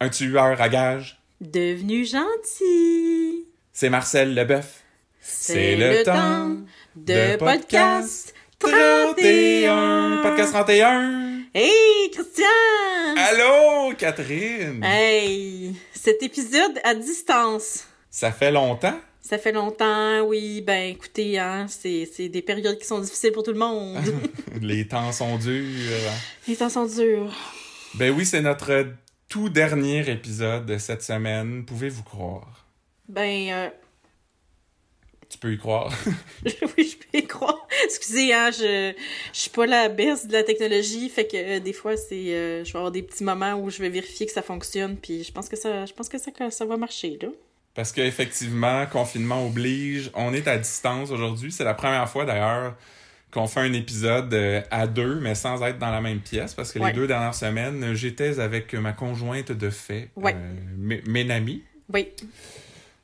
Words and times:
un 0.00 0.08
tueur 0.10 0.60
à 0.60 0.68
gages. 0.68 1.20
Devenu 1.40 2.04
gentil. 2.04 3.46
C'est 3.72 3.90
Marcel 3.90 4.34
Leboeuf. 4.34 4.82
C'est 5.20 5.76
le, 5.76 6.04
temps 6.04 6.56
de 6.94 7.36
podcast 7.36 8.32
31. 8.60 10.20
Podcast 10.22 10.52
31. 10.52 11.40
Hey, 11.52 12.10
Christian! 12.12 12.44
Allô, 13.16 13.92
Catherine. 13.96 14.82
Hey, 14.84 15.74
cet 15.92 16.22
épisode 16.22 16.78
à 16.84 16.94
distance. 16.94 17.86
Ça 18.10 18.30
fait 18.30 18.52
longtemps? 18.52 18.98
Ça 19.20 19.36
fait 19.36 19.52
longtemps, 19.52 20.20
oui. 20.20 20.60
Ben, 20.60 20.90
écoutez, 20.90 21.38
hein, 21.38 21.66
c'est 21.68 22.08
c'est 22.10 22.28
des 22.28 22.42
périodes 22.42 22.78
qui 22.78 22.86
sont 22.86 23.00
difficiles 23.00 23.32
pour 23.32 23.42
tout 23.42 23.52
le 23.52 23.58
monde. 23.58 23.98
Les 24.62 24.86
temps 24.86 25.12
sont 25.12 25.36
durs. 25.38 26.12
Les 26.46 26.56
temps 26.56 26.70
sont 26.70 26.86
durs. 26.86 27.32
Ben 27.94 28.14
oui, 28.16 28.24
c'est 28.24 28.40
notre 28.40 28.86
tout 29.28 29.48
dernier 29.48 30.08
épisode 30.10 30.66
de 30.66 30.78
cette 30.78 31.02
semaine. 31.02 31.64
Pouvez-vous 31.64 32.02
croire? 32.02 32.66
Ben, 33.08 33.50
euh, 33.50 33.68
Tu 35.28 35.38
peux 35.38 35.52
y 35.52 35.58
croire. 35.58 35.92
oui, 36.44 36.90
je 36.90 36.96
peux 36.96 37.18
y 37.18 37.26
croire. 37.26 37.66
Excusez, 37.84 38.32
hein, 38.32 38.50
je, 38.50 38.94
je 39.32 39.38
suis 39.38 39.50
pas 39.50 39.66
la 39.66 39.88
baisse 39.88 40.26
de 40.26 40.32
la 40.32 40.42
technologie, 40.42 41.08
fait 41.10 41.26
que 41.26 41.36
euh, 41.36 41.60
des 41.60 41.72
fois, 41.72 41.96
c'est, 41.96 42.34
euh, 42.34 42.64
je 42.64 42.72
vais 42.72 42.78
avoir 42.78 42.92
des 42.92 43.02
petits 43.02 43.24
moments 43.24 43.54
où 43.54 43.70
je 43.70 43.80
vais 43.80 43.90
vérifier 43.90 44.26
que 44.26 44.32
ça 44.32 44.42
fonctionne, 44.42 44.96
puis 44.96 45.22
je 45.24 45.32
pense 45.32 45.48
que 45.48 45.56
ça, 45.56 45.84
je 45.84 45.92
pense 45.92 46.08
que 46.08 46.18
ça, 46.18 46.30
ça 46.50 46.64
va 46.64 46.76
marcher, 46.76 47.18
là. 47.20 47.28
Parce 47.74 47.92
qu'effectivement, 47.92 48.86
confinement 48.86 49.46
oblige. 49.46 50.10
On 50.14 50.34
est 50.34 50.48
à 50.48 50.58
distance 50.58 51.12
aujourd'hui. 51.12 51.52
C'est 51.52 51.62
la 51.62 51.74
première 51.74 52.08
fois 52.08 52.24
d'ailleurs 52.24 52.74
qu'on 53.32 53.46
fait 53.46 53.60
un 53.60 53.72
épisode 53.72 54.32
euh, 54.32 54.62
à 54.70 54.86
deux, 54.86 55.20
mais 55.20 55.34
sans 55.34 55.62
être 55.62 55.78
dans 55.78 55.90
la 55.90 56.00
même 56.00 56.20
pièce. 56.20 56.54
Parce 56.54 56.72
que 56.72 56.78
Ouais. 56.78 56.88
les 56.88 56.92
deux 56.94 57.06
dernières 57.06 57.34
semaines, 57.34 57.94
j'étais 57.94 58.40
avec 58.40 58.72
ma 58.74 58.92
conjointe 58.92 59.52
de 59.52 59.70
fait, 59.70 60.08
Ouais. 60.16 60.34
euh, 60.34 60.54
Mé- 60.78 61.02
Ménami. 61.08 61.62
Oui. 61.92 62.08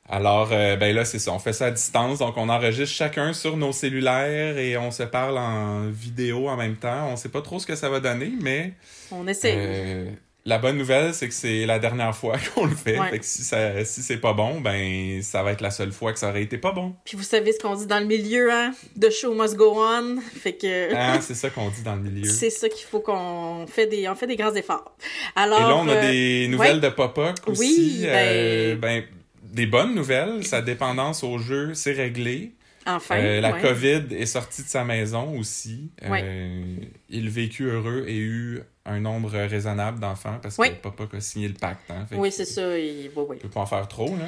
Alors, 0.07 0.49
euh, 0.51 0.75
ben 0.75 0.95
là, 0.95 1.03
c'est 1.03 1.17
ça. 1.17 1.31
On 1.33 1.39
fait 1.39 1.53
ça 1.53 1.65
à 1.67 1.71
distance. 1.71 2.19
Donc, 2.19 2.37
on 2.37 2.47
enregistre 2.49 2.95
chacun 2.95 3.33
sur 3.33 3.57
nos 3.57 3.71
cellulaires 3.71 4.57
et 4.59 4.77
on 4.77 4.91
se 4.91 5.01
parle 5.03 5.37
en 5.39 5.87
vidéo 5.89 6.47
en 6.47 6.55
même 6.57 6.75
temps. 6.75 7.09
On 7.11 7.15
sait 7.15 7.29
pas 7.29 7.41
trop 7.41 7.57
ce 7.57 7.65
que 7.65 7.75
ça 7.75 7.89
va 7.89 7.99
donner, 7.99 8.31
mais 8.39 8.73
On 9.11 9.25
essaie. 9.27 9.55
euh, 9.57 10.11
la 10.47 10.59
bonne 10.59 10.77
nouvelle, 10.77 11.13
c'est 11.15 11.27
que 11.27 11.33
c'est 11.33 11.65
la 11.65 11.79
dernière 11.79 12.15
fois 12.15 12.37
qu'on 12.53 12.65
le 12.65 12.75
fait. 12.75 12.99
Ouais. 12.99 13.09
Fait 13.09 13.19
que 13.19 13.25
si, 13.25 13.43
ça, 13.43 13.83
si 13.83 14.03
c'est 14.03 14.17
pas 14.17 14.33
bon, 14.33 14.61
ben 14.61 15.21
ça 15.23 15.41
va 15.41 15.51
être 15.51 15.61
la 15.61 15.71
seule 15.71 15.91
fois 15.91 16.13
que 16.13 16.19
ça 16.19 16.29
aurait 16.29 16.43
été 16.43 16.57
pas 16.57 16.71
bon. 16.71 16.95
Puis 17.03 17.17
vous 17.17 17.23
savez 17.23 17.51
ce 17.51 17.59
qu'on 17.59 17.75
dit 17.75 17.87
dans 17.87 17.99
le 17.99 18.05
milieu, 18.05 18.51
hein? 18.51 18.71
The 18.99 19.09
show 19.09 19.33
must 19.33 19.55
go 19.55 19.73
on. 19.77 20.17
Fait 20.21 20.53
que 20.53 20.93
Hein, 20.95 21.19
c'est 21.21 21.33
ça 21.33 21.49
qu'on 21.49 21.69
dit 21.69 21.81
dans 21.81 21.95
le 21.95 22.03
milieu. 22.03 22.29
c'est 22.29 22.51
ça 22.51 22.69
qu'il 22.69 22.85
faut 22.85 22.99
qu'on 22.99 23.65
fait 23.67 23.87
des, 23.87 24.07
on 24.07 24.15
fait 24.15 24.27
des 24.27 24.35
grands 24.35 24.53
efforts. 24.53 24.95
Et 25.35 25.39
Alors. 25.39 25.59
là, 25.67 25.75
on 25.77 25.87
a 25.87 25.93
euh, 25.93 26.11
des 26.11 26.47
nouvelles 26.47 26.75
ouais. 26.75 26.81
de 26.81 26.89
Pop-Up 26.89 27.37
aussi. 27.47 27.59
Oui, 27.59 28.01
euh, 28.05 28.75
ben- 28.75 28.99
ben, 29.01 29.03
des 29.51 29.65
bonnes 29.65 29.95
nouvelles. 29.95 30.45
Sa 30.45 30.61
dépendance 30.61 31.23
au 31.23 31.37
jeu, 31.39 31.73
c'est 31.73 31.93
réglé. 31.93 32.53
Enfin. 32.85 33.17
Euh, 33.17 33.41
la 33.41 33.53
ouais. 33.53 33.61
COVID 33.61 34.15
est 34.15 34.25
sortie 34.27 34.61
de 34.61 34.67
sa 34.67 34.83
maison 34.83 35.39
aussi. 35.39 35.89
Euh, 36.03 36.75
il 37.09 37.29
vécut 37.29 37.63
heureux 37.65 38.05
et 38.07 38.17
eu 38.17 38.59
un 38.87 38.99
nombre 38.99 39.31
raisonnable 39.31 39.99
d'enfants 39.99 40.37
parce 40.41 40.57
Oui. 40.59 40.69
que 40.69 40.75
Papa 40.75 41.05
a 41.15 41.19
signé 41.19 41.47
le 41.47 41.55
pacte. 41.55 41.89
Hein, 41.89 42.05
Oui, 42.11 42.31
c'est 42.31 42.45
ça. 42.45 42.77
et- 42.77 43.09
oui, 43.15 43.23
oui. 43.29 43.37
Il 43.37 43.41
peut 43.41 43.49
pas 43.49 43.61
en 43.61 43.65
faire 43.65 43.87
trop, 43.87 44.07
là. 44.15 44.25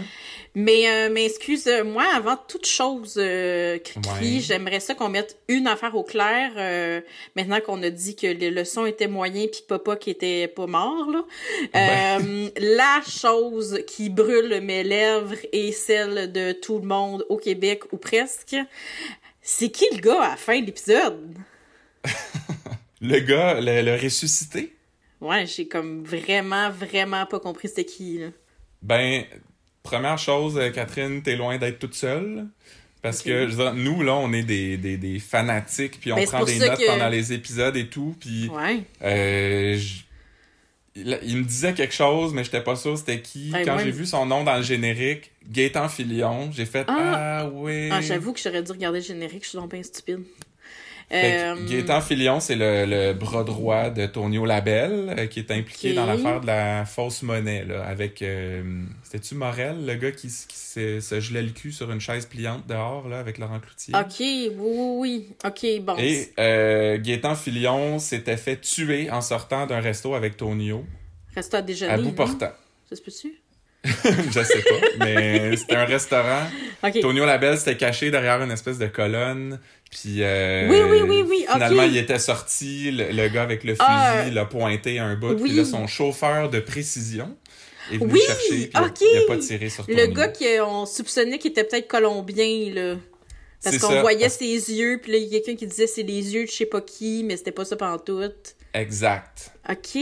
Mais, 0.56 0.90
euh, 0.90 1.10
mais 1.12 1.26
excuse-moi, 1.26 2.04
avant 2.16 2.36
toute 2.48 2.66
chose, 2.66 3.16
euh, 3.18 3.78
Ouais. 3.98 4.40
j'aimerais 4.40 4.80
ça 4.80 4.96
qu'on 4.96 5.10
mette 5.10 5.38
une 5.48 5.68
affaire 5.68 5.96
au 5.96 6.04
clair. 6.04 6.52
euh, 6.58 7.02
maintenant 7.36 7.60
qu'on 7.62 7.82
a 7.84 7.90
dit 7.92 8.16
que 8.16 8.26
le, 8.28 8.50
le 8.50 8.66
son 8.66 8.86
était 8.88 9.08
moyen 9.08 9.46
puis 9.48 9.62
que 9.62 9.68
papa 9.68 9.96
qui 9.96 10.10
était 10.10 10.48
pas 10.48 10.66
mort, 10.66 11.08
là. 11.12 11.24
Euh, 11.76 12.50
la 12.58 13.02
chose 13.08 13.82
qui 13.86 14.10
brûle 14.10 14.60
mes 14.62 14.84
lèvres 14.84 15.36
et 15.52 15.72
celle 15.72 16.32
de 16.32 16.52
tout 16.54 16.80
le 16.80 16.88
monde 16.88 17.26
au 17.30 17.38
Québec, 17.38 17.84
ou 17.92 17.98
presque, 17.98 18.56
c'est 19.42 19.70
qui 19.70 19.86
le 19.94 20.00
gars 20.02 20.22
à 20.24 20.30
la 20.32 20.36
fin 20.36 20.60
de 20.60 20.66
l'épisode? 20.66 21.36
Le 23.02 23.20
gars, 23.20 23.60
le, 23.62 23.82
le 23.82 23.96
ressuscité, 24.02 24.74
Ouais, 25.22 25.46
j'ai 25.48 25.68
comme 25.68 26.04
vraiment, 26.04 26.70
vraiment 26.70 27.26
pas 27.26 27.40
compris 27.40 27.68
c'était 27.70 27.86
qui, 27.86 28.20
là. 28.20 28.28
ben, 28.84 29.24
première 29.84 30.18
chose, 30.20 30.58
euh, 30.58 30.70
Catherine, 30.70 31.22
t'es 31.24 31.36
loin 31.36 31.58
d'être 31.58 31.80
toute 31.80 31.96
seule. 31.96 32.46
Parce 33.02 33.22
que, 33.22 33.48
je 33.48 33.56
veux 33.56 33.64
dire, 33.64 33.74
nous, 33.74 34.02
là, 34.04 34.16
on 34.16 34.34
est 34.34 34.44
des, 34.44 34.76
des, 34.78 34.98
des 34.98 35.20
fanatiques, 35.20 36.00
puis 36.00 36.12
on 36.12 36.16
Ben, 36.16 36.26
prend 36.28 36.44
des 36.44 36.60
notes 36.60 36.78
que- 36.80 36.86
pendant 36.88 37.08
les 37.10 37.32
épisodes 37.32 37.76
et 37.78 37.88
tout, 37.88 38.16
puis 38.20 38.50
Ouais. 38.50 38.84
euh, 39.04 39.80
il, 40.96 41.20
il 41.24 41.38
me 41.38 41.44
disait 41.44 41.74
quelque 41.74 41.94
chose, 41.94 42.34
mais 42.34 42.44
j'étais 42.44 42.62
pas 42.64 42.76
sûr 42.76 42.98
c'était 42.98 43.22
qui. 43.22 43.52
Ben, 43.52 43.64
Quand 43.64 43.78
j'ai 43.78 43.92
vu 43.92 44.06
son 44.06 44.26
nom 44.26 44.44
dans 44.44 44.58
le 44.58 44.64
générique, 44.64 45.32
Gaëtan 45.48 45.90
Filion, 45.90 46.52
j'ai 46.52 46.66
fait 46.66 46.86
Ah! 46.90 47.42
Ah, 47.44 47.50
ouais. 47.50 47.90
Ah, 47.92 48.02
j'avoue 48.02 48.34
que 48.34 48.40
j'aurais 48.40 48.64
dû 48.64 48.72
regarder 48.72 49.00
le 49.00 49.06
générique, 49.06 49.44
je 49.44 49.50
suis 49.50 49.58
donc 49.58 49.72
bien 49.72 49.84
stupide. 49.84 50.24
Que 51.10 51.16
Euh, 51.16 51.56
Gaétan 51.70 52.02
Filion, 52.02 52.40
c'est 52.42 52.56
le, 52.58 52.86
le 52.86 53.14
bras 53.14 53.44
droit 53.46 53.90
de 53.90 54.06
Tonio 54.08 54.46
Labelle, 54.46 55.16
euh, 55.18 55.26
qui 55.28 55.40
est 55.40 55.52
impliqué 55.52 55.94
dans 55.94 56.06
l'affaire 56.06 56.42
de 56.42 56.48
la 56.48 56.84
fausse 56.86 57.24
monnaie, 57.24 57.64
là, 57.64 57.86
avec... 57.86 58.22
euh, 58.22 58.84
C'était-tu 59.04 59.36
Morel, 59.36 59.86
le 59.86 59.96
gars 59.96 60.12
qui, 60.12 60.30
se, 60.30 61.00
se 61.00 61.20
gelait 61.22 61.44
le 61.44 61.52
cul 61.52 61.72
sur 61.72 61.90
une 61.92 62.02
chaise 62.02 62.26
pliante 62.26 62.68
dehors, 62.68 63.08
là, 63.08 63.20
avec 63.20 63.38
Laurent 63.38 63.60
Cloutier? 63.62 63.94
Ok, 63.96 64.20
oui, 64.20 64.52
oui. 64.60 65.28
Ok, 65.46 65.66
bon. 65.82 65.96
Et 65.98 66.34
euh, 66.40 66.98
Gaétan 66.98 67.36
Filion 67.36 68.00
s'était 68.00 68.36
fait 68.38 68.58
tuer 68.60 69.10
en 69.10 69.22
sortant 69.22 69.66
d'un 69.66 69.80
resto 69.80 70.14
avec 70.14 70.36
Tonio, 70.36 70.86
Reste 71.36 71.54
à 71.54 71.62
déjeuner. 71.62 71.94
à 71.94 71.98
bout 71.98 72.04
non? 72.06 72.12
portant. 72.12 72.52
Ça 72.90 72.96
se 72.98 73.02
peut-tu? 73.02 73.34
Je 73.86 74.44
sais 74.44 74.62
pas, 74.64 75.06
mais 75.06 75.56
c'était 75.56 75.76
un 75.76 75.86
restaurant. 75.86 76.42
Tonio 77.00 77.26
Labelle 77.26 77.58
s'était 77.58 77.78
caché 77.78 78.12
derrière 78.12 78.42
une 78.42 78.52
espèce 78.52 78.78
de 78.80 78.88
colonne. 78.88 79.60
Puis 79.92 80.22
euh, 80.22 80.68
Oui, 80.70 80.78
oui, 80.90 81.02
oui, 81.08 81.24
oui, 81.28 81.46
finalement, 81.52 81.84
il 81.84 81.98
était 81.98 82.20
sorti, 82.20 82.92
le, 82.92 83.12
le 83.12 83.28
gars 83.30 83.44
avec 83.44 83.64
le 83.64 83.72
fusil 83.74 83.84
Ah, 83.88 84.26
l'a 84.30 84.46
pointé 84.46 85.00
à 85.00 85.06
un 85.06 85.16
bout. 85.16 85.34
oui. 85.34 85.42
Puis 85.44 85.52
là, 85.54 85.66
son 85.66 85.88
chauffeur 85.88 86.50
de 86.50 86.60
précision 86.60 87.36
est 87.92 87.98
venu 87.98 88.14
Oui, 88.14 88.20
chercher. 88.26 88.48
Puis 88.50 88.70
il 88.74 88.78
a- 88.78 88.84
ok. 88.84 89.02
il 89.02 89.18
a 89.18 89.28
pas 89.28 89.38
tiré 89.38 89.70
sur 89.70 89.86
Le 89.88 90.06
gars 90.08 90.28
qu'on 90.28 90.86
soupçonnait 90.86 91.40
qu'il 91.40 91.52
était 91.52 91.64
peut-être 91.64 91.88
colombien, 91.88 92.74
là. 92.74 92.96
Parce 93.64 93.78
qu'on 93.80 94.02
voyait 94.02 94.30
ses 94.30 94.46
yeux, 94.46 95.00
puis 95.02 95.12
là, 95.14 95.18
il 95.18 95.24
y 95.28 95.36
a 95.36 95.40
quelqu'un 95.40 95.56
qui 95.56 95.68
disait 95.68 95.88
c'est 95.88 96.04
les 96.04 96.34
yeux 96.34 96.44
de 96.46 96.50
je 96.50 96.56
sais 96.56 96.66
pas 96.68 96.82
qui, 96.82 97.24
mais 97.24 97.38
c'était 97.38 97.52
pas 97.52 97.66
ça 97.66 97.76
pantoute. 97.76 98.56
Exact. 98.74 99.52
Ok, 99.68 99.98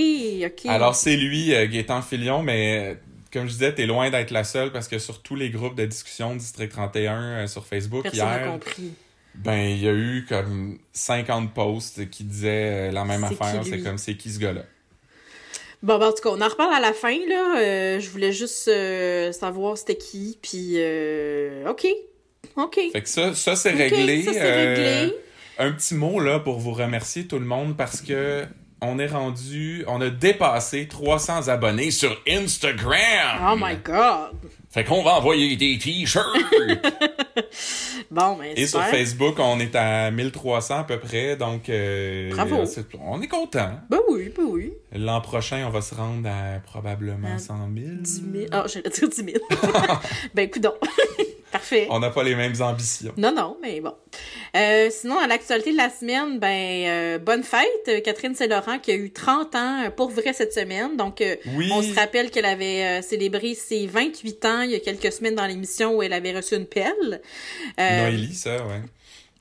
ok. 0.45 0.65
Alors, 0.67 0.95
c'est 0.95 1.15
lui, 1.15 1.53
euh, 1.55 1.65
Gaétan 1.67 2.01
Filion, 2.01 2.41
mais... 2.43 2.91
euh, 2.91 2.95
Comme 3.31 3.47
je 3.47 3.53
disais, 3.53 3.73
t'es 3.73 3.85
loin 3.85 4.09
d'être 4.09 4.31
la 4.31 4.43
seule 4.43 4.71
parce 4.73 4.87
que 4.89 4.99
sur 4.99 5.21
tous 5.21 5.35
les 5.35 5.49
groupes 5.49 5.75
de 5.75 5.85
discussion 5.85 6.35
District 6.35 6.69
31 6.71 7.21
euh, 7.21 7.47
sur 7.47 7.65
Facebook 7.65 8.03
Personne 8.03 8.25
n'a 8.27 8.39
hier, 8.41 8.51
compris. 8.51 8.91
Ben 9.37 9.69
il 9.69 9.83
y 9.83 9.87
a 9.87 9.93
eu 9.93 10.25
comme 10.27 10.77
50 10.93 11.53
posts 11.53 12.09
qui 12.09 12.23
disaient 12.23 12.89
euh, 12.89 12.91
la 12.91 13.05
même 13.05 13.23
affaire. 13.23 13.61
C'est 13.63 13.81
comme 13.81 13.97
c'est 13.97 14.15
qui 14.15 14.31
ce 14.31 14.39
gars-là? 14.39 14.63
Bon, 15.85 15.99
ben, 15.99 16.07
en 16.07 16.11
tout 16.13 16.23
cas, 16.23 16.29
on 16.29 16.41
en 16.41 16.47
reparle 16.47 16.73
à 16.73 16.79
la 16.79 16.93
fin, 16.93 17.15
là. 17.29 17.59
Euh, 17.59 17.99
je 17.99 18.09
voulais 18.09 18.31
juste 18.31 18.67
euh, 18.67 19.31
savoir 19.31 19.77
c'était 19.77 19.97
qui, 19.97 20.39
puis 20.41 20.73
euh, 20.77 21.69
ok. 21.69 21.85
Ok. 22.57 22.79
Fait 22.91 23.01
que 23.01 23.09
ça, 23.09 23.35
ça 23.35 23.55
c'est 23.55 23.69
réglé. 23.69 24.23
ça, 24.23 24.31
réglé. 24.31 25.13
un 25.59 25.71
petit 25.71 25.93
mot 25.93 26.19
là 26.19 26.39
pour 26.39 26.57
vous 26.57 26.71
remercier 26.71 27.27
tout 27.27 27.37
le 27.37 27.45
monde 27.45 27.77
parce 27.77 28.01
que 28.01 28.45
on 28.81 28.97
est 28.97 29.07
rendu, 29.07 29.83
on 29.87 30.01
a 30.01 30.09
dépassé 30.09 30.87
300 30.87 31.49
abonnés 31.49 31.91
sur 31.91 32.19
Instagram. 32.27 33.51
Oh 33.51 33.55
my 33.55 33.75
god. 33.83 34.31
Fait 34.75 34.83
qu'on 34.83 35.03
va 35.03 35.19
envoyer 35.19 35.55
des 35.55 35.77
t-shirts. 35.77 36.27
Bon, 38.11 38.35
ben, 38.35 38.53
Et 38.55 38.67
sur. 38.67 38.83
Facebook, 38.83 39.35
on 39.39 39.59
est 39.59 39.73
à 39.75 40.11
1300 40.11 40.79
à 40.79 40.83
peu 40.83 40.99
près, 40.99 41.37
donc 41.37 41.69
euh, 41.69 42.29
Bravo. 42.31 42.63
on 43.01 43.21
est 43.21 43.27
content. 43.27 43.71
Ben 43.89 43.99
oui, 44.09 44.31
ben 44.35 44.43
oui. 44.43 44.73
L'an 44.93 45.21
prochain, 45.21 45.63
on 45.65 45.69
va 45.69 45.81
se 45.81 45.95
rendre 45.95 46.27
à 46.29 46.59
probablement 46.59 47.35
À 47.35 47.39
100 47.39 47.69
000. 47.73 47.87
10 48.01 48.23
000. 48.33 48.45
Ah, 48.51 48.65
j'allais 48.67 48.89
dire 48.89 49.09
10 49.09 49.15
000. 49.15 49.27
ben, 50.33 50.49
coudon. 50.49 50.73
Parfait. 51.55 51.87
On 51.89 51.99
n'a 51.99 52.09
pas 52.09 52.23
les 52.23 52.35
mêmes 52.35 52.53
ambitions. 52.61 53.13
Non, 53.17 53.33
non, 53.33 53.57
mais 53.61 53.79
bon. 53.79 53.93
Euh, 54.57 54.89
sinon, 54.91 55.17
à 55.19 55.27
l'actualité 55.27 55.71
de 55.71 55.77
la 55.77 55.89
semaine, 55.89 56.37
ben, 56.39 56.85
euh, 56.87 57.17
bonne 57.17 57.43
fête, 57.43 57.65
euh, 57.87 58.01
Catherine 58.01 58.35
Saint-Laurent, 58.35 58.79
qui 58.79 58.91
a 58.91 58.95
eu 58.95 59.11
30 59.11 59.55
ans 59.55 59.89
pour 59.95 60.09
vrai 60.09 60.33
cette 60.33 60.53
semaine. 60.53 60.97
Donc, 60.97 61.21
euh, 61.21 61.35
Oui. 61.55 61.69
on 61.71 61.81
se 61.81 61.93
rappelle 61.95 62.29
qu'elle 62.31 62.45
avait 62.45 63.01
célébré 63.01 63.53
ses 63.55 63.87
28 63.87 64.45
ans 64.45 64.61
il 64.61 64.71
y 64.71 64.75
a 64.75 64.79
quelques 64.79 65.11
semaines 65.13 65.35
dans 65.35 65.45
l'émission 65.45 65.95
où 65.95 66.03
elle 66.03 66.13
avait 66.13 66.33
reçu 66.35 66.55
une 66.55 66.65
pelle. 66.65 67.21
Noélie, 67.77 68.33
ça, 68.33 68.57
ouais. 68.65 68.81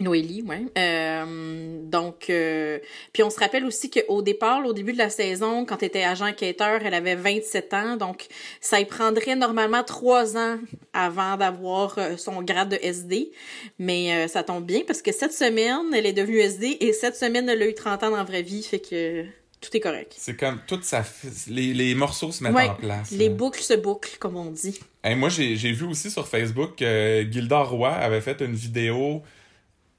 Noélie, 0.00 0.42
ouais. 0.42 0.64
Euh, 0.76 1.78
donc, 1.84 2.28
euh, 2.28 2.80
puis 3.12 3.22
on 3.22 3.30
se 3.30 3.38
rappelle 3.38 3.64
aussi 3.64 3.90
qu'au 3.90 4.22
départ, 4.22 4.64
au 4.66 4.72
début 4.72 4.92
de 4.92 4.98
la 4.98 5.08
saison, 5.08 5.64
quand 5.64 5.82
elle 5.82 5.86
était 5.88 6.02
agent 6.02 6.26
enquêteur, 6.26 6.80
elle 6.84 6.94
avait 6.94 7.14
27 7.14 7.74
ans. 7.74 7.96
Donc, 7.96 8.26
ça 8.60 8.80
y 8.80 8.84
prendrait 8.86 9.36
normalement 9.36 9.84
trois 9.84 10.36
ans 10.36 10.58
avant 10.92 11.36
d'avoir 11.36 11.96
euh, 11.98 12.16
son 12.16 12.42
grade 12.42 12.70
de 12.70 12.78
SD. 12.82 13.30
Mais 13.78 14.12
euh, 14.24 14.28
ça 14.28 14.42
tombe 14.42 14.64
bien 14.66 14.80
parce 14.84 15.00
que 15.00 15.12
cette 15.12 15.32
semaine, 15.32 15.94
elle 15.94 16.06
est 16.06 16.12
devenue 16.12 16.38
SD 16.40 16.78
et 16.80 16.92
cette 16.92 17.14
semaine, 17.16 17.48
elle 17.48 17.62
a 17.62 17.66
eu 17.68 17.74
30 17.74 18.02
ans 18.02 18.10
dans 18.10 18.16
la 18.16 18.24
vraie 18.24 18.42
vie. 18.42 18.64
Fait 18.64 18.80
que 18.80 19.22
tout 19.60 19.76
est 19.76 19.80
correct. 19.80 20.12
C'est 20.18 20.36
comme 20.36 20.58
tout 20.66 20.80
ça. 20.82 21.04
Les, 21.46 21.72
les 21.72 21.94
morceaux 21.94 22.32
se 22.32 22.42
mettent 22.42 22.52
Ouais, 22.52 22.68
en 22.68 22.74
place. 22.74 23.12
Les 23.12 23.28
là. 23.28 23.34
boucles 23.34 23.62
se 23.62 23.74
bouclent, 23.74 24.18
comme 24.18 24.36
on 24.36 24.50
dit. 24.50 24.80
Hey, 25.04 25.14
moi, 25.14 25.28
j'ai 25.28 25.54
j'ai 25.56 25.70
vu 25.70 25.84
aussi 25.86 26.10
sur 26.10 26.26
Facebook 26.26 26.74
que 26.78 27.24
Gilda 27.30 27.60
Roy 27.60 27.90
avait 27.92 28.20
fait 28.20 28.40
une 28.40 28.54
vidéo 28.54 29.22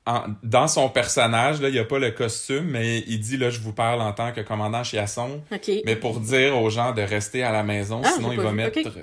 en- 0.06 0.24
dans 0.44 0.68
son 0.68 0.90
personnage. 0.90 1.62
Là, 1.62 1.70
il 1.70 1.74
n'y 1.74 1.80
a 1.80 1.84
pas 1.86 2.00
le 2.00 2.12
costume, 2.12 2.66
mais 2.66 3.00
il 3.08 3.20
dit 3.20 3.38
là, 3.38 3.50
je 3.50 3.60
vous 3.60 3.74
parle 3.74 4.02
en 4.02 4.12
tant 4.14 4.32
que 4.32 4.42
commandant 4.42 4.84
Chiasson. 4.84 5.42
Mais 5.86 5.96
pour 5.96 6.20
dire 6.20 6.58
aux 6.62 6.70
gens 6.70 6.92
de 6.94 7.02
rester 7.02 7.44
à 7.44 7.52
la 7.52 7.64
maison, 7.64 8.02
Ah, 8.04 8.12
sinon 8.16 8.32
il 8.32 8.40
va, 8.40 8.50
vu. 8.52 8.56
mettre, 8.56 8.80
Ok. 8.86 8.94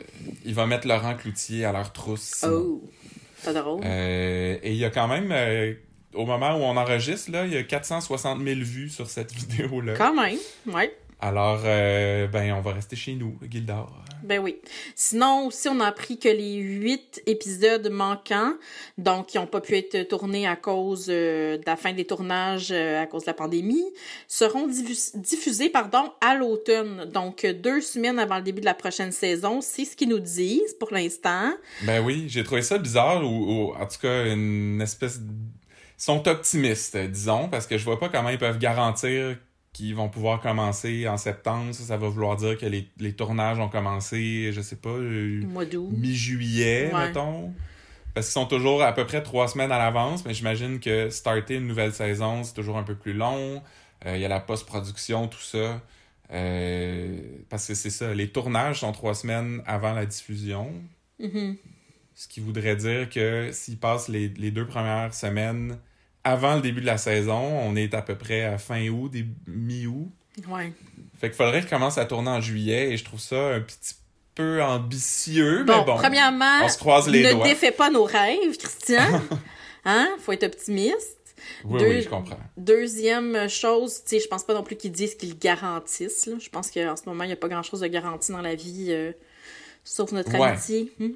il 0.45 0.55
va 0.55 0.67
mettre 0.67 0.87
Laurent 0.87 1.15
Cloutier 1.15 1.65
à 1.65 1.73
leur 1.73 1.93
trousse. 1.93 2.21
sinon. 2.37 2.53
Oh, 2.83 2.91
pas 3.45 3.53
drôle. 3.53 3.81
Euh, 3.85 4.57
et 4.63 4.71
il 4.71 4.77
y 4.77 4.85
a 4.85 4.91
quand 4.91 5.09
même, 5.09 5.31
euh, 5.33 5.75
au 6.15 6.27
moment 6.27 6.53
où 6.57 6.61
on 6.63 6.77
enregistre, 6.77 7.31
là, 7.33 7.47
il 7.47 7.53
y 7.53 7.57
a 7.57 7.63
460 7.65 8.41
000 8.45 8.61
vues 8.61 8.89
sur 8.89 9.09
cette 9.11 9.33
vidéo-là. 9.35 9.95
Quand 9.97 10.15
même, 10.15 10.39
ouais. 10.67 10.95
Alors, 11.25 11.61
euh, 11.65 12.27
ben, 12.27 12.53
on 12.53 12.61
va 12.61 12.73
rester 12.73 12.97
chez 12.97 13.15
nous, 13.15 13.39
Gildor. 13.49 14.05
Ben 14.25 14.41
oui. 14.41 14.57
Sinon, 14.97 15.47
aussi, 15.47 15.69
on 15.69 15.79
a 15.79 15.87
appris 15.87 16.19
que 16.19 16.29
les 16.29 16.55
huit 16.55 17.23
épisodes 17.27 17.89
manquants, 17.91 18.55
donc 18.99 19.29
qui 19.29 19.39
n'ont 19.39 19.47
pas 19.47 19.61
pu 19.61 19.77
être 19.77 20.03
tournés 20.09 20.49
à 20.49 20.57
cause 20.57 21.07
euh, 21.09 21.59
de 21.59 21.63
la 21.65 21.77
fin 21.77 21.93
des 21.93 22.05
tournages 22.05 22.71
euh, 22.73 23.01
à 23.01 23.07
cause 23.07 23.23
de 23.23 23.29
la 23.29 23.35
pandémie, 23.35 23.85
seront 24.27 24.67
diffus- 24.67 25.17
diffusés 25.17 25.69
pardon, 25.69 26.13
à 26.21 26.35
l'automne. 26.35 27.09
Donc, 27.13 27.47
deux 27.47 27.81
semaines 27.81 28.19
avant 28.19 28.39
le 28.39 28.43
début 28.43 28.61
de 28.61 28.67
la 28.67 28.75
prochaine 28.75 29.13
saison. 29.13 29.61
C'est 29.61 29.85
ce 29.85 29.95
qu'ils 29.97 30.09
nous 30.09 30.19
disent 30.19 30.75
pour 30.75 30.93
l'instant. 30.93 31.53
Ben 31.85 32.05
oui, 32.05 32.25
j'ai 32.27 32.43
trouvé 32.43 32.63
ça 32.63 32.79
bizarre, 32.79 33.23
ou, 33.25 33.29
ou 33.71 33.75
en 33.75 33.87
tout 33.87 33.99
cas, 34.03 34.27
une 34.27 34.81
espèce... 34.81 35.21
de- 35.21 35.27
Ils 35.99 36.03
sont 36.03 36.27
optimistes, 36.27 36.97
disons, 36.97 37.49
parce 37.49 37.69
que 37.69 37.79
je 37.79 37.85
vois 37.85 38.01
pas 38.01 38.09
comment 38.09 38.31
ils 38.31 38.39
peuvent 38.39 38.59
garantir 38.59 39.37
qu'ils 39.73 39.95
vont 39.95 40.09
pouvoir 40.09 40.41
commencer 40.41 41.09
en 41.09 41.17
septembre. 41.17 41.73
Ça, 41.75 41.85
ça 41.85 41.97
va 41.97 42.09
vouloir 42.09 42.37
dire 42.37 42.59
que 42.59 42.67
les, 42.67 42.89
les 42.99 43.15
tournages 43.15 43.59
ont 43.59 43.69
commencé, 43.69 44.51
je 44.53 44.61
sais 44.61 44.77
pas, 44.77 44.91
euh, 44.91 45.43
mi-juillet, 45.93 46.91
Ouais. 46.93 47.07
mettons. 47.07 47.53
Parce 48.15 48.27
qu'ils 48.27 48.35
sont 48.35 48.47
toujours 48.47 48.83
à 48.83 48.93
peu 48.93 49.07
près 49.07 49.23
trois 49.23 49.49
semaines 49.49 49.73
à 49.73 49.79
l'avance, 49.79 50.25
mais 50.27 50.35
j'imagine 50.35 50.81
que 50.81 51.09
starter 51.09 51.55
une 51.55 51.67
nouvelle 51.67 51.95
saison, 51.95 52.45
c'est 52.45 52.53
toujours 52.53 52.77
un 52.77 52.83
peu 52.83 52.95
plus 52.95 53.15
long. 53.15 53.63
Euh, 54.05 54.17
Il 54.17 54.21
y 54.21 54.25
a 54.25 54.29
la 54.29 54.41
post-production, 54.41 55.29
tout 55.29 55.41
ça. 55.41 55.81
Euh, 56.33 57.19
parce 57.49 57.67
que 57.67 57.75
c'est 57.75 57.91
ça, 57.91 58.13
les 58.15 58.29
tournages 58.29 58.81
sont 58.81 58.93
trois 58.93 59.15
semaines 59.15 59.63
avant 59.67 59.93
la 59.93 60.07
diffusion. 60.07 60.73
Mhm. 61.19 61.57
Ce 62.15 62.29
qui 62.29 62.41
voudrait 62.41 62.77
dire 62.77 63.09
que 63.09 63.51
s'ils 63.53 63.79
passent 63.79 64.09
les, 64.09 64.29
les 64.29 64.51
deux 64.51 64.67
premières 64.67 65.15
semaines 65.15 65.79
avant 66.25 66.55
le 66.57 66.61
début 66.63 66.81
de 66.81 66.87
la 66.87 66.99
saison, 66.99 67.39
on 67.41 67.75
est 67.77 67.95
à 67.95 68.03
peu 68.03 68.17
près 68.17 68.43
à 68.45 68.59
fin 68.59 68.87
août, 68.89 69.11
début- 69.11 69.35
mi-août. 69.47 70.11
Ouais. 70.49 70.73
Fait 71.21 71.29
qu'il 71.29 71.37
faudrait 71.37 71.61
qu'ils 71.61 71.69
commencent 71.71 71.99
à 71.99 72.05
tourner 72.07 72.31
en 72.31 72.41
juillet 72.41 72.93
et 72.93 72.97
je 72.97 73.05
trouve 73.05 73.21
ça 73.21 73.55
un 73.55 73.61
petit 73.61 73.95
peu 74.35 74.63
ambitieux, 74.63 75.65
Bon, 75.65 75.79
mais 75.81 75.85
bon. 75.85 75.97
premièrement, 75.97 76.61
on 76.65 76.69
se 76.69 76.79
croise 76.79 77.09
les 77.09 77.23
ne 77.23 77.33
doigts. 77.33 77.47
défais 77.47 77.71
pas 77.71 77.91
nos 77.91 78.05
rêves, 78.05 78.57
Christian. 78.59 79.21
hein? 79.85 80.09
Faut 80.21 80.33
être 80.33 80.45
optimiste. 80.45 81.19
Oui, 81.65 81.81
Deux- 81.81 81.87
oui, 81.89 82.03
je 82.03 82.09
comprends. 82.09 82.39
Deuxième 82.57 83.49
chose, 83.49 84.03
tu 84.05 84.11
sais, 84.17 84.21
je 84.21 84.29
pense 84.29 84.45
pas 84.45 84.55
non 84.55 84.63
plus 84.63 84.77
qu'ils 84.77 84.93
disent 84.93 85.17
qu'ils 85.17 85.39
garantissent. 85.39 86.27
Là. 86.27 86.37
Je 86.41 86.49
pense 86.49 86.71
qu'en 86.71 86.97
ce 86.97 87.03
moment, 87.07 87.25
il 87.25 87.29
n'y 87.29 87.33
a 87.33 87.37
pas 87.37 87.49
grand-chose 87.49 87.81
de 87.81 87.89
garanti 87.89 88.33
dans 88.33 88.41
la 88.41 88.55
vie, 88.55 88.87
euh, 88.91 89.13
sauf 89.85 90.13
notre 90.13 90.31
Ouais. 90.39 90.49
amitié. 90.49 90.93
Hmm? 90.99 91.11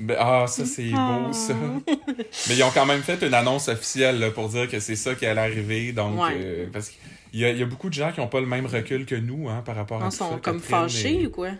Ben, 0.00 0.16
ah, 0.18 0.44
ça, 0.48 0.64
c'est 0.64 0.90
Ah. 0.96 1.20
beau, 1.26 1.32
ça. 1.32 1.54
Mais 2.48 2.56
ils 2.56 2.62
ont 2.62 2.70
quand 2.72 2.86
même 2.86 3.02
fait 3.02 3.22
une 3.26 3.34
annonce 3.34 3.68
officielle 3.68 4.18
là, 4.18 4.30
pour 4.30 4.48
dire 4.48 4.68
que 4.68 4.80
c'est 4.80 4.96
ça 4.96 5.14
qui 5.14 5.26
allait 5.26 5.40
arriver. 5.40 5.92
Donc, 5.92 6.20
Ouais. 6.20 6.30
euh, 6.36 6.66
parce 6.72 6.88
qu'il 6.90 7.40
y 7.40 7.42
y 7.42 7.62
a 7.62 7.66
beaucoup 7.66 7.88
de 7.88 7.94
gens 7.94 8.12
qui 8.12 8.20
n'ont 8.20 8.28
pas 8.28 8.40
le 8.40 8.46
même 8.46 8.66
recul 8.66 9.06
que 9.06 9.14
nous 9.14 9.48
hein, 9.48 9.62
par 9.64 9.76
rapport 9.76 10.02
à 10.02 10.06
Ils 10.06 10.10
tout 10.10 10.16
sont 10.16 10.32
ça, 10.32 10.38
comme 10.42 10.60
fâchés 10.60 11.22
et- 11.22 11.26
ou 11.26 11.30
quoi? 11.30 11.50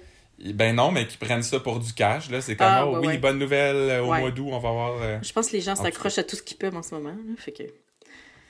Ben 0.55 0.75
non, 0.75 0.91
mais 0.91 1.07
qui 1.07 1.17
prennent 1.19 1.43
ça 1.45 1.61
pour 1.61 1.79
du 1.79 1.93
cash. 1.93 2.29
là. 2.31 2.41
C'est 2.41 2.57
comme, 2.57 2.67
Ah, 2.69 2.85
oh, 2.87 2.95
ouais, 2.95 2.99
oui, 3.01 3.07
ouais. 3.09 3.19
bonne 3.19 3.39
nouvelle, 3.39 3.77
euh, 3.77 4.03
au 4.03 4.07
mois 4.07 4.31
d'août, 4.33 4.49
on 4.51 4.59
va 4.59 4.71
voir. 4.71 4.93
euh. 5.01 5.19
Je 5.23 5.33
pense 5.33 5.49
que 5.49 5.53
les 5.53 5.61
gens 5.61 5.77
s'accrochent 5.77 6.19
à 6.19 6.25
tout 6.25 6.35
ce 6.37 6.43
qu'ils 6.43 6.57
peuvent 6.57 6.77
en 6.77 6.83
ce 6.83 6.95
moment. 6.95 7.11
là. 7.11 7.35
Fait 7.39 7.53
que... 7.53 7.63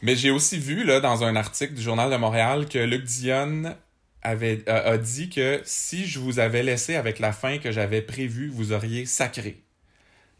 Mais 0.00 0.16
j'ai 0.16 0.30
aussi 0.30 0.58
vu 0.58 0.84
là, 0.84 1.00
dans 1.00 1.22
un 1.22 1.36
article 1.36 1.74
du 1.74 1.82
Journal 1.82 2.10
de 2.10 2.16
Montréal 2.16 2.66
que 2.66 2.78
Luc 2.78 3.04
Dionne 3.04 3.76
avait, 4.22 4.62
a, 4.68 4.76
a 4.90 4.98
dit 4.98 5.28
que 5.30 5.60
si 5.64 6.06
je 6.06 6.18
vous 6.20 6.38
avais 6.38 6.62
laissé 6.62 6.94
avec 6.96 7.18
la 7.18 7.32
fin 7.32 7.58
que 7.58 7.72
j'avais 7.72 8.02
prévue, 8.02 8.48
vous 8.48 8.72
auriez 8.72 9.06
sacré. 9.06 9.62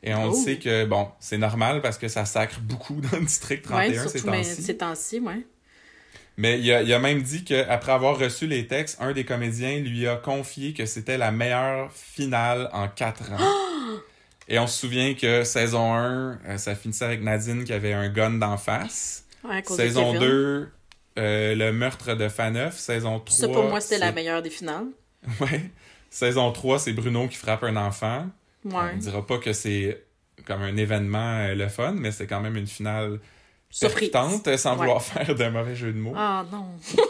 Et 0.04 0.14
on 0.14 0.30
Oh. 0.30 0.32
sait 0.34 0.56
que, 0.58 0.84
bon, 0.84 1.08
c'est 1.20 1.38
normal 1.38 1.80
parce 1.80 1.98
que 1.98 2.08
ça 2.08 2.24
sacre 2.24 2.60
beaucoup 2.60 3.00
dans 3.00 3.18
le 3.18 3.24
district 3.24 3.64
31 3.64 3.88
Ouais, 4.02 4.08
ces 4.08 4.22
temps-ci. 4.22 4.62
ces 4.62 4.76
temps-ci, 4.76 5.20
ouais. 5.20 5.46
Mais 6.38 6.58
il 6.58 6.72
a, 6.72 6.82
il 6.82 6.92
a 6.92 6.98
même 6.98 7.22
dit 7.22 7.44
qu'après 7.44 7.92
avoir 7.92 8.18
reçu 8.18 8.46
les 8.46 8.66
textes, 8.66 8.96
un 9.00 9.12
des 9.12 9.24
comédiens 9.24 9.78
lui 9.80 10.08
a 10.08 10.16
confié 10.16 10.72
que 10.72 10.86
c'était 10.86 11.18
la 11.18 11.30
meilleure 11.30 11.92
finale 11.92 12.68
en 12.72 12.88
quatre 12.88 13.30
ans. 13.32 13.38
Et 14.48 14.58
on 14.58 14.66
se 14.66 14.80
souvient 14.80 15.14
que 15.14 15.44
saison 15.44 15.94
1, 15.94 16.38
euh, 16.46 16.56
ça 16.58 16.74
finissait 16.74 17.04
avec 17.04 17.22
Nadine 17.22 17.64
qui 17.64 17.72
avait 17.72 17.92
un 17.92 18.08
gun 18.08 18.30
d'en 18.30 18.56
face. 18.56 19.24
Ouais, 19.44 19.56
à 19.56 19.62
cause 19.62 19.76
de 19.76 19.82
Saison 19.82 20.12
Kevin. 20.12 20.26
2, 20.28 20.68
euh, 21.18 21.54
le 21.54 21.72
meurtre 21.72 22.14
de 22.14 22.28
Faneuf. 22.28 22.76
Saison 22.78 23.18
3. 23.20 23.36
Ça, 23.36 23.48
pour 23.48 23.64
moi, 23.64 23.80
c'était 23.80 23.98
la 23.98 24.12
meilleure 24.12 24.42
des 24.42 24.50
finales. 24.50 24.86
Ouais. 25.40 25.70
Saison 26.10 26.50
3, 26.52 26.78
c'est 26.80 26.92
Bruno 26.92 27.28
qui 27.28 27.36
frappe 27.36 27.62
un 27.64 27.76
enfant. 27.76 28.26
Ouais. 28.64 28.74
On 28.94 28.96
dira 28.98 29.24
pas 29.26 29.38
que 29.38 29.52
c'est 29.52 30.04
comme 30.46 30.62
un 30.62 30.76
événement 30.76 31.36
euh, 31.38 31.54
le 31.54 31.68
fun, 31.68 31.92
mais 31.96 32.10
c'est 32.10 32.26
quand 32.26 32.40
même 32.40 32.56
une 32.56 32.66
finale 32.66 33.20
Surprise. 33.70 34.10
percutante, 34.10 34.48
euh, 34.48 34.56
sans 34.56 34.72
Ouais. 34.72 34.78
vouloir 34.78 35.02
faire 35.02 35.34
de 35.34 35.48
mauvais 35.48 35.74
jeu 35.76 35.92
de 35.92 35.98
mots. 35.98 36.12
Ah 36.16 36.44
non. 36.50 36.66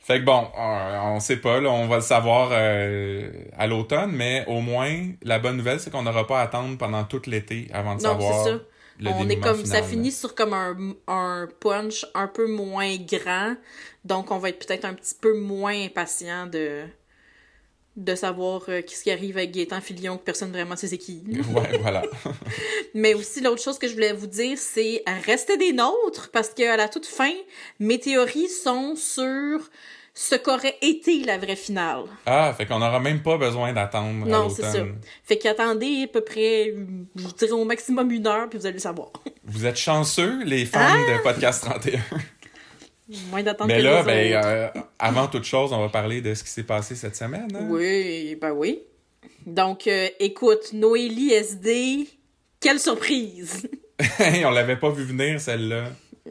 Fait 0.00 0.20
que 0.20 0.24
bon, 0.24 0.48
euh, 0.58 0.98
on 1.02 1.20
sait 1.20 1.36
pas, 1.36 1.60
là, 1.60 1.70
on 1.70 1.86
va 1.86 1.96
le 1.96 2.02
savoir 2.02 2.48
euh, 2.52 3.30
à 3.58 3.66
l'automne, 3.66 4.10
mais 4.12 4.42
au 4.46 4.62
moins, 4.62 5.10
la 5.22 5.38
bonne 5.38 5.58
nouvelle, 5.58 5.80
c'est 5.80 5.90
qu'on 5.90 6.02
n'aura 6.02 6.26
pas 6.26 6.40
à 6.40 6.44
attendre 6.44 6.78
pendant 6.78 7.04
tout 7.04 7.20
l'été 7.26 7.68
avant 7.74 7.94
de 7.94 8.02
Non, 8.02 8.12
savoir 8.18 8.44
c'est 8.44 8.50
ça. 8.52 8.58
Le 8.98 9.10
On 9.10 9.28
est 9.28 9.40
comme 9.40 9.64
ça 9.64 9.82
finit 9.82 10.12
sur 10.12 10.34
comme 10.34 10.52
un, 10.52 10.76
un 11.06 11.48
punch 11.60 12.06
un 12.14 12.28
peu 12.28 12.46
moins 12.46 12.96
grand, 12.96 13.54
donc 14.04 14.30
on 14.30 14.38
va 14.38 14.50
être 14.50 14.64
peut-être 14.66 14.84
un 14.84 14.94
petit 14.94 15.14
peu 15.20 15.38
moins 15.38 15.84
impatient 15.84 16.46
de 16.46 16.84
de 17.98 18.14
savoir 18.14 18.62
euh, 18.68 18.80
qu'est-ce 18.80 19.02
qui 19.02 19.10
arrive 19.10 19.36
avec 19.36 19.50
Gaétan 19.50 19.80
Filion 19.80 20.18
que 20.18 20.22
personne 20.22 20.52
vraiment 20.52 20.76
sait 20.76 20.86
c'est 20.86 20.98
qui. 20.98 21.24
Ouais, 21.54 21.78
voilà. 21.80 22.02
Mais 22.94 23.12
aussi 23.14 23.40
l'autre 23.40 23.60
chose 23.60 23.76
que 23.78 23.88
je 23.88 23.94
voulais 23.94 24.12
vous 24.12 24.28
dire 24.28 24.56
c'est 24.56 25.02
restez 25.26 25.56
des 25.56 25.72
nôtres 25.72 26.30
parce 26.32 26.50
qu'à 26.50 26.76
la 26.76 26.88
toute 26.88 27.06
fin 27.06 27.32
mes 27.80 27.98
théories 27.98 28.48
sont 28.48 28.94
sur 28.94 29.68
ce 30.20 30.34
qu'aurait 30.34 30.74
été 30.82 31.22
la 31.22 31.38
vraie 31.38 31.54
finale. 31.54 32.02
Ah, 32.26 32.52
fait 32.52 32.66
qu'on 32.66 32.80
n'aura 32.80 32.98
même 32.98 33.22
pas 33.22 33.36
besoin 33.38 33.72
d'attendre 33.72 34.26
Non, 34.26 34.50
c'est 34.50 34.62
ça. 34.62 34.84
Fait 35.22 35.38
qu'attendez 35.38 36.02
à 36.04 36.08
peu 36.08 36.22
près, 36.22 36.74
je 37.14 37.22
vous 37.22 37.32
dirais 37.34 37.52
au 37.52 37.64
maximum 37.64 38.10
une 38.10 38.26
heure, 38.26 38.48
puis 38.48 38.58
vous 38.58 38.66
allez 38.66 38.74
le 38.74 38.80
savoir. 38.80 39.12
Vous 39.44 39.64
êtes 39.64 39.76
chanceux, 39.76 40.42
les 40.44 40.66
fans 40.66 40.80
Ah! 40.82 40.96
de 41.18 41.22
Podcast 41.22 41.62
31. 41.64 42.00
Moins 43.30 43.42
d'attendre 43.44 43.68
Mais 43.68 43.78
que 43.78 43.82
là, 43.84 44.02
ben, 44.02 44.32
euh, 44.44 44.68
avant 44.98 45.28
toute 45.28 45.44
chose, 45.44 45.72
on 45.72 45.80
va 45.80 45.88
parler 45.88 46.20
de 46.20 46.34
ce 46.34 46.42
qui 46.42 46.50
s'est 46.50 46.64
passé 46.64 46.96
cette 46.96 47.14
semaine. 47.16 47.48
hein? 47.54 47.66
Oui, 47.70 48.36
ben 48.40 48.50
oui. 48.50 48.80
Donc, 49.46 49.86
euh, 49.86 50.08
écoute, 50.18 50.72
Noélie 50.72 51.32
SD, 51.32 52.08
quelle 52.60 52.80
surprise! 52.80 53.68
on 54.44 54.50
l'avait 54.50 54.76
pas 54.76 54.90
vu 54.90 55.04
venir, 55.04 55.40
celle-là. 55.40 55.84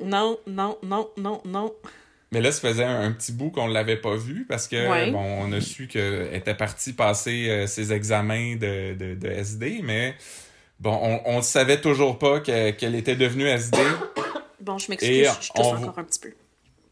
non, 0.03 0.37
non, 0.45 0.77
non, 0.83 1.09
non, 1.17 1.41
non. 1.45 1.73
Mais 2.31 2.41
là, 2.41 2.51
ça 2.51 2.59
faisait 2.67 2.83
un, 2.83 3.01
un 3.03 3.11
petit 3.13 3.31
bout 3.31 3.51
qu'on 3.51 3.67
l'avait 3.67 3.95
pas 3.97 4.15
vu 4.15 4.45
parce 4.49 4.67
que, 4.67 4.89
Ouais. 4.89 5.11
bon, 5.11 5.19
on 5.23 5.51
a 5.53 5.61
su 5.61 5.87
qu'elle 5.87 6.33
était 6.33 6.55
partie 6.55 6.91
passer 6.93 7.47
euh, 7.49 7.67
ses 7.67 7.93
examens 7.93 8.55
de, 8.57 8.93
de, 8.95 9.15
de 9.15 9.27
SD, 9.29 9.79
mais 9.83 10.13
bon, 10.79 10.99
on, 11.01 11.21
on 11.37 11.41
savait 11.41 11.79
toujours 11.79 12.19
pas 12.19 12.41
que- 12.41 12.71
qu'elle 12.71 12.95
était 12.95 13.15
devenue 13.15 13.47
SD. 13.47 13.77
Bon, 14.59 14.77
je 14.77 14.89
m'excuse, 14.89 15.29
je, 15.41 15.49
tousse 15.53 15.65
encore 15.67 15.97
un 15.97 16.03
petit 16.03 16.19
peu. 16.19 16.33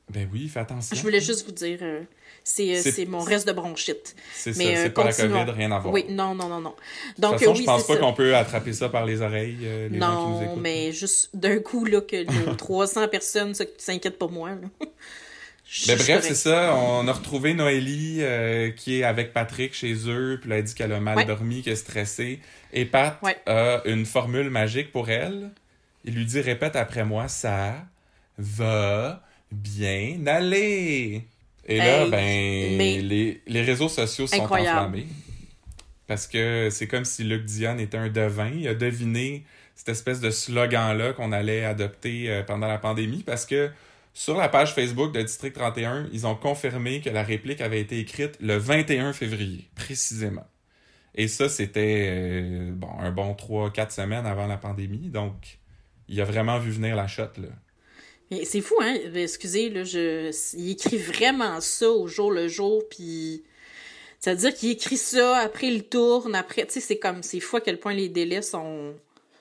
Ben 0.09 0.29
oui, 0.31 0.47
fais 0.47 0.61
attention. 0.61 0.95
Je 0.95 1.01
voulais 1.01 1.19
juste 1.19 1.45
vous 1.45 1.51
dire, 1.51 1.79
euh, 1.81 2.03
c'est 2.41 2.77
euh, 2.77 2.81
C'est- 2.81 3.05
mon 3.05 3.19
reste 3.19 3.45
de 3.47 3.51
bronchite. 3.51 4.15
C'est 4.33 4.53
ça, 4.53 4.63
euh, 4.63 4.73
c'est 4.77 4.91
pas 4.91 5.03
la. 5.03 5.11
COVID, 5.11 5.51
rien 5.51 5.71
à 5.73 5.79
voir. 5.79 5.93
Oui, 5.93 6.05
non, 6.09 6.35
non, 6.35 6.47
non, 6.47 6.61
non. 6.61 6.73
de 7.17 7.27
toute 7.27 7.39
façon, 7.39 7.51
oui, 7.51 7.57
je 7.61 7.63
pense 7.65 7.85
pas 7.87 7.97
qu'on 7.97 8.13
peut 8.13 8.33
attraper 8.33 8.71
ça 8.71 8.87
par 8.87 9.03
les 9.05 9.21
oreilles, 9.21 9.57
euh, 9.63 9.89
les 9.89 9.99
gens 9.99 10.07
qui 10.07 10.23
nous 10.31 10.35
Non, 10.35 10.41
écoutent. 10.43 10.61
mais 10.61 10.91
juste 10.93 11.35
d'un 11.35 11.57
coup, 11.59 11.83
là, 11.83 11.99
que 11.99 12.23
nos 12.47 12.53
300 12.55 13.09
personnes 13.09 13.53
s'inquiètent 13.77 14.19
pour 14.19 14.31
moi, 14.31 14.51
là. 14.51 14.87
Mais 15.87 15.97
suis 15.97 16.03
bref, 16.13 16.23
c'est 16.23 16.35
ça. 16.35 16.75
On 16.75 17.07
a 17.07 17.11
retrouvé 17.11 17.53
Noélie 17.53 18.17
euh, 18.21 18.69
qui 18.71 18.99
est 18.99 19.03
avec 19.03 19.33
Patrick 19.33 19.73
chez 19.73 19.93
eux. 20.07 20.37
Puis 20.39 20.49
là, 20.49 20.57
elle 20.57 20.63
dit 20.63 20.73
qu'elle 20.75 20.93
a 20.93 20.99
mal 20.99 21.17
Ouais. 21.17 21.25
dormi, 21.25 21.61
qu'elle 21.63 21.73
est 21.73 21.75
stressée. 21.77 22.39
Et 22.71 22.85
Pat 22.85 23.17
Ouais. 23.23 23.35
a 23.47 23.81
une 23.85 24.05
formule 24.05 24.49
magique 24.49 24.91
pour 24.91 25.09
elle. 25.09 25.51
Il 26.05 26.13
lui 26.15 26.25
dit 26.25 26.39
répète 26.39 26.75
après 26.75 27.03
moi 27.03 27.27
ça 27.27 27.83
va 28.37 29.23
bien 29.51 30.19
aller. 30.27 31.23
Et 31.67 31.77
là, 31.77 32.03
Hey, 32.03 32.11
ben, 32.11 32.77
mais- 32.77 33.01
les, 33.01 33.41
les 33.47 33.61
réseaux 33.63 33.89
sociaux 33.89 34.27
sont 34.27 34.35
Incroyable. 34.43 34.77
enflammés. 34.79 35.07
Parce 36.07 36.27
que 36.27 36.69
c'est 36.69 36.87
comme 36.87 37.05
si 37.05 37.23
Luc 37.23 37.45
Dion 37.45 37.79
était 37.79 37.97
un 37.97 38.09
devin. 38.09 38.51
Il 38.55 38.67
a 38.67 38.75
deviné 38.75 39.43
cette 39.75 39.89
espèce 39.89 40.19
de 40.19 40.29
slogan-là 40.29 41.13
qu'on 41.13 41.31
allait 41.31 41.65
adopter 41.65 42.29
euh, 42.29 42.43
pendant 42.43 42.67
la 42.67 42.77
pandémie. 42.77 43.23
Parce 43.25 43.47
que 43.47 43.71
Sur 44.17 44.37
la 44.37 44.47
page 44.47 44.73
Facebook 44.73 45.11
de 45.11 45.21
District 45.21 45.51
31, 45.51 46.07
ils 46.13 46.25
ont 46.25 46.35
confirmé 46.35 47.01
que 47.01 47.09
la 47.09 47.21
réplique 47.21 47.59
avait 47.59 47.81
été 47.81 47.99
écrite 47.99 48.37
le 48.39 48.55
21 48.55 49.11
février, 49.11 49.69
précisément. 49.75 50.47
Et 51.15 51.27
ça, 51.27 51.49
c'était 51.49 52.07
euh, 52.09 52.71
bon, 52.71 52.87
un 52.97 53.11
bon 53.11 53.33
3-4 53.33 53.93
semaines 53.93 54.25
avant 54.25 54.47
la 54.47 54.55
pandémie. 54.55 55.09
Donc, 55.09 55.59
il 56.07 56.21
a 56.21 56.23
vraiment 56.23 56.59
vu 56.59 56.71
venir 56.71 56.95
la 56.95 57.07
shot, 57.07 57.23
là. 57.37 57.49
C'est 58.45 58.61
fou, 58.61 58.75
hein? 58.81 58.97
Excusez, 59.13 59.69
là, 59.69 59.83
je... 59.83 60.33
il 60.57 60.71
écrit 60.71 60.97
vraiment 60.97 61.59
ça 61.59 61.89
au 61.89 62.07
jour 62.07 62.31
le 62.31 62.47
jour, 62.47 62.83
puis 62.89 63.43
ça 64.21 64.33
veut 64.33 64.39
dire 64.39 64.55
qu'il 64.55 64.71
écrit 64.71 64.97
ça, 64.97 65.39
après 65.39 65.67
il 65.67 65.83
tourne, 65.83 66.35
après, 66.35 66.65
tu 66.65 66.75
sais, 66.75 66.79
c'est 66.79 66.99
comme, 66.99 67.21
c'est 67.21 67.41
fou 67.41 67.57
à 67.57 67.61
quel 67.61 67.81
point 67.81 67.93
les 67.93 68.07
délais 68.07 68.41
sont, 68.41 68.95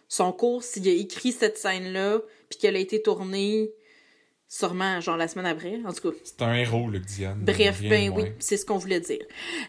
sont 0.08 0.32
courts. 0.32 0.64
S'il 0.64 0.88
a 0.88 0.92
écrit 0.92 1.30
cette 1.30 1.58
scène-là, 1.58 2.18
puis 2.48 2.58
qu'elle 2.58 2.74
a 2.74 2.80
été 2.80 3.00
tournée, 3.00 3.70
sûrement, 4.48 5.00
genre, 5.00 5.16
la 5.16 5.28
semaine 5.28 5.46
après, 5.46 5.80
en 5.86 5.92
tout 5.92 6.10
cas. 6.10 6.16
C'est 6.24 6.42
un 6.42 6.54
héros, 6.54 6.88
Luc 6.88 7.04
Diane. 7.06 7.38
Bref, 7.40 7.80
ben 7.82 8.12
oui, 8.14 8.24
c'est 8.38 8.56
ce 8.56 8.64
qu'on 8.64 8.78
voulait 8.78 9.00
dire. 9.00 9.24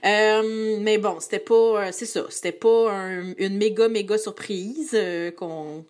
Euh, 0.06 0.78
mais 0.82 0.98
bon, 0.98 1.20
c'était 1.20 1.40
pas, 1.40 1.92
c'est 1.92 2.06
ça, 2.06 2.26
c'était 2.30 2.52
pas 2.52 2.92
une 3.38 3.58
méga, 3.58 3.88
méga 3.88 4.18
surprise 4.18 4.92
euh, 4.94 5.32
qu'on 5.32 5.86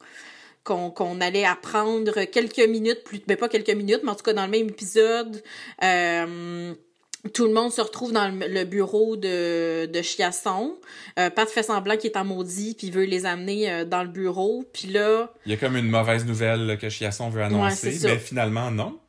qu'on 0.66 1.22
allait 1.22 1.46
apprendre 1.46 2.24
quelques 2.24 2.68
minutes 2.68 3.04
plus 3.04 3.22
mais 3.28 3.36
pas 3.36 3.48
quelques 3.48 3.70
minutes 3.70 4.02
mais 4.04 4.10
en 4.10 4.16
tout 4.16 4.24
cas 4.24 4.34
dans 4.34 4.46
le 4.46 4.52
même 4.52 4.68
épisode 4.68 5.44
euh, 5.84 6.74
tout 7.34 7.46
le 7.46 7.54
monde 7.54 7.72
se 7.72 7.82
retrouve 7.82 8.12
dans 8.12 8.28
le, 8.28 8.64
bureau 8.66 9.16
de, 9.16 9.86
de 9.86 10.02
Chiasson. 10.02 10.76
Euh, 11.20 11.30
Pat 11.30 11.50
fait 11.50 11.64
semblant 11.64 11.98
qu'il 11.98 12.12
est 12.12 12.18
en 12.18 12.26
maudit, 12.26 12.76
puis 12.78 12.92
veut 12.92 13.06
les 13.06 13.26
amener 13.26 13.72
euh, 13.72 13.86
dans 13.86 14.04
le 14.04 14.10
bureau. 14.10 14.66
Puis 14.74 14.90
là... 14.90 15.32
Il 15.46 15.52
y 15.52 15.56
a 15.56 15.58
comme 15.58 15.76
une 15.76 15.90
mauvaise 15.90 16.26
nouvelle 16.26 16.78
que 16.80 16.90
Chiasson 16.90 17.30
veut 17.30 17.44
annoncer, 17.44 17.98
mais 18.04 18.18
finalement, 18.18 18.72
non. 18.72 19.00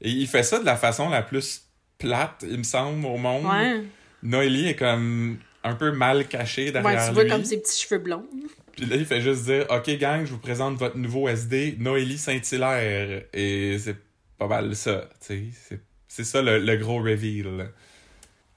Et 0.00 0.10
il 0.10 0.26
fait 0.26 0.42
ça 0.42 0.58
de 0.58 0.66
la 0.66 0.76
façon 0.76 1.08
la 1.08 1.22
plus 1.22 1.62
plate, 1.98 2.44
il 2.48 2.58
me 2.58 2.64
semble, 2.64 3.06
au 3.06 3.16
monde. 3.16 3.46
Ouais. 3.46 3.82
Noélie 4.22 4.68
est 4.68 4.76
comme 4.76 5.38
un 5.62 5.74
peu 5.74 5.92
mal 5.92 6.28
cachée 6.28 6.70
derrière 6.70 7.00
ouais, 7.00 7.08
tu 7.08 7.14
vois 7.14 7.24
comme 7.24 7.44
ses 7.44 7.58
petits 7.58 7.82
cheveux 7.82 8.00
blonds. 8.00 8.26
Puis 8.72 8.86
là, 8.86 8.96
il 8.96 9.06
fait 9.06 9.20
juste 9.20 9.44
dire 9.44 9.66
«OK, 9.70 9.88
gang, 9.98 10.26
je 10.26 10.32
vous 10.32 10.38
présente 10.38 10.76
votre 10.76 10.98
nouveau 10.98 11.28
SD, 11.28 11.76
Noélie 11.78 12.18
Saint-Hilaire.» 12.18 13.22
Et 13.32 13.78
c'est 13.78 13.96
pas 14.36 14.48
mal 14.48 14.74
ça, 14.74 15.08
tu 15.20 15.26
sais. 15.26 15.44
C'est 15.68 15.80
ça 16.22 16.42
le, 16.42 16.76
gros 16.76 16.98
reveal. 16.98 17.70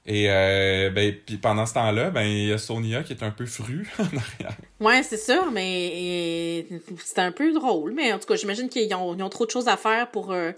Et 0.06 0.28
euh, 0.30 0.90
ben, 0.90 1.14
puis 1.26 1.38
pendant 1.38 1.66
ce 1.66 1.74
temps-là, 1.74 2.12
ben 2.12 2.22
il 2.22 2.48
y 2.48 2.54
a 2.54 2.58
Sonia 2.58 3.04
qui 3.04 3.12
est 3.12 3.24
un 3.24 3.32
peu 3.32 3.46
fru 3.46 3.90
en 4.00 4.04
arrière. 4.04 4.58
Ouais, 4.80 5.04
c'est 5.04 5.18
ça, 5.18 5.50
mais 5.52 6.66
c'est 7.04 7.20
un 7.20 7.34
peu 7.34 7.52
drôle. 7.52 7.94
Mais 7.94 8.14
en 8.14 8.20
tout 8.20 8.28
cas, 8.28 8.36
j'imagine 8.36 8.70
qu'ils 8.70 8.94
ont, 8.94 9.20
ont, 9.20 9.30
trop 9.30 9.46
de 9.46 9.52
choses 9.52 9.68
à 9.68 9.76
faire 9.76 10.10
pour 10.10 10.32
euh, 10.32 10.54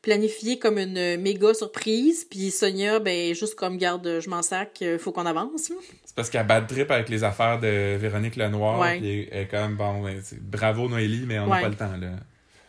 planifier 0.00 0.60
comme 0.60 0.78
une 0.78 1.16
méga 1.16 1.54
surprise. 1.54 2.24
Puis 2.24 2.52
Sonia, 2.52 3.00
ben 3.00 3.34
juste 3.34 3.56
comme 3.56 3.78
garde, 3.78 4.20
je 4.20 4.30
m'en 4.30 4.42
sac, 4.42 4.78
euh, 4.82 4.98
faut 4.98 5.10
qu'on 5.10 5.26
avance. 5.26 5.72
C'est 6.04 6.14
parce 6.14 6.30
qu'elle 6.30 6.46
bad 6.46 6.68
trip 6.68 6.90
avec 6.92 7.08
les 7.08 7.24
affaires 7.24 7.58
de 7.58 7.96
Véronique 7.96 8.36
Lenoir. 8.36 8.78
Ouais. 8.78 9.00
Puis 9.00 9.28
elle 9.32 9.42
est 9.42 9.48
comme 9.48 9.74
bon, 9.74 10.02
ben, 10.02 10.22
bravo 10.40 10.88
Noélie, 10.88 11.24
mais 11.26 11.40
on 11.40 11.48
n'a 11.48 11.60
pas 11.62 11.68
le 11.68 11.74
temps 11.74 11.96
là. 11.96 12.12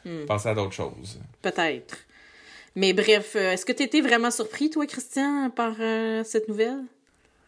Hmm. 0.05 0.25
Passer 0.25 0.49
à 0.49 0.55
d'autres 0.55 0.73
choses. 0.73 1.19
Peut-être. 1.41 2.04
Mais 2.75 2.93
bref, 2.93 3.35
euh, 3.35 3.53
est-ce 3.53 3.65
que 3.65 3.71
tu 3.71 3.83
étais 3.83 4.01
vraiment 4.01 4.31
surpris, 4.31 4.69
toi, 4.69 4.85
Christian, 4.85 5.49
par 5.49 5.75
euh, 5.79 6.23
cette 6.25 6.49
nouvelle? 6.49 6.83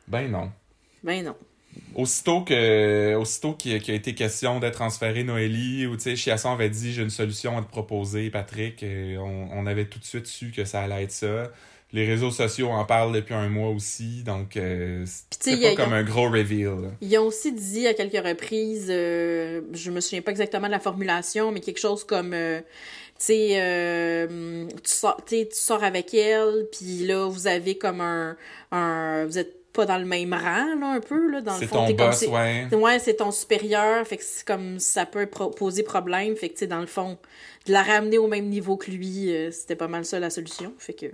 Ben 0.08 0.32
non. 0.32 0.52
Ben 1.04 1.26
non. 1.26 1.36
Aussitôt 1.96 2.42
que 2.42 3.14
aussitôt 3.16 3.54
qu'il 3.54 3.74
a, 3.74 3.94
été 3.94 4.16
question 4.16 4.60
de 4.60 4.70
transférer 4.70 5.24
Noélie, 5.24 5.86
ou 5.86 5.96
tu 5.96 6.04
sais, 6.04 6.16
Chiasson 6.16 6.52
avait 6.52 6.70
dit 6.70 6.94
j'ai 6.94 7.04
une 7.04 7.10
solution 7.10 7.58
à 7.58 7.62
te 7.62 7.70
proposer, 7.70 8.30
Patrick, 8.32 8.84
on, 8.84 9.68
avait 9.68 9.86
tout 9.86 10.00
de 10.00 10.04
suite 10.04 10.26
su 10.26 10.52
que 10.52 10.66
ça 10.66 10.82
allait 10.82 11.04
être 11.04 11.12
ça. 11.12 11.52
Les 11.94 12.06
réseaux 12.06 12.32
sociaux 12.32 12.70
en 12.70 12.84
parlent 12.84 13.14
depuis 13.14 13.36
un 13.36 13.48
mois 13.48 13.70
aussi, 13.70 14.24
donc 14.24 14.58
euh, 14.58 15.06
c'est 15.40 15.62
pas 15.62 15.84
comme 15.84 15.94
un 15.94 16.04
gros 16.04 16.30
reveal. 16.30 16.92
Ils 17.02 17.18
ont 17.20 17.28
aussi 17.28 17.52
dit 17.52 17.86
à 17.86 17.94
quelques 17.94 18.26
reprises, 18.26 18.88
je 18.88 19.92
me 19.92 20.00
souviens 20.00 20.22
pas 20.22 20.32
exactement 20.32 20.68
de 20.68 20.72
la 20.72 20.80
formulation, 20.80 21.52
mais 21.52 21.60
quelque 21.60 21.80
chose 21.80 22.04
comme 22.04 22.34
sais, 23.26 23.50
euh, 23.54 24.68
tu, 24.84 24.92
sors, 24.92 25.24
tu 25.26 25.46
sors 25.52 25.84
avec 25.84 26.14
elle, 26.14 26.68
puis 26.72 27.06
là, 27.06 27.28
vous 27.28 27.48
avez 27.48 27.78
comme 27.78 28.02
un... 28.02 28.36
un 28.72 29.26
vous 29.26 29.38
êtes 29.38 29.56
pas 29.74 29.86
dans 29.86 30.00
le 30.00 30.06
même 30.06 30.34
rang, 30.34 30.76
là, 30.80 30.94
un 30.94 31.00
peu, 31.00 31.30
là, 31.30 31.42
dans 31.42 31.58
le 31.58 31.68
fond. 31.68 31.86
C'est 31.88 31.96
ton 31.96 32.06
boss, 32.06 32.24
ouais. 32.24 32.68
Ouais, 32.74 32.98
c'est 32.98 33.18
ton 33.18 33.32
supérieur, 33.32 34.08
fait 34.08 34.18
que 34.18 34.24
c'est 34.24 34.44
comme 34.46 34.80
ça 34.80 35.06
peut 35.06 35.28
poser 35.28 35.84
problème, 35.84 36.36
fait 36.36 36.50
que, 36.50 36.54
tu 36.54 36.60
sais, 36.62 36.68
dans 36.68 36.80
le 36.80 36.88
fond, 36.88 37.20
de 37.68 37.74
la 37.74 37.84
ramener 37.84 38.18
au 38.18 38.28
même 38.28 38.48
niveau 38.48 38.76
que 38.76 38.90
lui, 38.90 39.32
euh, 39.32 39.52
c'était 39.52 39.76
pas 39.76 39.88
mal 39.88 40.04
ça 40.04 40.20
la 40.20 40.32
solution, 40.32 40.74
fait 40.80 40.94
que... 40.94 41.06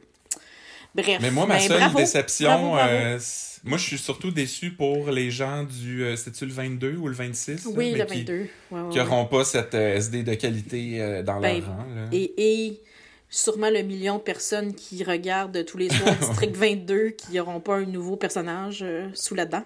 Bref. 0.95 1.17
Mais 1.21 1.31
moi, 1.31 1.45
ma 1.45 1.59
seule 1.59 1.93
déception, 1.93 2.77
euh, 2.77 3.17
moi, 3.63 3.77
je 3.77 3.83
suis 3.83 3.97
surtout 3.97 4.31
déçu 4.31 4.71
pour 4.71 5.09
les 5.09 5.31
gens 5.31 5.63
du. 5.63 6.03
Euh, 6.03 6.17
c'est-tu 6.17 6.45
le 6.45 6.51
22 6.51 6.97
ou 6.97 7.07
le 7.07 7.13
26? 7.13 7.67
Oui, 7.73 7.93
le 7.93 8.05
22. 8.05 8.47
Qui 8.91 8.97
n'auront 8.97 9.25
pas 9.25 9.45
cette 9.45 9.73
euh, 9.73 9.95
SD 9.95 10.23
de 10.23 10.33
qualité 10.33 11.23
dans 11.23 11.39
leur 11.39 11.41
ben, 11.41 11.63
rang. 11.63 11.85
Et, 12.11 12.33
et 12.37 12.81
sûrement 13.29 13.69
le 13.69 13.81
million 13.81 14.17
de 14.17 14.21
personnes 14.21 14.75
qui 14.75 15.03
regardent 15.03 15.63
tous 15.65 15.77
les 15.77 15.89
soirs 15.89 16.15
District 16.19 16.55
22 16.55 17.09
qui 17.11 17.33
n'auront 17.33 17.61
pas 17.61 17.77
un 17.77 17.85
nouveau 17.85 18.17
personnage 18.17 18.85
sous 19.13 19.35
la 19.35 19.45
dent. 19.45 19.63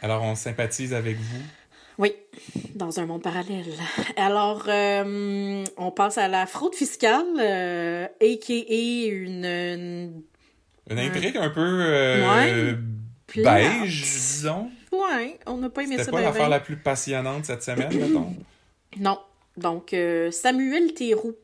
Alors, 0.00 0.22
on 0.22 0.36
sympathise 0.36 0.94
avec 0.94 1.16
vous. 1.16 1.42
Oui, 1.98 2.14
dans 2.74 3.00
un 3.00 3.06
monde 3.06 3.22
parallèle. 3.22 3.66
Alors, 4.16 4.68
on 4.68 5.90
passe 5.90 6.18
à 6.18 6.28
la 6.28 6.46
fraude 6.46 6.74
fiscale, 6.74 7.26
a.k.a. 8.20 9.06
une 9.06 10.22
une 10.90 10.98
intrigue 10.98 11.36
un 11.36 11.50
peu 11.50 11.60
euh, 11.60 12.74
beige, 13.36 14.02
disons. 14.02 14.70
Ouais, 14.92 15.38
on 15.46 15.56
n'a 15.58 15.70
pas 15.70 15.82
aimé 15.82 15.96
ça. 15.96 16.04
C'était 16.04 16.16
pas 16.16 16.22
l'affaire 16.22 16.48
la 16.48 16.60
plus 16.60 16.76
passionnante 16.76 17.44
cette 17.44 17.62
semaine, 17.62 17.92
mettons. 17.98 18.34
Non. 18.98 19.18
Donc, 19.56 19.92
euh, 19.92 20.30
Samuel 20.30 20.94
Théroux 20.94 21.36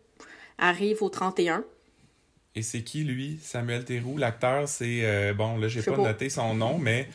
arrive 0.58 1.02
au 1.02 1.08
31. 1.08 1.64
Et 2.54 2.62
c'est 2.62 2.82
qui, 2.82 3.04
lui, 3.04 3.38
Samuel 3.42 3.84
Théroux? 3.84 4.16
L'acteur, 4.16 4.68
c'est... 4.68 5.00
Euh, 5.02 5.34
bon, 5.34 5.58
là, 5.58 5.68
j'ai 5.68 5.82
pas, 5.82 5.96
noté 5.96 6.30
son 6.30 6.54
nom, 6.54 6.78
mais 6.78 7.08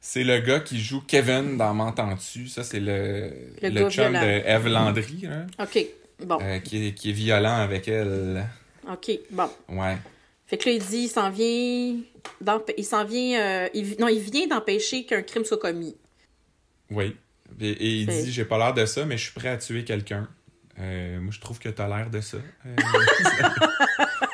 c'est 0.00 0.24
le 0.24 0.40
gars 0.40 0.60
qui 0.60 0.80
joue 0.80 1.00
Kevin 1.00 1.56
dans 1.56 1.72
M'entends-tu? 1.72 2.48
Ça, 2.48 2.64
c'est 2.64 2.80
le, 2.80 3.32
le, 3.62 3.90
chum 3.90 4.12
de 4.12 4.46
Eve 4.46 4.66
Landry. 4.66 5.26
Hein? 5.30 5.46
OK, 5.60 5.86
bon. 6.24 6.38
qui, 6.64 6.88
est, 6.88 6.92
qui 6.94 7.10
est 7.10 7.12
violent 7.12 7.60
avec 7.60 7.86
elle. 7.86 8.44
OK, 8.90 9.10
bon. 9.30 9.48
Ouais. 9.68 9.96
Fait 10.48 10.56
que 10.56 10.66
là, 10.66 10.76
il 10.76 10.82
dit, 10.82 11.00
il 11.00 11.08
s'en 11.08 11.28
vient, 11.28 12.00
il 12.78 12.84
s'en 12.84 13.04
vient, 13.04 13.38
euh, 13.38 13.68
non, 13.98 14.08
il 14.08 14.20
vient 14.20 14.46
d'empêcher 14.46 15.04
qu'un 15.04 15.20
crime 15.20 15.44
soit 15.44 15.58
commis. 15.58 15.94
Oui. 16.90 17.14
Et, 17.60 18.00
il 18.00 18.06
dit, 18.06 18.32
j'ai 18.32 18.46
pas 18.46 18.56
l'air 18.56 18.72
de 18.72 18.86
ça, 18.86 19.04
mais 19.04 19.18
je 19.18 19.24
suis 19.24 19.34
prêt 19.34 19.50
à 19.50 19.58
tuer 19.58 19.84
quelqu'un. 19.84 20.26
Euh, 20.80 21.20
moi, 21.20 21.32
je 21.32 21.40
trouve 21.40 21.58
que 21.58 21.68
t'as 21.68 21.86
l'air 21.86 22.08
de 22.08 22.22
ça. 22.22 22.38
Euh, 22.64 22.76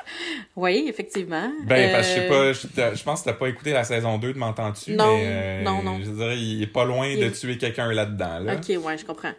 oui, 0.57 0.87
effectivement. 0.89 1.51
Ben, 1.65 1.91
parce 1.91 2.07
que 2.07 2.15
je 2.15 2.21
sais 2.21 2.69
pas, 2.69 2.95
je, 2.95 3.03
pense 3.03 3.23
que 3.23 3.25
t'as 3.25 3.33
pas 3.33 3.49
écouté 3.49 3.73
la 3.73 3.83
saison 3.83 4.17
2 4.17 4.35
de 4.35 4.39
M'entends-tu? 4.39 4.93
Non, 4.93 5.19
non, 5.63 5.83
non. 5.83 5.99
Je 6.01 6.11
dire, 6.11 6.33
il 6.35 6.63
est 6.63 6.69
pas 6.69 6.85
loin 6.85 7.13
de 7.17 7.29
tuer 7.31 7.59
quelqu'un 7.59 7.93
là-dedans, 7.93 8.39
là. 8.39 8.55
Ok, 8.55 8.85
ouais, 8.85 8.99
je 8.99 9.05
comprends. 9.05 9.35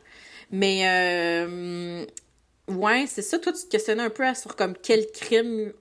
Mais, 0.51 1.45
ouais, 2.67 3.05
c'est 3.07 3.21
ça. 3.21 3.39
Toi, 3.39 3.53
tu 3.53 3.65
te 3.65 3.71
questionnais 3.71 4.03
un 4.03 4.09
peu 4.09 4.25
sur 4.33 4.57
comme 4.57 4.73
quel 4.83 5.05
crime 5.13 5.71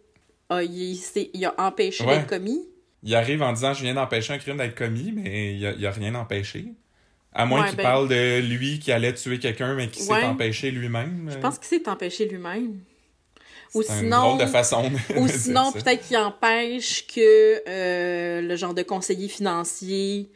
il, 0.63 1.45
a 1.45 1.55
empêché 1.59 2.05
d'être 2.05 2.27
commis. 2.27 2.61
Il 3.03 3.15
arrive 3.15 3.43
en 3.43 3.53
disant 3.53 3.75
Je 3.75 3.83
viens 3.83 3.95
d'empêcher 3.95 4.33
un 4.33 4.39
crime 4.39 4.57
d'être 4.57 4.75
commis, 4.75 5.13
mais 5.13 5.55
il 5.55 5.77
n'y 5.79 5.87
a, 5.87 5.91
rien 5.91 6.15
empêché. 6.15 6.67
À 7.33 7.47
moins 7.47 7.67
qu'il 7.67 7.77
ben 7.77 7.83
parle 7.83 8.09
de 8.09 8.41
lui 8.41 8.79
qui 8.79 8.93
allait 8.93 9.13
tuer 9.13 9.39
quelqu'un, 9.39 9.75
mais 9.75 9.89
qui 9.89 10.03
s'est 10.03 10.25
empêché 10.25 10.71
lui-même. 10.71 11.29
Je 11.33 11.39
pense 11.39 11.59
qu'il 11.59 11.67
s'est 11.67 11.89
empêché 11.89 12.27
lui-même. 12.27 12.79
Ou 13.75 13.83
sinon, 13.83 14.37
de 14.37 14.47
façon 14.47 14.89
ou 15.17 15.27
sinon 15.29 15.73
peut-être 15.73 16.07
qu'il 16.07 16.17
empêche 16.17 17.09
que 17.09 17.61
euh, 17.69 18.41
le 18.41 18.55
genre 18.55 18.73
de 18.73 18.83
conseiller 18.83 19.27
financier 19.27 20.31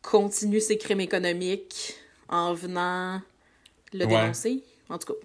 continue 0.00 0.60
ses 0.60 0.78
crimes 0.78 1.00
économiques 1.00 1.96
en 2.30 2.54
venant 2.54 3.20
le 3.92 4.06
dénoncer. 4.06 4.62
En 4.88 4.96
tout 4.96 5.12
cas. 5.12 5.18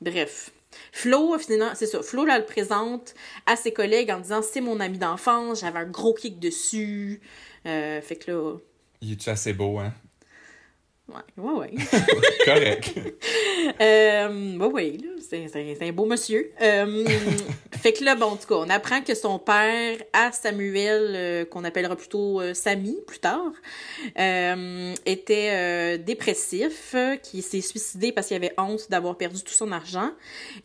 Bref. 0.00 0.52
Flo, 0.92 1.38
finalement, 1.38 1.74
c'est 1.74 1.86
ça. 1.86 2.02
Flo, 2.02 2.24
là, 2.24 2.38
le 2.38 2.44
présente 2.44 3.14
à 3.46 3.56
ses 3.56 3.72
collègues 3.72 4.10
en 4.10 4.20
disant 4.20 4.42
c'est 4.42 4.60
mon 4.60 4.80
ami 4.80 4.98
d'enfance, 4.98 5.60
j'avais 5.60 5.78
un 5.80 5.86
gros 5.86 6.14
kick 6.14 6.38
dessus. 6.38 7.20
Euh, 7.66 8.00
fait 8.00 8.16
que 8.16 8.30
là. 8.30 8.56
Il 9.00 9.12
est 9.12 9.28
assez 9.28 9.52
beau, 9.52 9.78
hein? 9.78 9.92
Ouais, 11.08 11.42
ouais, 11.42 11.52
ouais. 11.54 11.70
Correct. 12.44 12.94
Euh, 13.80 14.56
ouais, 14.56 14.66
ouais, 14.66 14.96
là, 15.02 15.10
c'est, 15.20 15.46
c'est- 15.48 15.74
c'est 15.78 15.88
un 15.88 15.92
beau 15.92 16.06
monsieur. 16.06 16.52
Euh, 16.62 17.04
fait 17.82 17.92
que 17.92 18.02
là, 18.02 18.14
bon, 18.14 18.26
en 18.26 18.36
tout 18.36 18.46
cas, 18.48 18.54
on 18.54 18.70
apprend 18.70 19.02
que 19.02 19.14
son 19.14 19.38
père, 19.38 19.98
à 20.12 20.32
Samuel, 20.32 21.12
euh, 21.14 21.44
qu'on 21.44 21.64
appellera 21.64 21.94
plutôt 21.94 22.40
euh, 22.40 22.54
Samy 22.54 22.96
plus 23.06 23.18
tard, 23.18 23.52
euh, 24.18 24.94
était 25.04 25.98
dépressif, 25.98 26.94
qui 27.22 27.42
s'est 27.42 27.60
suicidé 27.60 28.10
parce 28.12 28.28
qu'il 28.28 28.36
avait 28.36 28.54
honte 28.56 28.88
d'avoir 28.90 29.16
perdu 29.16 29.42
tout 29.42 29.52
son 29.52 29.70
argent 29.70 30.10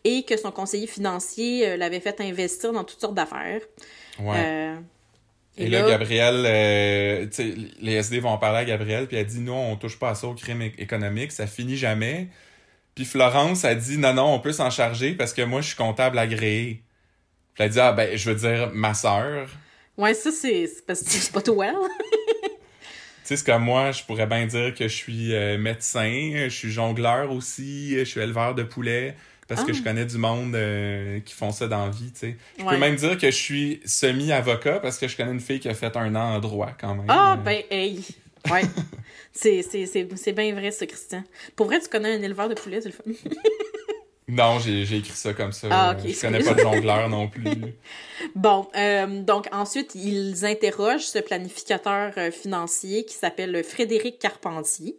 et 0.04 0.22
que 0.24 0.36
son 0.38 0.50
conseiller 0.50 0.86
financier 0.86 1.76
l'avait 1.76 2.00
fait 2.00 2.20
investir 2.20 2.72
dans 2.72 2.84
toutes 2.84 3.00
sortes 3.00 3.14
d'affaires. 3.14 3.60
Ouais. 4.18 4.74
Et, 5.56 5.68
là, 5.68 5.88
Gabriel, 5.88 6.44
euh, 6.46 7.26
les 7.80 7.92
SD 7.92 8.18
vont 8.18 8.30
en 8.30 8.38
parler 8.38 8.58
à 8.58 8.64
Gabriel, 8.64 9.06
puis 9.06 9.16
elle 9.16 9.26
dit 9.26 9.40
non, 9.40 9.72
on 9.72 9.76
touche 9.76 9.98
pas 9.98 10.10
à 10.10 10.14
ça 10.14 10.26
au 10.26 10.34
crime 10.34 10.62
économique, 10.62 11.30
ça 11.30 11.46
finit 11.46 11.76
jamais. 11.76 12.28
Puis 12.94 13.04
Florence 13.04 13.64
a 13.64 13.74
dit 13.74 13.98
non, 13.98 14.14
non, 14.14 14.34
on 14.34 14.40
peut 14.40 14.52
s'en 14.52 14.70
charger 14.70 15.14
parce 15.14 15.32
que 15.32 15.42
moi, 15.42 15.60
je 15.60 15.68
suis 15.68 15.76
comptable 15.76 16.18
agréé. 16.18 16.82
Puis 17.54 17.64
elle 17.64 17.70
dit 17.70 17.80
ah 17.80 17.92
ben, 17.92 18.16
je 18.16 18.30
veux 18.30 18.36
dire 18.36 18.70
ma 18.74 18.94
sœur. 18.94 19.48
Ouais, 19.96 20.14
ça, 20.14 20.32
c'est, 20.32 20.66
c'est 20.66 20.84
parce 20.84 21.02
que 21.02 21.10
c'est 21.10 21.32
pas 21.32 21.42
toi, 21.42 21.66
là. 21.66 21.78
Tu 23.24 23.28
sais, 23.28 23.36
c'est 23.36 23.46
comme 23.46 23.64
moi, 23.64 23.90
je 23.90 24.02
pourrais 24.02 24.26
bien 24.26 24.44
dire 24.44 24.74
que 24.74 24.86
je 24.86 24.94
suis 24.94 25.34
euh, 25.34 25.56
médecin, 25.56 26.44
je 26.44 26.54
suis 26.54 26.70
jongleur 26.70 27.32
aussi, 27.32 27.98
je 27.98 28.04
suis 28.04 28.20
éleveur 28.20 28.54
de 28.54 28.64
poulets, 28.64 29.16
parce 29.48 29.62
que 29.64 29.70
Ah. 29.70 29.74
je 29.74 29.82
connais 29.82 30.04
du 30.04 30.18
monde 30.18 30.54
euh, 30.54 31.20
qui 31.20 31.34
font 31.34 31.50
ça 31.52 31.66
dans 31.68 31.84
la 31.86 31.90
vie, 31.90 32.12
tu 32.12 32.18
sais. 32.20 32.36
Je 32.58 32.64
Ouais. 32.64 32.74
peux 32.74 32.78
même 32.80 32.96
dire 32.96 33.16
que 33.18 33.26
je 33.30 33.36
suis 33.36 33.80
semi-avocat 33.84 34.80
parce 34.80 34.98
que 34.98 35.08
je 35.08 35.16
connais 35.16 35.32
une 35.32 35.40
fille 35.40 35.60
qui 35.60 35.68
a 35.68 35.74
fait 35.74 35.96
un 35.96 36.14
an 36.14 36.34
en 36.36 36.38
droit 36.40 36.70
quand 36.80 36.94
même. 36.94 37.06
Ah, 37.08 37.34
Euh, 37.34 37.36
ben, 37.42 37.62
hey! 37.70 38.00
Ouais. 38.50 38.62
c'est, 39.32 39.62
c'est, 39.62 39.86
c'est, 39.86 40.08
c'est 40.16 40.32
bien 40.32 40.52
vrai, 40.54 40.70
ça, 40.70 40.86
Christian. 40.86 41.24
Pour 41.56 41.66
vrai, 41.66 41.80
tu 41.80 41.88
connais 41.88 42.14
un 42.14 42.22
éleveur 42.22 42.48
de 42.48 42.54
poulets, 42.54 42.80
c'est 42.80 42.88
le 42.90 42.94
fun. 42.94 43.02
Non, 44.26 44.58
j'ai 44.58 44.86
j'ai 44.86 44.96
écrit 44.96 45.12
ça 45.12 45.34
comme 45.34 45.52
ça. 45.52 45.68
Ah, 45.70 45.96
je 46.02 46.18
connais 46.18 46.42
pas 46.42 46.54
de 46.54 46.60
jongleur 46.60 47.10
non 47.10 47.28
plus. 47.28 47.44
Bon, 48.34 48.66
euh, 48.74 49.20
donc 49.22 49.48
ensuite, 49.52 49.94
ils 49.94 50.46
interrogent 50.46 51.04
ce 51.04 51.18
planificateur 51.18 52.14
financier 52.32 53.04
qui 53.04 53.14
s'appelle 53.14 53.62
Frédéric 53.62 54.18
Carpentier. 54.18 54.96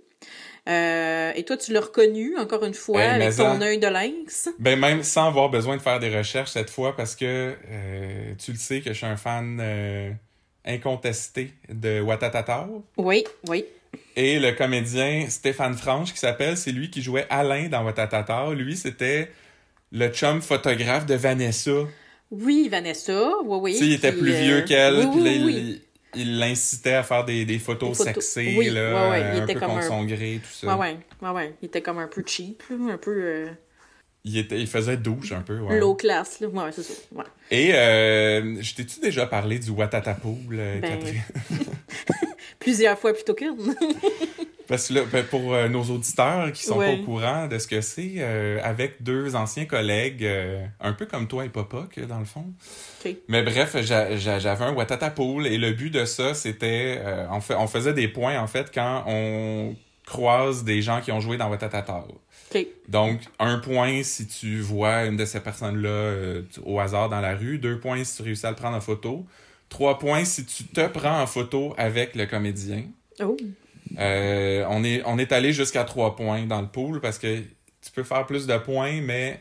Euh, 0.68 1.32
et 1.36 1.44
toi, 1.44 1.58
tu 1.58 1.74
l'as 1.74 1.82
reconnu, 1.82 2.38
encore 2.38 2.64
une 2.66 2.74
fois, 2.74 3.02
avec 3.02 3.36
ton 3.36 3.62
œil 3.62 3.78
de 3.78 3.88
lynx. 3.88 4.50
Ben 4.58 4.80
même 4.80 5.04
sans 5.04 5.28
avoir 5.28 5.50
besoin 5.50 5.78
de 5.78 5.82
faire 5.82 6.00
des 6.00 6.16
recherches 6.16 6.52
cette 6.52 6.70
fois 6.70 6.96
parce 6.96 7.16
que 7.16 7.54
euh, 7.70 8.34
tu 8.44 8.52
le 8.52 8.58
sais 8.58 8.82
que 8.82 8.90
je 8.90 8.98
suis 8.98 9.06
un 9.06 9.18
fan 9.18 9.60
euh, 9.62 10.12
incontesté 10.66 11.54
de 11.70 12.02
Watatata. 12.02 12.68
Oui, 12.98 13.26
oui. 13.48 13.66
Et 14.16 14.40
le 14.40 14.52
comédien 14.54 15.28
Stéphane 15.30 15.76
Franche 15.76 16.12
qui 16.12 16.20
s'appelle, 16.20 16.58
c'est 16.58 16.72
lui 16.72 16.90
qui 16.90 17.02
jouait 17.02 17.28
Alain 17.30 17.68
dans 17.70 17.84
Watatata. 17.84 18.52
Lui, 18.52 18.76
c'était 18.76 19.32
le 19.92 20.10
chum 20.10 20.42
photographe 20.42 21.06
de 21.06 21.16
Vanessa. 21.16 21.72
Oui, 22.32 22.70
Vanessa, 22.70 23.30
oui, 23.46 23.58
oui. 23.62 23.72
tu 23.74 23.80
sais, 23.80 23.86
il 23.86 23.94
était 23.94 24.12
plus 24.12 24.34
vieux 24.34 24.62
qu'elle, 24.62 24.96
oui, 24.96 25.22
oui, 25.22 25.42
oui. 25.46 25.82
Il 26.16 26.40
l'incitait 26.40 26.94
à 26.94 27.04
faire 27.04 27.26
des, 27.26 27.46
des 27.46 27.60
photos, 27.60 27.90
Des 27.98 28.06
photos. 28.06 28.26
sexées, 28.26 28.56
Oui, 28.58 28.70
là, 28.70 28.94
ouais, 28.94 29.10
ouais, 29.12 29.20
il 29.36 29.40
un 29.42 29.44
était 29.44 29.54
peu 29.54 29.60
comme 29.60 29.70
contre 29.70 29.84
un- 29.86 29.88
son 29.88 30.04
gré, 30.06 30.40
tout 30.44 30.52
ça. 30.68 30.76
Ouais, 30.78 30.98
ouais, 31.22 31.30
ouais. 31.30 31.54
Il 31.62 31.66
était 31.68 31.82
comme 31.82 31.98
un 32.00 32.08
peu 32.08 32.24
cheap, 32.26 32.64
un 32.72 32.98
peu 32.98 33.12
euh, 33.12 33.48
Il, 34.24 34.38
était, 34.38 34.60
il 34.60 34.68
faisait 34.68 34.98
douche 34.98 35.32
un 35.32 35.42
peu, 35.42 35.60
ouais. 35.60 35.80
low 35.80 35.96
class, 35.96 36.40
là. 36.40 36.48
Ouais, 36.48 36.72
c'est 36.72 36.84
ça. 36.84 36.94
Ouais. 37.14 37.24
Et 37.52 37.74
euh, 37.76 38.62
je 38.62 38.76
t'ai-tu 38.76 39.00
déjà 39.00 39.26
parlé 39.28 39.60
du 39.60 39.70
Watatapool, 39.72 40.56
Ben, 40.56 40.82
Catherine? 40.82 41.22
Plusieurs 42.60 42.98
fois 42.98 43.14
plutôt 43.14 43.34
qu'une. 43.36 43.56
Parce 44.68 44.88
que 44.88 44.94
là, 44.96 45.02
ben, 45.12 45.24
pour 45.26 45.54
euh, 45.54 45.68
nos 45.70 45.84
auditeurs 45.84 46.52
qui 46.52 46.64
sont 46.64 46.78
Ouais. 46.78 46.96
pas 46.96 47.02
au 47.02 47.06
courant 47.06 47.48
de 47.48 47.58
ce 47.60 47.68
que 47.68 47.82
c'est, 47.82 48.14
euh, 48.18 48.60
avec 48.64 49.04
deux 49.04 49.36
anciens 49.36 49.66
collègues, 49.66 50.24
euh, 50.24 50.66
un 50.80 50.94
peu 50.94 51.06
comme 51.06 51.28
toi 51.28 51.46
et 51.46 51.50
Papa, 51.50 51.88
que 51.92 52.02
dans 52.02 52.20
le 52.20 52.26
fond. 52.26 52.46
Mais 53.28 53.44
bref, 53.44 53.76
j'a- 53.82 54.18
j'a- 54.18 54.40
j'avais 54.40 54.66
un 54.66 54.74
Watatapool 54.74 55.46
et 55.48 55.58
le 55.58 55.72
but 55.74 55.92
de 55.92 56.06
ça, 56.06 56.34
c'était... 56.34 57.00
on, 57.30 57.40
fait, 57.42 57.54
on 57.56 57.68
faisait 57.68 57.94
des 57.94 58.08
points, 58.08 58.40
en 58.40 58.48
fait, 58.48 58.72
quand 58.74 59.04
on 59.08 59.76
croise 60.06 60.64
des 60.64 60.82
gens 60.82 61.02
qui 61.02 61.12
ont 61.12 61.20
joué 61.20 61.38
dans 61.38 61.50
Watatata. 61.50 62.06
OK. 62.54 62.68
Donc, 62.88 63.22
un 63.40 63.58
point 63.60 64.02
si 64.04 64.28
tu 64.28 64.60
vois 64.60 65.06
une 65.06 65.18
de 65.18 65.26
ces 65.26 65.40
personnes-là 65.40 66.42
au 66.64 66.80
hasard 66.80 67.10
dans 67.10 67.22
la 67.22 67.36
rue. 67.36 67.58
Deux 67.60 67.80
points 67.80 68.04
si 68.04 68.18
tu 68.18 68.24
réussis 68.24 68.46
à 68.46 68.50
le 68.52 68.56
prendre 68.56 68.78
en 68.78 68.82
photo. 68.82 69.26
Trois 69.70 69.98
points 70.00 70.26
si 70.26 70.46
tu 70.46 70.64
te 70.66 70.86
prends 70.88 71.22
en 71.22 71.28
photo 71.28 71.74
avec 71.78 72.16
le 72.16 72.26
comédien. 72.28 72.84
Oh. 73.22 73.36
Euh, 73.98 74.66
on, 74.70 74.84
est, 74.84 75.02
on 75.06 75.18
est 75.18 75.32
allé 75.32 75.54
jusqu'à 75.54 75.84
trois 75.84 76.16
points 76.16 76.44
dans 76.46 76.62
le 76.62 76.68
pool 76.68 77.02
parce 77.02 77.18
que 77.18 77.40
tu 77.40 77.92
peux 77.94 78.04
faire 78.04 78.26
plus 78.26 78.48
de 78.48 78.58
points, 78.58 79.02
mais 79.02 79.40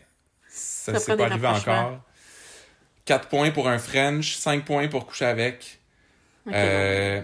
ça 0.49 0.95
Ça 0.95 0.99
s'est 1.01 1.17
pas 1.17 1.27
arrivé 1.27 1.47
encore. 1.47 2.01
Quatre 3.05 3.29
points 3.29 3.51
pour 3.51 3.69
un 3.69 3.79
French, 3.79 4.35
cinq 4.37 4.65
points 4.65 4.89
pour 4.89 5.07
coucher 5.07 5.27
avec. 5.27 5.79
Ok, 6.47 6.53
Euh, 6.55 7.23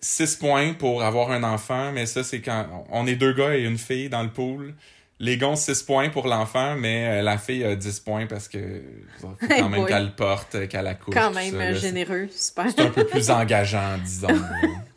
6 0.00 0.36
points 0.36 0.72
pour 0.74 1.04
avoir 1.04 1.30
un 1.30 1.44
enfant, 1.44 1.92
mais 1.92 2.06
ça, 2.06 2.24
c'est 2.24 2.40
quand 2.40 2.84
on 2.90 3.06
est 3.06 3.14
deux 3.14 3.32
gars 3.32 3.56
et 3.56 3.62
une 3.62 3.78
fille 3.78 4.08
dans 4.08 4.22
le 4.24 4.30
pool. 4.30 4.74
Les 5.20 5.36
gars 5.38 5.48
ont 5.50 5.56
6 5.56 5.84
points 5.84 6.08
pour 6.08 6.26
l'enfant, 6.26 6.74
mais 6.74 7.20
euh, 7.20 7.22
la 7.22 7.38
fille 7.38 7.64
a 7.64 7.76
10 7.76 8.00
points 8.00 8.26
parce 8.26 8.48
que 8.48 8.82
faut 9.20 9.32
quand 9.40 9.54
Hey 9.54 9.62
même 9.62 9.86
qu'elle 9.86 10.06
le 10.06 10.10
porte, 10.16 10.66
qu'elle 10.68 10.88
accouche. 10.88 11.14
Quand 11.14 11.30
même 11.30 11.52
ça, 11.54 11.72
généreux, 11.74 12.28
super, 12.34 12.66
C'est 12.70 12.80
un 12.80 12.90
peu 12.90 13.06
plus 13.06 13.30
engageant, 13.30 13.96
disons. 13.98 14.28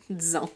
disons. 0.09 0.49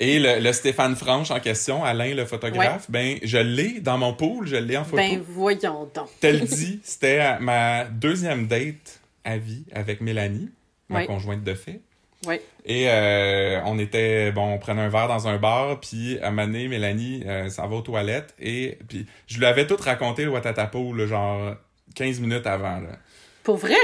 Et 0.00 0.18
le, 0.18 0.40
le 0.40 0.52
Stéphane 0.52 0.96
Franche 0.96 1.30
en 1.30 1.38
question, 1.40 1.84
Alain 1.84 2.14
le 2.14 2.24
photographe, 2.26 2.90
ben 2.90 3.16
je 3.22 3.38
l'ai 3.38 3.80
dans 3.80 3.96
mon 3.96 4.12
pool, 4.12 4.46
je 4.46 4.56
l'ai 4.56 4.76
en 4.76 4.84
photo. 4.84 4.96
Ben 4.96 5.22
voyons 5.26 5.88
donc. 5.94 6.08
Tel 6.20 6.40
dit, 6.44 6.80
c'était 6.82 7.38
ma 7.38 7.84
deuxième 7.84 8.46
date 8.48 9.00
à 9.24 9.36
vie 9.38 9.64
avec 9.72 10.00
Mélanie, 10.00 10.50
ma 10.88 11.00
Ouais. 11.00 11.06
conjointe 11.06 11.44
de 11.44 11.54
fait. 11.54 11.80
Ouais. 12.26 12.42
Et 12.64 12.88
euh, 12.88 13.60
on 13.66 13.78
était, 13.78 14.32
bon, 14.32 14.54
on 14.54 14.58
prenait 14.58 14.80
un 14.82 14.88
verre 14.88 15.08
dans 15.08 15.28
un 15.28 15.36
bar, 15.36 15.78
puis 15.80 16.18
à 16.20 16.28
un 16.28 16.30
moment 16.30 16.46
donné, 16.46 16.68
Mélanie 16.68 17.22
euh, 17.26 17.48
s'en 17.50 17.68
va 17.68 17.76
aux 17.76 17.82
toilettes, 17.82 18.34
et 18.40 18.78
puis 18.88 19.06
je 19.26 19.38
lui 19.38 19.46
avais 19.46 19.66
tout 19.66 19.76
raconté 19.78 20.24
le 20.24 20.30
Watatapo, 20.30 20.92
là, 20.94 21.06
genre 21.06 21.54
15 21.94 22.20
minutes 22.20 22.46
avant. 22.46 22.80
Là, 22.80 22.98
Pour 23.42 23.56
vrai? 23.58 23.74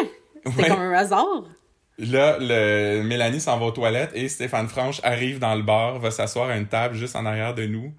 C'était 0.46 0.62
Ouais. 0.62 0.68
comme 0.68 0.80
un 0.80 0.92
hasard. 0.94 1.44
Là 2.00 2.36
le, 2.40 3.02
Mélanie 3.02 3.40
s'en 3.40 3.58
va 3.58 3.66
aux 3.66 3.70
toilettes, 3.70 4.10
et 4.14 4.28
Stéphane 4.28 4.68
Franche 4.68 5.00
arrive 5.04 5.38
dans 5.38 5.54
le 5.54 5.62
bar, 5.62 5.98
va 5.98 6.10
s'asseoir 6.10 6.48
à 6.50 6.56
une 6.56 6.66
table 6.66 6.94
juste 6.96 7.16
en 7.16 7.24
arrière 7.26 7.54
de 7.54 7.66
nous. 7.66 7.92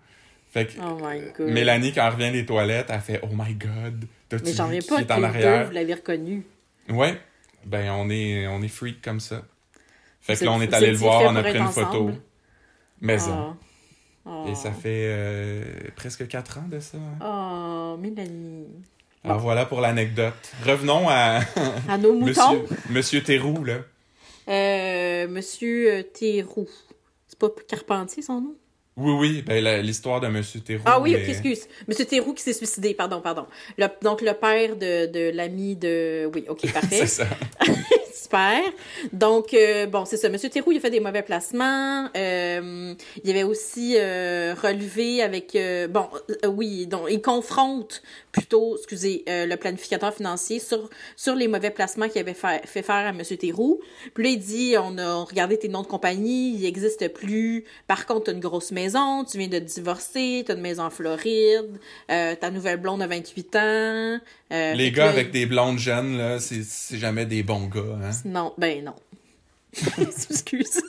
Fait 0.52 0.66
que 0.68 0.74
Oh 0.82 0.98
my 1.02 1.22
god. 1.38 1.50
Mélanie, 1.50 1.94
quand 1.94 2.06
elle 2.06 2.14
revient 2.14 2.32
des 2.32 2.46
toilettes, 2.46 2.88
elle 2.90 3.00
fait 3.00 3.20
«Oh 3.24 3.28
my 3.32 3.54
God! 3.54 4.06
T'as-tu 4.28 4.44
Mais 4.46 4.54
j'en 4.54 4.66
reviens 4.66 4.82
pas 4.82 5.00
est 5.00 5.12
en 5.12 5.18
deux, 5.18 5.24
arrière? 5.24 5.66
vous 5.68 5.72
l'avez 5.72 5.94
reconnu.» 5.94 6.44
Ouais. 6.90 7.18
Ben, 7.66 7.90
on 7.92 8.10
est, 8.10 8.48
on 8.48 8.62
est 8.62 8.68
freak 8.68 9.02
comme 9.02 9.20
ça. 9.22 9.44
Fait 10.20 10.36
que 10.36 10.44
là, 10.46 10.52
on 10.52 10.62
est 10.62 10.74
allé 10.74 10.92
le 10.92 10.98
voir, 10.98 11.22
on 11.24 11.36
a 11.36 11.42
pris 11.44 11.58
une 11.58 11.68
photo. 11.68 12.12
Maison. 13.00 13.56
Oh. 14.26 14.46
Et 14.48 14.56
ça 14.56 14.72
fait 14.72 15.06
euh, 15.08 15.64
presque 15.96 16.28
quatre 16.28 16.58
ans 16.60 16.68
de 16.70 16.80
ça. 16.80 16.98
hein. 16.98 17.18
Oh, 17.24 17.98
Mélanie. 17.98 18.68
Alors 19.24 19.40
voilà 19.40 19.66
pour 19.66 19.82
l'anecdote. 19.82 20.34
Revenons 20.66 21.08
à 21.08 21.42
À 21.88 21.98
nos 21.98 22.14
moutons. 22.20 22.54
Monsieur, 22.54 22.78
Monsieur 22.90 23.24
Théroux, 23.24 23.64
là. 23.64 23.78
Euh, 24.48 25.28
Monsieur 25.28 25.92
euh, 26.00 26.04
Théroux. 26.04 26.68
C'est 27.28 27.38
pas 27.38 27.50
Carpentier 27.68 28.24
son 28.24 28.42
nom? 28.42 28.56
Oui, 28.98 29.14
oui, 29.14 29.42
ben, 29.42 29.82
l'histoire 29.86 30.20
de 30.20 30.28
Monsieur 30.28 30.60
Théroux. 30.60 30.84
Ah 30.86 31.00
oui, 31.00 31.14
mais- 31.14 31.24
ok, 31.24 31.30
excuse. 31.30 31.68
Monsieur 31.88 32.06
Théroux 32.06 32.34
qui 32.34 32.44
s'est 32.44 32.54
suicidé, 32.54 32.94
pardon, 32.94 33.22
pardon. 33.22 33.46
Le- 33.78 33.88
donc, 34.02 34.22
le 34.22 34.34
père 34.34 34.76
de, 34.76 35.06
de 35.06 35.32
l'ami 35.34 35.76
de... 35.76 36.30
Oui, 36.34 36.46
ok, 36.50 36.62
parfait. 36.74 37.06
C'est 37.06 37.08
ça. 37.08 37.28
Super. 38.32 38.62
Donc, 39.12 39.54
euh, 39.54 39.88
bon, 39.88 40.06
c'est 40.06 40.16
ça. 40.16 40.30
Monsieur 40.30 40.50
Théroux, 40.50 40.72
il 40.72 40.78
a 40.78 40.80
fait 40.80 40.90
des 40.90 41.02
mauvais 41.02 41.22
placements. 41.22 42.08
Euh, 42.16 42.94
il 43.24 43.30
avait 43.30 43.44
aussi 43.44 43.96
euh, 43.98 44.54
relevé 44.62 45.22
avec... 45.22 45.54
euh, 45.56 45.88
bon, 45.90 46.08
euh, 46.46 46.48
oui, 46.48 46.88
donc, 46.88 47.08
il 47.10 47.22
confronte 47.22 48.02
plutôt, 48.32 48.78
excusez, 48.78 49.26
euh, 49.28 49.46
le 49.46 49.58
planificateur 49.58 50.14
financier 50.14 50.60
sur, 50.60 50.90
sur 51.18 51.36
les 51.36 51.50
mauvais 51.50 51.72
placements 51.72 52.08
qu'il 52.08 52.22
avait 52.22 52.34
fait, 52.34 52.66
fait 52.66 52.82
faire 52.82 53.06
à 53.08 53.12
Monsieur 53.12 53.36
Théroux. 53.36 53.82
Puis 54.14 54.24
là, 54.24 54.30
il 54.30 54.40
dit, 54.40 54.76
on 54.82 54.98
a 54.98 55.16
regardé 55.26 55.58
tes 55.60 55.68
noms 55.68 55.82
de 55.82 55.88
compagnie, 55.88 56.56
il 56.56 56.62
n'existe 56.62 57.10
plus. 57.14 57.66
Par 57.88 58.06
contre, 58.06 58.26
tu 58.26 58.30
as 58.32 58.34
une 58.34 58.40
grosse 58.40 58.72
maison, 58.72 59.26
tu 59.26 59.38
viens 59.40 59.50
de 59.50 59.60
te 59.60 59.64
divorcer, 59.66 60.44
tu 60.46 60.52
as 60.54 60.56
une 60.56 60.62
maison 60.62 60.84
en 60.84 60.90
Floride, 60.90 61.78
euh, 62.10 62.36
ta 62.36 62.50
nouvelle 62.52 62.78
blonde 62.78 63.02
a 63.02 63.08
28 63.08 63.56
ans. 63.58 63.60
euh, 63.60 64.74
Les 64.74 64.92
gars 64.92 65.06
là, 65.06 65.10
avec 65.12 65.32
des 65.32 65.46
blondes 65.46 65.80
jeunes, 65.80 66.18
là, 66.18 66.40
c'est 66.40 66.64
c'est 66.64 66.98
jamais 66.98 67.26
des 67.26 67.44
bons 67.44 67.68
gars, 67.68 67.82
hein. 68.02 68.12
Non, 68.26 68.54
ben 68.58 68.84
non. 68.84 68.96
Excuse. 69.98 70.82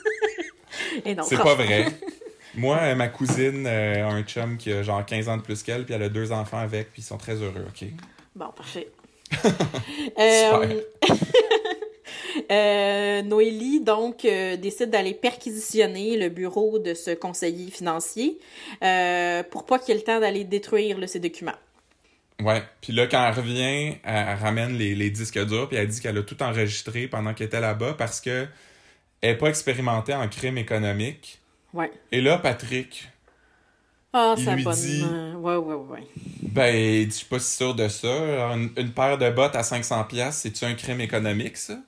Et 1.05 1.15
non, 1.15 1.23
C'est 1.23 1.37
pas 1.37 1.55
vrai. 1.55 1.87
Moi, 2.55 2.77
euh, 2.77 2.95
ma 2.95 3.07
cousine 3.07 3.65
euh, 3.65 4.05
a 4.05 4.11
un 4.11 4.23
chum 4.23 4.57
qui 4.57 4.71
a 4.71 4.83
genre 4.83 5.03
15 5.03 5.29
ans 5.29 5.37
de 5.37 5.41
plus 5.41 5.63
qu'elle, 5.63 5.85
puis 5.85 5.93
elle 5.93 6.03
a 6.03 6.09
deux 6.09 6.31
enfants 6.31 6.59
avec, 6.59 6.91
puis 6.91 7.01
ils 7.01 7.05
sont 7.05 7.17
très 7.17 7.35
heureux, 7.35 7.65
OK? 7.67 7.87
Bon, 8.35 8.49
parfait. 8.55 8.89
Euh, 10.19 10.81
Euh, 12.51 13.21
Noélie, 13.21 13.79
donc, 13.79 14.23
décide 14.23 14.89
d'aller 14.89 15.13
perquisitionner 15.13 16.17
le 16.17 16.29
bureau 16.29 16.79
de 16.79 16.95
ce 16.95 17.11
conseiller 17.11 17.69
financier 17.69 18.39
pour 19.51 19.65
pas 19.65 19.77
qu'il 19.77 19.93
ait 19.93 19.99
le 19.99 20.03
temps 20.03 20.19
d'aller 20.19 20.43
détruire 20.43 20.97
là, 20.97 21.05
ses 21.05 21.19
documents. 21.19 21.53
Ouais. 22.41 22.63
Puis 22.81 22.93
là, 22.93 23.07
quand 23.07 23.25
elle 23.25 23.33
revient, 23.35 23.61
elle, 23.61 23.99
elle 24.03 24.37
ramène 24.39 24.77
les, 24.77 24.95
les 24.95 25.09
disques 25.09 25.39
durs, 25.45 25.67
puis 25.67 25.77
elle 25.77 25.87
dit 25.87 26.01
qu'elle 26.01 26.17
a 26.17 26.23
tout 26.23 26.41
enregistré 26.43 27.07
pendant 27.07 27.33
qu'elle 27.33 27.47
était 27.47 27.59
là-bas 27.61 27.93
parce 27.97 28.19
que 28.21 28.47
elle 29.21 29.31
n'est 29.31 29.37
pas 29.37 29.47
expérimentée 29.47 30.13
en 30.13 30.27
crime 30.27 30.57
économique. 30.57 31.39
Ouais. 31.73 31.91
Et 32.11 32.21
là, 32.21 32.37
Patrick, 32.37 33.09
Ah, 34.11 34.35
Il 34.37 34.43
ça 34.45 34.55
lui 34.55 34.63
bonne. 34.63 34.75
dit- 34.75 35.03
Ouais, 35.37 35.55
ouais, 35.55 35.75
ouais. 35.75 36.07
ben, 36.41 37.05
je 37.05 37.09
suis 37.11 37.25
pas 37.25 37.39
si 37.39 37.55
sûr 37.55 37.73
de 37.73 37.87
ça. 37.87 38.07
Une, 38.53 38.69
une 38.77 38.91
paire 38.91 39.17
de 39.17 39.29
bottes 39.29 39.55
à 39.55 39.61
500$, 39.61 40.07
piastres, 40.07 40.41
c'est-tu 40.41 40.65
un 40.65 40.73
crime 40.75 41.01
économique, 41.01 41.57
ça? 41.57 41.79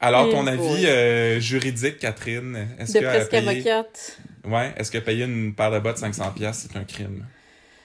Alors, 0.00 0.26
Eh 0.28 0.32
ton 0.32 0.46
avis 0.46 0.86
euh, 0.86 1.40
juridique, 1.40 1.98
Catherine, 1.98 2.68
est-ce 2.78 2.92
De 2.94 3.00
que 3.00 3.04
presque 3.04 3.30
payer... 3.30 3.48
avocate. 3.48 4.18
Ouais, 4.44 4.72
est-ce 4.76 4.90
que 4.90 4.98
payer 4.98 5.24
une 5.24 5.54
paire 5.54 5.70
de 5.70 5.78
bottes 5.80 5.98
500$, 5.98 6.34
piastres, 6.34 6.68
c'est 6.70 6.78
un 6.78 6.84
crime? 6.84 7.24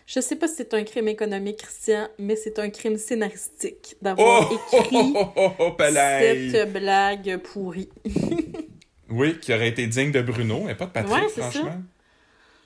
Je 0.06 0.20
sais 0.20 0.36
pas 0.36 0.48
si 0.48 0.56
c'est 0.58 0.74
un 0.74 0.84
crime 0.84 1.08
économique, 1.08 1.58
Christian, 1.58 2.08
mais 2.20 2.36
c'est 2.36 2.60
un 2.60 2.70
crime 2.70 2.98
scénaristique 2.98 3.96
d'avoir 4.02 4.52
Oh, 4.52 4.56
écrit 4.76 5.14
oh, 5.16 5.28
oh, 5.36 5.52
oh, 5.60 5.76
cette 5.80 6.74
blague 6.74 7.38
pourrie. 7.38 7.90
Oui, 9.10 9.40
qui 9.40 9.54
aurait 9.54 9.68
été 9.68 9.86
digne 9.86 10.12
de 10.12 10.22
Bruno, 10.24 10.62
mais 10.66 10.74
pas 10.74 10.88
de 10.88 10.92
Patrick, 10.92 11.14
Ouais, 11.14 11.30
franchement. 11.30 11.82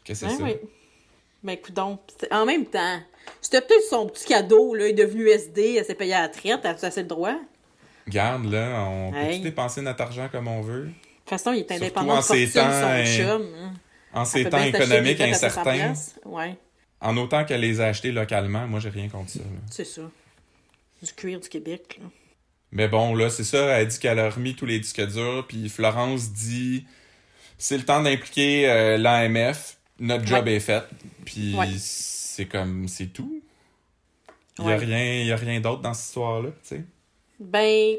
Qu'est-ce 0.06 0.22
que 0.22 0.30
c'est 0.30 0.34
Ouais, 0.34 0.38
ça? 0.38 0.44
ouais. 0.46 0.62
Ben, 1.44 1.52
écoute 1.54 1.74
donc, 1.76 2.00
en 2.32 2.46
même 2.46 2.66
temps, 2.66 3.00
c'était 3.42 3.60
peut-être 3.62 3.84
son 3.90 4.08
petit 4.08 4.26
cadeau, 4.28 4.74
là, 4.74 4.88
il 4.88 4.92
est 4.92 4.94
devenu 5.06 5.28
SD, 5.28 5.76
elle 5.78 5.84
s'est 5.86 5.96
payée 5.96 6.14
à 6.14 6.22
la 6.22 6.30
traite, 6.30 6.62
elle 6.64 6.70
a 6.70 6.86
assez 6.86 7.02
le 7.02 7.08
droit? 7.08 7.34
De 7.34 7.38
toute 8.06 8.14
Garde, 8.14 8.46
là, 8.46 8.86
on 8.88 9.12
peut 9.12 9.18
Hey. 9.18 9.38
tout 9.40 9.44
dépenser 9.44 9.82
notre 9.82 10.02
argent 10.02 10.30
comme 10.32 10.48
on 10.48 10.62
veut? 10.62 10.90
façon, 11.26 11.52
il 11.52 11.60
est 11.60 11.72
indépendant 11.72 12.14
en 12.14 12.18
de 12.20 12.22
fortune, 12.22 12.48
ces 12.48 12.54
temps, 12.54 12.66
hein, 12.66 13.06
son 13.06 13.24
chum. 13.24 13.48
hein. 13.60 13.74
En 14.14 14.24
ces 14.24 14.44
peut 14.46 14.50
temps 14.52 14.64
économiques 14.64 15.18
des 15.18 15.26
bottes 15.26 15.34
à 15.44 15.50
500 15.50 15.62
incertains. 15.70 15.94
Ouais, 16.26 16.56
en 17.02 17.16
autant 17.18 17.46
qu'elle 17.46 17.62
les 17.62 17.80
a 17.82 17.86
achetés 17.88 18.12
localement, 18.12 18.68
moi, 18.68 18.80
j'ai 18.80 18.90
rien 18.90 19.08
contre 19.10 19.32
ça. 19.32 19.40
c'est 19.72 19.86
ça. 19.86 20.02
Du 21.04 21.14
cuir 21.14 21.40
du 21.40 21.48
Québec, 21.50 22.00
là. 22.02 22.10
Mais 22.72 22.88
bon, 22.88 23.16
là, 23.16 23.30
c'est 23.30 23.44
ça, 23.46 23.78
elle 23.80 23.88
dit 23.88 23.98
qu'elle 24.00 24.20
a 24.20 24.30
remis 24.30 24.54
tous 24.56 24.66
les 24.66 24.80
disques 24.80 25.02
durs, 25.08 25.46
puis 25.48 25.70
Florence 25.70 26.34
dit 26.34 26.86
c'est 27.58 27.78
le 27.78 27.84
temps 27.86 28.02
d'impliquer 28.04 28.70
euh, 28.70 28.98
l'AMF, 28.98 29.78
notre 30.00 30.26
job 30.28 30.48
est 30.48 30.60
fait, 30.60 30.84
puis 31.26 31.56
Ouais. 31.56 31.68
c'est 31.78 32.46
comme, 32.46 32.88
c'est 32.88 33.08
tout. 33.08 33.42
Il 34.60 34.66
y 34.66 34.68
a 34.68 34.70
Ouais. 34.72 34.76
rien, 34.78 35.24
y 35.24 35.32
a 35.32 35.36
rien 35.38 35.60
d'autre 35.62 35.82
dans 35.82 35.94
cette 35.94 36.08
histoire-là, 36.08 36.50
tu 36.50 36.76
sais. 36.76 36.84
Ben, 37.40 37.96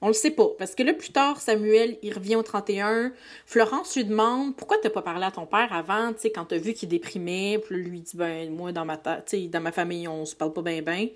on 0.00 0.08
le 0.08 0.12
sait 0.12 0.30
pas. 0.30 0.48
Parce 0.58 0.74
que 0.74 0.82
là, 0.82 0.92
plus 0.94 1.10
tard, 1.10 1.40
Samuel, 1.40 1.98
il 2.02 2.14
revient 2.14 2.36
au 2.36 2.42
31. 2.42 3.12
Florence 3.46 3.96
lui 3.96 4.04
demande 4.04 4.54
pourquoi 4.56 4.76
t'as 4.82 4.90
pas 4.90 5.02
parlé 5.02 5.24
à 5.24 5.30
ton 5.30 5.46
père 5.46 5.72
avant, 5.72 6.12
tu 6.12 6.20
sais, 6.20 6.30
quand 6.30 6.44
t'as 6.44 6.58
vu 6.58 6.72
qu'il 6.72 6.88
déprimait? 6.88 7.60
Puis 7.64 7.76
lui 7.76 8.00
dit, 8.00 8.16
ben, 8.16 8.50
moi, 8.50 8.72
dans 8.72 8.84
ma, 8.84 8.96
dans 8.96 9.60
ma 9.60 9.72
famille, 9.72 10.06
on 10.06 10.24
se 10.24 10.36
parle 10.36 10.52
pas 10.52 10.62
bien, 10.62 10.82
bien. 10.82 11.08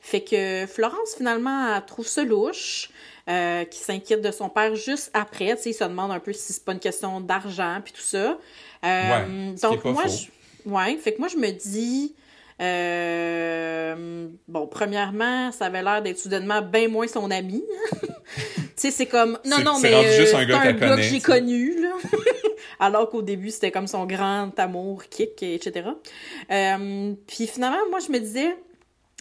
Fait 0.00 0.20
que 0.22 0.66
Florence, 0.66 1.14
finalement, 1.16 1.76
elle 1.76 1.84
trouve 1.84 2.06
ça 2.06 2.24
louche. 2.24 2.90
Euh, 3.26 3.64
qui 3.64 3.78
s'inquiète 3.78 4.20
de 4.20 4.30
son 4.30 4.50
père 4.50 4.74
juste 4.74 5.10
après, 5.14 5.56
tu 5.56 5.62
sais, 5.62 5.70
il 5.70 5.72
se 5.72 5.84
demande 5.84 6.10
un 6.10 6.20
peu 6.20 6.34
si 6.34 6.52
c'est 6.52 6.62
pas 6.62 6.72
une 6.72 6.78
question 6.78 7.22
d'argent 7.22 7.80
puis 7.82 7.94
tout 7.94 8.02
ça. 8.02 8.36
Euh, 8.84 9.52
Ouais, 9.52 9.54
donc 9.62 9.82
moi, 9.86 10.04
je, 10.06 10.26
ouais, 10.70 10.98
fait 10.98 11.14
que 11.14 11.20
moi 11.20 11.28
je 11.28 11.38
me 11.38 11.50
dis, 11.50 12.14
euh, 12.60 14.28
bon, 14.46 14.66
premièrement, 14.66 15.50
ça 15.50 15.66
avait 15.66 15.82
l'air 15.82 16.02
d'être 16.02 16.18
soudainement 16.18 16.62
bien 16.62 16.88
moins 16.88 17.08
son 17.08 17.30
ami. 17.30 17.64
tu 18.02 18.62
sais, 18.76 18.90
c'est 18.90 19.06
comme, 19.06 19.38
non, 19.44 19.58
non, 19.60 19.80
mais 19.80 19.92
euh, 19.92 20.16
juste 20.16 20.34
un 20.34 20.40
c'est 20.40 20.46
gars 20.46 20.60
un 20.60 20.72
gars 20.72 20.96
que 20.96 21.02
j'ai 21.02 21.20
connu, 21.20 21.80
là. 21.82 21.96
Alors 22.80 23.08
qu'au 23.10 23.22
début, 23.22 23.50
c'était 23.50 23.70
comme 23.70 23.86
son 23.86 24.06
grand 24.06 24.52
amour, 24.58 25.04
kick, 25.08 25.42
etc. 25.42 25.90
Euh, 26.50 27.14
puis 27.26 27.46
finalement, 27.46 27.78
moi, 27.90 27.98
je 28.00 28.12
me 28.12 28.18
disais, 28.18 28.56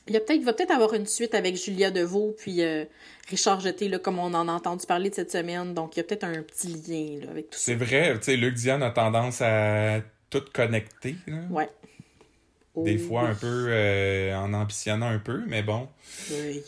il 0.08 0.14
y 0.14 0.18
a 0.18 0.20
peut-être, 0.20 0.40
il 0.40 0.46
va 0.46 0.54
peut-être 0.54 0.72
avoir 0.72 0.94
une 0.94 1.06
suite 1.06 1.34
avec 1.34 1.56
Julia 1.56 1.90
Deveau, 1.90 2.36
puis 2.38 2.62
euh, 2.62 2.86
Richard 3.30 3.62
Jeté, 3.62 3.88
là, 3.90 4.00
comme 4.00 4.20
on 4.20 4.34
en 4.34 4.48
a 4.48 4.52
entendu 4.52 4.86
parler 4.86 5.10
de 5.10 5.16
cette 5.16 5.32
semaine. 5.32 5.74
Donc, 5.74 5.96
il 5.96 6.00
y 6.00 6.02
a 6.02 6.04
peut-être 6.04 6.26
un 6.26 6.42
petit 6.42 6.68
lien 6.68 7.24
là, 7.24 7.32
avec 7.32 7.50
tout 7.50 7.58
ça. 7.58 7.66
C'est 7.66 7.76
vrai, 7.76 8.14
tu 8.16 8.26
sais, 8.26 8.36
Luc 8.36 8.56
Dion 8.56 8.82
a 8.82 8.92
tendance 8.92 9.42
à 9.42 10.02
tout 10.30 10.44
connecter, 10.54 11.16
là. 11.28 11.38
Ouais. 11.50 11.70
Des 12.76 13.00
Oh, 13.04 13.08
fois 13.08 13.22
un 13.30 13.36
peu 13.36 13.68
euh, 13.70 14.36
en 14.36 14.52
ambitionnant 14.54 15.08
un 15.08 15.20
peu, 15.20 15.42
mais 15.48 15.62
bon. 15.62 15.88
Oui. 16.32 16.62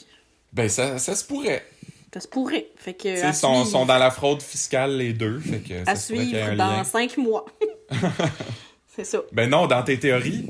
Ben, 0.53 0.69
ça, 0.69 0.99
ça 0.99 1.15
se 1.15 1.25
pourrait. 1.25 1.65
Ça 2.13 2.19
se 2.21 2.27
pourrait. 2.27 2.67
Fait 2.77 2.93
que. 2.93 3.27
Ils 3.27 3.33
sont, 3.33 3.65
sont 3.65 3.85
dans 3.85 3.97
la 3.97 4.11
fraude 4.11 4.41
fiscale, 4.41 4.97
les 4.97 5.13
deux. 5.13 5.39
Fait 5.39 5.59
que 5.59 5.83
ça 5.83 5.91
à 5.91 5.93
ait 5.93 5.97
suivre 5.97 6.55
dans 6.55 6.77
lien. 6.77 6.83
cinq 6.83 7.17
mois. 7.17 7.45
c'est 8.95 9.03
ça. 9.03 9.21
Ben 9.31 9.49
non, 9.49 9.67
dans 9.67 9.83
tes 9.83 9.99
théories. 9.99 10.47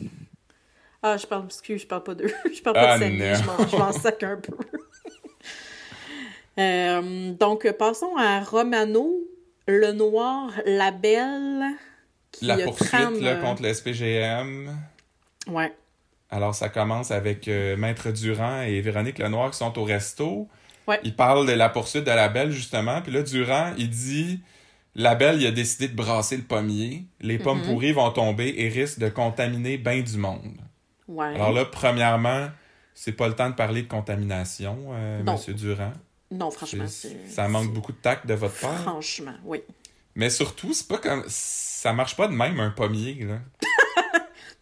Ah, 1.02 1.18
je 1.18 1.26
parle, 1.26 1.46
excuse, 1.46 1.82
je 1.82 1.88
parle 1.88 2.04
pas 2.04 2.16
d'eux. 2.16 2.34
je 2.56 2.62
parle 2.62 2.76
pas 2.76 2.94
Ah, 2.94 2.98
de 3.00 3.04
Samy, 3.04 3.20
je 3.72 3.78
m'en- 3.78 3.92
sac 3.92 4.24
un 4.24 4.38
peu. 4.38 4.54
Euh, 6.58 7.32
donc, 7.34 7.70
passons 7.74 8.16
à 8.18 8.40
Romano, 8.42 9.14
le 9.68 9.92
noir, 9.92 10.52
la 10.66 10.92
belle. 10.92 11.64
Qui 12.32 12.46
La 12.46 12.58
poursuite 12.60 13.22
là, 13.22 13.36
contre 13.36 13.62
le 13.64 13.74
SPGM. 13.74 14.74
Ouais. 15.48 15.74
Alors, 16.30 16.56
ça 16.56 16.70
commence 16.70 17.12
avec 17.12 17.48
euh, 17.48 17.78
Maître 17.78 18.12
Durand 18.12 18.62
et 18.62 18.82
Véronique 18.82 19.20
Lenoir 19.20 19.52
qui 19.52 19.58
sont 19.58 19.78
au 19.80 19.84
resto. 19.84 20.48
Ouais. 20.88 21.00
Ils 21.04 21.16
parlent 21.16 21.46
de 21.48 21.52
la 21.54 21.70
poursuite 21.70 22.04
de 22.04 22.12
la 22.12 22.30
belle, 22.30 22.52
justement. 22.52 23.02
Puis 23.02 23.12
là, 23.12 23.22
Durand, 23.24 23.74
il 23.78 23.90
dit 23.90 24.42
La 24.96 25.16
belle, 25.16 25.42
il 25.42 25.48
a 25.48 25.52
décidé 25.52 25.88
de 25.88 25.96
brasser 25.96 26.38
le 26.38 26.44
pommier. 26.44 27.06
Les 27.22 27.38
pommes 27.38 27.60
Mhm. 27.60 27.66
pourries 27.66 27.92
vont 27.92 28.10
tomber 28.12 28.54
et 28.58 28.70
risquent 28.70 29.00
de 29.00 29.10
contaminer 29.10 29.78
bien 29.78 30.02
du 30.02 30.18
monde. 30.18 30.58
Ouais. 31.08 31.36
Alors 31.36 31.52
là, 31.52 31.66
premièrement, 31.66 32.48
c'est 32.94 33.12
pas 33.12 33.28
le 33.28 33.36
temps 33.36 33.50
de 33.50 33.56
parler 33.56 33.84
de 33.84 33.88
contamination, 33.88 34.78
euh. 34.94 35.22
Monsieur 35.24 35.54
Durand. 35.54 35.92
non, 36.32 36.50
franchement, 36.52 36.86
c'est. 36.88 37.28
Ça 37.30 37.48
manque 37.48 37.72
beaucoup 37.74 37.92
de 37.92 37.98
tact 37.98 38.26
de 38.26 38.34
votre 38.34 38.60
part. 38.60 38.80
Franchement, 38.82 39.36
oui. 39.44 39.60
Mais 40.16 40.30
surtout, 40.30 40.74
c'est 40.74 40.88
pas 40.88 40.98
comme. 40.98 41.24
Ça 41.28 41.94
marche 41.94 42.16
pas 42.16 42.28
de 42.28 42.34
même, 42.34 42.60
un 42.60 42.72
pommier, 42.72 43.16
là. 43.28 43.40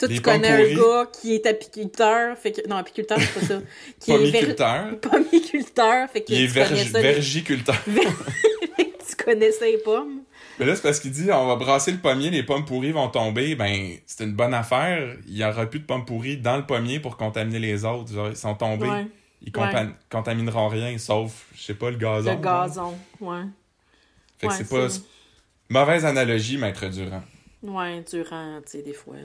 Toi, 0.07 0.15
tu 0.15 0.21
connais 0.21 0.47
un 0.47 0.75
gars 0.75 1.09
qui 1.11 1.35
est 1.35 1.45
apiculteur, 1.45 2.37
fait 2.37 2.51
que... 2.51 2.67
Non, 2.67 2.77
apiculteur, 2.77 3.17
c'est 3.19 3.39
pas 3.39 3.45
ça. 3.45 3.61
Qui 3.99 4.11
est 4.11 4.17
ver- 4.17 4.99
pommiculteur, 4.99 6.09
fait 6.13 6.21
que 6.21 6.31
Il 6.33 6.37
est 6.37 6.41
les- 6.41 6.47
vergiculteur. 6.47 7.75
tu 7.87 9.15
connaissais 9.23 9.71
les 9.71 9.77
pommes? 9.77 10.21
Mais 10.59 10.65
là, 10.65 10.75
c'est 10.75 10.83
parce 10.83 10.99
qu'il 10.99 11.11
dit 11.11 11.31
on 11.31 11.47
va 11.47 11.55
brasser 11.55 11.91
le 11.91 11.97
pommier, 11.97 12.29
les 12.29 12.43
pommes 12.43 12.63
pourries 12.65 12.91
vont 12.91 13.07
tomber. 13.09 13.55
Ben, 13.55 13.97
c'est 14.05 14.23
une 14.23 14.33
bonne 14.33 14.53
affaire. 14.53 15.15
Il 15.27 15.35
y 15.35 15.43
aura 15.43 15.65
plus 15.65 15.79
de 15.79 15.85
pommes 15.85 16.05
pourries 16.05 16.37
dans 16.37 16.57
le 16.57 16.65
pommier 16.65 16.99
pour 16.99 17.17
contaminer 17.17 17.57
les 17.59 17.85
autres. 17.85 18.13
Genre, 18.13 18.29
ils 18.29 18.35
sont 18.35 18.53
tombés. 18.53 18.87
Ouais. 18.87 19.07
Ils 19.41 19.51
contamineront 20.09 20.67
rien, 20.69 20.95
sauf, 20.99 21.47
je 21.55 21.63
sais 21.63 21.73
pas, 21.73 21.89
le 21.89 21.97
gazon. 21.97 22.31
Le 22.35 22.37
gazon, 22.41 22.93
ouais. 23.19 23.41
Fait 24.37 24.47
que 24.47 24.51
Ouais, 24.51 24.57
c'est 24.59 24.69
pas. 24.69 24.87
Mauvaise 25.69 26.05
analogie, 26.05 26.57
Maître 26.57 26.85
Durand. 26.87 27.23
Ouais, 27.63 28.03
durant, 28.09 28.59
tu 28.63 28.71
sais, 28.77 28.81
des 28.83 28.93
fois. 28.93 29.15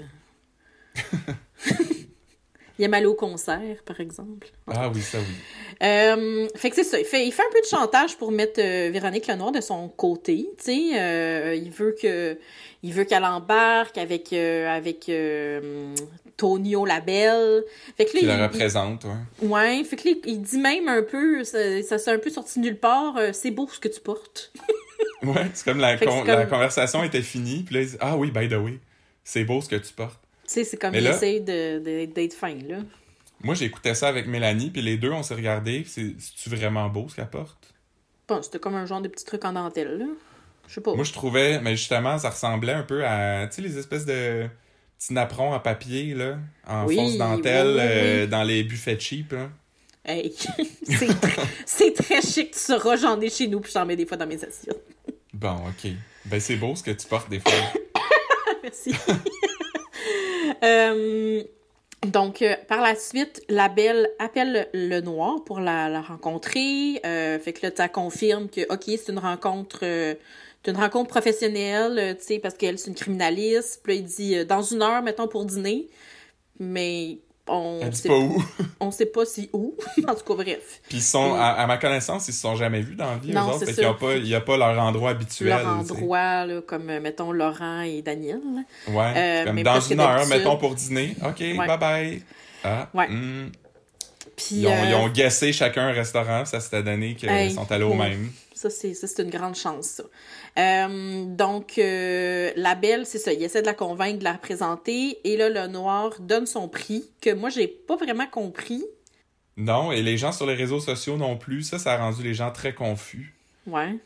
Il 2.80 2.84
aime 2.84 2.94
aller 2.94 3.06
au 3.06 3.14
concert, 3.14 3.82
par 3.84 3.98
exemple. 3.98 4.46
Ah 4.68 4.88
oui, 4.94 5.00
ça 5.00 5.18
oui. 5.18 5.34
Euh, 5.82 6.46
fait 6.54 6.70
que 6.70 6.76
c'est 6.76 6.84
ça. 6.84 6.98
Il 7.00 7.04
fait, 7.04 7.26
il 7.26 7.32
fait 7.32 7.42
un 7.42 7.50
peu 7.52 7.60
de 7.60 7.66
chantage 7.66 8.16
pour 8.16 8.30
mettre 8.30 8.60
euh, 8.62 8.90
Véronique 8.92 9.26
Lenoir 9.26 9.50
de 9.50 9.60
son 9.60 9.88
côté. 9.88 10.48
Tu 10.58 10.64
sais, 10.92 11.00
euh, 11.00 11.56
il 11.56 11.70
veut 11.72 11.96
que, 12.00 12.38
il 12.84 12.92
veut 12.92 13.02
qu'elle 13.02 13.24
embarque 13.24 13.98
avec 13.98 14.32
euh, 14.32 14.68
avec 14.68 15.10
Tonio 16.36 16.84
Labelle. 16.84 17.64
Fait 17.96 18.04
que 18.04 18.10
là, 18.14 18.18
Qui 18.20 18.24
il, 18.26 18.28
la 18.28 18.36
il- 18.36 18.42
représente, 18.44 19.04
ouais. 19.04 19.48
ouais, 19.48 19.82
fait 19.82 19.96
que 19.96 20.08
là, 20.10 20.14
il 20.26 20.40
dit 20.42 20.58
même 20.58 20.86
un 20.88 21.02
peu, 21.02 21.42
ça, 21.42 21.82
ça 21.82 21.98
s'est 21.98 22.12
un 22.12 22.18
peu 22.18 22.30
sorti 22.30 22.60
nulle 22.60 22.78
part. 22.78 23.16
c'est 23.32 23.50
beau 23.50 23.68
ce 23.72 23.80
que 23.80 23.88
tu 23.88 24.00
portes. 24.00 24.52
Ouais, 25.24 25.46
c'est 25.52 25.64
comme 25.64 25.80
la, 25.80 25.96
con- 25.96 26.18
comme- 26.20 26.26
la 26.28 26.46
conversation 26.46 27.02
était 27.02 27.22
finie, 27.22 27.64
puis 27.64 27.74
là, 27.74 27.80
il 27.80 27.88
dit 27.88 27.96
Ah 27.98 28.16
oui, 28.16 28.30
by 28.30 28.48
the 28.48 28.52
way, 28.52 28.78
c'est 29.24 29.42
beau 29.42 29.60
ce 29.60 29.68
que 29.68 29.74
tu 29.74 29.92
portes. 29.92 30.20
Tu 30.48 30.54
sais, 30.54 30.64
c'est 30.64 30.76
comme 30.78 30.94
là- 30.94 31.18
de- 31.20 32.06
d'être 32.06 32.34
fin 32.34 32.54
là. 32.54 32.78
Moi, 33.42 33.54
j'écoutais 33.54 33.94
ça 33.94 34.08
avec 34.08 34.26
Mélanie, 34.26 34.70
puis 34.70 34.82
les 34.82 34.96
deux, 34.96 35.12
on 35.12 35.22
s'est 35.22 35.34
regardé. 35.34 35.84
C'est- 35.86 36.14
C'est-tu 36.18 36.48
vraiment 36.50 36.88
beau 36.88 37.06
ce 37.08 37.16
qu'elle 37.16 37.28
porte? 37.30 37.72
Bon, 38.26 38.42
c'était 38.42 38.58
comme 38.58 38.74
un 38.74 38.86
genre 38.86 39.00
de 39.00 39.08
petit 39.08 39.24
truc 39.24 39.44
en 39.44 39.52
dentelle 39.52 39.98
là. 39.98 40.06
Je 40.66 40.74
sais 40.74 40.80
pas. 40.80 40.94
Moi, 40.94 41.04
je 41.04 41.12
trouvais, 41.12 41.60
mais 41.60 41.76
justement, 41.76 42.18
ça 42.18 42.30
ressemblait 42.30 42.72
un 42.72 42.82
peu 42.82 43.06
à, 43.06 43.46
tu 43.46 43.56
sais, 43.56 43.62
les 43.62 43.78
espèces 43.78 44.04
de 44.04 44.46
petits 44.98 45.12
napperons 45.14 45.54
en 45.54 45.60
papier, 45.60 46.14
là, 46.14 46.38
en 46.66 46.86
Oui, 46.86 46.96
fausse 46.96 47.16
dentelle, 47.16 47.68
oui, 47.68 47.74
oui, 47.74 47.80
euh, 47.84 48.26
dans 48.26 48.42
les 48.42 48.64
buffets 48.64 48.98
cheap, 48.98 49.32
là. 49.32 49.48
Hey, 50.04 50.34
c'est 50.84 51.06
tr- 51.08 51.46
c'est 51.66 51.92
très 51.94 52.20
chic, 52.22 52.50
tu 52.52 52.58
sauras, 52.58 52.96
j'en 52.96 53.20
ai 53.20 53.30
chez 53.30 53.46
nous, 53.48 53.60
puis 53.60 53.70
j'en 53.72 53.86
mets 53.86 53.96
des 53.96 54.06
fois 54.06 54.16
dans 54.16 54.26
mes 54.26 54.42
assiettes. 54.42 54.82
Bon, 55.32 55.54
ok. 55.68 55.90
Ben, 56.24 56.40
c'est 56.40 56.56
beau 56.56 56.74
ce 56.74 56.82
que 56.82 56.90
tu 56.90 57.06
portes 57.06 57.28
des 57.30 57.40
fois. 57.40 57.52
Merci. 58.62 58.92
Euh, 60.62 61.42
Donc, 62.06 62.42
euh, 62.42 62.54
par 62.68 62.80
la 62.80 62.94
suite, 62.94 63.42
la 63.48 63.68
belle 63.68 64.08
appelle 64.18 64.68
le 64.72 65.00
noir 65.00 65.42
pour 65.44 65.60
la, 65.60 66.00
rencontrer. 66.00 67.00
Euh, 67.04 67.38
fait 67.38 67.52
que 67.52 67.66
là, 67.66 67.72
ça 67.74 67.88
confirme 67.88 68.48
que, 68.48 68.72
OK, 68.72 68.84
c'est 68.86 69.08
une 69.08 69.18
rencontre, 69.18 69.84
une 70.66 70.76
rencontre 70.76 71.08
professionnelle, 71.08 72.16
tu 72.18 72.24
sais, 72.24 72.38
parce 72.38 72.54
qu'elle, 72.54 72.78
c'est 72.78 72.88
une 72.88 72.96
criminaliste. 72.96 73.80
Puis 73.82 73.94
là, 73.94 74.00
il 74.00 74.04
dit, 74.04 74.46
dans 74.46 74.62
une 74.62 74.82
heure, 74.82 75.02
mettons, 75.02 75.28
pour 75.28 75.44
dîner. 75.44 75.88
Mais 76.60 77.18
on 77.48 77.80
Elle 77.82 77.90
dit 77.90 77.96
sait 77.98 78.08
pas 78.08 78.16
où. 78.18 78.42
on 78.80 78.90
sait 78.90 79.06
pas 79.06 79.24
si 79.24 79.48
où. 79.52 79.74
en 80.08 80.14
tout 80.14 80.24
cas, 80.24 80.34
bref. 80.42 80.80
Puis 80.88 80.98
ils 80.98 81.02
sont, 81.02 81.34
Et- 81.34 81.38
à, 81.38 81.52
à 81.52 81.66
ma 81.66 81.76
connaissance, 81.78 82.28
ils 82.28 82.32
se 82.34 82.40
sont 82.40 82.56
jamais 82.56 82.80
vus 82.80 82.94
dans 82.94 83.10
la 83.10 83.16
vie, 83.16 83.32
Non, 83.32 83.42
eux 83.42 83.44
autres. 83.50 83.58
c'est 83.60 83.66
Fait 83.66 83.72
qu'il 83.74 83.82
y 84.26 84.34
a 84.34 84.38
a 84.38 84.40
pas 84.40 84.56
leur 84.56 84.78
endroit 84.78 85.10
habituel. 85.10 85.48
Leur 85.62 85.66
endroit, 85.66 86.46
là, 86.46 86.60
comme, 86.62 86.88
euh, 86.90 87.00
mettons, 87.00 87.32
Laurent 87.32 87.80
et 87.82 88.02
Daniel. 88.02 88.40
Ouais. 88.88 89.12
Euh, 89.16 89.44
comme 89.46 89.62
dans 89.62 89.80
une 89.80 90.00
heure, 90.00 90.26
mettons 90.26 90.56
pour 90.56 90.74
dîner. 90.74 91.16
OK, 91.24 91.38
bye 91.38 91.78
bye. 91.78 92.22
Ah, 92.64 92.88
Ouais. 92.94 93.08
hmm. 93.08 93.50
Puis, 94.36 94.56
Ils, 94.56 94.66
ont, 94.68 94.84
ils 94.84 94.92
euh, 94.92 94.98
ont 94.98 95.08
guessé 95.08 95.52
chacun 95.52 95.88
un 95.88 95.92
restaurant, 95.92 96.44
ça 96.44 96.60
s'était 96.60 96.82
donné 96.84 97.16
qu'ils 97.16 97.28
Hey, 97.28 97.50
sont 97.52 97.70
allés 97.72 97.82
au 97.84 97.90
ouais. 97.90 98.10
même. 98.10 98.30
Ça, 98.54 98.70
c'est 98.70 99.18
une 99.22 99.30
grande 99.30 99.54
chance, 99.56 99.86
ça. 99.86 100.04
Euh, 100.58 101.24
donc, 101.24 101.78
euh, 101.78 102.50
la 102.56 102.74
belle, 102.74 103.06
c'est 103.06 103.18
ça, 103.18 103.32
il 103.32 103.42
essaie 103.42 103.60
de 103.60 103.66
la 103.66 103.74
convaincre, 103.74 104.18
de 104.18 104.24
la 104.24 104.32
représenter, 104.32 105.18
et 105.24 105.36
là, 105.36 105.48
le 105.48 105.68
noir 105.68 106.14
donne 106.20 106.46
son 106.46 106.68
prix, 106.68 107.04
que 107.20 107.32
moi, 107.32 107.48
j'ai 107.48 107.68
pas 107.68 107.96
vraiment 107.96 108.26
compris. 108.26 108.84
Non, 109.56 109.92
et 109.92 110.02
les 110.02 110.16
gens 110.16 110.32
sur 110.32 110.46
les 110.46 110.54
réseaux 110.54 110.80
sociaux 110.80 111.16
non 111.16 111.36
plus. 111.36 111.64
Ça, 111.64 111.78
ça 111.78 111.94
a 111.94 111.98
rendu 111.98 112.22
les 112.22 112.34
gens 112.34 112.52
très 112.52 112.74
confus. 112.74 113.34
Ouais. 113.66 113.96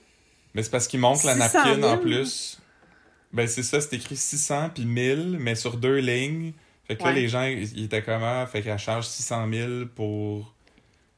Mais 0.55 0.62
c'est 0.62 0.71
parce 0.71 0.88
qu'ils 0.88 1.01
montrent 1.01 1.27
la 1.27 1.35
600 1.35 1.59
napkin 1.59 1.75
000? 1.75 1.88
en 1.88 1.99
plus. 1.99 2.59
Ben, 3.33 3.47
c'est 3.47 3.62
ça, 3.62 3.81
c'est 3.81 3.97
écrit 3.97 4.17
600 4.17 4.71
puis 4.75 4.85
1000, 4.85 5.37
mais 5.38 5.55
sur 5.55 5.77
deux 5.77 5.99
lignes. 5.99 6.53
Fait 6.85 6.97
que 6.97 7.05
là, 7.05 7.12
les 7.12 7.29
gens, 7.29 7.45
ils 7.45 7.79
ils 7.79 7.85
étaient 7.85 8.03
comment? 8.03 8.47
Fait 8.47 8.62
qu'elle 8.62 8.79
charge 8.79 9.07
600 9.07 9.49
000 9.51 9.71
pour... 9.95 10.52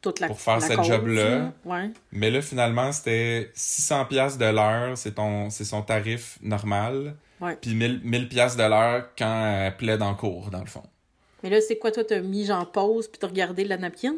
Toute 0.05 0.21
la 0.21 0.27
Pour 0.27 0.39
faire 0.39 0.59
la 0.59 0.67
cette 0.67 0.77
cause, 0.77 0.87
job-là. 0.87 1.55
Ouais. 1.65 1.91
Mais 2.13 2.31
là, 2.31 2.43
finalement, 2.43 2.93
c'était 2.93 3.51
600 3.55 4.05
pièces 4.05 4.37
de 4.37 4.45
l'heure, 4.45 4.99
c'est 4.99 5.13
ton, 5.13 5.49
c'est 5.49 5.65
son 5.65 5.81
tarif 5.81 6.37
normal. 6.43 7.17
Ouais. 7.41 7.57
Puis 7.59 7.75
1000, 7.75 8.03
1000 8.05 8.29
pièces 8.29 8.55
de 8.55 8.65
l'heure 8.65 9.09
quand 9.17 9.47
elle 9.47 9.75
plaide 9.79 10.03
en 10.03 10.15
cours, 10.15 10.51
dans 10.51 10.61
le 10.61 10.67
fond. 10.67 10.83
Mais 11.43 11.49
là, 11.49 11.63
c'est 11.67 11.79
quoi, 11.79 11.91
toi, 11.91 12.05
t'as 12.05 12.21
mis 12.21 12.53
en 12.53 12.67
pause, 12.67 13.09
puis 13.09 13.19
t'as 13.19 13.29
regardé 13.29 13.65
la 13.65 13.79
napkin? 13.79 14.15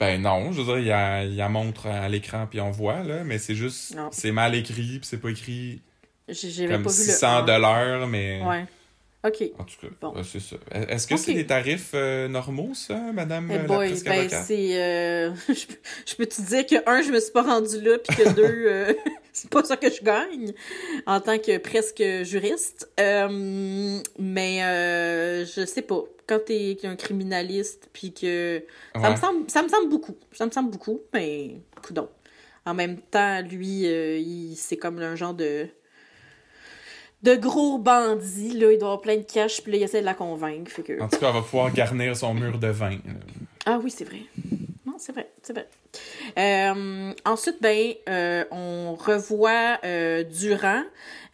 Ben 0.00 0.20
non, 0.20 0.50
je 0.50 0.62
veux 0.62 0.64
dire, 0.64 0.78
il 0.78 0.86
y 0.86 0.92
a, 0.92 1.22
il 1.22 1.34
y 1.34 1.42
a 1.42 1.48
montre 1.48 1.86
à 1.86 2.08
l'écran 2.08 2.48
puis 2.50 2.60
on 2.60 2.72
voit, 2.72 3.04
là, 3.04 3.22
mais 3.22 3.38
c'est 3.38 3.54
juste, 3.54 3.96
c'est 4.10 4.32
mal 4.32 4.56
écrit 4.56 4.98
puis 4.98 5.04
c'est 5.04 5.18
pas 5.20 5.28
écrit 5.28 5.80
J'avais 6.26 6.72
comme 6.72 6.82
pas 6.82 6.90
vu 6.90 6.98
le 6.98 7.12
600 7.12 7.28
un. 7.28 7.42
de 7.42 7.52
l'heure, 7.52 8.08
mais... 8.08 8.42
Ouais. 8.42 8.64
OK. 9.22 9.42
En 9.58 9.64
tout 9.64 9.76
cas, 9.82 9.88
Bon. 10.00 10.14
c'est 10.24 10.40
ça. 10.40 10.56
Est-ce 10.72 11.06
que 11.06 11.16
c'est 11.18 11.34
des 11.34 11.46
tarifs 11.46 11.90
euh, 11.92 12.26
normaux, 12.26 12.72
ça, 12.74 12.96
madame 13.12 13.48
Eh 13.50 13.54
euh, 13.54 13.58
la 13.58 13.64
boy, 13.64 13.88
presque 13.90 14.06
ben 14.06 14.28
c'est... 14.30 14.80
euh, 14.80 15.30
je 15.48 15.66
peux- 15.66 15.74
je 16.06 16.14
peux 16.16 16.26
te 16.26 16.40
dire 16.40 16.64
que, 16.66 16.88
un, 16.88 17.02
je 17.02 17.10
me 17.12 17.20
suis 17.20 17.30
pas 17.32 17.42
rendue 17.42 17.80
là, 17.82 17.98
puis 17.98 18.16
que, 18.16 18.28
deux, 18.34 18.64
euh, 18.66 18.94
c'est 19.34 19.50
pas 19.50 19.62
ça 19.62 19.76
que 19.76 19.90
je 19.90 20.02
gagne 20.02 20.54
en 21.06 21.20
tant 21.20 21.38
que 21.38 21.58
presque 21.58 22.02
juriste? 22.22 22.88
Mais 24.18 24.60
je 25.46 25.64
sais 25.66 25.82
pas. 25.82 26.02
Quand 26.26 26.38
t'es 26.46 26.78
un 26.84 26.94
criminaliste, 26.96 27.88
puis 27.92 28.12
que... 28.12 28.62
Ça, 28.94 29.00
Ouais. 29.00 29.10
me 29.10 29.16
semble, 29.16 29.50
ça 29.50 29.62
me 29.64 29.68
semble 29.68 29.88
beaucoup. 29.90 30.16
Ça 30.32 30.46
me 30.46 30.50
semble 30.52 30.70
beaucoup, 30.70 31.00
mais... 31.12 31.56
Coudon. 31.84 32.08
En 32.64 32.72
même 32.74 32.98
temps, 33.00 33.42
lui, 33.42 33.82
il, 33.82 34.54
c'est 34.56 34.76
comme 34.76 34.98
un 35.00 35.16
genre 35.16 35.34
de... 35.34 35.66
De 37.22 37.34
gros 37.34 37.78
bandit, 37.78 38.52
là. 38.58 38.72
Il 38.72 38.78
doit 38.78 38.88
avoir 38.88 39.00
plein 39.00 39.16
de 39.16 39.22
cash, 39.22 39.60
puis 39.62 39.72
là, 39.72 39.78
il 39.78 39.82
essaie 39.82 40.00
de 40.00 40.06
la 40.06 40.14
convaincre. 40.14 40.70
Fait 40.70 40.82
que... 40.82 41.00
En 41.02 41.08
tout 41.08 41.18
cas, 41.18 41.28
elle 41.28 41.34
va 41.34 41.42
pouvoir 41.42 41.70
garnir 41.72 42.16
son 42.16 42.32
mur 42.34 42.58
de 42.58 42.68
vin. 42.68 42.90
là. 42.90 42.96
Ah 43.66 43.78
oui, 43.82 43.90
c'est 43.90 44.04
vrai. 44.04 44.20
Non, 44.86 44.94
c'est 44.98 45.12
vrai, 45.12 45.30
c'est 45.42 45.52
vrai. 45.52 45.68
Euh, 46.38 47.12
ensuite, 47.26 47.56
ben, 47.60 47.92
euh, 48.08 48.44
on 48.50 48.94
revoit 48.94 49.78
euh, 49.84 50.22
Durand, 50.24 50.82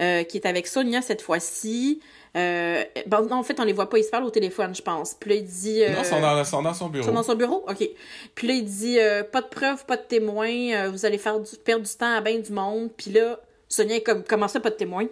qui 0.01 0.37
est 0.37 0.47
avec 0.47 0.67
Sonia 0.67 1.03
cette 1.03 1.23
fois-ci. 1.23 2.01
Bon, 2.35 3.27
non, 3.31 3.37
en 3.37 3.43
fait, 3.45 3.59
on 3.61 3.65
les 3.65 3.73
voit 3.73 3.89
pas, 3.89 3.99
ils 3.99 4.05
se 4.05 4.11
parlent 4.11 4.25
au 4.25 4.31
téléphone, 4.31 4.75
je 4.75 4.83
pense. 4.83 5.15
Puis 5.15 5.31
là, 5.31 5.37
il 5.37 5.45
dit... 5.47 5.83
euh, 5.85 5.91
Non, 5.91 5.99
ils 6.01 6.05
sont 6.05 6.21
dans, 6.21 6.45
sont 6.45 6.63
dans 6.63 6.75
son 6.75 6.87
ils 6.89 6.93
bureau. 6.93 7.05
sont 7.07 7.13
dans 7.15 7.23
son 7.23 7.35
bureau? 7.37 7.65
OK. 7.69 7.89
Puis 8.35 8.49
là, 8.49 8.55
il 8.55 8.65
dit 8.65 8.99
pas 9.33 9.41
de 9.41 9.47
preuves, 9.49 9.87
pas 9.87 9.97
de 9.97 10.03
témoins, 10.03 10.89
vous 10.91 11.07
allez 11.07 11.19
faire 11.19 11.39
du, 11.39 11.57
perdre 11.65 11.85
du 11.87 11.93
temps 11.95 12.13
à 12.17 12.21
bien 12.21 12.39
du 12.41 12.53
monde. 12.53 12.91
Puis 12.97 13.13
là, 13.13 13.39
Sonia 13.69 13.97
est 13.97 14.03
comme 14.03 14.25
comment 14.25 14.49
ça, 14.49 14.59
pas 14.59 14.71
de 14.71 14.75
témoins? 14.77 15.07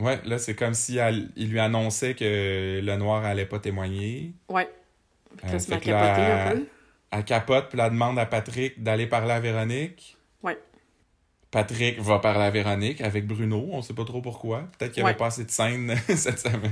Ouais, 0.00 0.18
là, 0.24 0.38
c'est 0.38 0.54
comme 0.54 0.74
si 0.74 0.96
elle- 0.96 1.28
il 1.36 1.50
lui 1.50 1.60
annonçait 1.60 2.14
que 2.14 2.80
le 2.82 2.96
noir 2.96 3.24
allait 3.24 3.46
pas 3.46 3.58
témoigner. 3.58 4.32
Ouais. 4.48 4.68
Puis 5.36 5.46
là, 5.48 5.54
Euh, 5.54 5.58
fait 5.58 5.80
que 5.80 5.90
là, 5.90 6.14
un 6.14 6.50
elle- 6.50 6.58
peu. 6.60 6.66
Elle 7.12 7.24
capote, 7.24 7.68
puis 7.70 7.78
elle 7.80 7.90
demande 7.90 8.18
à 8.18 8.26
Patrick 8.26 8.82
d'aller 8.82 9.06
parler 9.06 9.32
à 9.32 9.40
Véronique. 9.40 10.16
Ouais. 10.42 10.56
Patrick 11.50 11.98
va 12.00 12.20
parler 12.20 12.44
à 12.44 12.50
Véronique 12.50 13.00
avec 13.00 13.26
Bruno, 13.26 13.68
on 13.72 13.82
sait 13.82 13.94
pas 13.94 14.04
trop 14.04 14.20
pourquoi. 14.22 14.68
Peut-être 14.78 14.92
qu'il 14.92 15.02
n'y 15.02 15.08
avait 15.08 15.14
Ouais. 15.14 15.18
pas 15.18 15.26
assez 15.26 15.44
de 15.44 15.50
scènes 15.50 15.94
cette 16.16 16.38
semaine. 16.38 16.70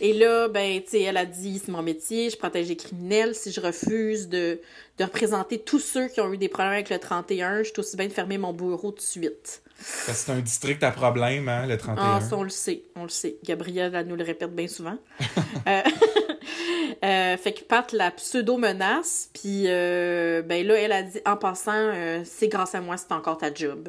Et 0.00 0.12
là, 0.12 0.48
ben, 0.48 0.80
tu 0.82 0.90
sais, 0.90 1.02
elle 1.02 1.16
a 1.16 1.26
dit, 1.26 1.60
c'est 1.64 1.72
mon 1.72 1.82
métier, 1.82 2.30
je 2.30 2.36
protège 2.36 2.68
les 2.68 2.76
criminels. 2.76 3.34
Si 3.34 3.50
je 3.52 3.60
refuse 3.60 4.28
de, 4.28 4.60
de 4.98 5.04
représenter 5.04 5.58
tous 5.58 5.78
ceux 5.80 6.08
qui 6.08 6.20
ont 6.20 6.32
eu 6.32 6.38
des 6.38 6.48
problèmes 6.48 6.74
avec 6.74 6.90
le 6.90 6.98
31, 6.98 7.58
je 7.58 7.70
suis 7.70 7.78
aussi 7.80 7.96
bien 7.96 8.06
de 8.06 8.12
fermer 8.12 8.38
mon 8.38 8.52
bureau 8.52 8.90
tout 8.92 8.98
de 8.98 9.00
suite. 9.00 9.62
Parce 10.06 10.18
que 10.18 10.26
c'est 10.26 10.32
un 10.32 10.40
district 10.40 10.82
à 10.82 10.90
problème, 10.90 11.48
hein, 11.48 11.66
le 11.66 11.76
31. 11.76 12.16
Ah, 12.16 12.20
ça, 12.20 12.36
on 12.36 12.42
le 12.42 12.48
sait, 12.48 12.84
on 12.96 13.04
le 13.04 13.08
sait. 13.08 13.36
Gabrielle, 13.44 13.94
elle 13.94 14.06
nous 14.06 14.16
le 14.16 14.24
répète 14.24 14.54
bien 14.54 14.68
souvent. 14.68 14.98
Euh, 15.66 15.80
euh, 17.04 17.36
fait 17.38 17.54
que 17.54 17.64
Pat 17.64 17.90
la 17.92 18.10
pseudo-menace, 18.10 19.30
puis 19.32 19.64
euh, 19.66 20.42
ben 20.42 20.66
là, 20.66 20.74
elle 20.74 20.92
a 20.92 21.02
dit, 21.02 21.18
en 21.24 21.38
passant, 21.38 21.72
euh, 21.72 22.20
c'est 22.24 22.48
grâce 22.48 22.74
à 22.74 22.82
moi, 22.82 22.98
c'est 22.98 23.12
encore 23.12 23.38
ta 23.38 23.54
job. 23.54 23.88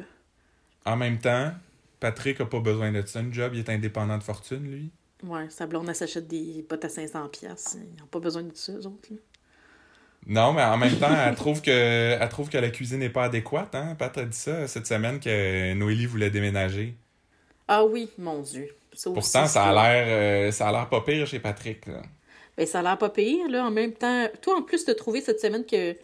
En 0.86 0.96
même 0.96 1.18
temps, 1.18 1.52
Patrick 2.00 2.40
a 2.40 2.46
pas 2.46 2.60
besoin 2.60 2.92
de 2.92 3.04
ça, 3.04 3.20
une 3.20 3.34
job, 3.34 3.52
il 3.54 3.58
est 3.58 3.68
indépendant 3.68 4.16
de 4.16 4.22
fortune, 4.22 4.70
lui. 4.70 4.90
Ouais, 5.22 5.50
sa 5.50 5.66
blonde, 5.66 5.86
elle 5.88 5.94
s'achète 5.94 6.28
des 6.28 6.64
bottes 6.68 6.84
à 6.84 6.88
500 6.88 7.28
pièces. 7.28 7.76
Ils 7.78 8.00
n'ont 8.00 8.06
pas 8.06 8.20
besoin 8.20 8.42
de 8.42 8.54
ça, 8.54 8.72
eux 8.72 8.86
autres. 8.86 9.08
là. 9.10 9.16
Non, 10.26 10.52
mais 10.52 10.62
en 10.64 10.76
même 10.76 10.96
temps, 10.96 11.14
elle 11.26 11.34
trouve 11.36 11.62
que 11.62 11.70
elle 12.20 12.28
trouve 12.28 12.48
que 12.48 12.58
la 12.58 12.70
cuisine 12.70 12.98
n'est 12.98 13.08
pas 13.08 13.24
adéquate, 13.24 13.74
hein. 13.74 13.94
Pat 13.96 14.16
a 14.18 14.24
dit 14.24 14.36
ça 14.36 14.66
cette 14.66 14.86
semaine 14.86 15.20
que 15.20 15.72
Noélie 15.74 16.06
voulait 16.06 16.30
déménager. 16.30 16.94
Ah 17.68 17.84
oui, 17.84 18.08
mon 18.18 18.42
Dieu. 18.42 18.68
Ça 18.92 19.10
Pourtant, 19.12 19.46
ça 19.46 19.64
a 19.64 19.72
l'air 19.72 20.06
euh, 20.08 20.50
ça 20.50 20.68
a 20.68 20.72
l'air 20.72 20.88
pas 20.88 21.00
pire 21.02 21.26
chez 21.26 21.38
Patrick, 21.38 21.86
là. 21.86 22.02
Ben, 22.56 22.66
ça 22.66 22.80
a 22.80 22.82
l'air 22.82 22.98
pas 22.98 23.10
pire, 23.10 23.48
là. 23.48 23.66
En 23.66 23.70
même 23.70 23.92
temps, 23.92 24.26
toi, 24.42 24.56
en 24.58 24.62
plus, 24.62 24.84
t'as 24.84 24.94
trouvé 24.94 25.20
cette 25.20 25.38
semaine 25.40 25.64
que 25.64 25.94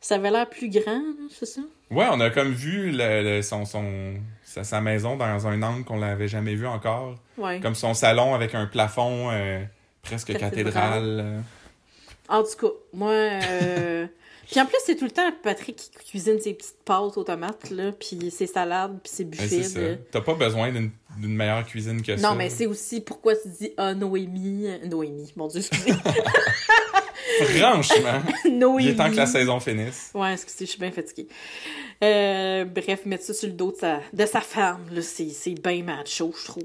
ça 0.00 0.14
avait 0.16 0.30
l'air 0.30 0.48
plus 0.48 0.70
grand, 0.70 0.98
là, 0.98 1.26
c'est 1.30 1.46
ça? 1.46 1.60
Ouais, 1.90 2.06
on 2.10 2.18
a 2.20 2.30
comme 2.30 2.52
vu 2.52 2.90
le, 2.90 3.22
le- 3.36 3.42
son, 3.42 3.64
son, 3.66 4.14
sa, 4.42 4.64
sa 4.64 4.80
maison 4.80 5.16
dans 5.16 5.46
un 5.46 5.62
angle 5.62 5.84
qu'on 5.84 5.98
l'avait 5.98 6.28
jamais 6.28 6.54
vu 6.54 6.66
encore. 6.66 7.16
Ouais. 7.36 7.60
Comme 7.60 7.74
son 7.74 7.94
salon 7.94 8.34
avec 8.34 8.54
un 8.54 8.66
plafond 8.66 9.28
euh, 9.30 9.62
presque 10.02 10.28
Cathédrale. 10.32 10.50
cathédrale. 10.50 11.42
En 12.30 12.42
tout 12.42 12.66
cas, 12.68 12.72
moi... 12.92 13.10
euh, 13.12 14.06
Puis 14.50 14.60
en 14.60 14.66
plus, 14.66 14.78
c'est 14.84 14.96
tout 14.96 15.04
le 15.04 15.12
temps 15.12 15.30
Patrick 15.44 15.76
qui 15.76 15.90
cuisine 16.10 16.40
ses 16.40 16.54
petites 16.54 16.82
pâtes 16.84 17.16
aux 17.16 17.22
tomates, 17.22 17.70
là, 17.70 17.92
puis 17.92 18.32
ses 18.32 18.48
salades, 18.48 18.98
puis 19.00 19.12
ses 19.12 19.24
Ben, 19.24 19.38
buffets. 19.38 19.68
de- 19.80 19.98
T'as 20.10 20.22
pas 20.22 20.34
besoin 20.34 20.72
d'une 20.72 20.90
meilleure 21.36 21.64
cuisine 21.64 22.02
que 22.02 22.16
ça. 22.16 22.28
Non, 22.28 22.34
mais 22.34 22.50
c'est 22.50 22.66
aussi 22.66 23.00
pourquoi 23.00 23.36
tu 23.36 23.48
dis 23.60 23.70
«Ah, 23.76 23.94
Noémie...» 23.94 24.66
Noémie, 24.90 25.32
mon 25.36 25.46
Dieu, 25.46 25.60
excusez. 25.60 25.92
Franchement, 27.58 28.22
Noémie. 28.50 28.84
il 28.84 28.90
est 28.90 28.96
temps 28.96 29.10
que 29.10 29.16
la 29.16 29.26
saison 29.26 29.60
finisse. 29.60 30.10
Ouais, 30.14 30.32
excusez, 30.32 30.66
je 30.66 30.70
suis 30.72 30.80
bien 30.80 30.90
fatiguée. 30.90 31.28
Euh, 32.02 32.64
bref, 32.64 33.06
mettre 33.06 33.24
ça 33.24 33.34
sur 33.34 33.46
le 33.48 33.54
dos 33.54 33.70
de 33.72 33.76
sa, 33.76 34.00
de 34.12 34.26
sa 34.26 34.40
femme, 34.40 34.84
c'est 35.00 35.54
bien 35.62 35.82
macho, 35.84 36.34
je 36.38 36.44
trouve. 36.44 36.64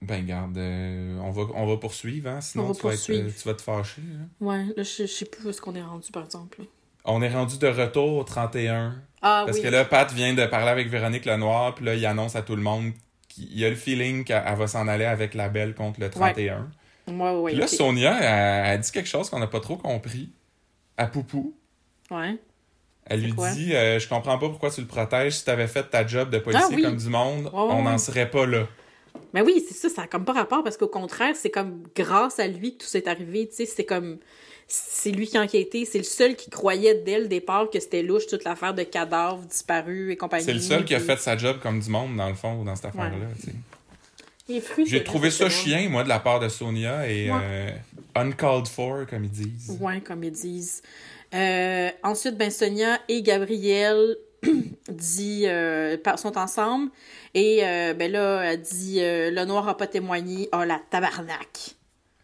Ben, 0.00 0.24
garde, 0.24 0.56
euh, 0.58 1.18
on, 1.22 1.30
va, 1.32 1.42
on 1.54 1.66
va 1.66 1.76
poursuivre, 1.76 2.30
hein, 2.30 2.40
sinon 2.40 2.68
va 2.68 2.74
tu, 2.74 2.82
vas 2.86 2.94
être, 2.94 3.10
euh, 3.10 3.30
tu 3.36 3.48
vas 3.48 3.54
te 3.54 3.62
fâcher. 3.62 4.00
hein. 4.02 4.28
Ouais, 4.40 4.64
là, 4.76 4.82
je, 4.84 5.02
je 5.02 5.06
sais 5.06 5.24
plus 5.24 5.44
où 5.46 5.50
est-ce 5.50 5.60
qu'on 5.60 5.74
est 5.74 5.82
rendu, 5.82 6.12
par 6.12 6.24
exemple. 6.24 6.60
On 7.04 7.20
est 7.22 7.32
rendu 7.32 7.58
de 7.58 7.66
retour 7.66 8.18
au 8.18 8.22
31. 8.24 8.94
Ah 9.22 9.42
Parce 9.46 9.56
oui. 9.58 9.64
que 9.64 9.68
là, 9.68 9.84
Pat 9.84 10.12
vient 10.12 10.34
de 10.34 10.46
parler 10.46 10.68
avec 10.70 10.88
Véronique 10.88 11.24
Lenoir, 11.24 11.74
puis 11.74 11.84
là, 11.84 11.94
il 11.94 12.06
annonce 12.06 12.36
à 12.36 12.42
tout 12.42 12.54
le 12.54 12.62
monde 12.62 12.92
qu'il 13.28 13.64
a 13.64 13.70
le 13.70 13.76
feeling 13.76 14.22
qu'elle 14.24 14.42
elle 14.46 14.56
va 14.56 14.66
s'en 14.68 14.86
aller 14.86 15.04
avec 15.04 15.34
la 15.34 15.48
belle 15.48 15.74
contre 15.74 15.98
le 16.00 16.10
31. 16.10 16.68
Ouais, 17.08 17.30
ouais, 17.40 17.52
Puis 17.52 17.60
là. 17.60 17.66
Sonia, 17.66 18.18
elle, 18.20 18.74
elle 18.74 18.80
dit 18.80 18.92
quelque 18.92 19.08
chose 19.08 19.28
qu'on 19.30 19.38
n'a 19.40 19.46
pas 19.48 19.60
trop 19.60 19.76
compris. 19.76 20.30
À 20.96 21.06
Poupou. 21.06 21.54
Ouais. 22.10 22.36
Elle 23.06 23.22
lui 23.22 23.32
quoi? 23.34 23.50
dit 23.52 23.74
euh, 23.74 23.98
Je 23.98 24.06
comprends 24.08 24.38
pas 24.38 24.48
pourquoi 24.48 24.70
tu 24.70 24.80
le 24.82 24.86
protèges. 24.86 25.38
Si 25.38 25.44
t'avais 25.44 25.66
fait 25.68 25.84
ta 25.84 26.06
job 26.06 26.28
de 26.30 26.38
policier 26.38 26.66
Ah 26.70 26.74
oui. 26.74 26.82
comme 26.82 26.96
du 26.98 27.08
monde, 27.08 27.50
on 27.52 27.82
n'en 27.82 27.96
serait 27.98 28.30
pas 28.30 28.44
là. 28.46 28.66
Mais 29.34 29.42
oui, 29.42 29.64
c'est 29.66 29.74
ça, 29.74 29.88
ça 29.88 30.02
a 30.02 30.06
comme 30.06 30.24
pas 30.24 30.32
rapport 30.32 30.64
parce 30.64 30.76
qu'au 30.76 30.88
contraire, 30.88 31.34
c'est 31.36 31.50
comme 31.50 31.82
grâce 31.94 32.38
à 32.38 32.46
lui 32.46 32.74
que 32.76 32.82
tout 32.84 32.86
s'est 32.88 33.08
arrivé, 33.08 33.48
tu 33.48 33.56
sais, 33.56 33.66
c'est 33.66 33.84
comme 33.84 34.18
c'est 34.70 35.10
lui 35.10 35.26
qui 35.26 35.38
a 35.38 35.42
enquêté, 35.42 35.86
c'est 35.86 35.98
le 35.98 36.04
seul 36.04 36.36
qui 36.36 36.50
croyait 36.50 36.94
dès 36.96 37.18
le 37.18 37.26
départ 37.26 37.70
que 37.70 37.80
c'était 37.80 38.02
louche 38.02 38.26
toute 38.26 38.44
l'affaire 38.44 38.74
de 38.74 38.82
cadavres 38.82 39.42
disparus 39.46 40.12
et 40.12 40.16
compagnie. 40.16 40.44
C'est 40.44 40.52
le 40.52 40.60
seul 40.60 40.84
qui 40.84 40.94
a 40.94 41.00
fait 41.00 41.18
sa 41.18 41.36
job 41.38 41.58
comme 41.62 41.80
du 41.80 41.88
monde, 41.88 42.16
dans 42.16 42.28
le 42.28 42.34
fond, 42.34 42.64
dans 42.64 42.76
cette 42.76 42.92
sais. 42.92 43.52
Les 44.48 44.60
fruits, 44.62 44.86
J'ai 44.86 45.04
trouvé 45.04 45.30
ça 45.30 45.50
chien, 45.50 45.88
moi, 45.90 46.04
de 46.04 46.08
la 46.08 46.20
part 46.20 46.40
de 46.40 46.48
Sonia, 46.48 47.06
et 47.06 47.30
Ouais. 47.30 47.36
euh, 47.42 47.70
uncalled 48.14 48.66
for, 48.66 49.06
comme 49.06 49.24
ils 49.24 49.30
disent. 49.30 49.76
Ouais, 49.80 50.00
comme 50.00 50.24
ils 50.24 50.32
disent. 50.32 50.82
Euh, 51.34 51.90
ensuite, 52.02 52.36
ben, 52.38 52.50
Sonia 52.50 52.98
et 53.08 53.20
Gabriel 53.22 54.16
dit, 54.88 55.44
euh, 55.46 55.96
sont 56.16 56.38
ensemble. 56.38 56.90
Et 57.34 57.60
euh, 57.62 57.94
ben 57.94 58.10
là, 58.10 58.42
elle 58.42 58.60
dit 58.62 58.98
euh, 59.00 59.30
Le 59.30 59.44
noir 59.44 59.68
a 59.68 59.76
pas 59.76 59.86
témoigné. 59.86 60.48
Oh 60.52 60.64
la 60.64 60.80
tabarnak. 60.90 61.74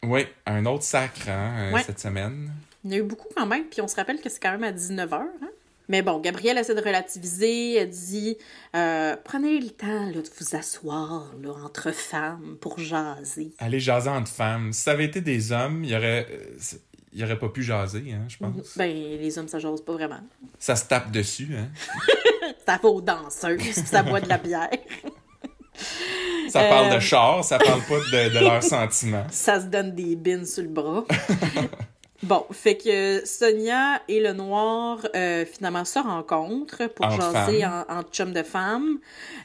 Oui, 0.03 0.27
un 0.46 0.66
autre 0.66 0.85
sacre 0.85 1.29
hein, 1.29 1.55
euh, 1.59 1.72
Ouais. 1.72 1.83
cette 1.83 2.00
semaine. 2.00 2.53
Il 2.85 2.92
y 2.92 2.94
en 2.94 2.96
a 2.96 3.00
eu 3.00 3.03
beaucoup 3.07 3.29
quand 3.35 3.46
même. 3.46 3.64
Puis 3.64 3.81
on 3.81 3.88
se 3.88 3.96
rappelle 3.96 4.20
que 4.20 4.29
c'est 4.29 4.40
quand 4.42 4.53
même 4.53 4.64
à 4.64 4.72
19h. 4.72 5.14
Hein? 5.14 5.48
Mais 5.88 6.03
bon, 6.03 6.18
Gabrielle 6.18 6.57
essaie 6.59 6.74
de 6.74 6.81
relativiser. 6.81 7.74
Elle 7.77 7.90
dit 7.90 8.37
Prenez 8.72 9.61
le 9.61 9.70
temps 9.70 10.07
là, 10.07 10.12
de 10.12 10.29
vous 10.38 10.57
asseoir 10.57 11.33
là, 11.42 11.50
entre 11.64 11.92
femmes 11.92 12.57
pour 12.61 12.79
jaser. 12.79 13.53
Aller 13.59 13.81
jaser 13.81 14.11
entre 14.11 14.31
femmes. 14.31 14.72
Si 14.72 14.83
ça 14.83 14.92
avait 14.92 15.05
été 15.05 15.20
des 15.20 15.53
hommes, 15.53 15.85
il 15.85 15.90
y 15.90 15.96
aurait, 15.96 16.27
il 17.14 17.24
aurait 17.24 17.38
pas 17.38 17.48
pu 17.48 17.62
jaser, 17.62 18.05
hein, 18.12 18.24
je 18.29 18.37
pense. 18.38 18.77
Ben, 18.77 18.90
les 18.92 19.38
hommes, 19.38 19.48
ça 19.48 19.59
jase 19.59 19.81
pas 19.83 19.92
vraiment. 19.92 20.20
Ça 20.59 20.74
se 20.77 20.85
tape 20.87 21.11
dessus, 21.11 21.48
hein. 21.57 21.68
Ça 22.66 22.79
va 22.83 22.88
aux 22.88 23.00
danseuses, 23.00 23.61
ça 23.72 24.03
boit 24.03 24.20
de 24.20 24.29
la 24.29 24.38
bière. 24.38 24.70
Ça 26.48 26.61
Euh. 26.61 26.68
parle 26.68 26.94
de 26.94 27.00
char, 27.00 27.42
ça 27.42 27.59
parle 27.59 27.81
pas 27.83 27.98
de, 27.98 28.35
de 28.35 28.38
leurs 28.38 28.62
sentiments. 28.77 29.27
ça 29.31 29.61
se 29.61 29.66
donne 29.66 29.92
des 29.94 30.14
bines 30.14 30.46
sur 30.46 30.62
le 30.62 30.68
bras. 30.68 31.05
bon, 32.22 32.44
fait 32.53 32.77
que 32.77 33.22
Sonia 33.27 34.00
et 34.07 34.20
le 34.20 34.33
noir 34.35 34.98
euh, 35.16 35.44
finalement 35.46 35.85
se 35.85 35.98
rencontrent 35.98 36.87
pour 36.94 37.11
jaser 37.11 37.64
en, 37.66 37.85
en 37.88 38.03
chum 38.05 38.33
de 38.33 38.42
femme. 38.44 38.98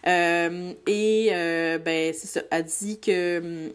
Euh, 0.05 0.73
et 0.85 1.29
euh, 1.31 1.77
ben 1.79 2.13
c'est 2.13 2.27
ça, 2.27 2.41
elle 2.51 2.65
dit 2.65 2.99
que 2.99 3.39
hum, 3.39 3.71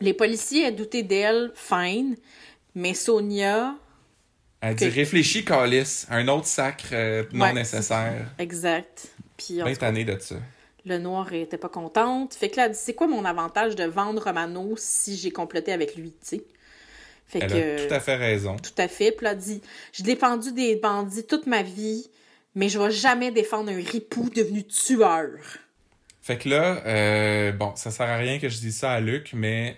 les 0.00 0.12
policiers 0.12 0.66
a 0.66 0.70
douté 0.70 1.02
d'elle, 1.02 1.50
fine, 1.54 2.14
mais 2.76 2.94
Sonia, 2.94 3.74
Elle 4.60 4.76
dit 4.76 4.88
réfléchis, 4.88 5.44
Calis, 5.44 6.06
un 6.10 6.28
autre 6.28 6.46
sacre 6.46 6.86
euh, 6.92 7.24
non 7.32 7.46
Ouais. 7.46 7.52
nécessaire. 7.52 8.32
exact. 8.38 9.08
Puis 9.36 9.60
en 9.60 9.64
Bien 9.64 9.74
tout 9.74 9.80
cas, 9.80 9.86
tanné 9.86 10.04
de 10.04 10.16
ça. 10.20 10.36
le 10.84 10.98
noir 10.98 11.32
était 11.32 11.58
pas 11.58 11.68
contente. 11.68 12.34
Fait 12.34 12.48
que 12.48 12.56
là, 12.56 12.66
elle 12.66 12.72
dit 12.72 12.78
c'est 12.80 12.94
quoi 12.94 13.06
mon 13.08 13.24
avantage 13.24 13.74
de 13.74 13.84
vendre 13.84 14.22
Romano 14.22 14.74
si 14.76 15.16
j'ai 15.16 15.30
comploté 15.32 15.72
avec 15.72 15.96
lui, 15.96 16.10
tu 16.12 16.16
sais? 16.36 16.44
Fait 17.26 17.40
Elle 17.42 17.50
que 17.50 17.84
a 17.84 17.88
tout 17.88 17.94
à 17.94 17.98
fait 18.00 18.14
raison. 18.16 18.56
Tout 18.56 18.70
à 18.78 18.86
fait. 18.86 19.10
Puis 19.10 19.24
là, 19.24 19.32
elle 19.32 19.38
dit 19.38 19.60
J'ai 19.92 20.04
défendu 20.04 20.52
des 20.52 20.76
bandits 20.76 21.26
toute 21.26 21.46
ma 21.46 21.62
vie, 21.62 22.08
mais 22.54 22.68
je 22.68 22.78
vais 22.78 22.92
jamais 22.92 23.32
défendre 23.32 23.70
un 23.72 23.76
ripou 23.82 24.30
devenu 24.30 24.62
tueur. 24.64 25.30
Fait 26.22 26.38
que 26.38 26.48
là, 26.48 26.82
euh, 26.86 27.52
bon, 27.52 27.72
ça 27.76 27.90
sert 27.90 28.06
à 28.08 28.16
rien 28.16 28.38
que 28.38 28.48
je 28.48 28.58
dise 28.58 28.76
ça 28.78 28.92
à 28.92 29.00
Luc, 29.00 29.30
mais 29.34 29.76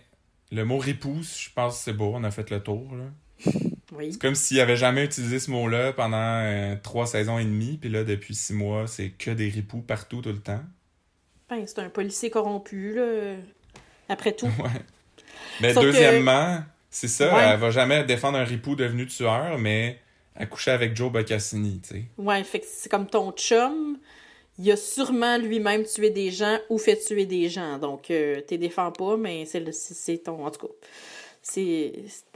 le 0.50 0.64
mot 0.64 0.78
ripouse, 0.78 1.36
je 1.38 1.50
pense 1.54 1.78
que 1.78 1.84
c'est 1.84 1.92
beau, 1.92 2.12
on 2.14 2.24
a 2.24 2.30
fait 2.30 2.50
le 2.50 2.60
tour. 2.62 2.88
Là. 2.94 3.52
Oui. 3.92 4.12
C'est 4.12 4.20
comme 4.20 4.34
s'il 4.34 4.60
avait 4.60 4.76
jamais 4.76 5.04
utilisé 5.04 5.38
ce 5.38 5.50
mot-là 5.50 5.92
pendant 5.92 6.16
euh, 6.18 6.76
trois 6.82 7.06
saisons 7.06 7.38
et 7.38 7.44
demie, 7.44 7.78
puis 7.80 7.88
là, 7.90 8.04
depuis 8.04 8.34
six 8.34 8.52
mois, 8.52 8.86
c'est 8.86 9.10
que 9.10 9.30
des 9.30 9.48
ripoux 9.48 9.80
partout, 9.80 10.20
tout 10.22 10.30
le 10.32 10.40
temps. 10.40 10.60
Ben, 11.48 11.64
c'est 11.66 11.78
un 11.78 11.88
policier 11.88 12.30
corrompu, 12.30 12.94
là. 12.94 13.36
Après 14.08 14.32
tout. 14.32 14.46
Ouais. 14.62 14.70
Mais 15.60 15.72
Sauf 15.74 15.82
que- 15.84 15.88
deuxièmement, 15.90 16.62
c'est 16.90 17.08
ça, 17.08 17.34
Ouais. 17.34 17.42
elle 17.52 17.58
va 17.60 17.70
jamais 17.70 18.04
défendre 18.04 18.38
un 18.38 18.44
ripou 18.44 18.74
devenu 18.76 19.06
tueur, 19.06 19.58
mais 19.58 19.98
elle 20.34 20.48
couchait 20.48 20.70
avec 20.72 20.94
Joe 20.96 21.10
Boccassini, 21.12 21.80
tu 21.80 21.88
sais. 21.88 22.04
Ouais, 22.16 22.42
fait 22.44 22.60
que 22.60 22.66
c'est 22.68 22.88
comme 22.88 23.06
ton 23.06 23.32
chum. 23.32 23.98
Il 24.58 24.70
a 24.72 24.76
sûrement 24.76 25.38
lui-même 25.38 25.84
tué 25.84 26.10
des 26.10 26.30
gens 26.30 26.58
ou 26.68 26.78
fait 26.78 26.96
tuer 26.96 27.26
des 27.26 27.48
gens. 27.48 27.78
Donc, 27.78 28.10
euh, 28.10 28.40
t'es 28.40 28.58
défends 28.58 28.90
pas, 28.90 29.16
mais 29.16 29.44
c'est 29.46 30.18
ton. 30.24 30.44
En 30.44 30.50
tout 30.50 30.66
cas, 30.66 30.72
c'est. 31.42 31.92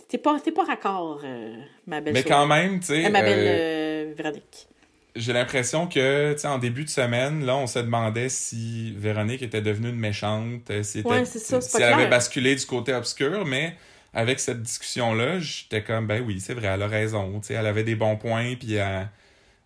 T'es 0.09 0.19
pas, 0.19 0.39
pas 0.55 0.65
raccord, 0.65 1.21
euh, 1.25 1.55
ma 1.87 2.01
belle. 2.01 2.15
Mais 2.15 2.23
quand 2.23 2.47
même, 2.47 2.81
tu 2.81 2.87
sais, 2.87 3.07
Euh, 3.07 3.11
ma 3.11 3.23
belle 3.23 4.15
Véronique. 4.15 4.69
j'ai 5.17 5.33
l'impression 5.33 5.87
que, 5.87 6.33
tu 6.35 6.39
sais, 6.41 6.49
en 6.49 6.59
début 6.59 6.85
de 6.85 6.91
semaine, 6.91 7.45
là, 7.47 7.57
on 7.57 7.67
se 7.67 7.79
demandait 7.79 8.29
si 8.29 8.93
Véronique 8.97 9.43
était 9.43 9.63
devenue 9.63 9.89
une 9.89 9.97
méchante, 9.97 10.71
si, 10.83 11.01
était- 11.01 11.09
Ouais, 11.09 11.25
c'est 11.25 11.39
ça, 11.39 11.61
c'est 11.61 11.77
si 11.79 11.83
elle 11.83 11.93
avait 11.95 12.09
basculé 12.09 12.55
du 12.55 12.65
côté 12.67 12.93
obscur, 12.95 13.45
mais 13.47 13.75
avec 14.15 14.39
cette 14.39 14.63
discussion-là, 14.63 15.39
j'étais 15.39 15.83
comme, 15.83 16.07
ben 16.07 16.23
oui, 16.27 16.39
c'est 16.41 16.55
vrai, 16.55 16.69
elle 16.69 16.83
a 16.83 16.87
raison, 16.89 17.41
tu 17.41 17.49
sais, 17.49 17.55
elle 17.55 17.67
avait 17.67 17.85
des 17.85 17.95
bons 17.95 18.17
points, 18.17 18.55
puis 18.57 18.75
elle, 18.75 19.09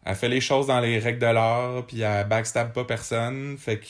elle 0.07 0.14
fait 0.14 0.29
les 0.29 0.40
choses 0.40 0.69
dans 0.69 0.79
les 0.81 0.99
règles 1.01 1.19
de 1.19 1.27
l'art, 1.27 1.85
puis 1.87 2.01
elle 2.01 2.29
backstab 2.29 2.73
pas 2.73 2.85
personne, 2.85 3.57
fait 3.59 3.81
que 3.81 3.87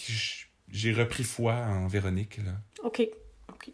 j'ai 0.70 0.92
repris 0.92 1.24
foi 1.24 1.55
en 1.55 1.87
Véronique, 1.87 2.38
là. 2.38 2.52
OK. 2.83 3.07
OK. 3.52 3.70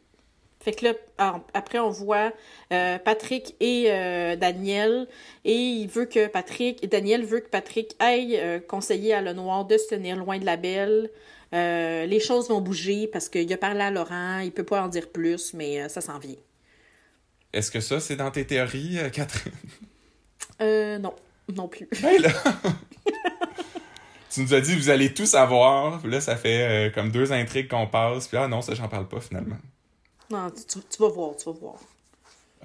Fait 0.60 0.72
que 0.72 0.86
là, 0.86 0.94
alors, 1.18 1.40
après, 1.54 1.78
on 1.78 1.90
voit 1.90 2.32
euh, 2.72 2.98
Patrick 2.98 3.54
et 3.60 3.86
euh, 3.88 4.36
Daniel. 4.36 5.08
Et 5.44 5.54
il 5.54 5.88
veut 5.88 6.04
que 6.06 6.26
Patrick, 6.26 6.88
Daniel 6.88 7.24
veut 7.24 7.40
que 7.40 7.48
Patrick 7.48 7.94
aille 8.00 8.36
euh, 8.36 8.58
conseiller 8.60 9.14
à 9.14 9.22
Lenoir 9.22 9.64
de 9.64 9.78
se 9.78 9.88
tenir 9.88 10.16
loin 10.16 10.38
de 10.38 10.44
la 10.44 10.56
belle. 10.56 11.10
Les 11.52 12.20
choses 12.20 12.48
vont 12.48 12.60
bouger 12.60 13.06
parce 13.06 13.28
qu'il 13.28 13.52
a 13.52 13.56
parlé 13.56 13.82
à 13.82 13.90
Laurent. 13.90 14.38
Il 14.38 14.52
peut 14.52 14.64
pas 14.64 14.82
en 14.82 14.88
dire 14.88 15.10
plus, 15.10 15.52
mais 15.52 15.88
ça 15.88 16.00
s'en 16.00 16.18
vient. 16.18 16.36
Est-ce 17.52 17.70
que 17.70 17.80
ça, 17.80 18.00
c'est 18.00 18.16
dans 18.16 18.30
tes 18.30 18.46
théories, 18.46 18.98
Catherine? 19.12 19.52
Euh, 20.60 20.98
non. 20.98 21.14
Non 21.54 21.68
plus. 21.68 21.88
Ben 22.02 22.20
là! 22.20 22.30
tu 24.30 24.40
nous 24.40 24.54
as 24.54 24.60
dit, 24.60 24.74
vous 24.76 24.90
allez 24.90 25.12
tout 25.12 25.26
savoir. 25.26 26.00
Puis 26.00 26.10
Là, 26.10 26.20
ça 26.20 26.36
fait 26.36 26.88
euh, 26.88 26.90
comme 26.90 27.10
deux 27.10 27.32
intrigues 27.32 27.68
qu'on 27.68 27.86
passe. 27.86 28.28
Puis 28.28 28.36
ah 28.36 28.48
non, 28.48 28.62
ça, 28.62 28.74
j'en 28.74 28.88
parle 28.88 29.08
pas 29.08 29.20
finalement. 29.20 29.58
Non, 30.30 30.50
tu, 30.50 30.78
vas 30.98 31.08
voir, 31.08 31.36
tu 31.36 31.44
vas 31.46 31.58
voir. 31.58 31.74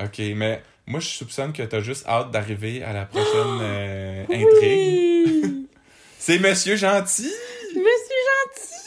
Ok, 0.02 0.20
mais 0.36 0.62
moi, 0.86 1.00
je 1.00 1.08
soupçonne 1.08 1.52
que 1.52 1.63
t'as 1.63 1.82
juste 1.82 2.08
hâte 2.08 2.32
d'arriver 2.32 2.84
à 2.84 2.94
la 2.94 3.06
prochaine 3.06 3.28
euh, 3.62 4.24
intrigue. 4.24 5.44
Oui! 5.44 5.68
C'est 6.20 6.40
Monsieur 6.40 6.76
Gentil! 6.76 7.32
Monsieur 7.76 7.84
gentil! 7.84 8.78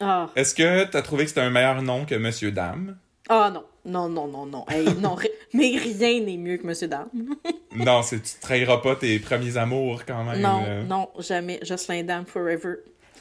Ah. 0.00 0.30
Est-ce 0.34 0.54
que 0.54 0.84
t'as 0.84 1.02
trouvé 1.02 1.24
que 1.24 1.28
c'était 1.28 1.42
un 1.42 1.50
meilleur 1.50 1.82
nom 1.82 2.06
que 2.06 2.14
Monsieur 2.14 2.50
Dame? 2.50 2.96
Ah 3.28 3.50
non. 3.52 3.64
Non, 3.84 4.08
non, 4.08 4.26
non, 4.28 4.44
non. 4.46 4.64
Hey, 4.68 4.84
non, 4.98 5.14
ri- 5.14 5.30
mais 5.54 5.76
rien 5.78 6.20
n'est 6.20 6.36
mieux 6.36 6.58
que 6.58 6.66
Monsieur 6.66 6.88
Dame. 6.88 7.08
non, 7.76 8.02
c'est 8.02 8.20
tu 8.20 8.32
trahiras 8.40 8.78
pas 8.78 8.96
tes 8.96 9.18
premiers 9.18 9.56
amours 9.56 10.04
quand 10.06 10.22
même. 10.24 10.40
Non, 10.40 10.62
là. 10.62 10.82
non, 10.82 11.08
jamais. 11.18 11.58
Jocelyn 11.62 12.02
Dame 12.04 12.26
forever. 12.26 12.74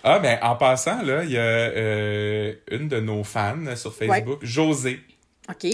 Ah, 0.03 0.19
ben 0.19 0.37
en 0.41 0.55
passant, 0.55 1.01
là, 1.01 1.23
il 1.23 1.31
y 1.31 1.37
a 1.37 1.41
euh, 1.41 2.53
une 2.71 2.87
de 2.87 2.99
nos 2.99 3.23
fans 3.23 3.75
sur 3.75 3.93
Facebook, 3.93 4.39
José. 4.43 4.99
OK. 5.49 5.67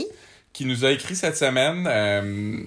qui 0.54 0.66
nous 0.66 0.86
a 0.86 0.92
écrit 0.92 1.16
cette 1.16 1.36
semaine 1.38 1.86
euh, 1.88 2.58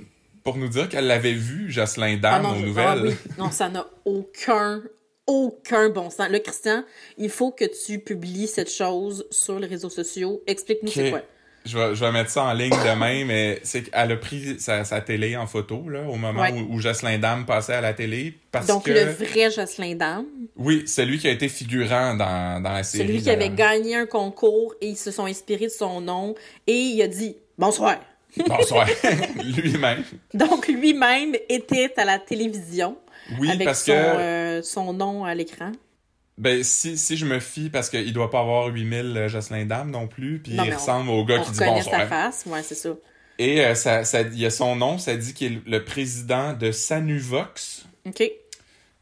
pour 0.44 0.56
nous 0.56 0.68
dire 0.68 0.88
qu'elle 0.88 1.06
l'avait 1.06 1.32
vu, 1.32 1.70
Jocelyn 1.70 2.16
Dame, 2.18 2.42
ah 2.44 2.48
non, 2.48 2.50
aux 2.56 2.60
je- 2.60 2.66
nouvelles. 2.66 2.86
ah 2.86 2.96
oui. 3.02 3.14
Non, 3.38 3.50
ça 3.50 3.68
n'a 3.68 3.86
aucun, 4.04 4.82
aucun 5.26 5.88
bon 5.88 6.10
sens. 6.10 6.28
Là, 6.30 6.38
Christian, 6.40 6.84
il 7.16 7.30
faut 7.30 7.50
que 7.50 7.64
tu 7.64 7.98
publies 7.98 8.46
cette 8.46 8.70
chose 8.70 9.26
sur 9.30 9.58
les 9.58 9.66
réseaux 9.66 9.90
sociaux. 9.90 10.42
Explique-nous 10.46 10.90
c'est 10.90 11.06
Ok. 11.06 11.10
quoi. 11.10 11.22
Je 11.68 11.76
vais, 11.76 11.94
je 11.94 12.00
vais 12.04 12.12
mettre 12.12 12.30
ça 12.30 12.44
en 12.44 12.52
ligne 12.52 12.70
demain, 12.70 13.24
mais 13.26 13.60
c'est 13.62 13.82
qu'elle 13.82 14.12
a 14.12 14.16
pris 14.16 14.58
sa, 14.58 14.84
sa 14.84 15.00
télé 15.00 15.36
en 15.36 15.46
photo 15.46 15.88
là, 15.88 16.02
au 16.08 16.16
moment 16.16 16.40
Ouais. 16.40 16.52
où, 16.52 16.74
où 16.76 16.80
Jocelyn 16.80 17.18
Dame 17.18 17.44
passait 17.46 17.74
à 17.74 17.80
la 17.80 17.92
télé. 17.92 18.34
Parce 18.50 18.66
Donc, 18.66 18.84
que. 18.86 18.90
le 18.90 19.04
vrai 19.04 19.50
Jocelyn 19.50 19.94
Dame, 19.96 20.24
Oui, 20.56 20.84
celui 20.86 21.18
qui 21.18 21.28
a 21.28 21.30
été 21.32 21.48
figurant 21.48 22.14
dans, 22.14 22.62
dans 22.62 22.72
la 22.72 22.82
série. 22.82 23.06
celui 23.06 23.22
qui 23.22 23.30
avait 23.30 23.50
gagné 23.50 23.96
un 23.96 24.06
concours 24.06 24.74
et 24.80 24.88
ils 24.88 24.96
se 24.96 25.10
sont 25.10 25.26
inspirés 25.26 25.66
de 25.66 25.70
son 25.72 26.00
nom 26.00 26.34
et 26.66 26.72
il 26.74 27.02
a 27.02 27.08
dit 27.08 27.36
bonsoir. 27.58 27.96
Bonsoir. 28.46 28.86
Lui-même. 29.56 30.04
Donc, 30.34 30.68
lui-même 30.68 31.34
était 31.48 31.92
à 31.96 32.04
la 32.04 32.18
télévision 32.18 32.96
Oui, 33.40 33.50
avec 33.50 33.64
parce 33.66 33.84
son, 33.84 33.92
que. 33.92 33.96
euh, 33.96 34.62
son 34.62 34.92
nom 34.92 35.24
à 35.24 35.34
l'écran. 35.34 35.72
Ben, 36.38 36.62
si, 36.62 36.96
si 36.96 37.16
je 37.16 37.26
me 37.26 37.40
fie, 37.40 37.68
parce 37.68 37.90
qu'il 37.90 38.12
doit 38.12 38.30
pas 38.30 38.40
avoir 38.40 38.68
8000 38.68 39.26
Jocelyn 39.28 39.66
Dame 39.66 39.90
non 39.90 40.06
plus, 40.06 40.38
puis 40.38 40.54
Non, 40.54 40.64
il 40.64 40.72
on- 40.72 40.76
ressemble 40.76 41.10
au 41.10 41.24
gars 41.24 41.40
On 41.40 41.44
qui 41.44 41.50
dit 41.52 41.58
reconnaît 41.60 41.82
sa 41.82 42.06
face. 42.06 42.44
Ouais, 42.46 42.62
c'est 42.62 42.74
ça. 42.76 42.90
Et 43.40 43.64
euh, 43.64 43.74
ça, 43.74 44.04
ça, 44.04 44.22
il 44.22 44.38
y 44.38 44.46
a 44.46 44.50
son 44.50 44.76
nom, 44.76 44.98
ça 44.98 45.16
dit 45.16 45.34
qu'il 45.34 45.52
est 45.54 45.60
le 45.66 45.84
président 45.84 46.52
de 46.54 46.70
Sanuvox. 46.72 47.86
OK. 48.06 48.22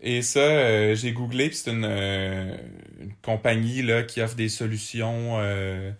Et 0.00 0.22
ça, 0.22 0.40
euh, 0.40 0.94
j'ai 0.94 1.12
googlé, 1.12 1.48
puis 1.48 1.56
c'est 1.56 1.70
une, 1.70 1.86
euh, 1.88 2.56
une 3.00 3.12
compagnie 3.22 3.82
là, 3.82 4.02
qui 4.02 4.20
offre 4.20 4.34
des 4.36 4.48
solutions 4.50 5.38
euh, 5.40 5.90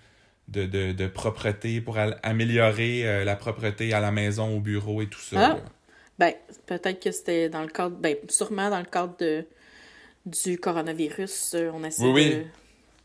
de, 0.48 0.66
de, 0.66 0.92
de 0.92 1.06
propreté 1.06 1.80
pour 1.80 1.96
améliorer 2.22 3.06
euh, 3.06 3.24
la 3.24 3.36
propreté 3.36 3.92
à 3.94 4.00
la 4.00 4.10
maison, 4.12 4.54
au 4.56 4.60
bureau 4.60 5.00
et 5.02 5.06
tout 5.06 5.20
ça. 5.20 5.58
Ah. 5.58 5.70
Ben, 6.18 6.32
peut-être 6.66 7.02
que 7.02 7.10
c'était 7.10 7.48
dans 7.48 7.62
le 7.62 7.68
cadre, 7.68 7.96
ben, 7.96 8.16
sûrement 8.28 8.68
dans 8.70 8.78
le 8.78 8.84
cadre 8.86 9.16
de, 9.18 9.46
du 10.26 10.58
coronavirus, 10.58 11.52
euh, 11.54 11.70
on 11.72 11.82
essaie 11.84 12.02
Oui, 12.02 12.10
oui. 12.12 12.30
de, 12.30 12.42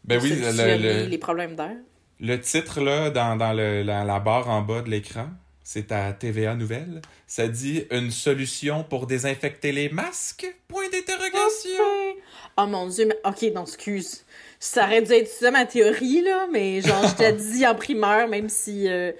Ben 0.03 0.17
de 0.19 0.23
oui, 0.23 0.29
le, 0.31 0.35
solutionner 0.43 0.77
le- 1.03 1.09
les 1.09 1.17
problèmes 1.17 1.55
d'air. 1.55 1.75
le 2.19 2.41
titre 2.41 2.81
là, 2.81 3.09
dans, 3.09 3.35
dans 3.35 3.53
le, 3.53 3.83
la, 3.83 4.03
la 4.03 4.19
barre 4.19 4.49
en 4.49 4.61
bas 4.61 4.81
de 4.81 4.89
l'écran, 4.89 5.27
c'est 5.63 5.91
à 5.91 6.11
TVA 6.13 6.55
Nouvelle. 6.55 7.01
Ça 7.27 7.47
dit 7.47 7.85
une 7.91 8.11
solution 8.11 8.83
pour 8.83 9.07
désinfecter 9.07 9.71
les 9.71 9.87
masques? 9.89 10.45
Point 10.67 10.89
d'interrogation. 10.91 12.17
Oh 12.57 12.65
mon 12.67 12.87
dieu, 12.87 13.05
mais... 13.07 13.17
ok, 13.23 13.53
non, 13.53 13.63
excuse. 13.63 14.25
Ça 14.59 14.85
aurait 14.85 15.01
dû 15.01 15.13
être 15.13 15.29
ça 15.29 15.49
ma 15.51 15.65
théorie, 15.65 16.21
là, 16.23 16.47
mais 16.51 16.81
genre, 16.81 17.07
je 17.07 17.15
t'ai 17.15 17.31
dit 17.53 17.65
en 17.65 17.75
primeur, 17.75 18.27
même 18.27 18.49
si. 18.49 18.87
euh, 18.89 19.11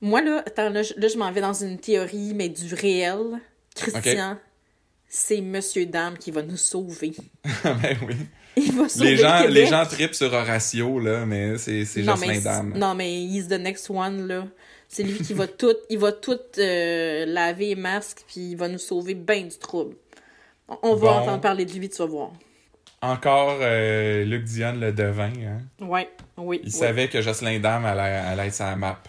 Moi, 0.00 0.22
là, 0.22 0.42
attends, 0.46 0.70
là, 0.70 0.82
je, 0.82 0.94
là, 0.96 1.08
je 1.08 1.16
m'en 1.16 1.30
vais 1.30 1.40
dans 1.40 1.52
une 1.54 1.78
théorie, 1.78 2.32
mais 2.34 2.48
du 2.48 2.74
réel. 2.74 3.40
Christian, 3.76 4.38
c'est 5.16 5.40
Monsieur 5.40 5.86
Dame 5.86 6.18
qui 6.18 6.32
va 6.32 6.42
nous 6.42 6.56
sauver. 6.56 7.12
ben 7.64 7.96
oui. 8.04 8.16
Il 8.56 8.72
va 8.72 8.88
sauver 8.88 9.10
Les 9.10 9.16
le 9.16 9.22
gens, 9.22 9.46
les 9.48 9.66
gens 9.66 9.86
tripent 9.86 10.14
sur 10.14 10.32
Horatio, 10.32 10.98
là, 10.98 11.24
mais 11.24 11.56
c'est 11.56 11.84
Jocelyn 12.02 12.40
Dame. 12.40 12.72
non, 12.76 12.96
mais 12.96 13.22
he's 13.22 13.46
the 13.46 13.52
next 13.60 13.88
one, 13.90 14.26
là. 14.26 14.44
C'est 14.88 15.04
lui 15.04 15.18
qui 15.18 15.32
va 15.32 15.46
tout, 15.60 15.76
il 15.88 15.98
va 15.98 16.10
tout 16.10 16.38
euh, 16.58 17.26
laver 17.26 17.68
les 17.68 17.74
masques, 17.76 18.24
puis 18.26 18.50
il 18.50 18.56
va 18.56 18.66
nous 18.66 18.78
sauver 18.78 19.14
bien 19.14 19.42
du 19.42 19.56
trouble. 19.56 19.94
On, 20.82 20.96
va 20.96 21.06
Bon. 21.06 21.14
entendre 21.18 21.40
parler 21.40 21.64
de 21.64 21.72
lui, 21.72 21.88
tu 21.88 21.98
vas 21.98 22.06
voir. 22.06 22.32
Encore 23.00 23.58
euh, 23.60 24.24
Luc 24.24 24.42
Dion 24.44 24.72
le 24.72 24.90
devin. 24.92 25.30
Hein? 25.30 25.84
Ouais, 25.84 26.08
oui. 26.38 26.58
Il 26.62 26.66
oui. 26.66 26.72
savait 26.72 27.06
que 27.08 27.22
Jocelyn 27.22 27.60
Dame 27.60 27.84
allait, 27.84 28.00
allait 28.00 28.48
être 28.48 28.54
sa 28.54 28.74
map. 28.74 29.00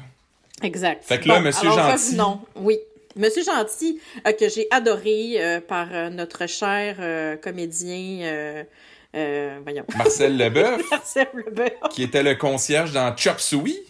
Exact. 0.61 1.03
Fait 1.03 1.19
que 1.19 1.27
là, 1.27 1.39
Monsieur 1.39 1.71
alors, 1.71 1.97
Gentil- 1.97 2.15
Non, 2.15 2.41
oui. 2.57 2.77
Monsieur 3.15 3.43
Gentil, 3.43 3.99
euh, 4.27 4.31
que 4.33 4.49
j'ai 4.49 4.67
adoré 4.71 5.35
euh, 5.41 5.61
par 5.61 5.87
euh, 5.93 6.09
notre 6.09 6.47
cher 6.47 6.97
comédien, 7.41 8.65
voyons, 9.13 9.85
Marcel 9.97 10.37
Leboeuf, 10.37 10.81
Marcel 10.91 11.27
Leboeuf, 11.33 11.71
qui 11.91 12.03
était 12.03 12.23
le 12.23 12.35
concierge 12.35 12.91
dans 12.91 13.15
Chop 13.15 13.39
Suey. 13.39 13.83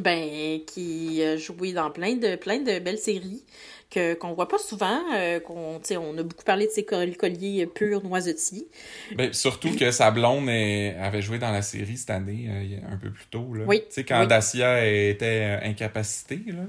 ben, 0.00 0.60
qui 0.66 1.22
a 1.22 1.36
joué 1.36 1.72
dans 1.72 1.90
plein 1.90 2.14
de, 2.14 2.36
plein 2.36 2.58
de 2.58 2.78
belles 2.78 2.98
séries 2.98 3.42
que 3.90 4.14
qu'on 4.14 4.32
voit 4.32 4.48
pas 4.48 4.58
souvent, 4.58 5.02
qu'on, 5.46 5.78
on 5.90 6.18
a 6.18 6.22
beaucoup 6.22 6.42
parlé 6.44 6.66
de 6.66 6.70
ses 6.72 6.84
col- 6.84 7.16
colliers 7.16 7.66
purs 7.66 8.02
noisetiers. 8.02 8.66
Ben, 9.14 9.32
surtout 9.32 9.76
que 9.76 9.90
sa 9.90 10.10
blonde 10.10 10.48
est- 10.48 10.96
avait 10.96 11.20
joué 11.22 11.38
dans 11.38 11.52
la 11.52 11.62
série 11.62 11.96
cette 11.98 12.10
année, 12.10 12.48
un 12.90 12.96
peu 12.96 13.10
plus 13.10 13.26
tôt. 13.30 13.52
Là. 13.54 13.64
Oui, 13.66 13.80
Tu 13.80 13.86
sais, 13.90 14.04
quand 14.04 14.22
oui. 14.22 14.26
Dacia 14.26 14.84
était 14.88 15.58
incapacitée, 15.62 16.40
là. 16.48 16.62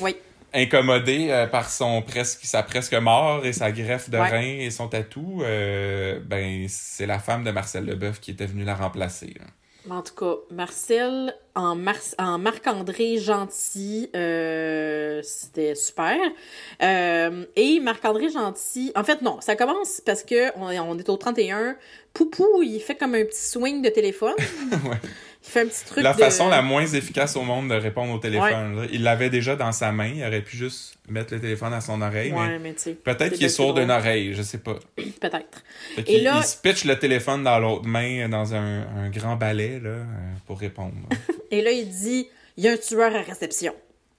Oui, 0.00 0.14
incommodée 0.54 1.28
euh, 1.30 1.46
par 1.46 1.70
son 1.70 2.02
presque 2.02 2.40
sa 2.44 2.62
presque 2.62 2.94
mort 2.94 3.44
et 3.46 3.52
sa 3.52 3.70
greffe 3.72 4.10
de 4.10 4.18
Ouais. 4.18 4.28
rein 4.28 4.58
et 4.60 4.70
son 4.70 4.88
tatou, 4.88 5.42
euh, 5.42 6.18
ben 6.24 6.66
c'est 6.68 7.06
la 7.06 7.18
femme 7.18 7.44
de 7.44 7.50
Marcel 7.50 7.84
Leboeuf 7.84 8.20
qui 8.20 8.30
était 8.32 8.46
venue 8.46 8.64
la 8.64 8.74
remplacer. 8.74 9.34
là. 9.38 9.44
Mais 9.86 9.94
En 9.94 10.02
tout 10.02 10.14
cas, 10.14 10.34
Marcel 10.54 11.34
en, 11.54 11.74
Mar- 11.74 11.94
en 12.18 12.36
Marc-André 12.38 13.16
Gentil, 13.18 14.10
euh, 14.14 15.22
c'était 15.22 15.74
super. 15.74 16.16
Et 16.80 17.80
Marc-André 17.80 18.28
Gentil, 18.28 18.92
en 18.96 19.04
fait, 19.04 19.22
non, 19.22 19.40
ça 19.40 19.56
commence 19.56 20.02
parce 20.04 20.24
que 20.24 20.50
on, 20.58 20.70
est- 20.70 20.78
on 20.78 20.98
est 20.98 21.08
au 21.08 21.16
31. 21.16 21.76
Poupou, 22.12 22.62
il 22.62 22.80
fait 22.80 22.96
comme 22.96 23.14
un 23.14 23.24
petit 23.24 23.40
swing 23.44 23.80
de 23.82 23.88
téléphone. 23.88 24.34
Ouais. 24.84 24.98
Il 25.44 25.50
fait 25.50 25.60
un 25.60 25.66
petit 25.66 25.84
truc 25.84 26.02
La 26.04 26.12
de... 26.12 26.18
façon 26.18 26.48
la 26.48 26.60
moins 26.62 26.84
efficace 26.86 27.36
au 27.36 27.42
monde 27.42 27.70
de 27.70 27.74
répondre 27.74 28.12
au 28.12 28.18
téléphone. 28.18 28.86
Il 28.92 29.02
l'avait 29.02 29.30
déjà 29.30 29.56
dans 29.56 29.72
sa 29.72 29.92
main, 29.92 30.12
il 30.16 30.22
aurait 30.24 30.42
pu 30.42 30.56
juste 30.56 30.96
mettre 31.08 31.32
le 31.32 31.40
téléphone 31.40 31.72
à 31.72 31.80
son 31.80 32.02
oreille, 32.02 32.32
mais 32.32 32.38
Ouais, 32.38 32.58
mais 32.58 32.74
tu 32.74 32.80
sais, 32.80 32.92
peut-être 32.94 33.34
qu'il 33.34 33.44
est 33.46 33.48
sourd 33.48 33.72
d'une 33.74 33.90
oreille, 33.90 34.34
je 34.34 34.42
sais 34.42 34.58
pas. 34.58 34.78
Peut-être. 34.96 35.62
Et 35.96 36.04
qu'il- 36.04 36.22
là- 36.24 36.34
il 36.38 36.44
se 36.44 36.56
pitch 36.56 36.84
le 36.84 36.98
téléphone 36.98 37.44
dans 37.44 37.58
l'autre 37.60 37.86
main 37.86 38.28
dans 38.28 38.54
un, 38.54 38.82
un 39.04 39.10
grand 39.10 39.36
balai 39.36 39.80
là, 39.80 39.90
euh, 39.90 40.04
pour 40.46 40.58
répondre. 40.58 40.92
Et 41.50 41.62
là, 41.62 41.70
il 41.70 41.88
dit, 41.88 42.28
il 42.58 42.64
y 42.64 42.68
a 42.68 42.72
un 42.72 42.76
tueur 42.76 43.14
à 43.14 43.20
réception. 43.22 43.74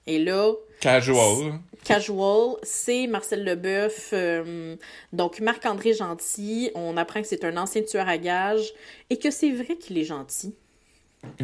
Et 0.06 0.18
là, 0.18 0.50
Casual. 0.80 1.60
Casual, 1.84 2.56
c'est 2.62 3.06
Marcel 3.06 3.44
Leboeuf, 3.44 4.10
euh, 4.12 4.76
donc 5.12 5.40
Marc-André 5.40 5.92
Gentil. 5.94 6.70
On 6.74 6.96
apprend 6.96 7.20
que 7.22 7.28
c'est 7.28 7.44
un 7.44 7.56
ancien 7.56 7.82
tueur 7.82 8.08
à 8.08 8.18
gages 8.18 8.72
et 9.10 9.18
que 9.18 9.30
c'est 9.30 9.50
vrai 9.52 9.76
qu'il 9.76 9.96
est 9.98 10.04
gentil. 10.04 10.54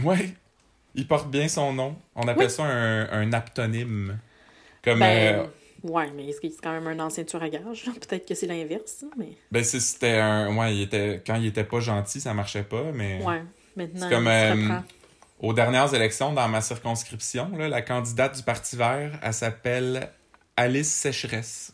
Ouais. 0.03 0.31
Il 0.95 1.07
porte 1.07 1.31
bien 1.31 1.49
son 1.49 1.73
nom. 1.73 1.97
On 2.15 2.27
appelle 2.29 2.47
Oui. 2.47 2.51
ça 2.51 2.65
un, 2.65 3.09
un 3.11 3.33
aptonyme. 3.33 4.19
Comme 4.83 5.01
Ben, 5.01 5.35
euh, 5.35 5.47
ouais, 5.83 6.11
mais 6.15 6.29
est-ce 6.29 6.41
qu'il 6.41 6.51
est 6.51 6.61
quand 6.63 6.73
même 6.73 6.87
un 6.87 7.05
ancien 7.05 7.25
tueur 7.25 7.43
à 7.43 7.49
gages? 7.51 7.85
là? 7.87 7.93
Peut-être 8.09 8.27
que 8.27 8.35
c'est 8.35 8.47
l'inverse, 8.47 9.05
mais 9.19 9.31
Ben, 9.51 9.63
c'était 9.65 10.17
un. 10.19 10.57
Ouais, 10.57 10.75
il 10.75 10.83
était... 10.83 11.23
quand 11.27 11.35
il 11.37 11.47
était 11.47 11.65
pas 11.65 11.81
gentil, 11.81 12.21
ça 12.21 12.33
marchait 12.35 12.63
pas, 12.63 12.85
mais. 12.95 13.23
ouais, 13.23 13.43
maintenant, 13.77 14.01
C'est 14.09 14.15
comme, 14.15 14.25
il 14.25 14.67
se 14.69 14.73
euh. 14.73 14.79
Aux 15.41 15.53
dernières 15.53 15.93
élections, 15.93 16.33
dans 16.33 16.49
ma 16.49 16.63
circonscription, 16.63 17.51
là, 17.59 17.69
la 17.69 17.83
candidate 17.83 18.37
du 18.37 18.43
Parti 18.43 18.75
vert, 18.77 19.19
elle 19.23 19.35
s'appelle 19.35 20.11
Alice 20.57 20.91
Sécheresse. 20.91 21.73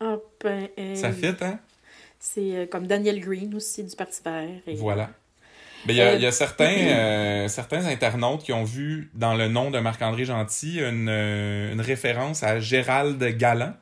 Ah, 0.00 0.16
ben, 0.42 0.68
euh, 0.76 0.94
Ça 0.96 1.12
fit, 1.12 1.28
hein? 1.40 1.60
C'est 2.18 2.56
euh, 2.56 2.66
comme 2.66 2.88
Daniel 2.88 3.20
Green 3.20 3.54
aussi, 3.54 3.84
du 3.84 3.94
Parti 3.94 4.20
vert. 4.24 4.48
et- 4.66 4.74
Voilà. 4.74 5.10
Il 5.88 5.94
y 5.94 6.00
a, 6.00 6.06
Euh, 6.12 6.14
il 6.16 6.22
y 6.22 6.26
a 6.26 6.32
certains, 6.32 6.64
euh, 6.88 7.48
certains 7.48 7.84
internautes 7.86 8.42
qui 8.42 8.52
ont 8.52 8.64
vu 8.64 9.10
dans 9.14 9.34
le 9.34 9.48
nom 9.48 9.70
de 9.70 9.78
Marc-André 9.78 10.24
Gentil 10.24 10.80
une, 10.80 11.08
euh, 11.08 11.72
une 11.72 11.80
référence 11.80 12.42
à 12.42 12.58
Gérald 12.60 13.22
Galland, 13.36 13.74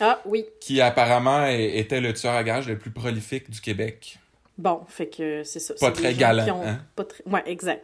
Ah, 0.00 0.20
oui. 0.24 0.44
qui 0.60 0.80
apparemment 0.80 1.46
était 1.46 2.00
le 2.00 2.12
tueur 2.12 2.34
à 2.34 2.42
gages 2.44 2.68
le 2.68 2.78
plus 2.78 2.90
prolifique 2.90 3.50
du 3.50 3.60
Québec. 3.60 4.18
Bon, 4.58 4.82
fait 4.88 5.08
que 5.08 5.42
c'est 5.42 5.58
ça. 5.60 5.74
Pas 5.80 5.90
très 5.90 6.14
galant, 6.14 6.60
ont 6.60 6.66
hein? 6.66 6.78
pas 6.94 7.04
très- 7.04 7.24
Ouais, 7.26 7.42
exact. 7.46 7.82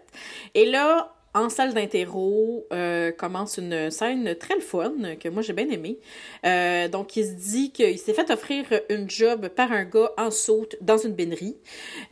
Et 0.54 0.66
là, 0.66 1.12
en 1.32 1.48
salle 1.48 1.74
d'interro, 1.74 2.66
euh, 2.72 3.12
commence 3.12 3.58
une 3.58 3.90
scène 3.90 4.34
très 4.34 4.56
le 4.56 4.60
fun 4.60 4.92
que 5.20 5.28
moi 5.28 5.42
j'ai 5.42 5.52
bien 5.52 5.68
aimé. 5.70 5.98
Euh, 6.44 6.88
donc, 6.88 7.16
il 7.16 7.24
se 7.24 7.32
dit 7.32 7.70
qu'il 7.72 7.98
s'est 7.98 8.14
fait 8.14 8.30
offrir 8.30 8.64
une 8.88 9.08
job 9.08 9.48
par 9.48 9.70
un 9.70 9.84
gars 9.84 10.10
en 10.18 10.30
saute 10.32 10.76
dans 10.80 10.98
une 10.98 11.12
bénerie. 11.12 11.56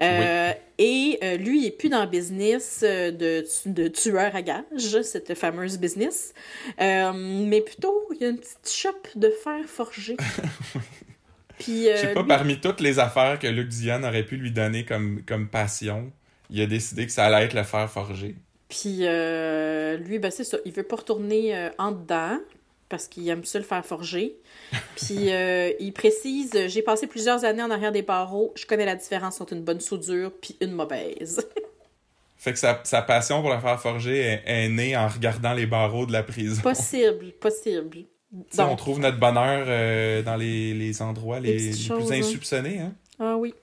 Euh, 0.00 0.52
Et 0.78 1.18
euh, 1.24 1.36
lui, 1.36 1.62
il 1.62 1.66
est 1.66 1.70
plus 1.72 1.88
dans 1.88 2.02
le 2.02 2.06
business 2.08 2.80
de, 2.82 3.44
de 3.66 3.88
tueur 3.88 4.36
à 4.36 4.42
gages, 4.42 5.02
cette 5.02 5.34
fameuse 5.34 5.78
business. 5.78 6.32
Mais 6.78 7.60
plutôt, 7.60 8.08
il 8.14 8.20
y 8.22 8.24
a 8.24 8.28
une 8.28 8.38
petite 8.38 8.70
shop 8.70 9.02
de 9.16 9.30
fer 9.30 9.64
forgé. 9.66 10.16
Puis, 11.58 11.88
Je 11.92 11.96
sais 11.96 12.12
pas, 12.12 12.22
lui- 12.22 12.28
parmi 12.28 12.60
toutes 12.60 12.80
les 12.80 13.00
affaires 13.00 13.38
que 13.40 13.48
Luc 13.48 13.68
Diane 13.68 14.04
aurait 14.04 14.22
pu 14.24 14.36
lui 14.36 14.52
donner 14.52 14.84
comme, 14.84 15.22
comme 15.26 15.48
passion, 15.48 16.12
il 16.50 16.60
a 16.60 16.66
décidé 16.66 17.04
que 17.06 17.12
ça 17.12 17.26
allait 17.26 17.46
être 17.46 17.54
le 17.54 17.64
fer 17.64 17.90
forgé. 17.90 18.36
Puis 18.68 18.98
euh, 19.02 19.96
lui, 19.96 20.18
ben 20.18 20.30
c'est 20.30 20.44
ça, 20.44 20.58
il 20.64 20.72
veut 20.72 20.82
pas 20.82 20.96
retourner 20.96 21.56
euh, 21.56 21.70
en 21.78 21.92
dedans 21.92 22.38
parce 22.88 23.08
qu'il 23.08 23.28
aime 23.28 23.44
ça 23.44 23.58
le 23.58 23.64
faire 23.64 23.84
forger. 23.84 24.36
Puis 24.96 25.32
euh, 25.32 25.72
il 25.80 25.92
précise 25.92 26.52
J'ai 26.68 26.82
passé 26.82 27.06
plusieurs 27.06 27.44
années 27.44 27.62
en 27.62 27.70
arrière 27.70 27.92
des 27.92 28.02
barreaux, 28.02 28.52
je 28.56 28.66
connais 28.66 28.84
la 28.84 28.96
différence 28.96 29.40
entre 29.40 29.54
une 29.54 29.62
bonne 29.62 29.80
soudure 29.80 30.32
puis 30.40 30.56
une 30.60 30.72
mauvaise. 30.72 31.46
Fait 32.36 32.52
que 32.52 32.58
sa, 32.58 32.80
sa 32.84 33.02
passion 33.02 33.40
pour 33.40 33.50
le 33.52 33.58
fer 33.58 33.80
forgé 33.80 34.18
est, 34.18 34.42
est 34.46 34.68
née 34.68 34.96
en 34.96 35.08
regardant 35.08 35.54
les 35.54 35.66
barreaux 35.66 36.06
de 36.06 36.12
la 36.12 36.22
prison. 36.22 36.62
possible, 36.62 37.32
possible. 37.32 38.04
Sais, 38.50 38.62
on 38.62 38.68
Donc, 38.68 38.78
trouve 38.78 39.00
notre 39.00 39.18
bonheur 39.18 39.66
dans 40.22 40.36
les, 40.36 40.72
les 40.72 41.02
endroits 41.02 41.40
les, 41.40 41.54
Les 41.54 41.56
petites 41.56 41.80
les 41.80 41.86
choses, 41.88 42.06
plus 42.06 42.14
hein. 42.14 42.18
insoupçonnés. 42.20 42.78
Hein? 42.78 42.92
ah 43.18 43.36
oui. 43.36 43.54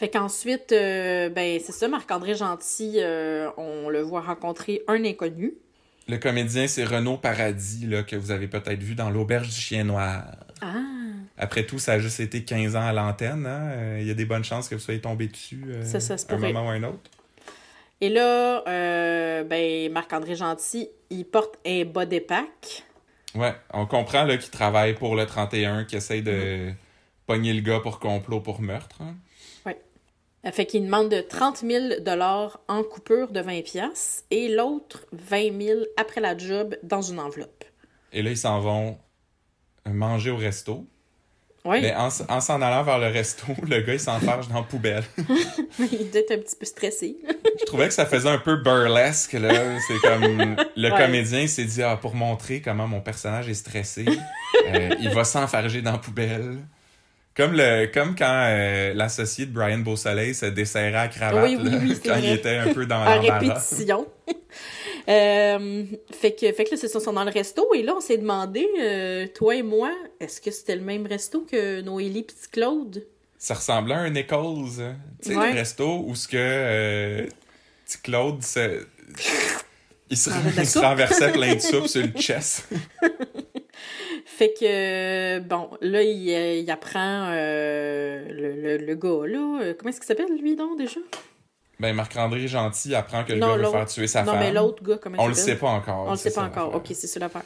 Fait 0.00 0.08
qu'ensuite, 0.08 0.72
euh, 0.72 1.28
ben 1.28 1.60
c'est 1.62 1.72
ça, 1.72 1.86
Marc-André 1.86 2.34
Gentil, 2.34 2.94
euh, 2.96 3.50
on 3.58 3.90
le 3.90 4.00
voit 4.00 4.22
rencontrer 4.22 4.80
un 4.88 5.04
inconnu. 5.04 5.52
Le 6.08 6.16
comédien, 6.16 6.66
c'est 6.68 6.84
Renaud 6.84 7.18
Paradis, 7.18 7.84
là, 7.86 8.02
que 8.02 8.16
vous 8.16 8.30
avez 8.30 8.48
peut-être 8.48 8.82
vu 8.82 8.94
dans 8.94 9.10
L'Auberge 9.10 9.48
du 9.48 9.54
Chien 9.54 9.84
Noir. 9.84 10.24
Ah! 10.62 10.78
Après 11.36 11.66
tout, 11.66 11.78
ça 11.78 11.92
a 11.92 11.98
juste 11.98 12.18
été 12.18 12.44
15 12.44 12.76
ans 12.76 12.86
à 12.86 12.94
l'antenne. 12.94 13.44
hein. 13.44 13.72
Euh, 13.72 13.98
Il 14.00 14.06
y 14.06 14.10
a 14.10 14.14
des 14.14 14.24
bonnes 14.24 14.42
chances 14.42 14.70
que 14.70 14.74
vous 14.74 14.80
soyez 14.80 15.02
tombé 15.02 15.28
dessus 15.28 15.66
Ça, 15.82 16.00
ça 16.00 16.16
se 16.16 16.32
un 16.32 16.38
moment 16.38 16.68
ou 16.68 16.70
un 16.70 16.82
autre. 16.84 17.10
Et 18.00 18.08
là, 18.08 18.64
euh, 18.68 19.44
ben 19.44 19.92
Marc-André 19.92 20.34
Gentil, 20.34 20.88
il 21.10 21.26
porte 21.26 21.58
un 21.66 21.84
bas 21.84 22.06
d'épaque. 22.06 22.84
Ouais, 23.34 23.54
on 23.74 23.84
comprend 23.84 24.26
qu'il 24.26 24.48
travaille 24.48 24.94
pour 24.94 25.14
le 25.14 25.26
31, 25.26 25.84
qu'il 25.84 25.98
essaye 25.98 26.22
de 26.22 26.70
pogner 27.26 27.52
le 27.52 27.60
gars 27.60 27.80
pour 27.80 27.98
complot 28.00 28.40
pour 28.40 28.62
meurtre. 28.62 28.96
hein. 29.02 29.14
Euh, 29.66 29.72
Fait 30.52 30.64
qu'il 30.66 30.84
demande 30.84 31.10
de 31.10 31.20
30 31.20 31.58
000 31.58 31.84
en 32.68 32.82
coupure 32.82 33.30
de 33.30 33.40
20 33.40 33.62
pièces 33.62 34.24
et 34.30 34.48
l'autre 34.48 35.04
20 35.12 35.60
000 35.60 35.80
après 35.98 36.20
la 36.20 36.36
job 36.36 36.76
dans 36.82 37.02
une 37.02 37.20
enveloppe. 37.20 37.64
Et 38.12 38.22
là, 38.22 38.30
ils 38.30 38.36
s'en 38.38 38.58
vont 38.60 38.98
manger 39.86 40.30
au 40.30 40.36
resto. 40.36 40.86
Oui, 41.66 41.82
Mais 41.82 41.94
en, 41.94 42.08
en 42.30 42.40
s'en 42.40 42.62
allant 42.62 42.82
vers 42.84 42.98
le 42.98 43.08
resto, 43.08 43.44
le 43.68 43.80
gars, 43.82 43.92
il 43.92 44.00
s'enfarge 44.00 44.48
dans 44.48 44.54
la 44.56 44.62
poubelle. 44.62 45.04
il 45.78 46.10
doit 46.10 46.20
être 46.22 46.30
un 46.32 46.38
petit 46.38 46.56
peu 46.56 46.64
stressé. 46.64 47.18
Je 47.60 47.64
trouvais 47.66 47.88
que 47.88 47.92
ça 47.94 48.06
faisait 48.06 48.30
un 48.30 48.38
peu 48.38 48.56
burlesque, 48.56 49.34
là. 49.34 49.78
C'est 49.86 49.98
comme... 49.98 50.56
Le 50.74 50.90
Ouais. 50.90 50.96
comédien 50.98 51.46
s'est 51.46 51.66
dit, 51.66 51.82
ah, 51.82 51.98
pour 51.98 52.14
montrer 52.14 52.62
comment 52.62 52.88
mon 52.88 53.02
personnage 53.02 53.46
est 53.50 53.54
stressé, 53.54 54.06
euh, 54.68 54.94
il 55.00 55.10
va 55.10 55.24
s'enfarger 55.24 55.82
dans 55.82 55.92
la 55.92 55.98
poubelle. 55.98 56.56
Comme, 57.36 57.52
le, 57.54 57.86
comme 57.86 58.14
quand 58.16 58.44
euh, 58.48 58.92
l'associé 58.92 59.46
de 59.46 59.52
Brian 59.52 59.78
Beausoleil 59.78 60.34
se 60.34 60.46
desserrait 60.46 60.94
à 60.96 61.08
cravate, 61.08 61.44
Oui, 61.44 61.56
oui, 61.62 61.70
là, 61.70 61.78
oui, 61.80 61.94
c'est 61.94 62.08
quand 62.08 62.16
il 62.16 62.32
était 62.32 62.56
un 62.56 62.74
peu 62.74 62.84
dans 62.86 63.04
l'embarras. 63.04 63.38
répétition. 63.38 64.06
Euh, 65.08 65.84
fait 66.12 66.32
que, 66.34 66.52
fait 66.52 66.64
que 66.64 66.72
là, 66.72 66.76
c'est 66.76 66.86
ça, 66.88 66.98
ils 66.98 67.02
sont 67.02 67.12
dans 67.14 67.24
le 67.24 67.30
resto 67.30 67.66
et 67.74 67.82
là, 67.82 67.94
on 67.96 68.00
s'est 68.00 68.18
demandé, 68.18 68.68
euh, 68.78 69.26
toi 69.34 69.56
et 69.56 69.62
moi, 69.62 69.90
est-ce 70.20 70.40
que 70.40 70.50
c'était 70.50 70.76
le 70.76 70.82
même 70.82 71.06
resto 71.06 71.40
que 71.50 71.80
Noélie 71.80 72.20
et 72.20 72.26
Claude? 72.52 73.04
Ça 73.38 73.54
ressemblait 73.54 73.94
à 73.94 73.98
un 74.00 74.10
Nichols. 74.10 74.80
hein. 74.80 74.96
Tu 75.22 75.30
sais, 75.30 75.36
Ouais. 75.36 75.52
le 75.52 75.58
resto 75.58 76.04
où 76.06 76.14
ce 76.14 76.28
que 76.28 76.36
euh, 76.36 77.26
petit 77.86 77.98
Claude 78.02 78.42
se... 78.42 78.84
Il 80.10 80.16
se, 80.16 80.30
la 80.30 80.62
il 80.62 80.78
renversait 80.78 81.32
plein 81.32 81.54
de 81.54 81.60
soupe 81.60 81.86
sur 81.86 82.02
le 82.02 82.12
chest. 82.20 82.68
Fait 84.40 84.54
que, 84.58 85.38
bon, 85.40 85.68
là, 85.82 86.02
il, 86.02 86.32
euh, 86.32 86.54
il 86.54 86.70
apprend 86.70 87.26
euh, 87.30 88.24
le, 88.30 88.54
le, 88.54 88.76
le 88.78 88.94
gars, 88.94 89.26
là. 89.26 89.60
euh, 89.60 89.74
Comment 89.78 89.90
est-ce 89.90 89.98
qu'il 90.00 90.06
s'appelle, 90.06 90.34
lui, 90.40 90.56
donc, 90.56 90.78
déjà? 90.78 90.98
Ben, 91.78 91.94
Marc-André 91.94 92.48
Gentil 92.48 92.94
apprend 92.94 93.22
que 93.24 93.34
le 93.34 93.38
Non, 93.38 93.48
gars 93.48 93.56
veut 93.56 93.70
faire 93.70 93.84
tuer 93.86 94.06
sa 94.06 94.22
non, 94.22 94.32
femme. 94.32 94.40
mais 94.40 94.50
l'autre 94.50 94.82
gars, 94.82 94.96
comment 94.96 95.16
On 95.18 95.24
il 95.26 95.28
le 95.28 95.34
s'appelle? 95.34 95.54
sait 95.54 95.60
pas 95.60 95.68
encore. 95.68 96.06
On 96.06 96.10
le 96.12 96.16
sait 96.16 96.32
pas 96.32 96.44
encore. 96.44 96.74
Ok, 96.74 96.86
c'est 96.94 97.06
ça 97.06 97.20
l'affaire. 97.20 97.42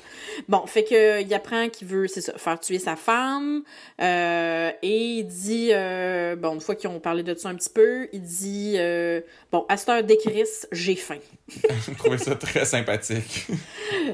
Bon, 0.48 0.66
fait 0.66 0.84
que 0.84 1.20
il 1.20 1.34
apprend 1.34 1.68
qu'il 1.68 1.88
veut, 1.88 2.06
c'est 2.06 2.20
ça, 2.20 2.32
faire 2.38 2.60
tuer 2.60 2.78
sa 2.78 2.94
femme. 2.94 3.64
euh, 4.00 4.70
et 4.82 4.96
il 5.18 5.24
dit, 5.24 5.70
euh, 5.72 6.36
bon, 6.36 6.54
une 6.54 6.60
fois 6.60 6.76
qu'ils 6.76 6.90
ont 6.90 7.00
parlé 7.00 7.24
de 7.24 7.34
ça 7.34 7.48
un 7.48 7.56
petit 7.56 7.70
peu, 7.70 8.08
il 8.12 8.22
dit, 8.22 8.74
euh, 8.76 9.20
bon, 9.50 9.66
à 9.68 9.76
cette 9.76 9.88
heure 9.88 10.02
d'écrire, 10.04 10.46
j'ai 10.70 10.94
faim. 10.94 11.18
J'ai 11.86 11.94
trouvé 11.96 12.18
ça 12.18 12.36
très 12.36 12.64
sympathique. 12.64 13.48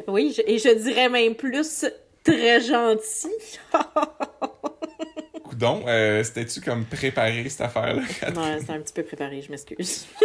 Oui, 0.09 0.35
je- 0.35 0.43
et 0.47 0.57
je 0.59 0.71
dirais 0.83 1.11
même 1.11 1.35
plus 1.35 1.85
très 2.31 2.61
gentil. 2.61 3.29
Coudon, 5.45 5.83
euh, 5.87 6.23
c'était-tu 6.23 6.61
comme 6.61 6.85
préparé 6.85 7.49
cette 7.49 7.63
affaire-là? 7.63 8.03
non, 8.35 8.59
c'est 8.65 8.71
un 8.71 8.81
petit 8.81 8.93
peu 8.95 9.03
préparé, 9.03 9.43
je 9.43 9.51
m'excuse. 9.51 10.07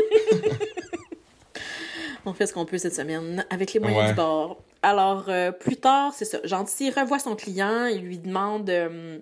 On 2.27 2.33
fait 2.33 2.47
ce 2.47 2.53
qu'on 2.53 2.65
peut 2.65 2.79
cette 2.79 2.95
semaine 2.95 3.45
avec 3.51 3.73
les 3.73 3.79
moyens 3.79 4.01
Ouais. 4.03 4.09
du 4.09 4.15
bord. 4.15 4.57
Alors, 4.81 5.25
euh, 5.29 5.51
plus 5.51 5.77
tard, 5.77 6.11
c'est 6.13 6.25
ça. 6.25 6.39
Gentil 6.43 6.89
revoit 6.89 7.19
son 7.19 7.35
client 7.35 7.85
et 7.85 7.99
lui 7.99 8.17
demande 8.17 8.67
euh, 8.69 9.19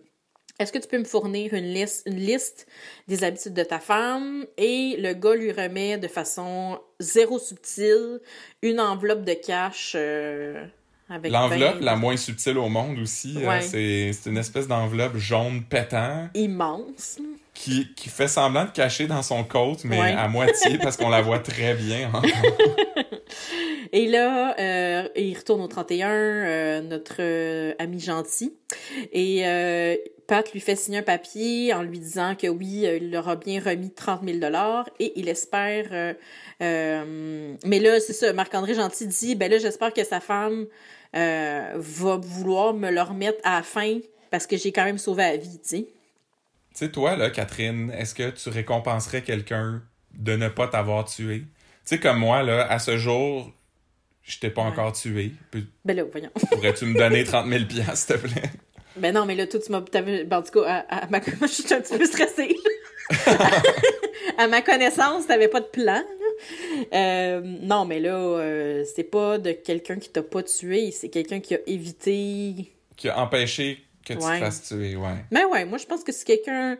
Est-ce 0.57 0.71
que 0.71 0.77
tu 0.77 0.87
peux 0.87 0.97
me 0.99 1.03
fournir 1.03 1.53
une 1.53 1.65
liste, 1.73 2.03
une 2.05 2.15
liste 2.15 2.65
des 3.09 3.25
habitudes 3.25 3.53
de 3.53 3.63
ta 3.63 3.79
femme? 3.79 4.45
Et 4.57 4.95
le 4.99 5.13
gars 5.13 5.35
lui 5.35 5.51
remet 5.51 5.97
de 5.97 6.07
façon 6.07 6.79
zéro 7.01 7.39
subtile 7.39 8.21
une 8.61 8.79
enveloppe 8.79 9.25
de 9.25 9.33
cash 9.33 9.93
euh. 9.97 10.65
L'enveloppe 11.09 11.81
la 11.81 11.95
moins 11.95 12.17
subtile 12.17 12.57
au 12.57 12.69
monde 12.69 12.97
aussi, 12.99 13.35
euh, 13.37 13.47
Ouais. 13.47 13.61
c'est 13.61 14.11
c'est 14.13 14.29
une 14.29 14.37
espèce 14.37 14.67
d'enveloppe 14.67 15.17
jaune 15.17 15.61
pétant 15.63 16.29
immense. 16.33 17.19
qui, 17.53 17.93
qui 17.95 18.09
fait 18.09 18.27
semblant 18.27 18.65
de 18.65 18.71
cacher 18.71 19.05
dans 19.05 19.21
son 19.21 19.43
coat, 19.43 19.77
mais 19.83 19.99
Ouais. 19.99 20.11
à 20.13 20.27
moitié 20.27 20.77
parce 20.79 20.97
qu'on 20.97 21.09
la 21.09 21.21
voit 21.21 21.37
très 21.39 21.75
bien. 21.75 22.09
hein. 22.13 22.21
Et 23.95 24.07
là, 24.07 24.55
euh, 24.59 25.07
il 25.15 25.37
retourne 25.37 25.61
au 25.61 25.67
31, 25.67 26.09
euh, 26.09 26.81
notre 26.81 27.17
euh, 27.19 27.75
ami 27.77 27.99
gentil. 27.99 28.57
Et 29.11 29.43
Pat 30.27 30.51
lui 30.51 30.59
fait 30.59 30.75
signer 30.75 30.97
un 30.97 31.03
papier 31.03 31.75
en 31.75 31.83
lui 31.83 31.99
disant 31.99 32.33
que 32.35 32.47
oui, 32.47 32.87
il 32.87 33.11
leur 33.11 33.29
a 33.29 33.35
bien 33.35 33.61
remis 33.61 33.93
30 33.93 34.21
000 34.27 34.39
et 34.99 35.13
il 35.15 35.29
espère... 35.29 36.15
mais 36.59 37.79
là, 37.79 37.99
c'est 37.99 38.13
ça, 38.13 38.33
Marc-André 38.33 38.73
Gentil 38.73 39.07
dit, 39.07 39.35
ben 39.35 39.51
là, 39.51 39.59
j'espère 39.59 39.93
que 39.93 40.03
sa 40.03 40.19
femme 40.19 40.65
va 41.13 42.17
vouloir 42.17 42.73
me 42.73 42.89
le 42.89 43.01
remettre 43.01 43.39
à 43.43 43.57
la 43.57 43.63
fin 43.63 43.99
parce 44.31 44.47
que 44.47 44.57
j'ai 44.57 44.71
quand 44.71 44.85
même 44.85 44.97
sauvé 44.97 45.23
la 45.23 45.37
vie, 45.37 45.59
tu 45.61 45.69
sais. 45.69 45.81
Tu 45.83 46.79
sais, 46.79 46.89
toi, 46.89 47.15
là, 47.15 47.29
Catherine, 47.29 47.91
est-ce 47.91 48.15
que 48.15 48.31
tu 48.31 48.49
récompenserais 48.49 49.21
quelqu'un 49.21 49.83
de 50.15 50.35
ne 50.35 50.47
pas 50.47 50.67
t'avoir 50.67 51.05
tué? 51.05 51.41
Tu 51.41 51.47
sais, 51.85 51.99
comme 51.99 52.17
moi, 52.17 52.41
là, 52.41 52.65
à 52.65 52.79
ce 52.79 52.97
jour, 52.97 53.53
je 54.23 54.39
t'ai 54.39 54.49
pas 54.49 54.61
Ouais. 54.63 54.67
encore 54.69 54.93
tué. 54.93 55.31
Peux- 55.51 55.63
Ben 55.85 55.95
là, 55.95 56.03
voyons. 56.03 56.29
Pourrais-tu 56.51 56.85
me 56.85 56.97
donner 56.97 57.23
30 57.23 57.47
000 57.47 57.65
piastres, 57.65 57.95
s'il 58.13 58.21
te 58.21 58.27
plaît? 58.27 58.49
Ben 58.95 59.13
non, 59.13 59.25
mais 59.25 59.35
là, 59.35 59.47
toi, 59.47 59.59
tu 59.59 59.71
m'as. 59.71 59.81
ben, 59.81 60.27
en 60.31 60.41
tout 60.43 60.61
cas, 60.61 60.83
à, 60.87 61.03
à 61.05 61.07
ma... 61.09 61.19
je 61.41 61.47
suis 61.47 61.73
un 61.73 61.81
petit 61.81 61.97
peu 61.97 62.05
stressée. 62.05 62.55
à 64.37 64.47
ma 64.47 64.61
connaissance, 64.61 65.27
t'avais 65.27 65.47
pas 65.47 65.59
de 65.61 65.65
plan. 65.65 66.01
Euh, 66.93 67.41
non, 67.43 67.85
mais 67.85 67.99
là, 67.99 68.15
euh, 68.15 68.83
c'est 68.95 69.03
pas 69.03 69.37
de 69.37 69.51
quelqu'un 69.51 69.97
qui 69.97 70.09
t'a 70.09 70.23
pas 70.23 70.43
tué, 70.43 70.91
c'est 70.91 71.09
quelqu'un 71.09 71.39
qui 71.39 71.55
a 71.55 71.59
évité. 71.67 72.71
Qui 72.95 73.09
a 73.09 73.19
empêché 73.19 73.83
que 74.05 74.13
tu 74.13 74.19
Ouais. 74.19 74.39
te 74.39 74.45
fasses 74.45 74.63
tuer, 74.67 74.95
ouais. 74.95 75.25
Mais 75.31 75.45
ouais, 75.45 75.65
moi, 75.65 75.77
je 75.77 75.85
pense 75.85 76.03
que 76.03 76.11
si 76.11 76.25
quelqu'un. 76.25 76.77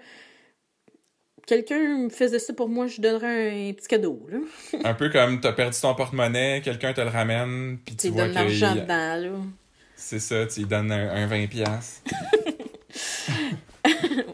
Quelqu'un 1.45 1.97
me 2.05 2.09
faisait 2.09 2.39
ça 2.39 2.53
pour 2.53 2.69
moi, 2.69 2.87
je 2.87 3.01
donnerais 3.01 3.69
un 3.69 3.73
petit 3.73 3.87
cadeau, 3.87 4.25
là. 4.31 4.37
Un 4.89 4.93
peu 4.93 5.09
comme 5.09 5.41
t'as 5.41 5.51
perdu 5.51 5.77
ton 5.79 5.93
porte-monnaie, 5.93 6.61
quelqu'un 6.63 6.93
te 6.93 7.01
le 7.01 7.09
ramène, 7.09 7.79
puis 7.85 7.95
Tu 7.97 8.09
vois 8.09 8.23
donnes 8.23 8.33
l'argent 8.33 8.73
que 8.75 8.79
dedans, 8.79 9.15
là. 9.15 9.29
c'est 9.97 10.19
ça, 10.19 10.45
tu 10.45 10.61
lui 10.61 10.67
donnes 10.67 10.91
un, 10.91 11.09
un 11.23 11.27
20 11.27 11.47
piastres. 11.47 12.01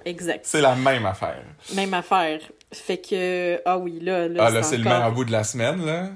Exact. 0.05 0.41
C'est 0.45 0.61
la 0.61 0.75
même 0.75 1.05
affaire. 1.05 1.43
Même 1.75 1.93
affaire. 1.93 2.39
Fait 2.71 2.97
que. 2.99 3.59
Ah 3.65 3.77
oui, 3.77 3.99
là. 4.01 4.27
là 4.27 4.45
Ah 4.47 4.49
là, 4.51 4.63
c'est 4.63 4.77
le 4.77 4.83
encore- 4.85 4.97
meilleur 4.99 5.11
bout 5.13 5.25
de 5.25 5.31
la 5.31 5.43
semaine, 5.43 5.85
là. 5.85 6.09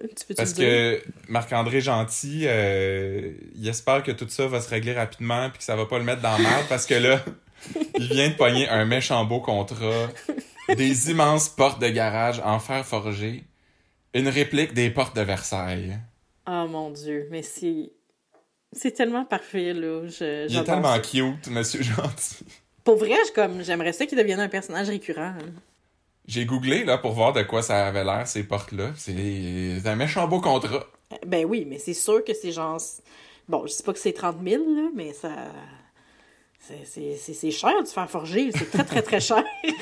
Tu 0.00 0.34
Parce 0.34 0.52
que 0.54 1.02
Marc-André 1.28 1.80
Gentil, 1.80 2.44
euh, 2.46 3.32
il 3.56 3.68
espère 3.68 4.02
que 4.04 4.12
tout 4.12 4.28
ça 4.28 4.46
va 4.46 4.60
se 4.60 4.68
régler 4.70 4.92
rapidement 4.92 5.50
puis 5.50 5.58
que 5.58 5.64
ça 5.64 5.74
va 5.74 5.86
pas 5.86 5.98
le 5.98 6.04
mettre 6.04 6.22
dans 6.22 6.30
la 6.32 6.38
merde 6.38 6.66
parce 6.68 6.86
que 6.86 6.94
là, 6.94 7.20
il 7.98 8.06
vient 8.08 8.28
de 8.30 8.34
pogner 8.34 8.68
un 8.68 8.84
méchant 8.84 9.24
beau 9.24 9.40
contrat, 9.40 10.08
des 10.76 11.10
immenses 11.10 11.48
portes 11.48 11.80
de 11.80 11.88
garage 11.88 12.40
en 12.44 12.58
fer 12.58 12.84
forgé, 12.84 13.44
une 14.14 14.28
réplique 14.28 14.74
des 14.74 14.90
portes 14.90 15.16
de 15.16 15.22
Versailles. 15.22 15.98
Oh 16.46 16.66
mon 16.68 16.90
Dieu, 16.90 17.28
mais 17.30 17.42
c'est. 17.42 17.92
C'est 18.72 18.92
tellement 18.92 19.24
parfait, 19.24 19.72
là. 19.72 20.06
Je, 20.06 20.46
Il 20.48 20.56
est 20.58 20.64
tellement 20.64 20.98
cute, 21.00 21.48
Monsieur 21.48 21.82
Gentil. 21.82 22.44
Pour 22.84 22.96
vrai, 22.96 23.16
je, 23.26 23.32
comme, 23.32 23.62
j'aimerais 23.62 23.92
ça 23.94 24.04
qu'il 24.06 24.18
devienne 24.18 24.40
un 24.40 24.48
personnage 24.48 24.88
récurrent. 24.88 25.34
hein. 25.38 25.52
J'ai 26.26 26.44
googlé 26.44 26.84
là 26.84 26.98
pour 26.98 27.12
voir 27.12 27.32
de 27.32 27.42
quoi 27.42 27.62
ça 27.62 27.86
avait 27.86 28.04
l'air 28.04 28.26
ces 28.28 28.42
portes-là. 28.44 28.90
C'est 28.96 29.78
c'est 29.82 29.88
un 29.88 29.96
méchant 29.96 30.28
beau 30.28 30.42
contrat. 30.42 30.86
Ben 31.26 31.46
oui, 31.46 31.64
mais 31.66 31.78
c'est 31.78 31.94
sûr 31.94 32.22
que 32.22 32.34
c'est 32.34 32.52
genre. 32.52 32.78
Bon, 33.48 33.66
je 33.66 33.72
sais 33.72 33.82
pas 33.82 33.94
que 33.94 33.98
c'est 33.98 34.12
30 34.12 34.36
000, 34.46 34.62
là, 34.62 34.90
mais 34.94 35.14
ça. 35.14 35.30
C'est, 36.84 37.50
cher 37.50 37.82
du 37.82 37.90
fer 37.90 38.10
forgé. 38.10 38.50
C'est 38.52 38.70
très, 38.70 38.84
très, 38.84 39.02
très 39.02 39.20
cher. 39.20 39.44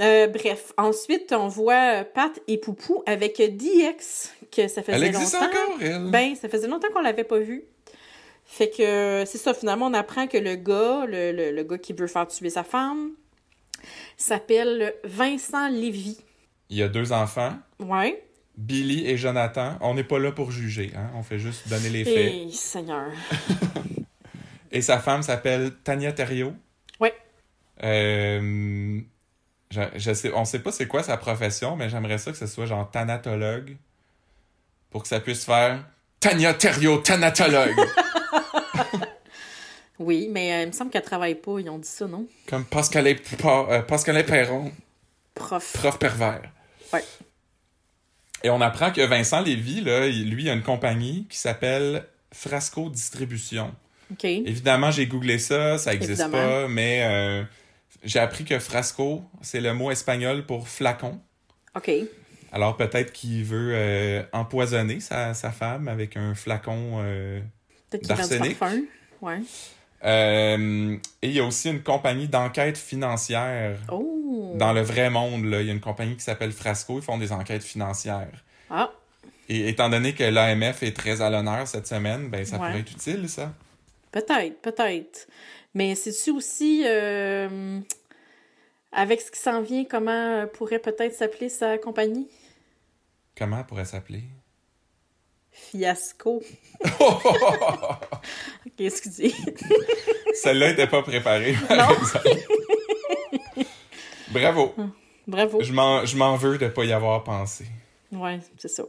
Euh, 0.00 0.28
bref, 0.28 0.72
ensuite, 0.76 1.32
on 1.32 1.48
voit 1.48 2.04
Pat 2.04 2.30
et 2.46 2.56
Poupou 2.58 3.02
avec 3.04 3.36
DX, 3.38 4.32
que 4.54 4.68
ça 4.68 4.80
faisait 4.82 4.96
Elle 4.96 5.04
existe 5.04 5.34
longtemps. 5.34 5.46
encore, 5.46 5.78
elle. 5.80 6.10
Ben, 6.10 6.36
ça 6.36 6.48
faisait 6.48 6.68
longtemps 6.68 6.86
qu'on 6.92 7.00
l'avait 7.00 7.24
pas 7.24 7.38
vu. 7.40 7.64
Fait 8.44 8.70
que 8.70 9.24
c'est 9.26 9.38
ça, 9.38 9.54
finalement, 9.54 9.86
on 9.86 9.94
apprend 9.94 10.28
que 10.28 10.38
le 10.38 10.54
gars, 10.54 11.04
le, 11.04 11.32
le, 11.32 11.50
le 11.50 11.62
gars 11.64 11.78
qui 11.78 11.92
veut 11.94 12.06
faire 12.06 12.28
tuer 12.28 12.50
sa 12.50 12.62
femme, 12.62 13.10
s'appelle 14.16 14.94
Vincent 15.02 15.68
Lévy. 15.68 16.18
Il 16.70 16.76
y 16.76 16.82
a 16.82 16.88
deux 16.88 17.12
enfants, 17.12 17.54
Ouais. 17.80 18.22
Billy 18.56 19.04
et 19.08 19.16
Jonathan. 19.16 19.78
On 19.80 19.94
n'est 19.94 20.04
pas 20.04 20.20
là 20.20 20.30
pour 20.30 20.52
juger, 20.52 20.92
hein. 20.96 21.10
On 21.16 21.22
fait 21.24 21.38
juste 21.40 21.68
donner 21.68 21.88
les 21.90 22.04
faits. 22.04 22.32
Et 22.34 22.50
Seigneur. 22.52 23.10
Et 24.72 24.82
sa 24.82 24.98
femme 24.98 25.22
s'appelle 25.22 25.72
Tania 25.84 26.12
Thériault. 26.12 26.54
Ouais. 27.00 27.14
Euh, 27.82 29.00
je, 29.70 29.80
je 29.96 30.12
sais, 30.14 30.32
on 30.34 30.44
sait 30.44 30.58
pas 30.58 30.72
c'est 30.72 30.86
quoi 30.88 31.02
sa 31.02 31.16
profession, 31.16 31.76
mais 31.76 31.88
j'aimerais 31.88 32.18
ça 32.18 32.32
que 32.32 32.38
ce 32.38 32.46
soit 32.46 32.66
genre 32.66 32.90
thanatologue. 32.90 33.76
Pour 34.90 35.02
que 35.02 35.08
ça 35.08 35.20
puisse 35.20 35.44
faire 35.44 35.84
Tania 36.20 36.54
Thériault, 36.54 36.98
thanatologue. 36.98 37.76
Oui, 39.98 40.28
mais 40.30 40.52
euh, 40.52 40.62
il 40.62 40.66
me 40.68 40.72
semble 40.72 40.90
qu'elle 40.92 41.02
travaille 41.02 41.34
pas, 41.34 41.58
ils 41.58 41.68
ont 41.68 41.78
dit 41.78 41.88
ça, 41.88 42.06
non? 42.06 42.26
Comme 42.46 42.64
Pascalet, 42.64 43.16
Pa- 43.16 43.66
euh, 43.68 44.22
Perron, 44.22 44.70
Prof. 45.34 45.72
prof 45.72 45.98
pervers. 45.98 46.42
Ouais. 46.92 47.02
Et 48.44 48.50
on 48.50 48.60
apprend 48.60 48.92
que 48.92 49.00
Vincent 49.00 49.40
Lévy, 49.40 49.80
là, 49.80 50.06
il- 50.06 50.30
lui, 50.30 50.48
a 50.48 50.52
une 50.52 50.62
compagnie 50.62 51.26
qui 51.28 51.36
s'appelle 51.36 52.06
Frasco 52.32 52.88
Distribution. 52.90 53.74
Évidemment, 54.24 54.90
j'ai 54.90 55.06
googlé 55.06 55.38
ça, 55.38 55.78
ça 55.78 55.92
existe 55.94 56.20
Évidemment. 56.20 56.38
pas, 56.38 56.68
mais 56.68 57.02
euh, 57.04 57.44
j'ai 58.04 58.18
appris 58.18 58.44
que 58.44 58.58
frasco, 58.58 59.22
c'est 59.42 59.60
le 59.60 59.74
mot 59.74 59.90
espagnol 59.90 60.46
pour 60.46 60.68
flacon. 60.68 61.20
OK. 61.76 61.90
Alors 62.52 62.76
peut-être 62.76 63.12
qu'il 63.12 63.44
veut 63.44 63.72
euh, 63.74 64.22
empoisonner 64.32 65.00
sa, 65.00 65.34
sa 65.34 65.50
femme 65.50 65.88
avec 65.88 66.16
un 66.16 66.34
flacon. 66.34 67.00
euh, 67.02 67.40
D'arsenic. 68.02 68.56
Ouais. 69.20 69.40
euh, 70.04 70.96
et 71.22 71.28
il 71.28 71.32
y 71.34 71.40
a 71.40 71.44
aussi 71.44 71.68
une 71.70 71.82
compagnie 71.82 72.28
d'enquête 72.28 72.78
financière. 72.78 73.78
Oh! 73.90 74.54
Dans 74.56 74.72
le 74.72 74.80
vrai 74.80 75.10
monde, 75.10 75.44
là, 75.44 75.60
il 75.60 75.66
y 75.66 75.70
a 75.70 75.72
une 75.72 75.80
compagnie 75.80 76.16
qui 76.16 76.22
s'appelle 76.22 76.52
Frasco, 76.52 76.98
ils 76.98 77.02
font 77.04 77.18
des 77.18 77.32
enquêtes 77.32 77.62
financières. 77.64 78.44
Ah, 78.70 78.90
Et 79.48 79.68
étant 79.68 79.88
donné 79.90 80.14
que 80.14 80.24
l'AMF 80.24 80.82
est 80.82 80.96
très 80.96 81.20
à 81.20 81.30
l'honneur 81.30 81.66
cette 81.66 81.86
semaine, 81.86 82.28
ben 82.28 82.44
ça 82.44 82.56
Ouais. 82.56 82.66
pourrait 82.68 82.80
être 82.80 82.92
utile, 82.92 83.28
ça. 83.28 83.52
Peut-être, 84.10 84.60
peut-être. 84.60 85.26
Mais 85.74 85.94
c'est-tu 85.94 86.30
aussi, 86.30 86.82
euh, 86.86 87.80
avec 88.92 89.20
ce 89.20 89.30
qui 89.30 89.38
s'en 89.38 89.60
vient, 89.60 89.84
comment 89.84 90.46
pourrait 90.52 90.78
peut-être 90.78 91.14
s'appeler 91.14 91.48
sa 91.48 91.78
compagnie? 91.78 92.28
Comment 93.36 93.62
pourrait 93.64 93.84
s'appeler? 93.84 94.24
Fiasco. 95.50 96.42
Excusez. 98.78 99.34
Celle-là 100.34 100.70
était 100.70 100.86
pas 100.86 101.02
préparée, 101.02 101.54
par 101.68 101.90
Non. 101.90 101.96
Bravo. 104.30 104.74
Bravo. 105.26 105.60
Je 105.62 105.72
m'en, 106.16 106.36
veux 106.36 106.58
de 106.58 106.68
pas 106.68 106.84
y 106.84 106.92
avoir 106.92 107.24
pensé. 107.24 107.66
Ouais, 108.12 108.38
c'est 108.56 108.68
ça. 108.68 108.84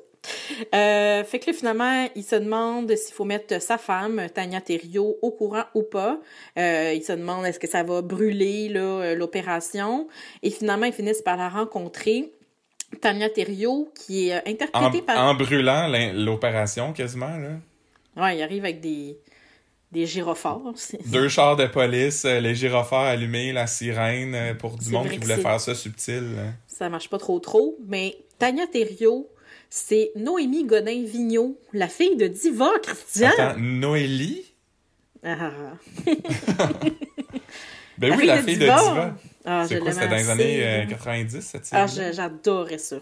Euh, 0.75 1.23
fait 1.23 1.39
que 1.39 1.47
là, 1.51 1.53
finalement, 1.57 2.09
il 2.15 2.23
se 2.23 2.35
demande 2.35 2.93
s'il 2.95 3.13
faut 3.13 3.25
mettre 3.25 3.61
sa 3.61 3.77
femme, 3.77 4.27
Tania 4.33 4.61
Thériault, 4.61 5.17
au 5.21 5.31
courant 5.31 5.63
ou 5.73 5.83
pas. 5.83 6.19
Euh, 6.57 6.93
il 6.95 7.03
se 7.03 7.13
demande 7.13 7.45
est-ce 7.45 7.59
que 7.59 7.69
ça 7.69 7.83
va 7.83 8.01
brûler 8.01 8.71
euh, 8.75 9.15
l'opération? 9.15 10.07
Et 10.43 10.49
finalement, 10.49 10.85
ils 10.85 10.93
finissent 10.93 11.21
par 11.21 11.37
la 11.37 11.49
rencontrer. 11.49 12.33
Tania 13.01 13.29
Thériault, 13.29 13.91
qui 13.95 14.29
est 14.29 14.35
En, 14.35 14.41
interprétée 14.51 15.01
par... 15.03 15.19
en 15.23 15.35
brûlant 15.35 15.87
l'opération, 16.13 16.91
quasiment, 16.91 17.37
là. 17.37 17.51
Ouais, 18.17 18.37
il 18.37 18.41
arrive 18.41 18.63
avec 18.63 18.81
des, 18.81 19.19
des 19.91 20.07
gyrophares. 20.07 20.73
Deux 21.05 21.29
chars 21.29 21.55
de 21.55 21.67
police, 21.67 22.25
les 22.25 22.55
gyrophares 22.55 23.05
allumés, 23.05 23.53
la 23.53 23.67
sirène, 23.67 24.57
pour 24.57 24.75
du 24.75 24.89
monde 24.89 25.07
qui 25.09 25.19
voulait 25.19 25.37
faire 25.37 25.59
ça 25.61 25.75
subtil. 25.75 26.35
là. 26.35 26.43
Ça 26.67 26.89
marche 26.89 27.09
pas 27.09 27.19
trop 27.19 27.39
trop. 27.39 27.77
Mais 27.87 28.17
Tania 28.39 28.65
Thériault, 28.65 29.29
c'est 29.69 30.11
Noémie 30.15 30.63
Godin-Vigneault, 30.65 31.57
la 31.73 31.87
fille 31.87 32.15
de 32.15 32.27
Diva, 32.27 32.71
Christian. 32.81 33.29
Attends, 33.37 33.59
Noélie? 33.59 34.45
Ah. 35.23 35.51
Ben 37.97 38.11
La 38.11 38.15
oui, 38.15 38.19
fille 38.21 38.27
la 38.29 38.37
fille 38.43 38.55
de 38.55 38.59
Diva. 38.61 38.77
Diva. 38.81 39.15
Ah, 39.45 39.65
C'est 39.67 39.79
quoi, 39.79 39.91
c'était 39.91 40.07
dans 40.07 40.15
les 40.15 40.29
années 40.29 40.63
euh, 40.65 40.77
là. 40.79 40.85
90, 40.85 41.41
cette 41.41 41.67
Ah, 41.73 41.87
série? 41.87 42.07
je- 42.11 42.15
j'adorais 42.15 42.77
ça. 42.77 42.95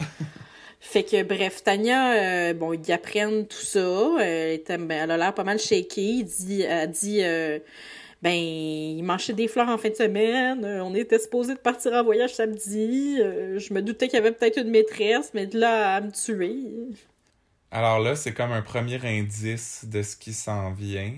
fait 0.80 1.04
que, 1.04 1.22
bref, 1.22 1.62
Tania, 1.62 2.14
euh, 2.14 2.54
bon, 2.54 2.72
ils 2.72 2.90
apprennent 2.92 3.46
tout 3.46 3.56
ça. 3.64 3.78
euh, 3.78 4.56
Elle, 4.68 4.86
ben, 4.86 5.04
elle 5.04 5.10
a 5.12 5.16
l'air 5.16 5.34
pas 5.34 5.44
mal 5.44 5.60
shakée. 5.60 6.02
Il 6.02 6.24
dit, 6.24 6.62
elle 6.62 6.90
dit, 6.90 7.20
euh, 7.22 7.60
ben, 8.22 8.32
il 8.34 9.02
mangeait 9.02 9.32
des 9.32 9.48
fleurs 9.48 9.68
en 9.68 9.78
fin 9.78 9.88
de 9.90 9.94
semaine. 9.94 10.64
euh, 10.64 10.82
on 10.84 10.94
était 10.94 11.18
supposé 11.18 11.54
de 11.54 11.58
partir 11.58 11.92
en 11.92 12.04
voyage 12.04 12.34
samedi. 12.34 13.16
euh, 13.20 13.58
je 13.58 13.72
me 13.72 13.80
doutais 13.82 14.08
qu'il 14.08 14.16
y 14.16 14.20
avait 14.20 14.32
peut-être 14.32 14.58
une 14.58 14.70
maîtresse, 14.70 15.30
mais 15.34 15.46
de 15.46 15.58
là 15.58 15.94
à 15.96 16.00
me 16.00 16.10
tuer. 16.10 16.54
Alors 17.70 18.00
là, 18.00 18.16
c'est 18.16 18.32
comme 18.32 18.52
un 18.52 18.62
premier 18.62 18.98
indice 19.04 19.84
de 19.88 20.02
ce 20.02 20.16
qui 20.16 20.32
s'en 20.32 20.72
vient. 20.72 21.12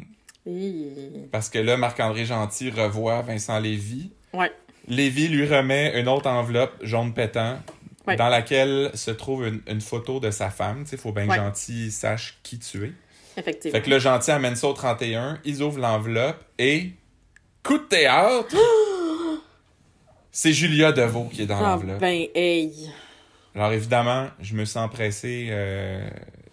Et- 0.46 1.28
Parce 1.30 1.48
que 1.48 1.59
là, 1.59 1.76
Marc-André 1.76 2.24
Gentil 2.24 2.70
revoit 2.70 3.22
Vincent 3.22 3.59
Lévy. 3.59 4.11
Ouais. 4.34 4.53
Lévy 4.88 5.28
lui 5.28 5.46
remet 5.46 5.98
une 6.00 6.09
autre 6.09 6.28
enveloppe 6.28 6.74
jaune 6.82 7.14
pétant 7.14 7.59
Ouais. 8.07 8.16
dans 8.16 8.28
laquelle 8.28 8.90
se 8.94 9.12
trouve 9.12 9.46
une, 9.46 9.61
une 9.68 9.80
photo 9.80 10.18
de 10.18 10.32
sa 10.32 10.50
femme. 10.50 10.84
Il 10.90 10.98
faut 10.98 11.12
bien 11.12 11.28
que. 11.28 11.34
Gentil 11.34 11.92
sache 11.92 12.38
qui 12.42 12.59
tu 12.59 12.86
es. 12.86 12.92
Effectivement. 13.37 13.78
Fait 13.78 13.83
que 13.85 13.91
le 13.91 13.99
Gentil 13.99 14.30
amène 14.30 14.57
ça 14.57 14.68
au 14.68 14.72
31, 14.72 15.39
ils 15.45 15.62
ouvrent 15.62 15.78
l'enveloppe 15.80 16.45
et 16.59 16.91
coup 17.62 17.78
de 17.78 17.85
théâtre! 17.85 18.57
C'est 20.30 20.53
Julia 20.53 20.93
Deveau 20.93 21.24
qui 21.24 21.43
est 21.43 21.47
dans 21.47 21.59
Ah, 21.59 21.72
l'enveloppe. 21.76 21.99
ben, 22.01 22.26
hey. 22.35 22.72
Alors 23.55 23.72
évidemment, 23.72 24.28
je 24.41 24.55
me 24.55 24.64
sens 24.64 24.91
pressé 24.91 25.49
euh, 25.51 26.09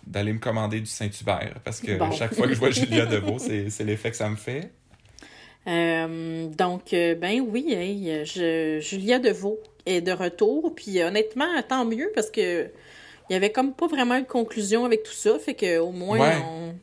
d'aller 0.06 0.34
me 0.34 0.40
commander 0.40 0.82
du 0.82 0.86
Saint-Hubert 0.86 1.56
parce 1.64 1.80
que 1.80 1.98
Bon. 1.98 2.12
chaque 2.12 2.34
fois 2.34 2.48
que 2.48 2.54
je 2.54 2.60
vois 2.60 2.72
Julia 2.72 3.06
Deveau, 3.06 3.40
c'est 3.40 3.70
c'est 3.70 3.86
l'effet 3.86 4.12
que 4.12 4.18
ça 4.18 4.30
me 4.30 4.36
fait. 4.36 4.72
Euh, 5.68 6.48
donc, 6.48 6.94
euh, 6.94 7.16
ben 7.16 7.40
oui, 7.42 7.72
hey, 7.74 8.26
je, 8.26 8.80
Julia 8.82 9.20
Deveau 9.20 9.60
est 9.86 10.02
de 10.02 10.12
retour. 10.12 10.74
Puis 10.76 11.02
honnêtement, 11.02 11.48
tant 11.68 11.86
mieux 11.86 12.12
parce 12.14 12.32
que 12.32 12.70
il 13.30 13.34
y 13.34 13.36
avait 13.36 13.52
comme 13.52 13.74
pas 13.74 13.88
vraiment 13.88 14.16
une 14.16 14.26
conclusion 14.26 14.86
avec 14.86 15.04
tout 15.04 15.12
ça. 15.14 15.38
Fait 15.40 15.54
que 15.56 15.80
au 15.80 15.92
moins, 15.92 16.20
Ouais. 16.20 16.38
on, 16.46 16.76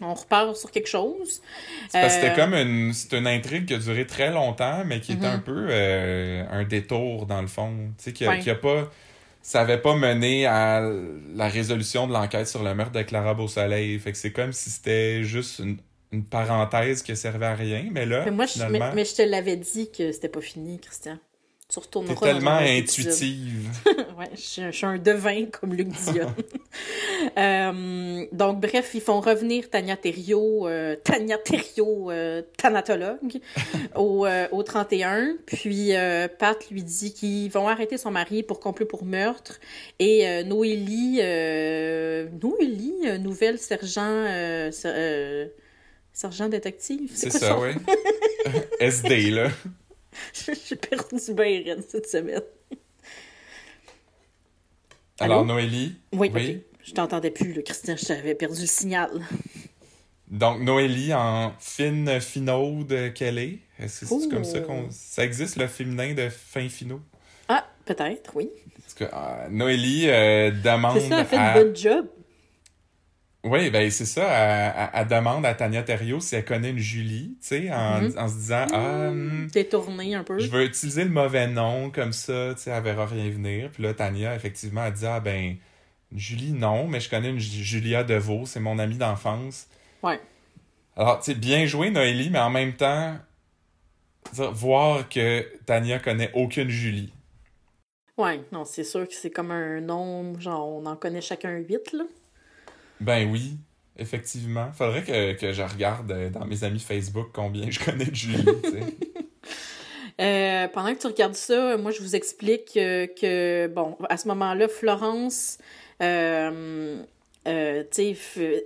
on 0.00 0.14
repart 0.14 0.54
sur 0.56 0.70
quelque 0.70 0.88
chose. 0.88 1.40
C'est 1.88 2.00
parce 2.00 2.14
que 2.16 2.20
c'était 2.22 2.32
Euh, 2.32 2.36
comme 2.44 2.54
une, 2.54 2.92
c'est 2.92 3.12
une 3.16 3.26
intrigue 3.26 3.66
qui 3.66 3.74
a 3.74 3.78
duré 3.78 4.06
très 4.06 4.30
longtemps, 4.30 4.82
mais 4.86 5.00
qui 5.00 5.12
était 5.12 5.26
Mhm. 5.26 5.34
un 5.34 5.38
peu 5.40 5.66
euh, 5.70 6.44
un 6.50 6.64
détour 6.64 7.26
dans 7.26 7.40
le 7.42 7.48
fond. 7.48 7.72
Tu 7.98 8.04
sais, 8.04 8.12
qui 8.12 8.24
a, 8.24 8.30
Ouais. 8.30 8.38
qui 8.38 8.50
a 8.50 8.54
pas. 8.54 8.90
Ça 9.42 9.60
avait 9.62 9.78
pas 9.78 9.94
mené 9.96 10.46
à 10.46 10.82
la 11.34 11.48
résolution 11.48 12.06
de 12.06 12.12
l'enquête 12.12 12.46
sur 12.48 12.62
le 12.62 12.74
meurtre 12.74 12.92
de 12.92 13.02
Clara 13.02 13.34
Beausoleil. 13.34 13.98
Fait 13.98 14.12
que 14.12 14.18
c'est 14.18 14.32
comme 14.32 14.52
si 14.52 14.68
c'était 14.68 15.22
juste 15.24 15.60
une, 15.60 15.78
une 16.12 16.24
parenthèse 16.24 17.02
qui 17.02 17.16
servait 17.16 17.46
à 17.46 17.54
rien. 17.54 17.86
Mais 17.90 18.04
là, 18.04 18.24
Mais 18.26 18.30
moi, 18.30 18.44
je, 18.46 18.62
mais 18.94 19.04
je 19.04 19.14
te 19.14 19.22
l'avais 19.22 19.56
dit 19.56 19.90
que 19.90 20.12
c'était 20.12 20.28
pas 20.28 20.40
fini, 20.42 20.78
Christian. 20.80 21.18
Tu 21.70 21.78
retourneras 21.80 22.14
t'es 22.14 22.20
tellement 22.32 22.56
intuitive. 22.56 23.68
ouais, 24.18 24.30
je 24.34 24.40
suis, 24.40 24.62
je 24.62 24.70
suis 24.70 24.86
un 24.86 24.96
devin 24.96 25.44
comme 25.46 25.74
Luc 25.74 25.88
Dion. 25.88 26.34
Euh, 27.36 28.24
donc, 28.32 28.60
bref, 28.60 28.90
ils 28.94 29.00
font 29.00 29.20
revenir 29.20 29.68
Tania 29.68 29.96
Thériault, 29.96 30.66
euh, 30.68 30.94
Tania 31.02 31.36
Thériault, 31.36 32.10
euh, 32.10 32.42
thanatologue, 32.56 33.40
au, 33.96 34.24
euh, 34.24 34.46
au 34.52 34.62
31. 34.62 35.36
Puis, 35.44 35.94
euh, 35.96 36.28
Pat 36.28 36.56
lui 36.70 36.82
dit 36.84 37.12
qu'ils 37.12 37.50
vont 37.50 37.66
arrêter 37.68 37.98
son 37.98 38.10
mari 38.12 38.42
pour 38.44 38.60
complot 38.60 38.86
pour 38.86 39.04
meurtre. 39.04 39.58
Et 39.98 40.26
euh, 40.28 40.42
Noélie, 40.44 41.18
euh, 41.20 42.28
Noélie, 42.40 42.94
euh, 43.06 43.18
nouvelle 43.18 43.58
sergent, 43.58 44.02
euh, 44.06 44.70
ser- 44.70 44.88
euh, 44.94 45.46
sergent 46.12 46.48
détective. 46.48 47.10
C'est 47.14 47.30
ça, 47.30 47.58
oui. 47.58 47.70
SD, 48.80 49.30
là. 49.30 49.48
J'ai 50.68 50.76
perdu 50.76 51.16
bien 51.34 51.76
cette 51.86 52.08
semaine. 52.08 52.42
Alors, 55.20 55.38
Allô? 55.40 55.46
Noélie? 55.46 55.96
Oui, 56.12 56.30
Oui? 56.34 56.56
ok. 56.56 56.62
Je 56.84 56.92
t'entendais 56.94 57.30
plus, 57.30 57.52
là, 57.52 57.62
Christian, 57.62 57.96
je 57.96 58.06
t'avais 58.06 58.34
perdu 58.34 58.62
le 58.62 58.66
signal. 58.66 59.10
Donc, 60.28 60.60
Noélie 60.60 61.12
en 61.12 61.52
fine 61.58 62.20
finaude 62.20 63.12
qu'elle 63.14 63.38
est? 63.38 63.58
Que 63.78 63.88
c'est 63.88 64.06
Oh. 64.10 64.22
comme 64.30 64.44
ça 64.44 64.60
qu'on. 64.60 64.88
Ça 64.90 65.24
existe 65.24 65.56
le 65.56 65.66
féminin 65.66 66.14
de 66.14 66.28
fin 66.28 66.68
finaux? 66.68 67.00
Ah, 67.48 67.66
peut-être, 67.84 68.32
oui. 68.36 68.48
Parce 68.80 68.94
que 68.94 69.04
euh, 69.04 69.48
Noélie 69.50 70.08
euh, 70.08 70.50
demande 70.50 70.98
C'est 71.00 71.08
ça, 71.08 71.20
elle 71.20 71.26
fait 71.26 71.36
à... 71.36 71.58
une 71.58 71.64
bonne 71.64 71.76
job. 71.76 72.06
Oui, 73.48 73.70
ben 73.70 73.90
c'est 73.90 74.04
ça. 74.04 74.90
Elle, 74.92 75.08
demande 75.08 75.46
à 75.46 75.54
Tania 75.54 75.82
Thériault 75.82 76.20
si 76.20 76.36
elle 76.36 76.44
connaît 76.44 76.70
une 76.70 76.78
Julie, 76.78 77.36
tu 77.40 77.46
sais, 77.48 77.72
en, 77.72 78.02
Mhm. 78.02 78.18
en 78.18 78.28
se 78.28 78.34
disant 78.34 78.66
Ah, 78.72 79.10
un 80.14 80.24
peu. 80.24 80.38
je 80.38 80.48
veux 80.48 80.64
utiliser 80.64 81.04
le 81.04 81.10
mauvais 81.10 81.46
nom, 81.46 81.90
comme 81.90 82.12
ça, 82.12 82.54
tu 82.54 82.62
sais, 82.62 82.70
elle 82.70 82.82
verra 82.82 83.06
rien 83.06 83.30
venir. 83.30 83.70
Puis 83.70 83.82
là, 83.82 83.94
Tania, 83.94 84.34
effectivement, 84.34 84.84
elle 84.84 84.92
dit 84.92 85.06
Ah, 85.06 85.20
ben, 85.20 85.56
Julie, 86.14 86.52
non, 86.52 86.86
mais 86.88 87.00
je 87.00 87.08
connais 87.10 87.30
une 87.30 87.38
Ju- 87.38 87.62
Julia 87.64 88.04
Deveau, 88.04 88.44
c'est 88.46 88.60
mon 88.60 88.78
amie 88.78 88.96
d'enfance. 88.98 89.66
Ouais. 90.02 90.20
Alors, 90.96 91.20
tu 91.20 91.32
sais, 91.32 91.34
bien 91.38 91.64
joué, 91.66 91.90
Noélie, 91.90 92.30
mais 92.30 92.38
en 92.40 92.50
même 92.50 92.74
temps, 92.74 93.16
voir 94.32 95.08
que 95.08 95.46
Tania 95.66 95.98
connaît 95.98 96.30
aucune 96.34 96.68
Julie. 96.68 97.12
Ouais, 98.16 98.40
non, 98.52 98.64
c'est 98.64 98.84
sûr 98.84 99.06
que 99.06 99.14
c'est 99.14 99.30
comme 99.30 99.52
un 99.52 99.80
nom, 99.80 100.38
genre, 100.40 100.68
on 100.68 100.86
en 100.86 100.96
connaît 100.96 101.20
chacun 101.20 101.56
huit, 101.56 101.92
là. 101.92 102.04
Ben 103.00 103.30
oui, 103.30 103.56
effectivement. 103.98 104.70
Faudrait 104.72 105.02
que, 105.02 105.32
que 105.32 105.52
je 105.52 105.62
regarde 105.62 106.10
euh, 106.10 106.30
dans 106.30 106.44
mes 106.46 106.64
amis 106.64 106.80
Facebook 106.80 107.28
combien 107.32 107.70
je 107.70 107.80
connais 107.80 108.06
de 108.06 108.14
Julie. 108.14 108.44
Euh, 110.20 110.66
pendant 110.74 110.92
que 110.92 110.98
tu 110.98 111.06
regardes 111.06 111.36
ça, 111.36 111.76
moi, 111.76 111.92
je 111.92 112.00
vous 112.00 112.16
explique 112.16 112.76
euh, 112.76 113.06
que, 113.06 113.68
bon, 113.68 113.96
à 114.08 114.16
ce 114.16 114.26
moment-là, 114.26 114.66
Florence, 114.66 115.58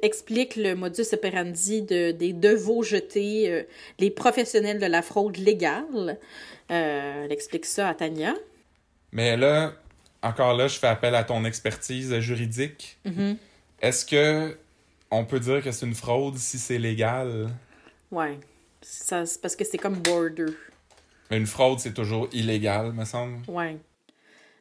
explique 0.01 0.57
le 0.57 0.73
modus 0.73 1.13
operandi 1.13 1.83
de, 1.83 2.11
des 2.13 2.33
devots 2.33 2.83
jetés, 2.83 3.67
les 3.99 4.11
professionnels 4.11 4.79
de 4.79 4.87
la 4.87 5.03
fraude 5.03 5.37
légale. 5.37 6.19
Elle 6.69 7.31
explique 7.31 7.67
ça 7.67 7.91
à 7.91 7.95
Tania. 7.95 8.35
Mais 9.13 9.37
là, 9.37 9.75
encore 10.23 10.57
là, 10.57 10.69
je 10.69 10.79
fais 10.79 10.87
appel 10.87 11.15
à 11.15 11.23
ton 11.23 11.45
expertise 11.45 12.19
juridique. 12.21 12.97
Mhm. 13.05 13.37
Est-ce 13.83 14.07
que 14.07 14.57
on 15.11 15.25
peut 15.27 15.41
dire 15.41 15.63
que 15.63 15.71
c'est 15.73 15.85
une 15.87 15.95
fraude 15.95 16.39
si 16.39 16.59
c'est 16.59 16.79
légal? 16.79 17.51
Ouais. 18.11 18.39
Ça, 18.81 19.27
c'est 19.27 19.41
parce 19.41 19.55
que 19.57 19.65
c'est 19.65 19.79
comme 19.79 19.97
border. 19.99 20.47
Mais 21.31 21.37
une 21.37 21.47
fraude, 21.47 21.79
c'est 21.81 21.93
toujours 21.93 22.29
illégal, 22.33 22.93
me 22.93 23.05
semble. 23.05 23.39
Ouais. 23.49 23.77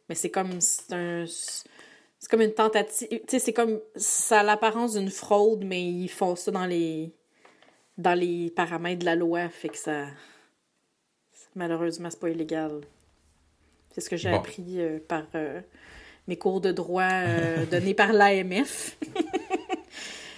Mais 0.10 0.16
c'est 0.16 0.30
comme 0.30 0.60
c'est 0.60 0.92
un 0.94 1.26
c'est 1.28 2.30
comme 2.30 2.42
une 2.42 2.54
tentative, 2.54 3.08
tu 3.10 3.20
sais 3.28 3.40
c'est 3.40 3.54
comme 3.54 3.80
ça 3.96 4.42
a 4.42 4.44
l'apparence 4.44 4.94
d'une 4.94 5.10
fraude 5.10 5.64
mais 5.64 5.84
ils 5.84 6.08
font 6.10 6.36
ça 6.36 6.52
dans 6.52 6.66
les 6.68 7.12
dans 7.98 8.14
les 8.14 8.52
paramètres 8.52 9.00
de 9.00 9.06
la 9.06 9.16
loi 9.16 9.50
fait 9.50 9.70
que 9.70 9.78
ça 9.78 10.06
malheureusement 11.56 12.10
c'est 12.12 12.20
pas 12.20 12.30
illégal. 12.30 12.82
C'est 13.94 14.02
ce 14.02 14.10
que 14.10 14.18
j'ai 14.18 14.30
Bon. 14.32 14.38
appris 14.38 14.80
euh, 14.82 15.00
par 15.08 15.24
euh, 15.36 15.62
mes 16.28 16.38
cours 16.38 16.62
de 16.62 16.72
droit 16.72 17.04
euh, 17.04 17.66
donnés 17.72 17.94
par 17.94 18.14
l'AMF. 18.14 18.98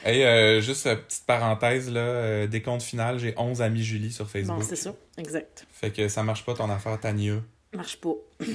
Hey, 0.06 0.22
euh, 0.24 0.60
juste 0.60 0.84
petite 0.84 1.24
parenthèse, 1.26 1.90
là, 1.90 2.02
euh, 2.02 2.48
décompte 2.48 2.84
final, 2.84 3.20
j'ai 3.20 3.34
11 3.38 3.62
amis 3.62 3.84
Julie 3.84 4.12
sur 4.12 4.30
Facebook. 4.30 4.60
Bon, 4.60 4.66
c'est 4.68 4.76
ça, 4.76 4.94
exact. 5.18 5.66
Fait 5.72 5.92
que 5.92 6.10
ça 6.10 6.24
marche 6.24 6.44
pas 6.44 6.54
ton 6.54 6.70
affaire, 6.70 7.00
Tania. 7.00 7.36
Marche 7.74 7.98
pas. 7.98 8.16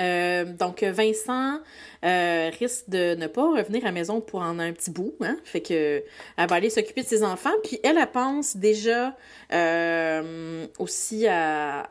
Euh, 0.00 0.44
donc, 0.44 0.82
Vincent 0.82 1.60
euh, 2.04 2.50
risque 2.58 2.90
de 2.90 3.14
ne 3.14 3.28
pas 3.28 3.48
revenir 3.48 3.84
à 3.84 3.86
la 3.86 3.92
maison 3.92 4.20
pour 4.20 4.40
en 4.40 4.58
un 4.58 4.72
petit 4.72 4.90
bout. 4.90 5.14
Hein? 5.20 5.36
Fait 5.44 5.60
que 5.60 6.02
elle 6.36 6.48
va 6.48 6.56
aller 6.56 6.68
s'occuper 6.68 7.04
de 7.04 7.06
ses 7.06 7.22
enfants. 7.22 7.52
Puis 7.62 7.78
elle, 7.84 7.96
elle 7.96 8.10
pense 8.10 8.56
déjà 8.56 9.16
euh, 9.52 10.66
aussi 10.80 11.28
à, 11.28 11.88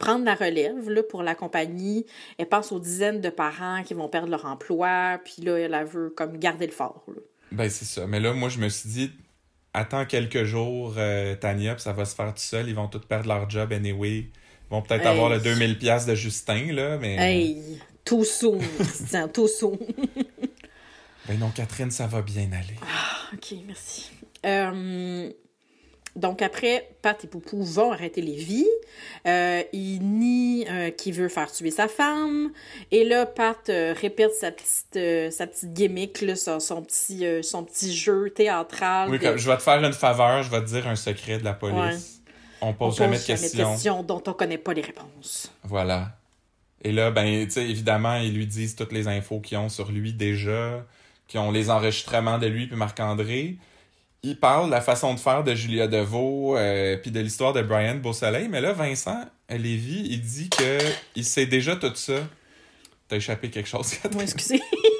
prendre 0.00 0.24
la 0.24 0.34
relève 0.34 1.04
pour 1.08 1.22
la 1.22 1.36
compagnie. 1.36 2.06
Elle 2.38 2.48
pense 2.48 2.72
aux 2.72 2.80
dizaines 2.80 3.20
de 3.20 3.30
parents 3.30 3.84
qui 3.84 3.94
vont 3.94 4.08
perdre 4.08 4.30
leur 4.30 4.46
emploi. 4.46 5.20
Puis 5.24 5.42
là, 5.42 5.56
elle, 5.56 5.86
veut 5.86 6.10
comme 6.10 6.36
garder 6.38 6.66
le 6.66 6.72
fort. 6.72 7.06
Ben, 7.52 7.70
c'est 7.70 7.84
ça. 7.84 8.08
Mais 8.08 8.18
là, 8.18 8.32
moi, 8.32 8.48
je 8.48 8.58
me 8.58 8.68
suis 8.68 8.88
dit, 8.88 9.12
attends 9.74 10.06
quelques 10.06 10.42
jours, 10.42 10.96
Tania, 11.40 11.74
puis 11.74 11.84
ça 11.84 11.92
va 11.92 12.04
se 12.04 12.16
faire 12.16 12.34
tout 12.34 12.40
seul. 12.40 12.68
Ils 12.68 12.74
vont 12.74 12.88
tous 12.88 13.06
perdre 13.06 13.28
leur 13.28 13.48
job 13.48 13.72
anyway. 13.72 14.28
Vont 14.70 14.82
peut-être 14.82 15.02
Hey. 15.02 15.08
avoir 15.08 15.30
le 15.30 15.38
2000 15.40 15.78
pièces 15.78 16.06
de 16.06 16.14
Justin, 16.14 16.72
là, 16.72 16.98
mais... 16.98 17.14
Hey, 17.16 17.78
tout 18.04 18.24
soon, 18.24 18.58
Christian, 18.78 19.28
tout 19.28 19.48
soon. 19.48 19.78
Ben 21.28 21.36
non, 21.40 21.50
Catherine, 21.50 21.90
ça 21.90 22.06
va 22.06 22.22
bien 22.22 22.48
aller. 22.52 22.76
OK, 23.34 23.58
merci. 23.66 24.10
Euh, 24.46 25.28
donc 26.14 26.40
après, 26.40 26.88
Pat 27.02 27.22
et 27.24 27.26
Poupou 27.26 27.64
vont 27.64 27.90
arrêter 27.90 28.22
Lévi. 28.22 28.64
Euh, 29.26 29.60
il 29.72 29.98
nie 30.02 30.64
euh, 30.70 30.90
qu'il 30.90 31.14
veut 31.14 31.28
faire 31.28 31.50
tuer 31.50 31.72
sa 31.72 31.88
femme. 31.88 32.52
Et 32.92 33.02
là, 33.04 33.26
Pat 33.26 33.58
euh, 33.70 33.92
répète 34.00 34.34
sa 34.38 34.52
petite, 34.52 34.94
euh, 34.94 35.32
sa 35.32 35.48
petite 35.48 35.72
gimmick, 35.72 36.20
là, 36.20 36.36
son, 36.36 36.60
son 36.60 36.80
petit, 36.82 37.26
son 37.42 37.64
petit 37.64 37.92
jeu 37.92 38.30
théâtral. 38.30 39.10
Oui, 39.10 39.18
de- 39.18 39.36
je 39.36 39.50
vais 39.50 39.56
te 39.56 39.62
faire 39.64 39.82
une 39.82 39.92
faveur, 39.92 40.44
je 40.44 40.50
vais 40.52 40.60
te 40.60 40.66
dire 40.66 40.86
un 40.86 40.94
secret 40.94 41.38
de 41.38 41.44
la 41.44 41.54
police. 41.54 42.15
On 42.60 42.72
pose 42.72 42.96
pose 42.96 42.98
jamais 42.98 43.18
de 43.18 43.24
questions. 43.24 44.02
dont 44.02 44.22
on 44.26 44.32
connaît 44.32 44.58
pas 44.58 44.72
les 44.72 44.82
réponses. 44.82 45.52
Voilà. 45.64 46.16
Et 46.82 46.92
là, 46.92 47.10
ben, 47.10 47.44
tu 47.46 47.50
sais, 47.50 47.68
évidemment, 47.68 48.16
ils 48.16 48.34
lui 48.34 48.46
disent 48.46 48.76
toutes 48.76 48.92
les 48.92 49.08
infos 49.08 49.40
qu'ils 49.40 49.58
ont 49.58 49.68
sur 49.68 49.90
lui 49.90 50.12
déjà, 50.12 50.84
qui 51.26 51.38
ont 51.38 51.50
les 51.50 51.70
enregistrements 51.70 52.38
de 52.38 52.46
lui 52.46 52.66
puis 52.66 52.76
Marc-André. 52.76 53.56
Ils 54.22 54.38
parlent 54.38 54.66
de 54.66 54.72
la 54.72 54.80
façon 54.80 55.14
de 55.14 55.20
faire 55.20 55.44
de 55.44 55.54
Julia 55.54 55.88
Deveau, 55.88 56.56
euh, 56.56 56.96
puis 56.96 57.10
de 57.10 57.20
l'histoire 57.20 57.52
de 57.52 57.62
Brian 57.62 57.96
Beausoleil. 57.96 58.48
Mais 58.48 58.60
là, 58.60 58.72
Vincent 58.72 59.24
Lévy, 59.48 60.06
il 60.10 60.20
dit 60.20 60.50
que 60.50 60.78
il 61.14 61.24
sait 61.24 61.46
déjà 61.46 61.76
tout 61.76 61.94
ça. 61.94 62.26
T'as 63.08 63.16
échappé 63.16 63.50
quelque 63.50 63.68
chose, 63.68 63.90
Catherine? 63.90 64.14
Moi, 64.14 64.22
excusez. 64.24 64.60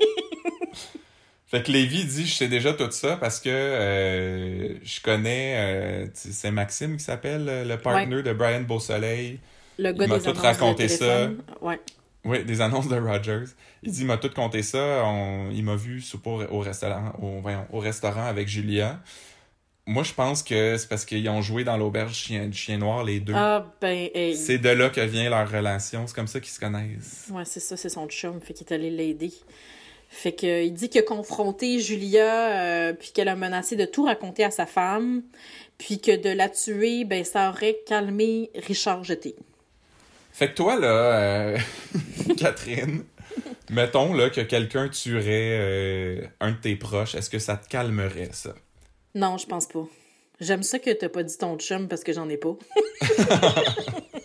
Fait 1.48 1.62
que 1.62 1.70
Lévy 1.70 2.04
dit, 2.04 2.26
je 2.26 2.34
sais 2.34 2.48
déjà 2.48 2.72
tout 2.72 2.90
ça 2.90 3.16
parce 3.16 3.38
que 3.38 3.48
euh, 3.50 4.74
je 4.82 5.00
connais, 5.00 5.54
euh, 5.56 6.06
c'est 6.14 6.50
Maxime 6.50 6.96
qui 6.96 7.04
s'appelle, 7.04 7.48
euh, 7.48 7.64
le 7.64 7.78
partner 7.78 8.22
de 8.22 8.32
Brian 8.32 8.62
Beausoleil. 8.62 9.38
Le 9.78 9.92
gars 9.92 10.04
Il 10.06 10.08
m'a 10.08 10.18
tout 10.18 10.32
raconté 10.40 10.88
ça. 10.88 11.30
Ouais. 11.60 11.78
Oui, 12.24 12.44
des 12.44 12.60
annonces 12.60 12.88
de 12.88 12.96
Rogers. 12.96 13.44
Il 13.84 13.92
dit, 13.92 14.00
il 14.00 14.06
m'a 14.06 14.16
tout 14.16 14.30
conté 14.34 14.62
ça. 14.64 15.04
On- 15.04 15.50
il 15.52 15.62
m'a 15.62 15.76
vu 15.76 16.00
souper 16.00 16.30
au, 16.30 16.42
au 16.56 16.58
restaurant, 16.60 17.12
au, 17.22 17.40
voyons, 17.40 17.66
au 17.70 17.78
restaurant 17.78 18.26
avec 18.26 18.48
Julia. 18.48 19.00
Moi, 19.86 20.02
je 20.02 20.12
pense 20.12 20.42
que 20.42 20.76
c'est 20.76 20.88
parce 20.88 21.04
qu'ils 21.04 21.28
ont 21.28 21.42
joué 21.42 21.62
dans 21.62 21.76
l'auberge 21.76 22.14
chien, 22.14 22.48
du 22.48 22.58
chien 22.58 22.78
noir, 22.78 23.04
les 23.04 23.20
deux. 23.20 23.34
Ah, 23.36 23.64
ben, 23.80 24.08
hey. 24.12 24.34
C'est 24.34 24.58
de 24.58 24.70
là 24.70 24.90
que 24.90 25.00
vient 25.00 25.30
leur 25.30 25.48
relation. 25.48 26.08
C'est 26.08 26.16
comme 26.16 26.26
ça 26.26 26.40
qu'ils 26.40 26.50
se 26.52 26.58
connaissent. 26.58 27.28
Ouais, 27.30 27.44
c'est 27.44 27.60
ça, 27.60 27.76
c'est 27.76 27.88
son 27.88 28.08
chum, 28.08 28.40
fait 28.40 28.52
qu'il 28.52 28.66
est 28.66 28.72
allé 28.74 28.90
l'aider. 28.90 29.30
Fait 30.08 30.32
que 30.32 30.46
euh, 30.46 30.62
il 30.62 30.72
dit 30.72 30.88
qu'il 30.88 31.00
a 31.00 31.04
confronté 31.04 31.78
Julia, 31.78 32.50
euh, 32.50 32.92
puis 32.92 33.10
qu'elle 33.12 33.28
a 33.28 33.36
menacé 33.36 33.76
de 33.76 33.84
tout 33.84 34.04
raconter 34.04 34.44
à 34.44 34.50
sa 34.50 34.66
femme, 34.66 35.22
puis 35.78 36.00
que 36.00 36.16
de 36.16 36.30
la 36.30 36.48
tuer, 36.48 37.04
ben 37.04 37.24
ça 37.24 37.50
aurait 37.50 37.78
calmé 37.86 38.50
Richard 38.54 39.04
Jeté. 39.04 39.36
Fait 40.32 40.50
que 40.50 40.54
toi, 40.54 40.78
là, 40.78 40.86
euh, 40.86 41.58
Catherine, 42.36 43.04
mettons 43.70 44.12
là, 44.12 44.28
que 44.28 44.42
quelqu'un 44.42 44.88
tuerait 44.88 45.58
euh, 45.58 46.26
un 46.40 46.52
de 46.52 46.56
tes 46.56 46.76
proches, 46.76 47.14
est-ce 47.14 47.30
que 47.30 47.38
ça 47.38 47.56
te 47.56 47.66
calmerait, 47.68 48.28
ça? 48.32 48.54
Non, 49.14 49.38
je 49.38 49.46
pense 49.46 49.66
pas. 49.66 49.86
J'aime 50.38 50.62
ça 50.62 50.78
que 50.78 50.90
t'as 50.90 51.08
pas 51.08 51.22
dit 51.22 51.38
ton 51.38 51.56
chum 51.56 51.88
parce 51.88 52.04
que 52.04 52.12
j'en 52.12 52.28
ai 52.28 52.36
pas. 52.36 52.54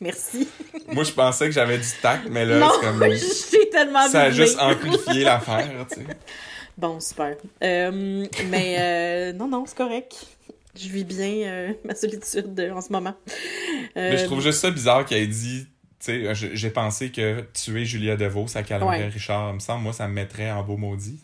Merci. 0.00 0.48
Moi, 0.92 1.04
je 1.04 1.12
pensais 1.12 1.46
que 1.46 1.52
j'avais 1.52 1.78
du 1.78 1.88
tact, 2.02 2.28
mais 2.30 2.44
là, 2.44 2.70
c'est 2.74 2.86
comme... 2.86 3.16
suis 3.16 3.70
tellement 3.70 4.06
Ça 4.08 4.22
a 4.22 4.30
juste 4.30 4.58
amplifié 4.60 5.24
l'affaire, 5.24 5.86
tu 5.90 5.96
sais. 5.96 6.06
Bon, 6.78 7.00
super. 7.00 7.36
Euh, 7.62 8.26
mais 8.50 8.76
euh, 8.78 9.32
non, 9.32 9.48
non, 9.48 9.64
c'est 9.64 9.78
correct. 9.78 10.26
Je 10.78 10.88
vis 10.88 11.04
bien 11.04 11.48
euh, 11.48 11.72
ma 11.86 11.94
solitude 11.94 12.70
en 12.74 12.82
ce 12.82 12.92
moment. 12.92 13.14
Mais 13.94 14.18
je 14.18 14.24
trouve 14.26 14.42
juste 14.42 14.60
ça 14.60 14.70
bizarre 14.70 15.06
qu'il 15.06 15.16
ait 15.16 15.26
dit, 15.26 15.66
tu 16.04 16.26
sais, 16.34 16.34
j'ai 16.34 16.68
pensé 16.68 17.10
que 17.10 17.40
tuer 17.54 17.86
Julia 17.86 18.16
Deveau, 18.16 18.46
ça 18.46 18.62
calmerait 18.62 19.04
Ouais. 19.04 19.08
Richard. 19.08 19.52
Il 19.52 19.54
me 19.54 19.60
semble, 19.60 19.84
moi, 19.84 19.94
ça 19.94 20.06
me 20.06 20.12
mettrait 20.12 20.50
en 20.50 20.62
beau 20.62 20.76
maudit. 20.76 21.18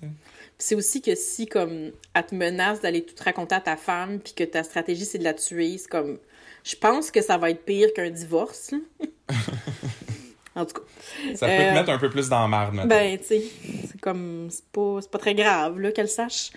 C'est 0.57 0.75
aussi 0.75 1.03
que 1.03 1.15
si, 1.15 1.47
comme, 1.47 1.91
elle 2.15 2.27
te 2.27 2.35
menace 2.35 2.81
d'aller 2.81 3.05
tout 3.05 3.23
raconter 3.23 3.55
à 3.55 3.61
ta 3.61 3.77
femme, 3.77 4.21
puis 4.21 4.33
que 4.33 4.45
ta 4.45 4.63
stratégie, 4.63 5.05
c'est 5.05 5.19
de 5.19 5.25
la 5.25 5.35
tuer, 5.35 5.77
c'est 5.77 5.91
comme... 5.91 6.19
Je 6.65 6.77
pense 6.77 7.11
que 7.11 7.21
ça 7.23 7.39
va 7.39 7.51
être 7.51 7.65
pire 7.65 7.93
qu'un 7.95 8.11
divorce, 8.11 8.73
en 10.55 10.65
tout 10.65 10.75
cas. 10.75 11.35
Ça 11.35 11.47
peut 11.47 11.53
Euh, 11.53 11.71
te 11.71 11.75
mettre 11.75 11.91
un 11.91 11.99
peu 11.99 12.11
plus 12.11 12.29
dans 12.29 12.41
la 12.43 12.49
marde, 12.49 12.75
maintenant. 12.75 12.89
Ben, 12.95 13.19
tu 13.19 13.25
sais, 13.25 13.43
c'est 13.91 14.01
comme... 14.01 14.49
C'est 14.51 14.65
pas, 14.67 14.99
c'est 15.01 15.11
pas 15.11 15.19
très 15.19 15.35
grave, 15.35 15.79
là, 15.81 15.93
qu'elle 15.93 16.09
sache. 16.09 16.51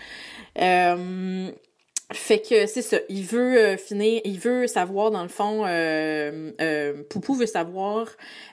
Euh, 0.61 1.49
Fait 2.13 2.39
que 2.39 2.67
c'est 2.67 2.83
ça. 2.83 2.97
Il 3.09 3.23
veut 3.23 3.57
euh, 3.57 3.77
finir, 3.77 4.21
il 4.25 4.37
veut 4.39 4.67
savoir 4.67 5.09
dans 5.09 5.23
le 5.23 5.27
fond, 5.27 5.65
euh, 5.65 6.51
euh, 6.61 7.01
Poupou 7.09 7.33
veut 7.33 7.47
savoir 7.47 8.07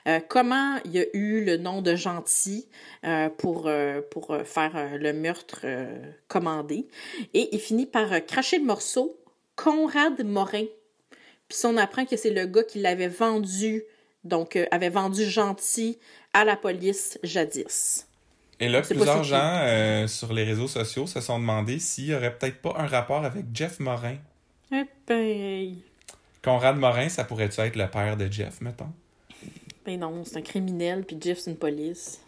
euh, 0.07 0.19
comment 0.27 0.77
il 0.85 0.97
a 0.97 1.03
eu 1.13 1.45
le 1.45 1.57
nom 1.57 1.83
de 1.83 1.95
gentil 1.95 2.67
euh, 3.05 3.29
pour 3.29 3.67
euh, 3.67 4.01
pour 4.09 4.31
euh, 4.31 4.43
faire 4.43 4.71
euh, 4.75 4.97
le 4.97 5.13
meurtre 5.13 5.59
euh, 5.65 5.85
commandé. 6.27 6.87
Et 7.35 7.49
il 7.53 7.59
finit 7.59 7.85
par 7.85 8.11
euh, 8.11 8.19
cracher 8.21 8.57
le 8.57 8.65
morceau. 8.65 9.15
Conrad 9.55 10.23
Morin. 10.25 10.65
Puis 11.53 11.61
on 11.71 11.77
apprend 11.77 12.05
que 12.05 12.17
c'est 12.17 12.31
le 12.31 12.47
gars 12.47 12.63
qui 12.63 12.79
l'avait 12.79 13.07
vendu, 13.07 13.83
donc 14.23 14.55
euh, 14.55 14.65
avait 14.71 14.89
vendu 14.89 15.23
gentil 15.23 15.99
à 16.33 16.45
la 16.45 16.55
police 16.55 17.19
jadis. 17.21 18.07
Et 18.59 18.69
là, 18.69 18.81
plusieurs 18.81 19.23
gens 19.23 19.59
euh, 19.61 20.07
sur 20.07 20.33
les 20.33 20.45
réseaux 20.45 20.67
sociaux 20.67 21.05
se 21.05 21.21
sont 21.21 21.37
demandé 21.37 21.77
s'il 21.77 22.05
y 22.05 22.15
aurait 22.15 22.35
peut-être 22.35 22.59
pas 22.59 22.73
un 22.77 22.87
rapport 22.87 23.23
avec 23.23 23.45
Jeff 23.53 23.79
Morin. 23.79 24.17
Eh 24.71 24.83
ben, 25.07 25.75
Conrad 26.43 26.75
Morin, 26.75 27.07
ça 27.07 27.23
pourrait-tu 27.23 27.61
être 27.61 27.75
le 27.75 27.87
père 27.87 28.17
de 28.17 28.31
Jeff, 28.31 28.59
mettons? 28.61 28.91
ben 29.85 29.99
non, 29.99 30.23
c'est 30.23 30.37
un 30.37 30.41
criminel, 30.41 31.03
puis 31.03 31.17
Jeff, 31.21 31.37
c'est 31.39 31.51
une 31.51 31.57
police. 31.57 32.19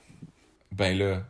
Ben 0.72 0.96
là, 0.98 1.24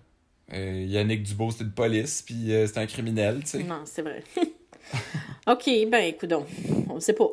euh, 0.53 0.85
Yannick 0.85 1.23
Dubois, 1.23 1.53
c'est 1.55 1.63
une 1.63 1.71
police, 1.71 2.23
puis 2.23 2.51
euh, 2.51 2.67
c'est 2.67 2.79
un 2.79 2.87
criminel, 2.87 3.41
tu 3.43 3.51
sais. 3.51 3.63
Non, 3.63 3.83
c'est 3.85 4.01
vrai. 4.01 4.21
OK, 5.47 5.69
ben 5.87 6.03
écoute 6.05 6.29
donc, 6.29 6.47
on 6.89 6.99
sait 6.99 7.13
pas. 7.13 7.29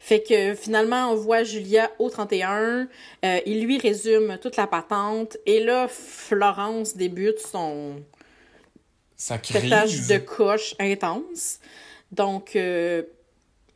Fait 0.00 0.22
que 0.22 0.54
finalement, 0.54 1.10
on 1.10 1.16
voit 1.16 1.42
Julia 1.44 1.90
au 1.98 2.08
31. 2.08 2.88
euh, 3.24 3.40
il 3.46 3.64
lui 3.64 3.78
résume 3.78 4.38
toute 4.40 4.56
la 4.56 4.66
patente. 4.66 5.36
Et 5.46 5.60
là, 5.62 5.88
Florence 5.88 6.96
débute 6.96 7.38
son 7.40 8.02
Ça 9.16 9.38
pétage 9.38 9.90
crise. 9.90 10.08
de 10.08 10.18
coche 10.18 10.74
intense. 10.78 11.58
Donc, 12.12 12.56
euh, 12.56 13.02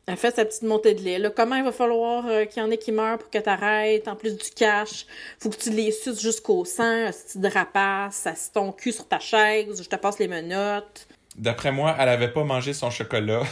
elle 0.06 0.16
fait 0.16 0.34
sa 0.34 0.44
petite 0.44 0.62
montée 0.62 0.94
de 0.94 1.00
lait. 1.02 1.18
Là, 1.18 1.30
comment 1.30 1.56
il 1.56 1.64
va 1.64 1.72
falloir 1.72 2.26
euh, 2.26 2.44
qu'il 2.44 2.62
y 2.62 2.66
en 2.66 2.70
ait 2.70 2.78
qui 2.78 2.92
meurent 2.92 3.18
pour 3.18 3.30
que 3.30 3.38
t'arrêtes? 3.38 4.08
En 4.08 4.16
plus 4.16 4.36
du 4.36 4.50
cash, 4.50 5.06
faut 5.38 5.50
que 5.50 5.56
tu 5.56 5.70
les 5.70 5.92
suces 5.92 6.20
jusqu'au 6.20 6.64
sang. 6.64 7.10
Si 7.12 7.32
tu 7.32 7.38
de 7.38 7.48
rapace, 7.48 8.26
assis 8.26 8.50
ton 8.52 8.72
cul 8.72 8.92
sur 8.92 9.06
ta 9.06 9.18
chaise, 9.20 9.82
je 9.82 9.88
te 9.88 9.96
passe 9.96 10.18
les 10.18 10.28
menottes. 10.28 11.06
D'après 11.36 11.72
moi, 11.72 11.96
elle 11.98 12.08
avait 12.10 12.28
pas 12.32 12.44
mangé 12.44 12.72
son 12.74 12.90
chocolat. 12.90 13.42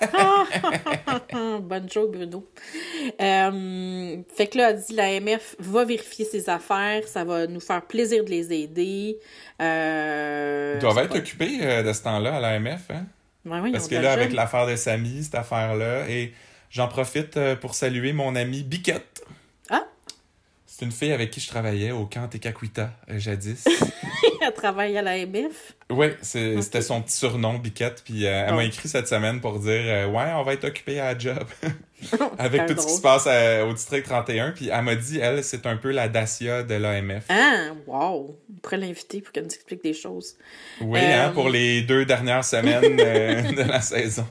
Bonne 1.32 1.86
Bruno. 2.10 2.48
Euh, 3.20 4.16
fait 4.34 4.46
que 4.48 4.58
là, 4.58 4.70
elle 4.70 4.80
dit 4.80 4.94
la 4.94 5.20
MF 5.20 5.56
va 5.58 5.84
vérifier 5.84 6.24
ses 6.24 6.48
affaires, 6.48 7.06
ça 7.06 7.24
va 7.24 7.46
nous 7.46 7.60
faire 7.60 7.82
plaisir 7.82 8.24
de 8.24 8.30
les 8.30 8.52
aider. 8.52 9.18
Euh, 9.60 10.74
Ils 10.76 10.80
doivent 10.80 10.98
être 10.98 11.10
pas- 11.12 11.18
occupés 11.18 11.58
euh, 11.62 11.82
de 11.82 11.92
ce 11.92 12.02
temps-là 12.02 12.36
à 12.36 12.40
l'AMF, 12.40 12.90
hein? 12.90 13.06
Ouais, 13.44 13.58
ouais, 13.60 13.72
Parce 13.72 13.88
que 13.88 13.96
là, 13.96 14.12
avec 14.12 14.32
l'affaire 14.32 14.66
de 14.68 14.76
Samy, 14.76 15.24
cette 15.24 15.34
affaire-là, 15.34 16.08
et 16.08 16.32
j'en 16.70 16.86
profite 16.86 17.36
euh, 17.36 17.56
pour 17.56 17.74
saluer 17.74 18.12
mon 18.12 18.36
amie 18.36 18.62
Biquette. 18.62 19.24
C'est 20.74 20.86
une 20.86 20.92
fille 20.92 21.12
avec 21.12 21.30
qui 21.30 21.38
je 21.38 21.48
travaillais 21.48 21.90
au 21.90 22.06
camp 22.06 22.26
Tekakwita, 22.28 22.92
euh, 23.10 23.18
jadis. 23.18 23.62
Elle 24.40 24.54
travaille 24.54 24.96
à 24.96 25.02
la 25.02 25.18
MF. 25.26 25.74
Oui, 25.90 26.06
c'était 26.22 26.80
son 26.80 27.02
petit 27.02 27.14
surnom, 27.14 27.58
Biquette. 27.58 28.00
Puis 28.02 28.24
euh, 28.24 28.46
elle 28.48 28.54
m'a 28.54 28.64
écrit 28.64 28.88
cette 28.88 29.06
semaine 29.06 29.42
pour 29.42 29.58
dire 29.58 29.82
euh, 29.84 30.06
Ouais, 30.06 30.32
on 30.34 30.42
va 30.42 30.54
être 30.54 30.64
occupé 30.64 30.98
à 30.98 31.12
la 31.12 31.18
job. 31.18 31.44
Avec 32.38 32.66
tout 32.66 32.80
ce 32.80 32.86
qui 32.86 32.94
se 32.94 33.02
passe 33.02 33.26
au 33.26 33.72
district 33.74 34.06
31. 34.06 34.52
Puis 34.52 34.70
elle 34.72 34.82
m'a 34.82 34.94
dit 34.94 35.18
Elle, 35.18 35.44
c'est 35.44 35.66
un 35.66 35.76
peu 35.76 35.90
la 35.90 36.08
Dacia 36.08 36.62
de 36.62 36.74
l'AMF. 36.74 37.24
Ah, 37.28 37.72
wow. 37.86 38.34
On 38.50 38.58
pourrait 38.62 38.78
l'inviter 38.78 39.20
pour 39.20 39.30
qu'elle 39.30 39.44
nous 39.44 39.54
explique 39.54 39.82
des 39.82 39.92
choses. 39.92 40.38
Oui, 40.80 41.00
hein, 41.00 41.32
pour 41.34 41.50
les 41.50 41.82
deux 41.82 42.06
dernières 42.06 42.46
semaines 42.46 42.96
de 42.96 43.62
la 43.62 43.82
saison. 43.82 44.26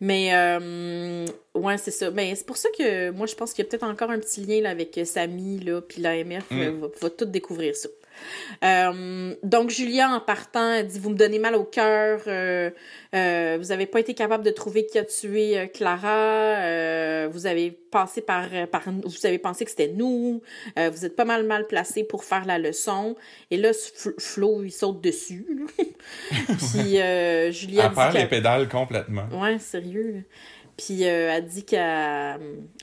Mais, 0.00 0.34
euh, 0.34 1.26
ouais, 1.54 1.78
c'est 1.78 1.90
ça. 1.90 2.10
Mais 2.10 2.34
c'est 2.34 2.46
pour 2.46 2.56
ça 2.56 2.68
que 2.76 3.10
moi, 3.10 3.26
je 3.26 3.34
pense 3.34 3.52
qu'il 3.52 3.64
y 3.64 3.66
a 3.66 3.70
peut-être 3.70 3.84
encore 3.84 4.10
un 4.10 4.18
petit 4.18 4.40
lien 4.40 4.60
là, 4.60 4.70
avec 4.70 4.98
Samy, 5.04 5.60
là, 5.60 5.80
puis 5.80 6.00
l'AMF 6.00 6.50
mm. 6.50 6.80
va, 6.80 6.88
va, 7.00 7.10
tout 7.10 7.24
découvrir 7.24 7.76
ça. 7.76 7.88
Euh, 8.64 9.34
donc, 9.42 9.70
Julia, 9.70 10.10
en 10.10 10.20
partant, 10.20 10.82
dit 10.82 10.98
Vous 10.98 11.10
me 11.10 11.16
donnez 11.16 11.38
mal 11.38 11.54
au 11.54 11.64
cœur, 11.64 12.20
euh, 12.26 12.70
euh, 13.14 13.58
vous 13.60 13.68
n'avez 13.68 13.86
pas 13.86 14.00
été 14.00 14.14
capable 14.14 14.44
de 14.44 14.50
trouver 14.50 14.86
qui 14.86 14.98
a 14.98 15.04
tué 15.04 15.70
Clara, 15.74 17.28
vous 17.28 17.46
avez 17.46 17.70
passé 17.70 18.20
par, 18.20 18.48
par. 18.70 18.82
Vous 18.86 19.26
avez 19.26 19.38
pensé 19.38 19.64
que 19.64 19.70
c'était 19.70 19.92
nous, 19.92 20.42
vous 20.76 21.04
êtes 21.04 21.16
pas 21.16 21.24
mal 21.24 21.44
mal 21.44 21.66
placé 21.66 22.04
pour 22.04 22.24
faire 22.24 22.44
la 22.44 22.58
leçon. 22.58 23.16
Et 23.50 23.56
là, 23.56 23.70
Flo, 24.18 24.62
il 24.62 24.72
saute 24.72 25.00
dessus. 25.00 25.46
Puis, 25.78 26.98
Julia. 27.52 27.86
Elle 27.86 27.94
perd 27.94 28.14
les 28.14 28.26
pédales 28.26 28.68
complètement. 28.68 29.26
Ouais, 29.32 29.58
sérieux. 29.58 30.24
Puis, 30.76 31.02
elle 31.02 31.46
dit 31.46 31.64
qu'elle 31.64 31.80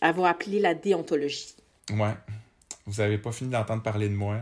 va 0.02 0.30
appeler 0.30 0.60
la 0.60 0.74
déontologie. 0.74 1.56
Ouais. 1.92 2.14
Vous 2.86 3.02
avez 3.02 3.18
pas 3.18 3.32
fini 3.32 3.50
d'entendre 3.50 3.82
parler 3.82 4.10
de 4.10 4.14
moi. 4.14 4.42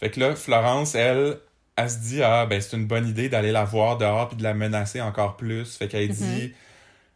Fait 0.00 0.10
que 0.10 0.18
là, 0.18 0.34
Florence, 0.34 0.94
elle, 0.94 1.36
elle 1.76 1.90
se 1.90 1.98
dit 1.98 2.22
Ah, 2.22 2.46
ben 2.46 2.60
c'est 2.60 2.76
une 2.76 2.86
bonne 2.86 3.06
idée 3.06 3.28
d'aller 3.28 3.52
la 3.52 3.64
voir 3.64 3.98
dehors 3.98 4.28
puis 4.28 4.36
de 4.36 4.42
la 4.42 4.54
menacer 4.54 5.00
encore 5.00 5.36
plus. 5.36 5.76
Fait 5.76 5.88
qu'elle 5.88 6.08
dit 6.08 6.24
mhm. 6.24 6.52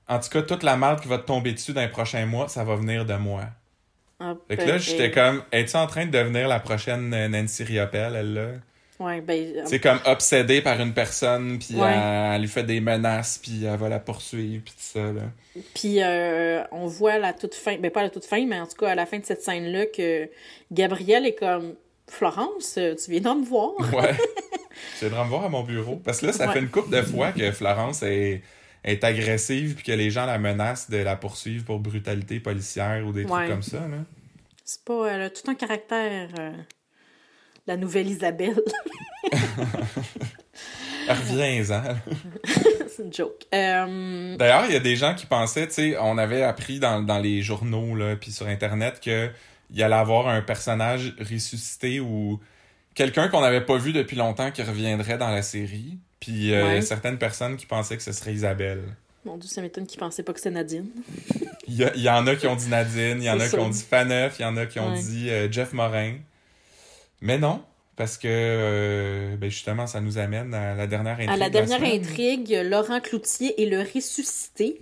En 0.07 0.21
tout 0.21 0.29
cas, 0.29 0.43
toute 0.43 0.63
la 0.63 0.77
merde 0.77 1.01
qui 1.01 1.09
va 1.09 1.19
te 1.19 1.27
tomber 1.27 1.53
dessus 1.53 1.73
dans 1.73 1.81
les 1.81 1.89
prochains 1.89 2.27
mois, 2.27 2.49
ça 2.49 2.63
va 2.63 2.77
venir 2.77 3.07
de 3.07 3.15
moi. 3.15 3.45
Ah, 4.21 4.35
fait 4.49 4.57
que 4.57 4.63
là, 4.63 4.73
ben, 4.73 4.79
j'étais 4.79 5.11
comme 5.11 5.43
Es-tu 5.51 5.77
en 5.77 5.87
train 5.87 6.07
de 6.07 6.11
devenir 6.11 6.47
la 6.47 6.61
prochaine 6.61 7.09
Nancy 7.29 7.65
Riopelle, 7.65 8.15
elle 8.15 8.35
là? 8.35 8.47
Ouais, 9.01 9.21
ben. 9.21 9.65
C'est 9.67 9.81
comme 9.81 9.99
obsédée 10.05 10.61
par 10.61 10.81
une 10.81 10.95
personne, 10.95 11.59
puis 11.59 11.77
elle, 11.81 12.41
lui 12.41 12.49
fait 12.49 12.63
des 12.63 12.81
menaces, 12.81 13.39
puis 13.39 13.65
elle 13.65 13.77
va 13.77 13.89
la 13.89 13.99
poursuivre, 13.99 14.63
puis 14.65 14.73
tout 14.73 15.01
ça, 15.01 15.13
là. 15.13 15.23
Puis 15.75 16.03
euh, 16.03 16.63
on 16.71 16.87
voit 16.87 17.15
à 17.15 17.19
la 17.19 17.33
toute 17.33 17.55
fin, 17.55 17.77
ben 17.79 17.91
pas 17.91 18.01
à 18.01 18.05
la 18.05 18.11
toute 18.11 18.25
fin, 18.25 18.47
mais 18.47 18.59
en 18.61 18.67
tout 18.67 18.77
cas 18.77 18.91
à 18.91 18.95
la 18.95 19.07
fin 19.07 19.19
de 19.19 19.25
cette 19.25 19.43
scène-là, 19.43 19.87
que 19.87 20.29
Gabrielle 20.71 21.27
est 21.27 21.35
comme 21.35 21.75
Florence, 22.09 22.77
euh, 22.79 22.95
tu 22.95 23.11
viens 23.11 23.21
de 23.21 23.41
me 23.41 23.45
voir. 23.45 23.73
ouais. 23.95 24.17
Tu 24.99 25.07
viens 25.07 25.19
de 25.19 25.25
me 25.25 25.29
voir 25.29 25.45
à 25.45 25.49
mon 25.49 25.63
bureau. 25.63 25.97
Parce 25.97 26.21
que 26.21 26.27
là, 26.27 26.33
ça 26.33 26.49
fait 26.53 26.61
une 26.61 26.69
couple 26.69 26.91
de 26.95 27.03
fois 27.03 27.33
que 27.33 27.51
Florence 27.53 28.03
est, 28.03 28.43
est 28.85 29.05
agressive 29.05 29.75
puis 29.77 29.85
que 29.85 29.93
les 29.93 30.11
gens 30.11 30.27
la 30.27 30.39
menacent 30.39 30.91
de 30.91 30.99
la 30.99 31.17
poursuivre 31.17 31.65
pour 31.65 31.79
brutalité 31.81 32.41
policière 32.41 33.07
ou 33.07 33.13
des 33.13 33.25
trucs 33.25 33.49
comme 33.49 33.63
ça. 33.63 33.79
Là. 33.81 33.99
C'est 34.65 34.85
pas. 34.85 35.07
Elle 35.13 35.23
a 35.23 35.31
tout 35.31 35.51
un 35.51 35.55
caractère. 35.55 36.29
Euh, 36.39 36.53
la 37.67 37.77
nouvelle 37.77 38.09
Isabelle. 38.09 38.61
Reviens-en. 41.09 41.97
C'est 42.89 43.03
une 43.03 43.13
joke. 43.13 43.45
Euh, 43.55 44.37
D'ailleurs, 44.37 44.65
il 44.67 44.73
y 44.73 44.77
a 44.77 44.81
des 44.81 44.97
gens 44.97 45.15
qui 45.15 45.27
pensaient, 45.27 45.67
tu 45.67 45.75
sais, 45.75 45.97
on 45.99 46.17
avait 46.19 46.43
appris 46.43 46.79
dans, 46.79 47.03
dans 47.03 47.19
les 47.19 47.43
journaux, 47.43 47.95
là, 47.95 48.17
puis 48.17 48.31
sur 48.31 48.47
Internet 48.47 49.01
que 49.05 49.31
il 49.75 49.83
allait 49.83 49.95
avoir 49.95 50.29
un 50.29 50.41
personnage 50.41 51.15
ressuscité 51.19 52.01
ou 52.01 52.41
quelqu'un 52.95 53.29
qu'on 53.29 53.41
n'avait 53.41 53.65
pas 53.65 53.77
vu 53.77 53.93
depuis 53.93 54.17
longtemps 54.17 54.51
qui 54.53 54.63
reviendrait 54.63 55.19
dans 55.19 55.31
la 55.31 55.43
série. 55.43 55.99
Puis 56.21 56.55
euh, 56.55 56.81
certaines 56.81 57.19
personnes 57.19 57.57
qui 57.57 57.67
pensaient 57.67 57.97
que 57.97 58.03
ce 58.03 58.13
serait 58.13 58.33
Isabelle. 58.33 58.83
Mon 59.25 59.37
Dieu, 59.37 59.49
ça 59.49 59.61
m'étonne 59.63 59.87
qu'ils 59.87 59.99
pensaient 59.99 60.23
pas 60.23 60.33
que 60.33 60.41
c'est 60.41 60.51
Nadine. 60.51 60.89
Il 61.67 61.91
y, 61.97 62.09
en 62.09 62.27
a 62.27 62.37
qui 62.37 62.47
ont 62.47 62.57
dit 62.57 62.69
Nadine, 62.69 63.23
il 63.23 63.25
y 63.25 63.31
en 63.31 63.41
a 63.41 63.49
qui 63.49 63.57
ont 63.57 63.71
dit 63.71 63.83
Faneuf, 63.83 64.39
il 64.39 64.43
y 64.43 64.45
en 64.45 64.55
a 64.59 64.67
qui 64.67 64.79
ont 64.81 64.93
dit 64.93 65.31
euh, 65.31 65.51
Jeff 65.51 65.73
Morin. 65.73 66.17
Mais 67.23 67.39
non, 67.39 67.63
parce 67.97 68.19
que 68.19 68.29
euh, 68.29 69.37
ben 69.39 69.51
justement, 69.51 69.87
ça 69.87 70.03
nous 70.03 70.19
amène 70.19 70.53
à 70.53 70.75
la 70.75 70.87
dernière 70.87 71.15
intrigue. 71.15 71.31
À 71.31 71.37
la 71.39 71.49
dernière 71.49 71.83
intrigue, 71.83 72.55
Laurent 72.65 73.01
Cloutier 73.01 73.63
est 73.63 73.67
le 73.67 73.81
ressuscité. 73.81 74.79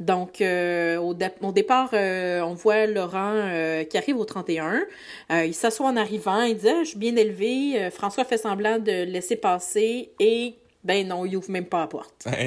Donc, 0.00 0.40
euh, 0.40 0.96
au, 0.96 1.14
départ, 1.14 1.90
euh, 1.92 2.40
on 2.40 2.54
voit 2.54 2.86
Laurent 2.86 3.34
euh, 3.34 3.84
qui 3.84 3.96
arrive 3.96 4.16
au 4.16 4.24
31. 4.24 4.82
il 5.30 5.54
s'assoit 5.54 5.88
en 5.88 5.96
arrivant, 5.96 6.42
il 6.42 6.56
dit 6.56 6.68
ah, 6.68 6.80
Je 6.82 6.88
suis 6.88 6.98
bien 6.98 7.14
élevé. 7.16 7.90
François 7.90 8.24
fait 8.24 8.38
semblant 8.38 8.78
de 8.78 9.04
laisser 9.04 9.36
passer 9.36 10.10
et, 10.18 10.56
ben 10.84 11.06
non, 11.06 11.24
il 11.24 11.36
ouvre 11.36 11.50
même 11.50 11.66
pas 11.66 11.80
la 11.80 11.86
porte. 11.86 12.26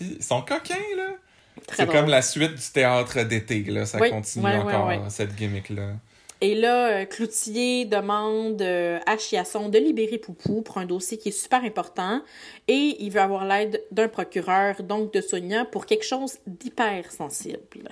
Ils 0.00 0.22
sont 0.22 0.40
coquins, 0.40 0.74
là. 0.96 1.10
C'est 1.72 1.90
comme 1.90 2.08
la 2.08 2.22
suite 2.22 2.54
du 2.54 2.72
théâtre 2.72 3.22
d'été, 3.22 3.62
là. 3.64 3.86
Ça 3.86 3.98
continue 4.08 4.46
encore, 4.46 4.90
cette 5.10 5.34
gimmick-là. 5.34 5.92
Et 6.44 6.54
là, 6.54 6.88
euh, 6.88 7.04
Cloutier 7.06 7.86
demande 7.86 8.60
euh, 8.60 8.98
à 9.06 9.16
Chiasson 9.16 9.70
de 9.70 9.78
libérer 9.78 10.18
Poupou 10.18 10.60
pour 10.60 10.76
un 10.76 10.84
dossier 10.84 11.16
qui 11.16 11.30
est 11.30 11.32
super 11.32 11.64
important 11.64 12.20
et 12.68 12.96
il 13.00 13.08
veut 13.08 13.22
avoir 13.22 13.46
l'aide 13.46 13.82
d'un 13.90 14.08
procureur, 14.08 14.82
donc 14.82 15.10
de 15.14 15.22
Sonia, 15.22 15.64
pour 15.64 15.86
quelque 15.86 16.04
chose 16.04 16.36
d'hyper 16.46 17.10
sensible. 17.10 17.88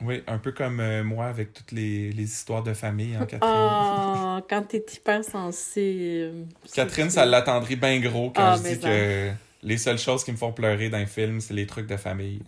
Oui, 0.00 0.22
un 0.26 0.38
peu 0.38 0.50
comme 0.52 0.80
euh, 0.80 1.04
moi 1.04 1.26
avec 1.26 1.52
toutes 1.52 1.72
les, 1.72 2.08
histoires 2.18 2.62
de 2.62 2.72
famille, 2.72 3.16
hein, 3.16 3.26
Catherine. 3.26 3.52
Oh, 3.54 4.38
quand 4.48 4.62
t'es 4.62 4.82
hyper 4.94 5.22
sensible. 5.22 6.46
Catherine, 6.72 7.10
ça 7.10 7.26
l'attendrit 7.26 7.76
bien 7.76 8.00
gros 8.00 8.30
quand 8.30 8.42
ah, 8.42 8.56
je 8.56 8.76
dis 8.76 8.80
que 8.80 9.30
les 9.62 9.76
seules 9.76 9.98
choses 9.98 10.24
qui 10.24 10.32
me 10.32 10.38
font 10.38 10.52
pleurer 10.52 10.88
dans 10.88 10.96
un 10.96 11.04
film, 11.04 11.42
c'est 11.42 11.52
les 11.52 11.66
trucs 11.66 11.86
de 11.86 11.98
famille. 11.98 12.40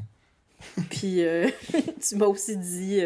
Puis, 0.89 1.23
tu 2.09 2.17
m'as 2.17 2.25
aussi 2.25 2.57
dit 2.57 3.03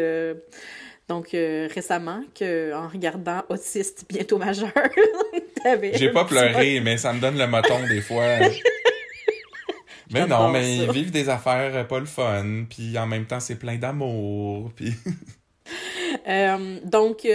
donc, 1.07 1.33
euh, 1.33 1.69
récemment, 1.73 2.21
que, 2.37 2.73
en 2.73 2.89
regardant 2.89 3.41
Autiste 3.47 4.05
bientôt 4.09 4.37
majeur, 4.37 4.71
J'ai 5.93 6.11
pas 6.11 6.25
pleuré, 6.25 6.79
mais 6.81 6.97
ça 6.97 7.13
me 7.13 7.19
donne 7.19 7.37
le 7.37 7.47
moton 7.47 7.75
des 7.89 8.01
fois. 8.01 8.25
mais 10.11 10.27
non, 10.27 10.49
mais 10.49 10.77
ils 10.77 10.91
vivent 10.91 11.11
des 11.11 11.29
affaires 11.29 11.75
euh, 11.75 11.83
pas 11.83 11.99
le 11.99 12.05
fun, 12.05 12.65
puis 12.69 12.97
en 12.97 13.07
même 13.07 13.25
temps, 13.25 13.39
c'est 13.39 13.55
plein 13.55 13.77
d'amour, 13.77 14.71
puis... 14.75 14.93
Euh, 16.25 16.79
donc, 16.83 17.27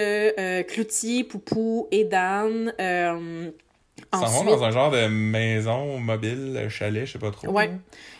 Cloutier, 0.68 1.25
Poupou 1.25 1.89
et 1.91 2.05
Dan... 2.05 2.75
Ils 2.79 4.18
s'en 4.18 4.27
vont 4.27 4.45
dans 4.45 4.64
un 4.64 4.70
genre 4.70 4.91
de 4.91 5.07
maison 5.07 5.99
mobile, 5.99 6.66
chalet, 6.68 7.07
je 7.07 7.12
sais 7.12 7.18
pas 7.18 7.31
trop. 7.31 7.49
Ouais. 7.49 7.70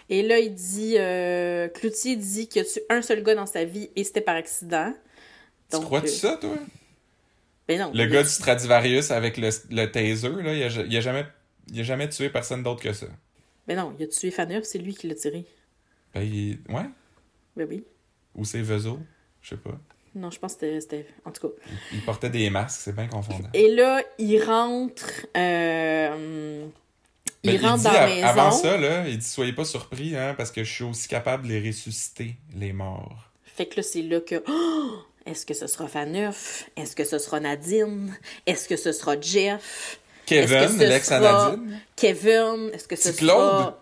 Et 0.09 0.23
là, 0.23 0.39
il 0.39 0.55
dit... 0.55 0.97
Cloutier 1.75 2.17
dit 2.17 2.49
qu'il 2.49 2.63
y 2.63 2.65
a 2.65 2.69
tué 2.69 2.83
un 2.89 3.03
seul 3.03 3.23
gars 3.23 3.35
dans 3.35 3.47
sa 3.47 3.65
vie 3.65 3.91
et 3.97 4.05
c'était 4.05 4.21
par 4.21 4.37
accident 4.37 4.93
tu 5.79 5.85
crois-tu 5.85 6.09
euh, 6.09 6.11
ça, 6.11 6.37
toi? 6.37 6.57
Ben 7.69 7.81
non. 7.81 7.93
Le 7.95 8.07
gars 8.07 8.23
du 8.23 8.29
Stradivarius 8.29 9.11
avec 9.11 9.37
le, 9.37 9.51
le 9.71 9.87
taser, 9.87 10.29
là, 10.29 10.55
il 10.55 10.63
a, 10.63 10.67
il 10.67 10.97
a, 10.97 11.01
jamais, 11.01 11.27
il 11.73 11.81
a 11.81 11.83
jamais 11.83 12.09
tué 12.09 12.29
personne 12.29 12.63
d'autre 12.63 12.83
que 12.83 12.93
ça. 12.93 13.07
Ben 13.67 13.77
non, 13.77 13.95
il 13.99 14.05
a 14.05 14.07
tué 14.09 14.31
Faneur, 14.31 14.65
c'est 14.65 14.79
lui 14.79 14.95
qui 14.95 15.07
l'a 15.09 15.15
tiré. 15.15 15.47
Ben, 16.15 16.23
il... 16.23 16.59
ouais? 16.69 16.89
Ben 17.57 17.67
oui. 17.69 17.85
Ou 18.35 18.45
c'est 18.45 18.63
Vezo, 18.63 18.99
je 19.41 19.51
sais 19.51 19.57
pas. 19.57 19.79
Non, 20.15 20.31
je 20.31 20.39
pense 20.39 20.57
que 20.57 20.81
c'était. 20.81 21.07
En 21.25 21.31
tout 21.31 21.49
cas. 21.49 21.55
Il, 21.93 22.03
portait 22.03 22.29
des 22.29 22.51
masques, 22.51 22.81
c'est 22.83 22.95
bien 22.95 23.09
confondant. 23.09 23.49
Et 23.55 23.75
là, 23.75 24.03
il 24.19 24.43
rentre. 24.43 25.27
Euh... 25.37 26.67
Il 27.45 27.59
ben, 27.59 27.71
rentre 27.71 27.85
dans 27.85 27.93
la 27.93 28.07
maison. 28.07 28.27
Avant 28.27 28.51
ça, 28.51 28.77
là, 28.77 29.09
il 29.09 29.19
dit 29.19 29.27
Soyez 29.27 29.53
pas 29.53 29.65
surpris, 29.65 30.17
hein, 30.17 30.35
parce 30.37 30.51
que 30.51 30.65
je 30.65 30.73
suis 30.73 30.85
aussi 30.85 31.09
capable 31.09 31.45
de 31.45 31.49
les 31.49 31.67
ressusciter, 31.67 32.37
les 32.55 32.73
morts. 32.73 33.31
Fait 33.43 33.67
que 33.67 33.77
là, 33.77 33.83
c'est 33.83 34.03
là 34.03 34.21
que. 34.21 34.43
Oh! 34.47 34.99
Est-ce 35.27 35.47
que 35.47 35.55
ce 35.55 35.67
sera 35.67 35.87
Faneuf? 35.87 36.69
Est-ce 36.77 36.97
que 36.97 37.05
ce 37.05 37.19
sera 37.19 37.41
Nadine? 37.41 38.17
Est-ce 38.47 38.69
que 38.69 38.77
ce 38.77 38.93
sera 38.93 39.21
Jeff? 39.21 39.99
Kevin, 40.27 40.79
l'ex 40.79 41.11
Nadine? 41.11 41.81
Kevin, 41.97 42.71
est-ce 42.73 42.89
que 42.89 42.97
ce 42.97 43.13
sera... 43.13 43.79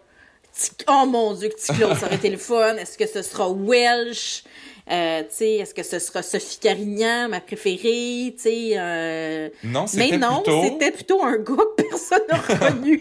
Oh 0.88 1.07
mon 1.07 1.34
Dieu, 1.34 1.49
que 1.49 1.76
Claude, 1.76 1.97
ça 1.97 2.07
aurait 2.07 2.16
été 2.16 2.28
le 2.28 2.36
fun. 2.36 2.76
Est-ce 2.76 2.99
que 2.99 3.07
ce 3.07 3.22
sera 3.22 3.49
Welsh? 3.51 4.43
Euh, 4.91 5.22
est-ce 5.22 5.72
que 5.72 5.82
ce 5.84 5.99
sera 5.99 6.22
Sophie 6.22 6.59
Carignan, 6.59 7.28
ma 7.28 7.41
préférée? 7.41 8.34
Euh... 8.47 9.49
Non, 9.62 9.86
c'était 9.86 10.11
Mais 10.11 10.18
non, 10.18 10.43
c'était 10.45 10.91
plutôt 10.91 11.22
un 11.22 11.38
gars 11.38 11.55
que 11.78 11.82
personne 11.82 12.22
n'a 12.28 12.36
reconnu. 12.36 13.01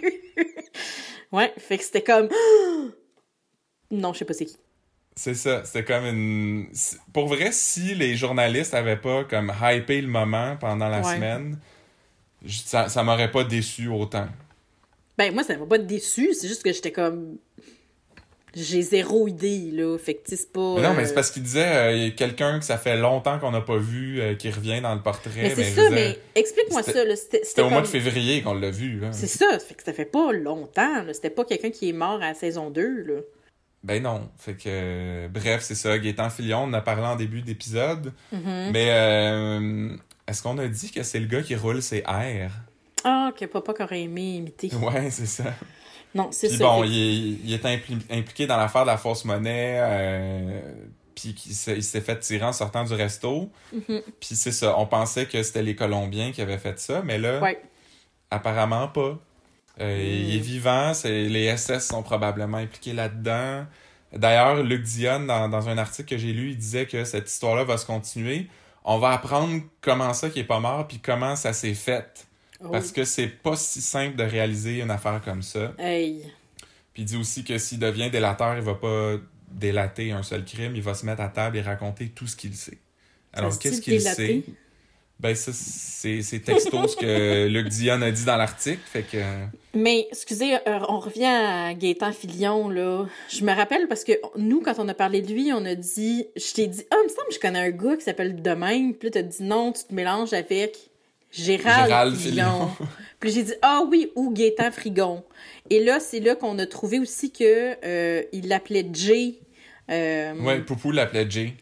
ouais, 1.32 1.52
fait 1.58 1.80
que 1.80 1.84
c'était 1.84 2.04
comme... 2.04 2.30
non, 3.92 4.14
je 4.14 4.20
sais 4.20 4.26
pas 4.26 4.34
c'est 4.34 4.46
qui. 4.46 4.58
C'est 5.16 5.34
ça, 5.34 5.66
c'était 5.66 5.84
comme 5.84 6.06
une... 6.06 6.68
Pour 7.12 7.28
vrai, 7.28 7.50
si 7.52 7.94
les 7.94 8.16
journalistes 8.16 8.74
avaient 8.74 8.96
pas 8.98 9.26
comme 9.26 9.52
hypé 9.62 10.02
le 10.02 10.08
moment 10.08 10.56
pendant 10.58 10.88
la 10.88 11.04
semaine, 11.04 11.58
ça, 12.48 12.88
ça 12.88 13.04
m'aurait 13.04 13.32
pas 13.32 13.44
déçu 13.44 13.88
autant. 13.88 14.28
Ben 15.18 15.34
moi, 15.34 15.44
ça 15.44 15.58
m'a 15.58 15.66
pas 15.66 15.78
déçu, 15.78 16.34
c'est 16.34 16.48
juste 16.48 16.64
que 16.64 16.72
j'étais 16.72 16.94
comme... 16.94 17.38
J'ai 18.56 18.82
zéro 18.82 19.28
idée, 19.28 19.70
là. 19.72 19.96
Fait 20.00 20.16
que, 20.16 20.22
c'est 20.26 20.52
pas. 20.52 20.74
Mais 20.76 20.82
non, 20.82 20.94
mais 20.96 21.04
euh, 21.04 21.06
c'est 21.06 21.14
parce 21.14 21.30
qu'il 21.30 21.44
disait 21.44 21.68
euh, 21.68 21.92
il 21.92 22.04
y 22.04 22.08
a 22.08 22.10
quelqu'un 22.12 22.58
que 22.58 22.66
ça 22.66 22.80
fait 22.80 22.98
longtemps 22.98 23.38
qu'on 23.38 23.52
n'a 23.52 23.62
pas 23.62 23.78
vu 23.78 24.20
euh, 24.20 24.34
qui 24.34 24.50
revient 24.50 24.82
dans 24.82 24.96
le 24.96 25.02
portrait. 25.02 25.30
Mais 25.36 25.54
c'est 25.54 25.66
je 25.66 25.76
ça, 25.76 25.90
mais 25.92 26.18
explique-moi 26.34 26.82
ça, 26.82 27.06
là. 27.06 27.16
C'était 27.16 27.62
au 27.62 27.70
mois 27.70 27.82
de 27.82 27.88
février 27.88 28.42
qu'on 28.42 28.56
l'a 28.56 28.72
vu, 28.72 29.00
là. 29.00 29.12
C'est 29.12 29.28
ça, 29.28 29.60
fait 29.60 29.76
que 29.76 29.84
ça 29.84 29.94
fait 29.94 30.06
pas 30.06 30.32
longtemps, 30.32 31.04
là. 31.04 31.14
C'était 31.14 31.30
pas 31.30 31.46
quelqu'un 31.46 31.70
qui 31.70 31.90
est 31.90 31.94
mort 31.94 32.16
à 32.24 32.30
la 32.30 32.34
saison 32.34 32.72
2, 32.72 33.04
là. 33.04 33.20
Ben 33.84 34.04
non. 34.04 34.30
Fait 34.38 34.56
que, 34.56 34.64
euh, 34.68 35.28
bref, 35.30 35.62
c'est 35.64 35.76
ça. 35.76 35.98
Gaétan 35.98 36.30
Filion, 36.30 36.64
on 36.64 36.68
en 36.68 36.74
a 36.74 36.82
parlé 36.82 37.04
en 37.04 37.16
début 37.16 37.42
d'épisode. 37.42 38.14
Mhm. 38.32 38.72
Mais 38.74 38.88
euh, 38.90 39.96
est-ce 40.28 40.44
qu'on 40.44 40.58
a 40.58 40.68
dit 40.68 40.92
que 40.92 41.04
c'est 41.04 41.20
le 41.20 41.28
gars 41.28 41.42
qui 41.42 41.56
roule 41.56 41.82
ses 41.82 42.04
airs? 42.08 42.52
Ah, 43.06 43.32
que 43.38 43.46
papa 43.46 43.74
aurait 43.82 44.02
aimé 44.02 44.36
imiter. 44.36 44.70
Ouais, 44.76 45.10
c'est 45.10 45.26
ça. 45.26 45.54
Non, 46.14 46.30
c'est 46.32 46.48
Puis 46.50 46.58
ça. 46.58 46.64
bon, 46.66 46.82
fait- 46.82 46.90
il, 46.90 46.98
est- 46.98 47.40
il 47.46 47.54
est 47.54 47.64
impli- 47.66 48.06
impliqué 48.12 48.48
dans 48.48 48.58
l'affaire 48.58 48.82
de 48.82 48.88
la 48.88 48.98
fausse 48.98 49.24
monnaie, 49.26 49.78
euh, 49.80 50.62
puis 51.16 51.34
qu'il 51.36 51.54
s'est- 51.54 51.76
il 51.78 51.84
s'est 51.84 52.02
fait 52.02 52.20
tirer 52.20 52.44
en 52.46 52.52
sortant 52.54 52.84
du 52.84 52.94
resto. 52.94 53.50
Mhm. 53.72 54.02
Puis 54.20 54.36
c'est 54.36 54.52
ça, 54.52 54.78
on 54.78 54.88
pensait 54.88 55.28
que 55.28 55.42
c'était 55.44 55.62
les 55.64 55.76
Colombiens 55.76 56.32
qui 56.32 56.42
avaient 56.42 56.58
fait 56.58 56.80
ça, 56.80 57.02
mais 57.04 57.18
là, 57.20 57.40
Ouais. 57.40 57.62
apparemment 58.32 58.88
pas. 58.88 59.20
Euh, 59.80 59.98
Mm. 59.98 60.02
Il 60.02 60.36
est 60.36 60.40
vivant, 60.40 60.94
c'est, 60.94 61.24
les 61.24 61.56
SS 61.56 61.88
sont 61.88 62.04
probablement 62.04 62.58
impliqués 62.58 62.94
là-dedans. 62.94 63.66
D'ailleurs, 64.14 64.64
Luc 64.64 64.84
Dion, 64.84 65.22
dans, 65.22 65.50
dans 65.50 65.70
un 65.70 65.78
article 65.78 66.10
que 66.10 66.18
j'ai 66.18 66.34
lu, 66.34 66.52
il 66.52 66.58
disait 66.58 66.88
que 66.88 67.04
cette 67.04 67.30
histoire-là 67.30 67.64
va 67.64 67.78
se 67.78 67.86
continuer. 67.86 68.48
On 68.84 68.98
va 68.98 69.12
apprendre 69.12 69.62
comment 69.82 70.14
ça 70.14 70.30
qui 70.30 70.40
est 70.40 70.46
pas 70.46 70.60
mort, 70.60 70.88
puis 70.88 71.00
comment 71.00 71.36
ça 71.36 71.54
s'est 71.54 71.76
fait. 71.76 72.28
Oh. 72.62 72.70
Parce 72.72 72.92
que 72.92 73.04
c'est 73.04 73.28
pas 73.28 73.56
si 73.56 73.82
simple 73.82 74.16
de 74.16 74.24
réaliser 74.24 74.82
une 74.82 74.92
affaire 74.92 75.22
comme 75.24 75.44
ça. 75.44 75.74
Hey. 75.78 76.24
Puis 76.94 77.04
il 77.04 77.06
dit 77.06 77.18
aussi 77.18 77.44
que 77.44 77.58
s'il 77.58 77.80
devient 77.80 78.10
délateur, 78.10 78.58
il 78.58 78.64
va 78.64 78.76
pas 78.76 79.16
délater 79.52 80.12
un 80.12 80.24
seul 80.24 80.44
crime, 80.44 80.76
il 80.76 80.82
va 80.82 80.94
se 80.94 81.06
mettre 81.06 81.22
à 81.22 81.30
table 81.30 81.58
et 81.58 81.62
raconter 81.62 82.10
tout 82.10 82.28
ce 82.28 82.36
qu'il 82.36 82.56
sait. 82.56 82.80
Alors, 83.34 83.58
qu'est-ce 83.58 83.82
qu'il 83.82 84.02
sait? 84.02 84.44
Ben, 85.20 85.36
ça, 85.36 85.52
c'est 85.54 86.40
texto 86.40 86.88
ce 86.88 86.96
que 86.96 87.48
Luc 87.50 87.68
Dion 87.68 88.02
a 88.02 88.10
dit 88.10 88.24
dans 88.24 88.38
l'article, 88.38 88.80
fait 88.86 89.04
que... 89.04 89.18
Mais, 89.74 90.08
excusez, 90.10 90.56
euh, 90.56 90.80
on 90.88 91.00
revient 91.00 91.26
à 91.26 91.74
Gaétan 91.74 92.14
Filion, 92.14 92.70
là. 92.70 93.06
Je 93.30 93.44
me 93.44 93.54
rappelle 93.54 93.90
parce 93.90 94.06
que 94.06 94.14
nous, 94.38 94.62
quand 94.62 94.76
on 94.78 94.88
a 94.88 94.94
parlé 94.94 95.22
de 95.22 95.32
lui, 95.34 95.52
on 95.54 95.66
a 95.66 95.76
dit... 95.76 96.26
Je 96.38 96.54
t'ai 96.54 96.68
dit, 96.68 96.84
ah, 96.90 96.96
il 97.02 97.04
me 97.04 97.10
semble 97.10 97.28
que 97.28 97.34
je 97.34 97.40
connais 97.40 97.60
un 97.60 97.70
gars 97.72 97.98
qui 97.98 98.04
s'appelle 98.04 98.34
même. 98.58 98.94
Puis 98.94 99.10
là, 99.10 99.12
t'as 99.12 99.22
dit 99.24 99.44
non, 99.44 99.74
tu 99.74 99.84
te 99.84 99.94
mélanges 99.94 100.32
avec 100.32 100.78
Gérald, 101.32 101.88
Gérald 101.88 102.16
Filion. 102.16 102.68
Filion. 102.70 102.88
Puis 103.20 103.32
j'ai 103.32 103.44
dit, 103.44 103.54
ah 103.62 103.84
oui, 103.86 104.12
ou 104.16 104.32
Gaétan 104.32 104.72
Frigon. 104.72 105.24
Et 105.70 105.84
là, 105.84 106.00
c'est 106.00 106.22
là 106.22 106.36
qu'on 106.36 106.58
a 106.60 106.66
trouvé 106.66 107.00
aussi 107.00 107.32
que 107.32 107.76
euh, 107.84 108.24
il 108.32 108.48
l'appelait 108.48 108.88
Jay. 108.94 109.36
Euh, 109.92 110.34
Ouais, 110.42 110.60
Poupou 110.62 110.92
l'appelait 110.92 111.30
Jay. 111.30 111.54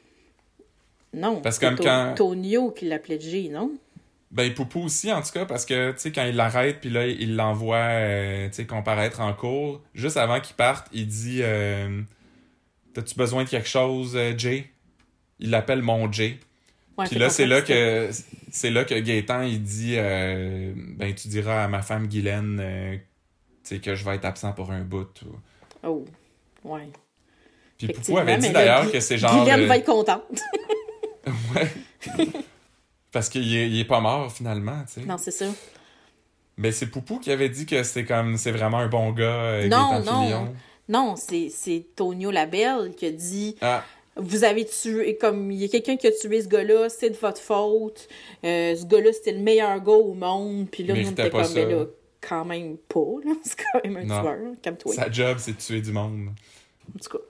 Non, 1.18 1.42
Parce 1.42 1.60
quand- 1.60 2.14
Tonio 2.16 2.72
qui 2.72 2.86
l'appelait 2.88 3.20
Jay, 3.20 3.50
non? 3.52 3.72
Ben, 4.30 4.54
Poupou 4.54 4.82
aussi, 4.84 5.12
en 5.12 5.22
tout 5.22 5.32
cas, 5.32 5.46
parce 5.46 5.66
que, 5.66 5.92
tu 5.92 6.00
sais, 6.00 6.12
quand 6.12 6.26
il 6.26 6.36
l'arrête, 6.36 6.80
puis 6.82 6.90
là, 6.90 7.08
il 7.08 7.36
l'envoie, 7.38 7.78
euh, 7.78 8.48
tu 8.50 8.56
sais, 8.56 8.66
comparaître 8.66 9.22
en 9.22 9.34
cours, 9.34 9.82
juste 9.96 10.18
avant 10.18 10.40
qu'il 10.42 10.56
parte, 10.56 10.88
il 10.92 11.08
dit 11.08 11.40
euh, 11.42 12.02
T'as-tu 12.94 13.16
besoin 13.16 13.46
de 13.46 13.50
quelque 13.50 13.70
chose, 13.70 14.14
euh, 14.16 14.34
Jay? 14.38 14.70
Il 15.40 15.50
l'appelle 15.50 15.82
mon 15.82 16.12
Jay. 16.12 16.40
Ouais, 16.98 17.06
Puis 17.06 17.20
là, 17.20 17.30
c'est 17.30 17.46
là 17.46 17.62
que 17.62 18.10
c'est 18.52 18.72
là 18.72 18.84
que 18.84 18.96
Gaétan 18.96 19.44
il 19.44 19.62
dit 19.62 19.94
euh, 19.98 20.74
ben 20.76 21.14
tu 21.14 21.28
diras 21.28 21.64
à 21.66 21.68
ma 21.68 21.84
femme 21.84 22.08
Guylaine 22.08 22.60
tu 23.64 23.76
sais 23.76 23.78
que 23.80 23.94
je 23.94 24.04
vais 24.04 24.16
être 24.16 24.26
absent 24.26 24.52
pour 24.54 24.72
un 24.72 24.82
bout. 24.82 25.08
ou- 25.24 25.36
Oh, 25.84 26.06
ouais. 26.64 26.90
Puis 27.78 27.90
Poupou 27.90 28.18
avait 28.18 28.38
dit 28.40 28.50
d'ailleurs 28.50 28.92
que 28.92 29.00
c'est 29.00 29.20
genre 29.20 29.44
Guylaine 29.44 29.68
va 29.68 29.78
être 29.78 29.86
contente. 29.86 30.24
ouais. 31.56 32.28
Parce 33.12 33.30
qu'il 33.30 33.56
est, 33.56 33.70
il 33.70 33.80
est 33.80 33.86
pas 33.86 34.00
mort 34.02 34.32
finalement, 34.32 34.84
tu 34.88 35.02
sais. 35.02 35.06
non, 35.08 35.18
c'est 35.18 35.32
ça. 35.32 35.46
Ben 36.58 36.72
c'est 36.72 36.88
Poupou 36.88 37.20
qui 37.20 37.32
avait 37.32 37.50
dit 37.50 37.66
que 37.66 37.84
c'est 37.84 38.04
comme 38.04 38.36
c'est 38.38 38.52
vraiment 38.52 38.80
un 38.80 38.88
bon 38.88 39.12
gars 39.12 39.26
euh, 39.26 39.68
Non, 39.68 40.00
non. 40.04 40.24
Filion. 40.24 40.56
Non, 40.90 41.16
c'est 41.16 41.50
c'est 41.50 41.86
Tonio 41.96 42.32
Labelle 42.32 42.94
qui 42.96 43.06
a 43.06 43.12
dit 43.12 43.56
Ah, 43.62 43.84
Vous 44.16 44.44
avez 44.44 44.66
tué, 44.66 45.18
comme 45.18 45.52
il 45.52 45.60
y 45.60 45.66
a 45.66 45.68
quelqu'un 45.68 45.98
qui 45.98 46.08
a 46.08 46.12
tué 46.12 46.42
ce 46.42 46.48
gars-là, 46.48 46.90
c'est 46.90 47.12
de 47.12 47.16
votre 47.18 47.42
faute. 47.42 48.08
Euh, 48.44 48.76
ce 48.76 48.86
gars-là, 48.86 49.14
c'était 49.14 49.34
le 49.34 49.40
meilleur 49.42 49.80
gars 49.84 49.92
au 49.92 50.14
monde. 50.14 50.68
Puis 50.72 50.84
là, 50.84 50.96
nous, 50.96 51.08
on 51.08 51.12
était 51.12 51.30
comme, 51.30 51.42
mais 51.42 51.46
ça. 51.46 51.66
là, 51.66 51.86
quand 52.22 52.46
même 52.46 52.78
pas. 52.78 53.00
là. 53.24 53.32
C'est 53.44 53.58
quand 53.72 53.84
même 53.84 53.98
un 53.98 54.04
Non. 54.06 54.22
tueur. 54.22 54.38
Calme-toi. 54.62 54.94
sa 54.96 55.12
job 55.12 55.38
c'est 55.40 55.52
de 55.54 55.58
tuer 55.58 55.82
du 55.82 55.92
monde. 55.92 56.30
En 56.96 57.00
tout 57.00 57.18
cas, 57.18 57.24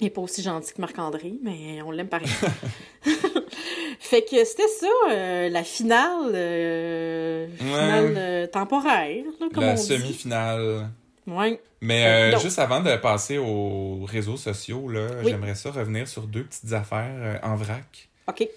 il 0.00 0.04
n'est 0.04 0.10
pas 0.10 0.20
aussi 0.20 0.42
gentil 0.42 0.72
que 0.74 0.80
Marc-André, 0.80 1.34
mais 1.42 1.80
on 1.82 1.90
l'aime 1.90 2.08
pareil. 2.08 2.28
fait 4.00 4.22
que 4.22 4.44
c'était 4.44 4.68
ça, 4.68 4.86
euh, 5.10 5.48
la 5.48 5.64
finale, 5.64 6.32
euh, 6.34 7.48
finale 7.56 8.14
euh, 8.16 8.46
temporaire, 8.46 9.24
là, 9.40 9.46
comme 9.52 9.64
La 9.64 9.72
on 9.72 9.74
dit. 9.74 9.82
semi-finale. 9.82 10.88
Ouais. 11.26 11.60
Mais 11.80 12.32
Euh, 12.34 12.38
juste 12.38 12.58
avant 12.58 12.80
de 12.80 12.94
passer 12.96 13.38
aux 13.38 14.04
réseaux 14.04 14.36
sociaux, 14.36 14.88
là, 14.88 15.08
Oui. 15.22 15.30
j'aimerais 15.30 15.54
ça 15.54 15.70
revenir 15.70 16.06
sur 16.08 16.22
deux 16.22 16.44
petites 16.44 16.72
affaires 16.72 17.40
en 17.42 17.56
vrac. 17.56 18.08
OK. 18.28 18.48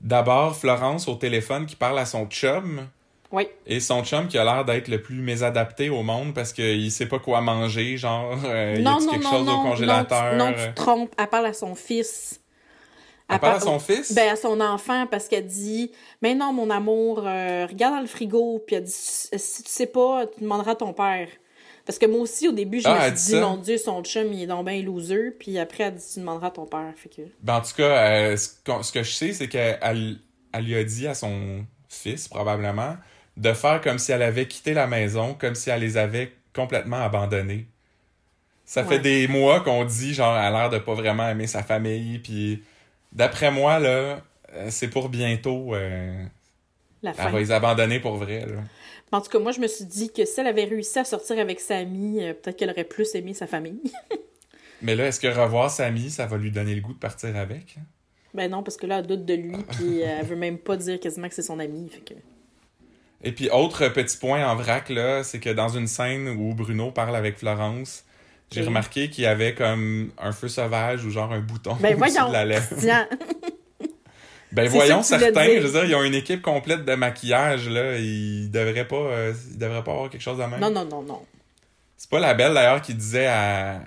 D'abord, 0.00 0.56
Florence 0.56 1.08
au 1.08 1.14
téléphone 1.16 1.66
qui 1.66 1.76
parle 1.76 1.98
à 1.98 2.06
son 2.06 2.26
chum. 2.26 2.86
Oui. 3.30 3.46
Et 3.66 3.80
son 3.80 4.02
chum 4.04 4.26
qui 4.28 4.38
a 4.38 4.44
l'air 4.44 4.64
d'être 4.64 4.88
le 4.88 5.02
plus 5.02 5.20
mésadapté 5.20 5.90
au 5.90 6.02
monde 6.02 6.32
parce 6.34 6.52
qu'il 6.54 6.90
sait 6.90 7.06
pas 7.06 7.18
quoi 7.18 7.40
manger, 7.42 7.96
genre, 7.98 8.38
euh, 8.44 8.74
il 8.78 8.82
y 8.82 8.86
a 8.86 8.90
non, 8.90 9.00
non, 9.00 9.10
quelque 9.12 9.24
non, 9.24 9.30
chose 9.30 9.46
non, 9.46 9.60
au 9.60 9.64
congélateur? 9.64 10.34
Non, 10.36 10.46
tu, 10.46 10.58
non, 10.58 10.64
tu 10.64 10.70
te 10.70 10.74
trompes. 10.74 11.14
Elle 11.18 11.26
parle 11.26 11.46
à 11.46 11.52
son 11.52 11.74
fils. 11.74 12.40
elle 13.28 13.38
parle 13.38 13.56
à 13.56 13.60
son 13.60 13.78
fils? 13.78 14.14
Ben, 14.14 14.30
à 14.32 14.36
son 14.36 14.58
enfant, 14.60 15.06
parce 15.06 15.28
qu'elle 15.28 15.46
dit 15.46 15.92
Mais 16.22 16.34
non, 16.34 16.52
mon 16.54 16.70
amour, 16.70 17.22
euh, 17.26 17.66
regarde 17.66 17.96
dans 17.96 18.00
le 18.00 18.06
frigo. 18.06 18.62
Puis 18.66 18.76
elle 18.76 18.84
dit 18.84 18.92
Si 18.92 19.62
tu 19.62 19.70
sais 19.70 19.86
pas, 19.86 20.26
tu 20.26 20.40
demanderas 20.40 20.72
à 20.72 20.76
ton 20.76 20.94
père. 20.94 21.28
Parce 21.84 21.98
que 21.98 22.06
moi 22.06 22.20
aussi, 22.20 22.48
au 22.48 22.52
début, 22.52 22.80
je 22.80 22.88
Ah, 22.88 22.94
me 22.94 23.00
elle 23.04 23.18
suis 23.18 23.34
dit? 23.34 23.40
Mon 23.40 23.56
Dieu, 23.58 23.76
son 23.78 24.02
chum, 24.02 24.32
il 24.32 24.42
est 24.42 24.46
donc 24.46 24.66
bien 24.66 24.82
loser. 24.82 25.32
Puis 25.38 25.58
après, 25.58 25.84
elle 25.84 25.94
dit 25.94 26.04
Tu 26.14 26.20
demanderas 26.20 26.46
à 26.48 26.50
ton 26.50 26.64
père. 26.66 26.92
Fait 26.96 27.08
que. 27.10 27.22
Ben, 27.42 27.56
en 27.56 27.60
tout 27.60 27.74
cas, 27.76 28.08
euh, 28.30 28.36
ce, 28.38 28.48
qu'on- 28.64 28.82
ce 28.82 28.90
que 28.92 29.02
je 29.02 29.10
sais, 29.12 29.32
c'est 29.34 29.48
qu'elle 29.48 29.78
elle, 29.82 30.16
elle 30.54 30.64
lui 30.64 30.76
a 30.76 30.84
dit 30.84 31.06
à 31.06 31.12
son 31.14 31.64
fils, 31.90 32.28
probablement, 32.28 32.96
de 33.38 33.52
faire 33.54 33.80
comme 33.80 33.98
si 33.98 34.12
elle 34.12 34.22
avait 34.22 34.46
quitté 34.46 34.74
la 34.74 34.86
maison, 34.86 35.32
comme 35.34 35.54
si 35.54 35.70
elle 35.70 35.80
les 35.80 35.96
avait 35.96 36.32
complètement 36.54 36.98
abandonnés. 36.98 37.66
Ça 38.66 38.82
Ouais. 38.82 38.88
fait 38.88 38.98
des 38.98 39.28
mois 39.28 39.60
qu'on 39.60 39.84
dit, 39.86 40.12
genre, 40.12 40.36
elle 40.36 40.44
a 40.44 40.50
l'air 40.50 40.70
de 40.70 40.78
pas 40.78 40.92
vraiment 40.94 41.26
aimer 41.28 41.46
sa 41.46 41.62
famille, 41.62 42.18
puis 42.18 42.62
d'après 43.12 43.50
moi, 43.50 43.78
là, 43.78 44.20
euh, 44.54 44.66
c'est 44.70 44.88
pour 44.88 45.08
bientôt. 45.08 45.74
euh, 45.74 46.22
La 47.02 47.10
elle 47.12 47.16
fin. 47.16 47.30
va 47.30 47.38
les 47.38 47.50
abandonner 47.52 48.00
pour 48.00 48.16
vrai, 48.16 48.40
là. 48.44 48.56
En 49.10 49.22
tout 49.22 49.30
cas, 49.30 49.38
moi, 49.38 49.52
je 49.52 49.60
me 49.60 49.68
suis 49.68 49.86
dit 49.86 50.12
que 50.12 50.26
si 50.26 50.38
elle 50.40 50.48
avait 50.48 50.64
réussi 50.64 50.98
à 50.98 51.04
sortir 51.04 51.38
avec 51.38 51.60
sa 51.60 51.78
amie, 51.78 52.22
euh, 52.22 52.34
peut-être 52.34 52.58
qu'elle 52.58 52.68
aurait 52.70 52.84
plus 52.84 53.14
aimé 53.14 53.32
sa 53.32 53.46
famille. 53.46 53.80
Mais 54.82 54.94
là, 54.94 55.06
est-ce 55.06 55.18
que 55.20 55.28
revoir 55.28 55.70
Samy, 55.70 56.10
ça 56.10 56.26
va 56.26 56.36
lui 56.36 56.50
donner 56.50 56.74
le 56.74 56.80
goût 56.82 56.92
de 56.92 56.98
partir 56.98 57.34
avec? 57.36 57.76
ben 58.34 58.50
non, 58.50 58.62
parce 58.62 58.76
que 58.76 58.86
là, 58.86 58.98
elle 58.98 59.06
doute 59.06 59.24
de 59.24 59.34
lui. 59.34 59.56
Puis 59.70 60.00
elle 60.00 60.24
veut 60.26 60.36
même 60.36 60.58
pas 60.58 60.76
dire 60.76 61.00
quasiment 61.00 61.28
que 61.28 61.34
c'est 61.34 61.42
son 61.42 61.58
ami. 61.58 61.88
Fait 61.88 62.00
que. 62.00 62.14
Et 63.24 63.32
puis, 63.32 63.50
autre 63.50 63.88
petit 63.88 64.16
point 64.16 64.46
en 64.48 64.54
vrac, 64.56 64.88
là, 64.90 65.24
c'est 65.24 65.40
que 65.40 65.50
dans 65.50 65.68
une 65.68 65.86
scène 65.88 66.28
où 66.28 66.54
Bruno 66.54 66.90
parle 66.92 67.16
avec 67.16 67.38
Florence, 67.38 68.04
j'ai 68.52 68.62
remarqué 68.62 69.10
qu'il 69.10 69.24
y 69.24 69.26
avait 69.26 69.54
comme 69.54 70.10
un 70.18 70.32
feu 70.32 70.48
sauvage 70.48 71.04
ou 71.04 71.10
genre 71.10 71.32
un 71.32 71.40
bouton 71.40 71.76
Ben 71.80 71.96
voyons! 71.96 72.28
de 72.28 72.32
la 72.32 72.44
lèvre. 72.44 72.68
Ben 74.50 74.66
voyons 74.66 75.02
certains, 75.02 75.46
je 75.60 75.66
veux 75.66 75.72
dire, 75.72 75.84
ils 75.84 75.94
ont 75.94 76.02
une 76.02 76.14
équipe 76.14 76.40
complète 76.40 76.86
de 76.86 76.94
maquillage, 76.94 77.68
là, 77.68 77.98
ils 77.98 78.50
devraient 78.50 78.88
pas, 78.88 78.96
euh, 78.96 79.34
ils 79.50 79.58
devraient 79.58 79.84
pas 79.84 79.92
avoir 79.92 80.08
quelque 80.08 80.22
chose 80.22 80.38
de 80.38 80.44
même. 80.44 80.58
non, 80.58 80.70
non, 80.70 80.86
non, 80.86 81.02
non. 81.02 81.22
C'est 81.98 82.08
pas 82.08 82.18
la 82.18 82.32
belle 82.32 82.54
d'ailleurs 82.54 82.80
qui 82.80 82.94
disait 82.94 83.26
à, 83.26 83.82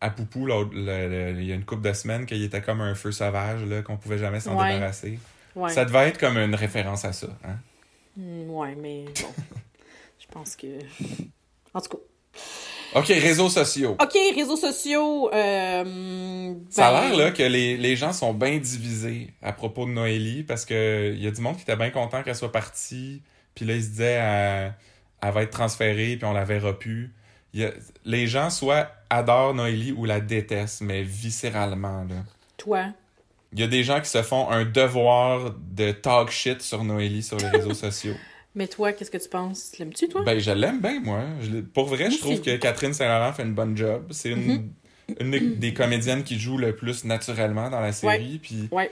à 0.00 0.10
Poupou, 0.10 0.46
l'autre- 0.46 0.70
le- 0.72 1.32
le- 1.32 1.40
il 1.40 1.46
y 1.48 1.50
a 1.50 1.56
une 1.56 1.64
couple 1.64 1.82
de 1.88 1.92
semaines, 1.94 2.26
qu'il 2.26 2.44
était 2.44 2.60
comme 2.62 2.80
un 2.80 2.94
feu 2.94 3.10
sauvage, 3.10 3.64
là, 3.64 3.82
qu'on 3.82 3.96
pouvait 3.96 4.18
jamais 4.18 4.38
s'en 4.38 4.56
Ouais. 4.56 4.74
débarrasser. 4.74 5.18
Ouais. 5.56 5.70
Ça 5.72 5.84
devait 5.84 6.06
être 6.10 6.18
comme 6.18 6.38
une 6.38 6.54
référence 6.54 7.04
à 7.04 7.12
ça, 7.12 7.26
hein. 7.44 7.56
Hmm, 8.18 8.50
ouais, 8.50 8.74
mais 8.74 9.04
bon. 9.04 9.12
Je 10.18 10.26
pense 10.30 10.56
que. 10.56 10.66
En 11.74 11.80
tout 11.82 11.90
cas. 11.98 12.98
Ok, 12.98 13.06
réseaux 13.08 13.50
sociaux. 13.50 13.94
OK, 14.02 14.18
réseaux 14.34 14.56
sociaux. 14.56 15.30
Euh, 15.34 16.54
Ça 16.70 16.88
a 16.88 16.92
ben, 17.02 17.08
l'air 17.10 17.16
là 17.18 17.30
que 17.30 17.42
les, 17.42 17.76
les 17.76 17.94
gens 17.94 18.14
sont 18.14 18.32
bien 18.32 18.56
divisés 18.56 19.34
à 19.42 19.52
propos 19.52 19.84
de 19.84 19.90
Noélie 19.90 20.42
parce 20.44 20.64
que 20.64 21.12
il 21.14 21.22
y 21.22 21.26
a 21.26 21.30
du 21.30 21.42
monde 21.42 21.56
qui 21.56 21.62
était 21.62 21.76
bien 21.76 21.90
content 21.90 22.22
qu'elle 22.22 22.34
soit 22.34 22.50
partie, 22.50 23.22
puis 23.54 23.66
là 23.66 23.74
ils 23.74 23.82
se 23.84 23.88
disaient 23.90 24.12
elle, 24.20 24.74
elle 25.22 25.32
va 25.34 25.42
être 25.42 25.50
transférée 25.52 26.16
puis 26.16 26.24
on 26.24 26.32
la 26.32 26.44
verra 26.44 26.76
plus. 26.78 27.14
Il 27.52 27.60
y 27.60 27.64
a- 27.64 27.72
les 28.06 28.26
gens 28.26 28.48
soit 28.48 28.90
adorent 29.10 29.52
Noélie 29.54 29.92
ou 29.92 30.06
la 30.06 30.20
détestent, 30.20 30.80
mais 30.80 31.02
viscéralement 31.02 32.04
là. 32.04 32.24
Toi? 32.56 32.86
Il 33.52 33.60
y 33.60 33.62
a 33.62 33.66
des 33.66 33.82
gens 33.82 34.00
qui 34.00 34.08
se 34.10 34.22
font 34.22 34.48
un 34.50 34.64
devoir 34.64 35.54
de 35.72 35.90
talk 35.92 36.30
shit 36.30 36.60
sur 36.62 36.84
Noélie 36.84 37.22
sur 37.22 37.38
les 37.38 37.48
réseaux 37.48 37.74
sociaux. 37.74 38.14
Mais 38.54 38.66
toi, 38.66 38.92
qu'est-ce 38.92 39.10
que 39.10 39.18
tu 39.18 39.28
penses? 39.28 39.72
L'aimes-tu, 39.78 40.08
toi? 40.08 40.22
Ben 40.24 40.38
je 40.38 40.50
l'aime 40.50 40.80
bien 40.80 41.00
moi. 41.00 41.22
Je 41.40 41.60
pour 41.60 41.86
vrai, 41.86 42.10
je 42.10 42.18
trouve 42.18 42.40
que 42.40 42.56
Catherine 42.56 42.92
Saint-Laurent 42.92 43.32
fait 43.32 43.44
une 43.44 43.54
bonne 43.54 43.76
job. 43.76 44.06
C'est 44.10 44.30
une 44.30 44.44
Mhm. 44.46 44.70
une 45.20 45.54
des- 45.56 45.72
comédiennes 45.74 46.24
qui 46.24 46.38
joue 46.38 46.58
le 46.58 46.74
plus 46.74 47.04
naturellement 47.04 47.70
dans 47.70 47.80
la 47.80 47.92
série. 47.92 48.38
Puis 48.42 48.68
Ouais. 48.72 48.90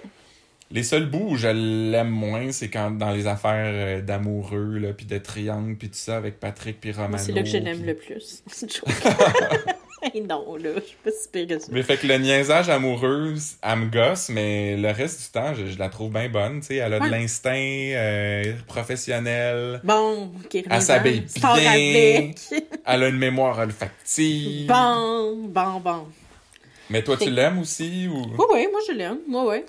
les 0.70 0.82
seuls 0.82 1.06
bouts 1.10 1.30
où 1.32 1.36
je 1.36 1.48
l'aime 1.48 2.08
moins, 2.10 2.52
c'est 2.52 2.70
quand 2.70 2.90
dans 2.92 3.10
les 3.10 3.26
affaires 3.26 3.72
euh, 3.74 4.00
d'amoureux, 4.02 4.94
puis 4.96 5.04
de 5.06 5.18
triangle, 5.18 5.76
puis 5.76 5.88
tout 5.88 5.96
ça 5.98 6.16
avec 6.16 6.38
Patrick 6.40 6.80
puis 6.80 6.92
Romano. 6.92 7.18
C'est 7.18 7.32
là 7.32 7.42
que 7.42 7.48
je 7.48 7.58
l'aime 7.58 7.84
le 7.84 7.94
plus. 7.94 8.42
C'est 8.46 8.78
une. 8.78 8.92
Hey, 10.14 10.20
non, 10.28 10.56
là, 10.56 10.70
je 10.76 10.80
suis 10.80 10.96
pas 11.02 11.10
si 11.10 11.28
pire 11.28 11.46
que 11.48 11.58
ça. 11.58 11.68
Mais 11.72 11.82
fait 11.82 11.96
que 11.96 12.06
le 12.06 12.18
niaisage 12.18 12.68
amoureux, 12.68 13.34
elle 13.62 13.78
me 13.78 13.86
gosse, 13.90 14.28
mais 14.28 14.76
le 14.76 14.90
reste 14.90 15.20
du 15.22 15.28
temps, 15.32 15.54
je, 15.54 15.66
je 15.66 15.78
la 15.78 15.88
trouve 15.88 16.12
bien 16.12 16.28
bonne. 16.28 16.60
Tu 16.60 16.66
sais, 16.68 16.76
elle 16.76 16.94
a 16.94 16.98
Ouais. 16.98 17.06
de 17.06 17.10
l'instinct 17.12 17.52
euh, 17.54 18.52
professionnel, 18.66 19.80
Bon, 19.84 20.30
ok, 20.44 20.62
elle 20.70 20.82
s'habille 20.82 21.24
bien, 21.34 21.50
avec. 21.54 22.36
elle 22.86 23.02
a 23.02 23.08
une 23.08 23.18
mémoire 23.18 23.58
olfactive. 23.58 24.66
Bon, 24.68 25.36
bon, 25.48 25.80
bon. 25.80 26.06
Mais 26.90 27.02
toi, 27.02 27.16
tu 27.16 27.30
l'aimes 27.30 27.58
aussi 27.58 28.06
ou? 28.08 28.16
Ouais, 28.36 28.54
ouais, 28.54 28.68
moi 28.70 28.80
je 28.86 28.92
l'aime. 28.92 29.18
Ouais. 29.28 29.64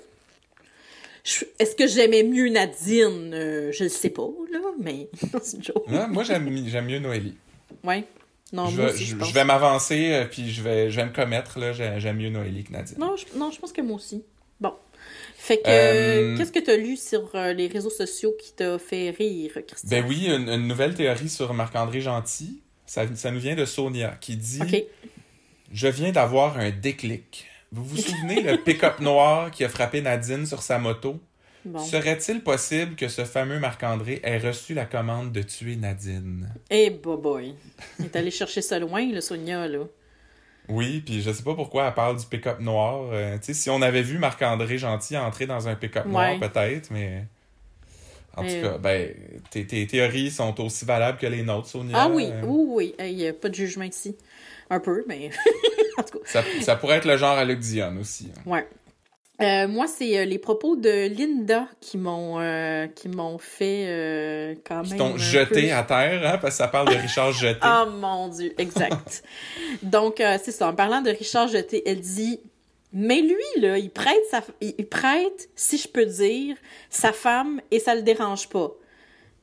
Je- 1.24 1.44
Est-ce 1.58 1.74
que 1.74 1.86
j'aimais 1.86 2.22
mieux 2.22 2.48
Nadine? 2.48 3.32
Euh, 3.34 3.72
je 3.72 3.84
le 3.84 3.90
sais 3.90 4.10
pas, 4.10 4.28
là, 4.52 4.60
mais 4.80 5.08
c'est 5.42 5.56
une 5.58 5.64
joke. 5.64 5.88
Non, 5.88 6.06
moi 6.08 6.22
j'aime 6.22 6.48
j'aime 6.68 6.86
mieux 6.86 7.00
Noélie. 7.00 7.36
Ouais. 7.84 8.04
Non, 8.52 8.68
je, 8.68 8.76
moi 8.76 8.86
vais, 8.86 8.92
aussi, 8.94 9.04
je, 9.04 9.16
je- 9.24 9.32
vais 9.34 9.44
m'avancer 9.44 10.12
euh, 10.12 10.24
puis 10.24 10.50
je 10.50 10.62
vais 10.62 10.90
je 10.90 10.96
vais 10.96 11.04
me 11.06 11.12
commettre 11.12 11.58
là, 11.58 11.72
j'aime 11.72 12.16
mieux 12.16 12.30
Noélie 12.30 12.64
que 12.64 12.72
Nadine. 12.72 12.96
Non 12.98 13.14
je, 13.16 13.38
non, 13.38 13.50
je 13.50 13.58
pense 13.60 13.72
que 13.72 13.82
moi 13.82 13.96
aussi. 13.96 14.22
Bon. 14.60 14.72
Fait 15.36 15.58
que, 15.58 15.62
Euh, 15.68 16.36
qu'est-ce 16.36 16.50
que 16.52 16.58
tu 16.58 16.70
as 16.70 16.76
lu 16.76 16.96
sur 16.96 17.30
euh, 17.34 17.52
les 17.52 17.68
réseaux 17.68 17.90
sociaux 17.90 18.34
qui 18.40 18.52
t'a 18.52 18.78
fait 18.78 19.10
rire, 19.10 19.52
Christian? 19.66 19.88
Ben 19.90 20.04
oui, 20.08 20.26
une, 20.26 20.48
une 20.48 20.66
nouvelle 20.66 20.94
théorie 20.94 21.28
sur 21.28 21.52
Marc-André 21.54 22.00
Gentil. 22.00 22.60
Ça, 22.86 23.04
ça 23.14 23.30
nous 23.30 23.38
vient 23.38 23.54
de 23.54 23.64
Sonia 23.66 24.16
qui 24.20 24.36
dit. 24.36 24.60
Je 25.72 25.88
viens 25.88 26.10
d'avoir 26.12 26.58
un 26.58 26.70
déclic. 26.70 27.46
Vous 27.70 27.84
vous 27.84 27.98
souvenez 27.98 28.40
le 28.40 28.56
pick-up 28.56 28.98
noir 29.00 29.50
qui 29.50 29.62
a 29.62 29.68
frappé 29.68 30.00
Nadine 30.00 30.46
sur 30.46 30.62
sa 30.62 30.78
moto? 30.78 31.20
Bon. 31.64 31.80
Serait-il 31.80 32.42
possible 32.42 32.94
que 32.96 33.08
ce 33.08 33.24
fameux 33.24 33.58
Marc-André 33.58 34.20
ait 34.22 34.38
reçu 34.38 34.74
la 34.74 34.86
commande 34.86 35.32
de 35.32 35.42
tuer 35.42 35.76
Nadine? 35.76 36.48
Eh, 36.70 36.90
boy. 36.90 37.54
Il 37.98 38.04
est 38.06 38.16
allé 38.16 38.30
chercher 38.30 38.62
ça 38.62 38.78
loin, 38.78 39.04
le 39.10 39.20
Sonia, 39.20 39.66
là. 39.68 39.80
Oui, 40.68 41.00
puis 41.04 41.22
je 41.22 41.30
sais 41.32 41.42
pas 41.42 41.54
pourquoi 41.54 41.86
elle 41.88 41.94
parle 41.94 42.18
du 42.18 42.26
pick-up 42.26 42.60
noir. 42.60 43.08
Euh, 43.12 43.36
tu 43.38 43.46
sais, 43.46 43.54
si 43.54 43.70
on 43.70 43.80
avait 43.82 44.02
vu 44.02 44.18
Marc-André 44.18 44.78
Gentil 44.78 45.16
entrer 45.16 45.46
dans 45.46 45.66
un 45.68 45.74
pick-up 45.74 46.06
noir, 46.06 46.38
peut-être, 46.38 46.90
mais. 46.90 47.24
En 48.36 48.42
tout 48.44 48.62
cas, 48.62 48.78
ben, 48.78 49.12
tes, 49.50 49.66
tes 49.66 49.84
théories 49.88 50.30
sont 50.30 50.60
aussi 50.60 50.84
valables 50.84 51.18
que 51.18 51.26
les 51.26 51.42
nôtres, 51.42 51.66
Sonia. 51.68 51.96
Ah 52.02 52.08
oui, 52.08 52.28
Euh, 52.30 52.42
oui, 52.44 52.94
oui. 53.00 53.08
Il 53.08 53.16
n'y 53.16 53.26
a 53.26 53.32
pas 53.32 53.48
de 53.48 53.54
jugement 53.54 53.84
ici. 53.84 54.16
Un 54.70 54.78
peu, 54.78 55.04
mais 55.08 55.30
en 55.98 56.02
tout 56.04 56.18
cas. 56.18 56.24
Ça, 56.24 56.44
ça 56.60 56.76
pourrait 56.76 56.98
être 56.98 57.06
le 57.06 57.16
genre 57.16 57.36
à 57.36 57.44
Luc 57.44 57.58
Dion 57.58 57.96
aussi. 58.00 58.30
hein. 58.36 58.40
Ouais. 58.46 58.68
Euh, 59.40 59.68
moi, 59.68 59.86
c'est 59.86 60.18
euh, 60.18 60.24
les 60.24 60.38
propos 60.38 60.74
de 60.74 61.06
Linda 61.08 61.68
qui 61.80 61.96
m'ont 61.96 62.40
euh, 62.40 62.88
qui 62.88 63.08
m'ont 63.08 63.38
fait 63.38 64.56
quand 64.66 64.82
Qui 64.82 64.90
même. 64.90 64.98
t'ont 64.98 65.14
un 65.14 65.18
jeté 65.18 65.68
peu- 65.68 65.72
à 65.74 65.82
terre, 65.84 66.22
hein, 66.26 66.38
parce 66.38 66.54
que 66.54 66.58
ça 66.58 66.68
parle 66.68 66.88
de 66.88 66.96
Richard 67.00 67.32
Jeté. 67.32 67.60
Oh 67.64 67.86
mon 67.90 68.28
Dieu, 68.28 68.52
exact. 68.58 69.22
Donc, 69.82 70.16
c'est 70.18 70.50
ça. 70.52 70.68
En 70.68 70.74
parlant 70.74 71.02
de 71.02 71.10
Richard 71.10 71.46
Jeté, 71.48 71.82
elle 71.88 72.00
dit 72.00 72.40
Mais 72.92 73.20
lui, 73.20 73.60
là, 73.60 73.78
il 73.78 73.90
prête, 73.90 74.18
sa... 74.30 74.42
il 74.60 74.86
prête, 74.86 75.48
si 75.54 75.78
je 75.78 75.86
peux 75.86 76.06
dire, 76.06 76.56
sa 76.90 77.12
femme 77.12 77.60
et 77.70 77.78
ça 77.78 77.94
le 77.94 78.02
dérange 78.02 78.48
pas. 78.48 78.72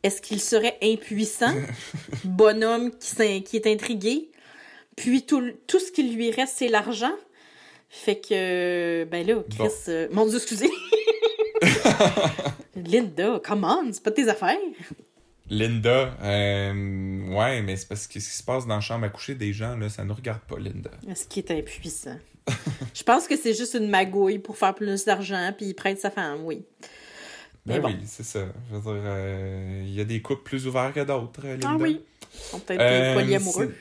Est-ce 0.04 0.22
qu'il 0.22 0.42
serait 0.42 0.78
impuissant, 0.84 1.54
bonhomme 2.26 2.92
qui, 3.00 3.44
qui 3.44 3.56
est 3.56 3.66
intrigué, 3.68 4.30
puis 4.98 5.24
tout, 5.26 5.42
tout 5.68 5.80
ce 5.80 5.92
qui 5.92 6.04
lui 6.04 6.32
reste, 6.32 6.56
c'est 6.58 6.68
l'argent? 6.68 7.14
Fait 8.04 8.20
que, 8.20 9.06
ben 9.06 9.26
là, 9.26 9.36
Chris, 9.50 9.58
Bon. 9.58 9.70
euh, 9.88 10.08
mon 10.12 10.26
Dieu, 10.28 10.38
excusez. 10.38 10.70
Linda, 12.76 13.40
come 13.44 13.64
on, 13.64 13.92
c'est 13.94 14.04
pas 14.04 14.12
tes 14.12 14.28
affaires. 14.28 14.58
Linda, 15.50 16.16
euh, 16.24 17.34
ouais, 17.36 17.62
mais 17.62 17.76
c'est 17.78 17.88
parce 17.88 18.08
que 18.08 18.20
ce 18.20 18.30
qui 18.30 18.36
se 18.36 18.44
passe 18.44 18.66
dans 18.68 18.76
la 18.76 18.82
chambre 18.82 19.06
à 19.06 19.10
coucher 19.10 19.36
des 19.36 19.54
gens, 19.54 19.78
là, 19.78 19.90
ça 19.90 20.04
nous 20.04 20.14
regarde 20.14 20.42
pas, 20.42 20.58
Linda. 20.58 20.92
Est-ce 21.10 21.28
qu'il 21.28 21.44
est 21.46 21.52
impuissant? 21.52 22.18
Je 22.94 23.04
pense 23.04 23.28
que 23.28 23.38
c'est 23.38 23.54
juste 23.54 23.74
une 23.76 23.88
magouille 23.90 24.40
pour 24.40 24.58
faire 24.58 24.76
plus 24.76 25.06
d'argent, 25.06 25.54
puis 25.56 25.68
il 25.68 25.74
prête 25.74 26.00
sa 26.00 26.12
femme, 26.12 26.40
oui. 26.44 26.64
Mais 27.66 27.76
Ben 27.76 27.82
bon. 27.82 27.88
oui, 27.90 27.96
c'est 28.06 28.24
ça. 28.26 28.46
Je 28.70 28.76
veux 28.76 28.82
dire, 28.82 29.02
euh, 29.06 29.82
il 29.86 29.94
y 29.94 30.02
a 30.02 30.04
des 30.04 30.22
couples 30.22 30.44
plus 30.44 30.68
ouverts 30.68 30.94
que 30.94 31.00
d'autres, 31.00 31.42
euh, 31.46 31.54
Linda. 31.54 31.70
Ah 31.72 31.78
oui. 31.80 32.02
Ils 32.34 32.40
sont 32.40 32.60
peut-être 32.60 32.82
Euh, 32.82 33.14
polyamoureux. 33.16 33.74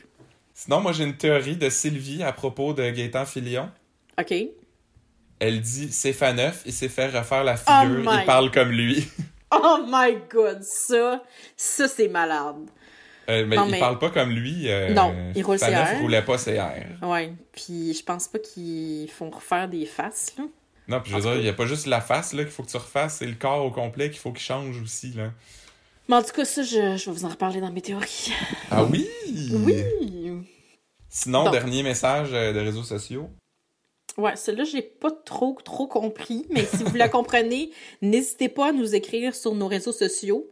si- 0.54 0.64
Sinon, 0.64 0.80
moi, 0.80 0.92
j'ai 0.92 1.04
une 1.04 1.16
théorie 1.16 1.56
de 1.56 1.68
Sylvie 1.68 2.22
à 2.22 2.32
propos 2.32 2.72
de 2.72 2.88
Gaëtan 2.88 3.26
Filion. 3.26 3.68
OK. 4.20 4.34
Elle 5.40 5.60
dit 5.60 5.90
c'est 5.92 6.12
Faneuf, 6.12 6.62
il 6.64 6.72
sait 6.72 6.88
faire 6.88 7.12
refaire 7.12 7.44
la 7.44 7.54
Oh 7.54 7.82
figure, 7.82 8.00
my- 8.12 8.20
il 8.20 8.24
parle 8.24 8.50
comme 8.50 8.70
lui. 8.70 9.06
Oh 9.56 9.78
my 9.86 10.16
God, 10.32 10.62
ça, 10.64 11.22
ça, 11.56 11.86
c'est 11.86 12.08
malade. 12.08 12.56
Euh, 13.30 13.46
mais 13.46 13.54
Non, 13.54 13.66
il 13.66 13.70
mais- 13.72 13.78
parle 13.78 14.00
pas 14.00 14.10
comme 14.10 14.30
lui. 14.30 14.68
euh, 14.68 14.92
Non, 14.92 15.14
il 15.34 15.44
roule 15.44 15.58
ses 15.60 15.66
airs. 15.66 16.00
roulait 16.00 16.22
pas 16.22 16.38
ses 16.38 16.54
airs. 16.54 16.98
Ouais. 17.02 17.32
Puis 17.52 17.94
je 17.94 18.02
pense 18.02 18.26
pas 18.26 18.40
qu'ils 18.40 19.08
font 19.10 19.30
refaire 19.30 19.68
des 19.68 19.86
faces, 19.86 20.34
là. 20.38 20.44
Non, 20.88 21.00
puis 21.00 21.12
je 21.12 21.16
veux 21.16 21.22
dire, 21.22 21.36
il 21.36 21.44
y 21.44 21.48
a 21.48 21.52
pas 21.52 21.66
juste 21.66 21.86
la 21.86 22.00
face 22.00 22.32
là 22.32 22.42
qu'il 22.42 22.52
faut 22.52 22.64
que 22.64 22.70
tu 22.70 22.76
refasses, 22.76 23.18
c'est 23.18 23.26
le 23.26 23.34
corps 23.36 23.64
au 23.64 23.70
complet 23.70 24.10
qu'il 24.10 24.18
faut 24.18 24.32
qu'il 24.32 24.42
change 24.44 24.80
aussi 24.82 25.12
là. 25.12 25.30
Mais 26.08 26.16
en 26.16 26.22
tout 26.22 26.32
cas, 26.32 26.44
ça, 26.44 26.62
je, 26.62 26.96
je 26.96 27.04
vais 27.10 27.12
vous 27.16 27.24
en 27.24 27.28
reparler 27.28 27.60
dans 27.60 27.70
mes 27.70 27.80
théories. 27.80 28.32
Ah 28.72 28.82
oui. 28.84 29.08
Oui! 29.52 29.84
Sinon, 31.08 31.44
Donc. 31.44 31.52
dernier 31.52 31.82
message 31.84 32.30
euh, 32.32 32.52
de 32.52 32.58
réseaux 32.58 32.82
sociaux. 32.82 33.30
Ouais, 34.16 34.36
celle-là, 34.36 34.62
j'ai 34.64 34.82
pas 34.82 35.10
trop, 35.10 35.58
trop 35.64 35.88
compris, 35.88 36.46
mais 36.50 36.64
si 36.64 36.84
vous 36.84 36.94
la 36.94 37.08
comprenez, 37.18 37.70
n'hésitez 38.00 38.48
pas 38.48 38.68
à 38.68 38.72
nous 38.72 38.94
écrire 38.94 39.34
sur 39.34 39.54
nos 39.56 39.66
réseaux 39.66 39.92
sociaux. 39.92 40.48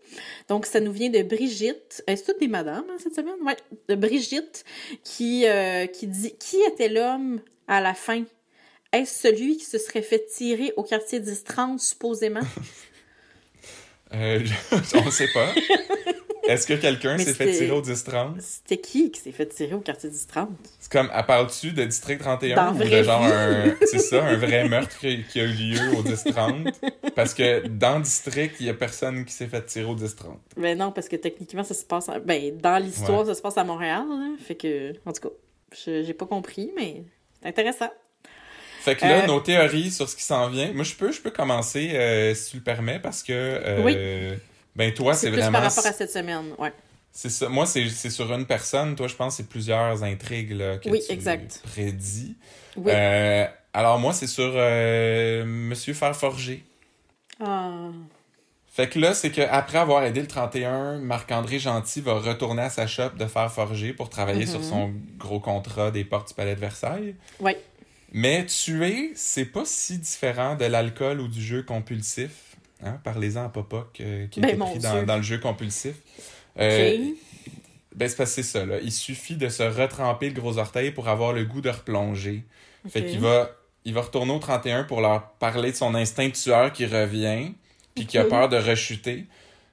Donc, 0.48 0.66
ça 0.66 0.80
nous 0.80 0.90
vient 0.92 1.10
de 1.10 1.22
Brigitte. 1.22 2.02
C'est 2.08 2.24
toutes 2.24 2.40
des 2.40 2.48
madames, 2.48 2.84
hein, 2.90 2.96
cette 3.00 3.14
semaine? 3.14 3.36
Ouais, 3.44 3.56
de 3.88 3.94
Brigitte, 3.94 4.64
qui, 5.04 5.46
euh, 5.46 5.86
qui 5.86 6.08
dit 6.08 6.34
«Qui 6.40 6.56
était 6.62 6.88
l'homme 6.88 7.40
à 7.68 7.80
la 7.80 7.94
fin? 7.94 8.24
Est-ce 8.92 9.20
celui 9.28 9.56
qui 9.56 9.64
se 9.64 9.78
serait 9.78 10.02
fait 10.02 10.26
tirer 10.26 10.72
au 10.76 10.82
quartier 10.82 11.20
10-30, 11.20 11.78
supposément? 11.78 12.40
Euh, 14.14 14.44
je- 14.44 14.96
on 14.98 15.10
sait 15.10 15.28
pas. 15.32 15.54
Est-ce 16.46 16.66
que 16.66 16.74
quelqu'un 16.74 17.16
s'est 17.16 17.32
fait 17.32 17.50
tirer 17.52 17.70
au 17.70 17.80
10-30? 17.80 18.40
C'était 18.40 18.76
qui 18.78 19.10
qui 19.10 19.20
s'est 19.22 19.32
fait 19.32 19.46
tirer 19.46 19.72
au 19.74 19.80
quartier 19.80 20.10
10-30? 20.10 20.48
Comme, 20.92 21.08
à 21.12 21.22
parles-tu 21.22 21.72
de 21.72 21.84
District 21.84 22.18
31 22.20 22.54
Dans 22.54 22.74
ou 22.74 22.78
de 22.78 23.02
genre 23.02 23.24
un... 23.24 23.74
C'est 23.90 23.98
ça, 23.98 24.22
un 24.24 24.36
vrai 24.36 24.68
meurtre 24.68 24.96
qui, 24.98 25.40
a 25.40 25.44
eu 25.44 25.46
lieu 25.48 25.78
au 25.98 26.02
10-30? 26.02 26.70
Parce 27.16 27.32
que 27.32 27.66
dans 27.66 27.98
District, 27.98 28.54
il 28.60 28.66
y 28.66 28.68
a 28.70 28.74
personne 28.74 29.24
qui 29.24 29.32
s'est 29.32 29.46
fait 29.46 29.64
tirer 29.64 29.86
au 29.86 29.96
10-30. 29.96 30.36
Ben 30.58 30.76
non, 30.76 30.92
parce 30.92 31.08
que 31.08 31.16
techniquement, 31.16 31.64
ça 31.64 31.72
se 31.74 31.84
passe... 31.84 32.08
à- 32.10 32.18
Ben, 32.20 32.58
dans 32.58 32.76
l'histoire, 32.76 33.20
Ouais. 33.20 33.26
ça 33.26 33.34
se 33.34 33.40
passe 33.40 33.56
à 33.56 33.64
Montréal, 33.64 34.04
là. 34.06 34.34
Fait 34.38 34.54
que, 34.54 34.92
en 35.06 35.12
tout 35.12 35.28
cas, 35.28 35.34
je- 35.84 36.02
j'ai 36.04 36.12
pas 36.14 36.26
compris, 36.26 36.70
mais 36.76 37.02
c'est 37.40 37.48
intéressant. 37.48 37.90
Fait 38.82 38.96
que 38.96 39.04
là, 39.06 39.22
Euh, 39.22 39.26
nos 39.28 39.40
théories 39.40 39.90
sur 39.92 40.08
ce 40.08 40.14
qui 40.16 40.24
s'en 40.24 40.48
vient, 40.48 40.72
moi 40.74 40.82
je 40.84 40.94
peux, 40.94 41.10
je 41.12 41.20
peux 41.22 41.30
commencer 41.30 41.92
euh, 41.94 42.34
si 42.34 42.50
tu 42.50 42.56
le 42.56 42.62
permets 42.64 42.98
parce 42.98 43.22
que 43.22 43.32
euh, 43.32 44.34
ben 44.74 44.92
toi 44.92 45.14
c'est 45.14 45.30
vraiment 45.30 45.52
par 45.52 45.62
rapport 45.62 45.86
à 45.86 45.92
cette 45.92 46.10
semaine, 46.10 46.46
ouais. 46.58 46.72
C'est 47.12 47.30
ça. 47.30 47.48
Moi 47.48 47.66
c'est 47.66 47.88
sur 48.10 48.32
une 48.32 48.46
personne, 48.46 48.96
toi 48.96 49.06
je 49.08 49.14
pense 49.14 49.36
que 49.36 49.42
c'est 49.42 49.48
plusieurs 49.48 50.02
intrigues 50.02 50.52
là, 50.52 50.78
que 50.78 50.88
Oui, 50.88 51.00
tu 51.06 51.12
exact. 51.12 51.60
prédis. 51.64 52.36
Oui. 52.76 52.90
Euh, 52.94 53.46
alors 53.72 53.98
moi 53.98 54.12
c'est 54.12 54.26
sur 54.26 54.52
euh, 54.54 55.44
Monsieur 55.44 55.94
Farforger. 55.94 56.64
Ah. 57.40 57.90
Fait 58.74 58.88
que 58.88 58.98
là, 58.98 59.12
c'est 59.12 59.30
qu'après 59.30 59.76
avoir 59.76 60.02
aidé 60.02 60.22
le 60.22 60.26
31, 60.26 60.96
Marc-André 60.98 61.58
Gentil 61.58 62.00
va 62.00 62.14
retourner 62.14 62.62
à 62.62 62.70
sa 62.70 62.86
shop 62.86 63.10
de 63.18 63.26
fer 63.26 63.52
forgé 63.52 63.92
pour 63.92 64.08
travailler 64.08 64.46
sur 64.46 64.64
son 64.64 64.94
gros 65.18 65.40
contrat 65.40 65.90
des 65.90 66.04
portes 66.04 66.28
du 66.28 66.34
palais 66.34 66.54
de 66.54 66.60
Versailles. 66.60 67.14
Ouais. 67.38 67.60
Mais 68.12 68.46
tuer, 68.46 69.12
c'est 69.14 69.44
pas 69.44 69.64
si 69.66 69.98
différent 69.98 70.54
de 70.56 70.64
l'alcool 70.64 71.20
ou 71.20 71.28
du 71.28 71.42
jeu 71.42 71.62
compulsif. 71.62 72.56
Hein? 72.82 72.98
Parlez-en 73.04 73.44
à 73.44 73.48
Popoc 73.50 74.00
euh, 74.00 74.26
qui 74.28 74.40
a 74.40 74.42
Ben, 74.42 74.58
pris 74.58 74.78
dans 74.78 75.16
le 75.16 75.22
jeu 75.22 75.36
compulsif. 75.36 75.96
Euh, 76.58 77.12
ben, 77.94 78.08
c'est 78.08 78.16
parce 78.16 78.30
que 78.30 78.42
c'est 78.42 78.42
ça. 78.42 78.64
Là. 78.64 78.78
Il 78.82 78.92
suffit 78.92 79.36
de 79.36 79.48
se 79.48 79.62
retremper 79.62 80.30
le 80.30 80.40
gros 80.40 80.58
orteil 80.58 80.90
pour 80.90 81.08
avoir 81.08 81.32
le 81.32 81.44
goût 81.44 81.60
de 81.60 81.70
replonger. 81.70 82.44
Fait 82.88 83.04
qu'il 83.04 83.20
va, 83.20 83.50
il 83.84 83.94
va 83.94 84.02
retourner 84.02 84.32
au 84.32 84.38
31 84.38 84.84
pour 84.84 85.00
leur 85.00 85.30
parler 85.34 85.70
de 85.70 85.76
son 85.76 85.94
instinct 85.94 86.28
de 86.28 86.32
tueur 86.32 86.72
qui 86.72 86.86
revient, 86.86 87.52
puis 87.94 88.06
qui 88.06 88.18
a 88.18 88.24
peur 88.24 88.48
de 88.48 88.56
rechuter. 88.56 89.26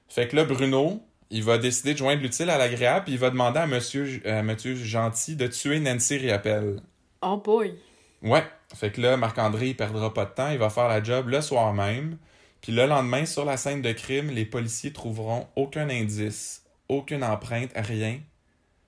Fait 0.08 0.28
que 0.28 0.36
là, 0.36 0.44
Bruno, 0.44 1.02
il 1.30 1.42
va 1.42 1.58
décider 1.58 1.92
de 1.92 1.98
joindre 1.98 2.22
l'utile 2.22 2.50
à 2.50 2.58
l'agréable, 2.58 3.04
puis 3.04 3.14
il 3.14 3.18
va 3.18 3.30
demander 3.30 3.60
à 3.60 3.66
monsieur, 3.66 4.20
à 4.24 4.42
monsieur 4.42 4.74
Gentil 4.74 5.36
de 5.36 5.46
tuer 5.46 5.80
Nancy 5.80 6.18
Riappel. 6.18 6.80
Oh 7.22 7.36
boy. 7.36 7.74
Ouais. 8.22 8.44
Fait 8.74 8.90
que 8.90 9.00
là, 9.00 9.16
Marc-André, 9.16 9.68
il 9.68 9.76
perdra 9.76 10.12
pas 10.12 10.24
de 10.24 10.30
temps, 10.30 10.50
il 10.50 10.58
va 10.58 10.70
faire 10.70 10.88
la 10.88 11.02
job 11.02 11.28
le 11.28 11.40
soir 11.40 11.72
même. 11.72 12.18
Puis 12.60 12.72
le 12.72 12.86
lendemain, 12.86 13.26
sur 13.26 13.44
la 13.44 13.56
scène 13.56 13.82
de 13.82 13.92
crime, 13.92 14.30
les 14.30 14.44
policiers 14.44 14.92
trouveront 14.92 15.46
aucun 15.56 15.88
indice, 15.88 16.62
aucune 16.90 17.24
empreinte, 17.24 17.70
rien, 17.74 18.18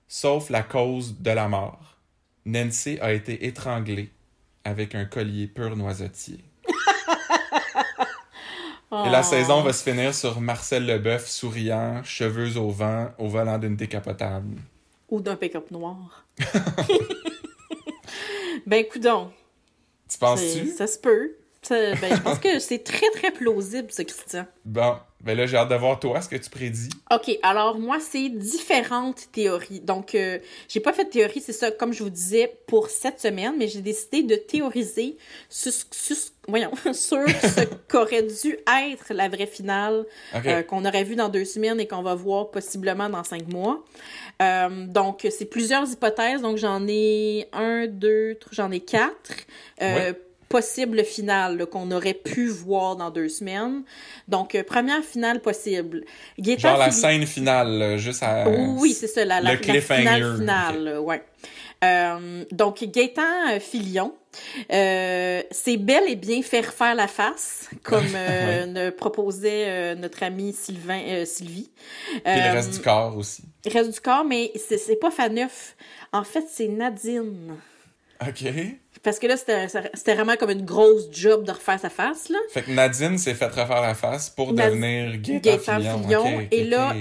sauf 0.08 0.50
la 0.50 0.62
cause 0.62 1.18
de 1.20 1.30
la 1.30 1.48
mort. 1.48 1.96
Nancy 2.44 2.98
a 3.00 3.12
été 3.12 3.46
étranglée 3.46 4.10
avec 4.64 4.94
un 4.94 5.04
collier 5.04 5.46
pur 5.46 5.76
noisetier. 5.76 6.38
Et 9.06 9.08
la 9.10 9.20
Oh. 9.20 9.22
saison 9.22 9.62
va 9.62 9.72
se 9.72 9.82
finir 9.88 10.14
sur 10.14 10.38
Marcel 10.40 10.84
Leboeuf 10.84 11.26
souriant, 11.26 12.02
cheveux 12.04 12.58
au 12.58 12.68
vent, 12.70 13.10
au 13.18 13.26
volant 13.26 13.58
d'une 13.58 13.74
décapotable. 13.76 14.58
Ou 15.08 15.20
d'un 15.20 15.36
pick-up 15.36 15.70
noir. 15.70 16.26
ben, 18.66 18.84
coudon. 18.90 19.32
Tu 20.08 20.18
penses-tu? 20.18 20.68
Ça 20.68 20.86
se 20.86 20.98
peut. 20.98 21.36
Ben, 21.70 22.16
je 22.16 22.20
pense 22.20 22.38
que 22.38 22.58
c'est 22.58 22.80
très, 22.84 23.08
très 23.10 23.30
plausible, 23.30 23.90
ça, 23.90 24.04
Christian. 24.04 24.46
Bon, 24.64 24.96
ben 25.22 25.36
là, 25.36 25.46
j'ai 25.46 25.56
hâte 25.56 25.68
de 25.68 25.74
voir 25.76 26.00
toi, 26.00 26.20
ce 26.20 26.28
que 26.28 26.36
tu 26.36 26.50
prédis. 26.50 26.88
OK, 27.14 27.38
alors 27.42 27.78
moi, 27.78 27.98
c'est 28.00 28.28
différentes 28.28 29.30
théories. 29.32 29.80
Donc, 29.80 30.14
euh, 30.14 30.38
j'ai 30.68 30.80
pas 30.80 30.92
fait 30.92 31.04
de 31.04 31.10
théorie, 31.10 31.40
c'est 31.40 31.52
ça, 31.52 31.70
comme 31.70 31.92
je 31.92 32.02
vous 32.02 32.10
disais, 32.10 32.52
pour 32.66 32.88
cette 32.88 33.20
semaine, 33.20 33.54
mais 33.56 33.68
j'ai 33.68 33.80
décidé 33.82 34.22
de 34.24 34.34
théoriser 34.34 35.16
sur, 35.48 35.72
sur- 35.92 36.16
voyons, 36.48 36.72
sur 36.92 37.28
ce 37.28 37.64
qu'aurait 37.88 38.24
dû 38.24 38.58
être 38.88 39.14
la 39.14 39.28
vraie 39.28 39.46
finale 39.46 40.06
euh, 40.50 40.62
qu'on 40.62 40.84
aurait 40.84 41.04
vu 41.04 41.14
dans 41.14 41.28
deux 41.28 41.44
semaines 41.44 41.78
et 41.78 41.86
qu'on 41.86 42.02
va 42.02 42.14
voir 42.16 42.50
possiblement 42.50 43.08
dans 43.08 43.22
cinq 43.24 43.46
mois. 43.48 43.84
Euh, 44.40 44.86
donc, 44.86 45.26
c'est 45.30 45.44
plusieurs 45.46 45.88
hypothèses. 45.90 46.42
Donc, 46.42 46.56
j'en 46.56 46.84
ai 46.88 47.46
un, 47.52 47.86
deux, 47.86 48.38
j'en 48.50 48.70
ai 48.72 48.80
quatre. 48.80 49.32
Possibles 50.52 51.02
finales 51.04 51.56
là, 51.56 51.66
qu'on 51.66 51.90
aurait 51.90 52.14
pu 52.14 52.48
voir 52.48 52.96
dans 52.96 53.10
deux 53.10 53.28
semaines. 53.28 53.82
Donc, 54.28 54.54
euh, 54.54 54.62
première 54.62 55.02
finale 55.02 55.40
possible. 55.40 56.04
Genre 56.38 56.76
la 56.76 56.90
Philippe- 56.90 57.00
scène 57.00 57.26
finale, 57.26 57.96
juste 57.98 58.22
à... 58.22 58.46
oui, 58.48 58.92
c'est 58.92 59.06
ça, 59.06 59.24
la, 59.24 59.40
la, 59.40 59.56
finale 59.56 60.36
finale, 60.36 60.98
ouais. 61.00 61.22
Euh, 61.84 62.44
donc, 62.52 62.84
Gaëtan 62.84 63.22
euh, 63.50 63.58
Filion, 63.58 64.14
euh, 64.72 65.42
c'est 65.50 65.76
bel 65.76 66.04
et 66.06 66.14
bien 66.16 66.42
faire 66.42 66.72
faire 66.72 66.94
la 66.94 67.08
face, 67.08 67.68
comme 67.82 68.06
euh, 68.14 68.66
ne 68.76 68.90
proposait 68.90 69.64
euh, 69.66 69.94
notre 69.96 70.22
ami 70.22 70.52
Sylvain, 70.52 71.24
Sylvie. 71.24 71.70
Puis 72.08 72.20
le 72.24 72.52
reste 72.52 72.74
du 72.74 72.78
corps 72.80 73.16
aussi. 73.16 73.42
le 73.64 73.72
reste 73.72 73.90
du 73.94 74.00
corps, 74.00 74.24
mais 74.24 74.52
c'est 74.54 74.78
c'est 74.78 74.96
pas 74.96 75.10
Faneuf. 75.10 75.74
En 76.12 76.22
fait, 76.24 76.44
c'est 76.48 76.68
Nadine. 76.68 77.56
OK. 78.20 78.44
Parce 79.02 79.18
que 79.18 79.26
là, 79.26 79.36
c'était 79.36 79.66
c'était 79.94 80.14
vraiment 80.14 80.36
comme 80.36 80.50
une 80.50 80.64
grosse 80.64 81.08
job 81.10 81.44
de 81.44 81.50
refaire 81.50 81.80
sa 81.80 81.90
face, 81.90 82.28
là. 82.28 82.38
Fait 82.50 82.62
que 82.62 82.70
Nadine 82.70 83.18
s'est 83.18 83.34
fait 83.34 83.46
refaire 83.46 83.82
la 83.82 83.94
face 83.94 84.30
pour 84.30 84.52
Nad- 84.52 84.70
devenir 84.70 85.18
Gaëtan 85.20 85.80
Fillon. 85.80 86.46
Et 86.50 86.64
là. 86.64 86.94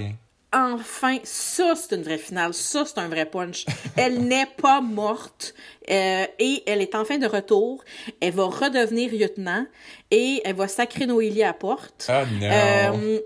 Enfin, 0.52 1.18
ça, 1.24 1.74
c'est 1.74 1.96
une 1.96 2.02
vraie 2.02 2.18
finale. 2.18 2.54
Ça, 2.54 2.84
c'est 2.84 2.98
un 2.98 3.08
vrai 3.08 3.26
punch. 3.26 3.64
Elle 3.96 4.24
n'est 4.24 4.46
pas 4.46 4.80
morte 4.80 5.54
euh, 5.90 6.26
et 6.38 6.62
elle 6.66 6.80
est 6.80 6.94
enfin 6.94 7.18
de 7.18 7.26
retour. 7.26 7.82
Elle 8.20 8.34
va 8.34 8.44
redevenir 8.44 9.10
lieutenant 9.12 9.66
et 10.10 10.40
elle 10.44 10.54
va 10.54 10.68
sacrer 10.68 11.06
Noélie 11.06 11.42
à 11.42 11.48
la 11.48 11.52
porte. 11.54 12.06
Ah 12.08 12.24
non! 12.40 12.48
Euh, 12.50 13.18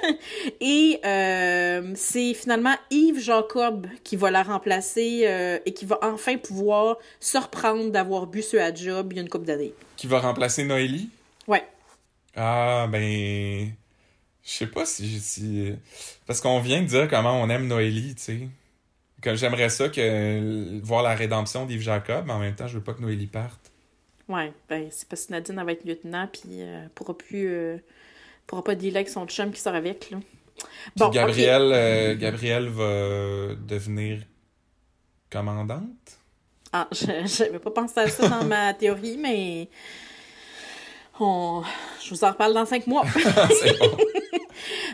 et 0.60 1.00
euh, 1.04 1.92
c'est 1.94 2.34
finalement 2.34 2.74
Yves 2.90 3.20
Jacob 3.20 3.86
qui 4.02 4.16
va 4.16 4.30
la 4.30 4.42
remplacer 4.42 5.60
et 5.64 5.72
qui 5.72 5.86
va 5.86 5.98
enfin 6.02 6.36
pouvoir 6.36 6.98
se 7.20 7.38
reprendre 7.38 7.90
d'avoir 7.90 8.26
bu 8.26 8.42
ce 8.42 8.58
à 8.58 8.74
job 8.74 9.08
il 9.12 9.16
y 9.16 9.18
a 9.20 9.22
une 9.22 9.28
couple 9.30 9.46
d'années. 9.46 9.72
Qui 9.96 10.06
va 10.06 10.20
remplacer 10.20 10.64
Noélie? 10.64 11.08
Ouais. 11.48 11.64
Ah, 12.36 12.86
ben... 12.90 13.72
Je 14.44 14.50
sais 14.50 14.66
pas 14.66 14.84
si... 14.84 15.20
si... 15.20 15.72
Parce 16.26 16.40
qu'on 16.40 16.60
vient 16.60 16.82
de 16.82 16.86
dire 16.86 17.08
comment 17.08 17.40
on 17.40 17.48
aime 17.48 17.66
Noélie, 17.66 18.14
tu 18.14 18.22
sais. 18.22 18.48
Que 19.22 19.34
j'aimerais 19.36 19.70
ça 19.70 19.88
que 19.88 20.80
voir 20.82 21.02
la 21.02 21.14
rédemption 21.14 21.64
d'Yves 21.64 21.80
Jacob, 21.80 22.26
mais 22.26 22.32
en 22.32 22.38
même 22.38 22.54
temps, 22.54 22.66
je 22.66 22.76
veux 22.76 22.84
pas 22.84 22.92
que 22.92 23.00
Noélie 23.00 23.26
parte. 23.26 23.72
Ouais, 24.28 24.52
ben 24.68 24.88
c'est 24.90 25.06
parce 25.08 25.26
que 25.26 25.32
Nadine 25.32 25.58
elle 25.58 25.66
va 25.66 25.72
être 25.72 25.84
lieutenant 25.84 26.26
puis 26.32 26.62
euh, 26.62 26.86
pourra 26.94 27.16
plus 27.16 27.46
euh, 27.46 27.76
pourra 28.46 28.64
pas 28.64 28.74
dealer 28.74 28.96
avec 28.96 29.08
son 29.10 29.26
chum 29.26 29.52
qui 29.52 29.60
sort 29.60 29.74
avec 29.74 30.10
là. 30.10 30.18
Puis 30.56 30.66
Bon, 30.96 31.08
Gabrielle, 31.10 31.72
euh, 31.74 32.16
Gabrielle 32.16 32.68
va 32.68 33.54
devenir 33.54 34.22
commandante? 35.30 36.18
Ah, 36.72 36.88
je 36.90 37.06
j'avais 37.26 37.58
pas 37.58 37.70
pensé 37.70 38.00
à 38.00 38.08
ça 38.08 38.28
dans 38.28 38.44
ma 38.44 38.72
théorie, 38.72 39.18
mais 39.18 39.68
on... 41.20 41.62
je 42.02 42.10
vous 42.10 42.24
en 42.24 42.30
reparle 42.30 42.54
dans 42.54 42.66
cinq 42.66 42.86
mois. 42.86 43.04
C'est 43.60 43.78
bon. 43.78 43.96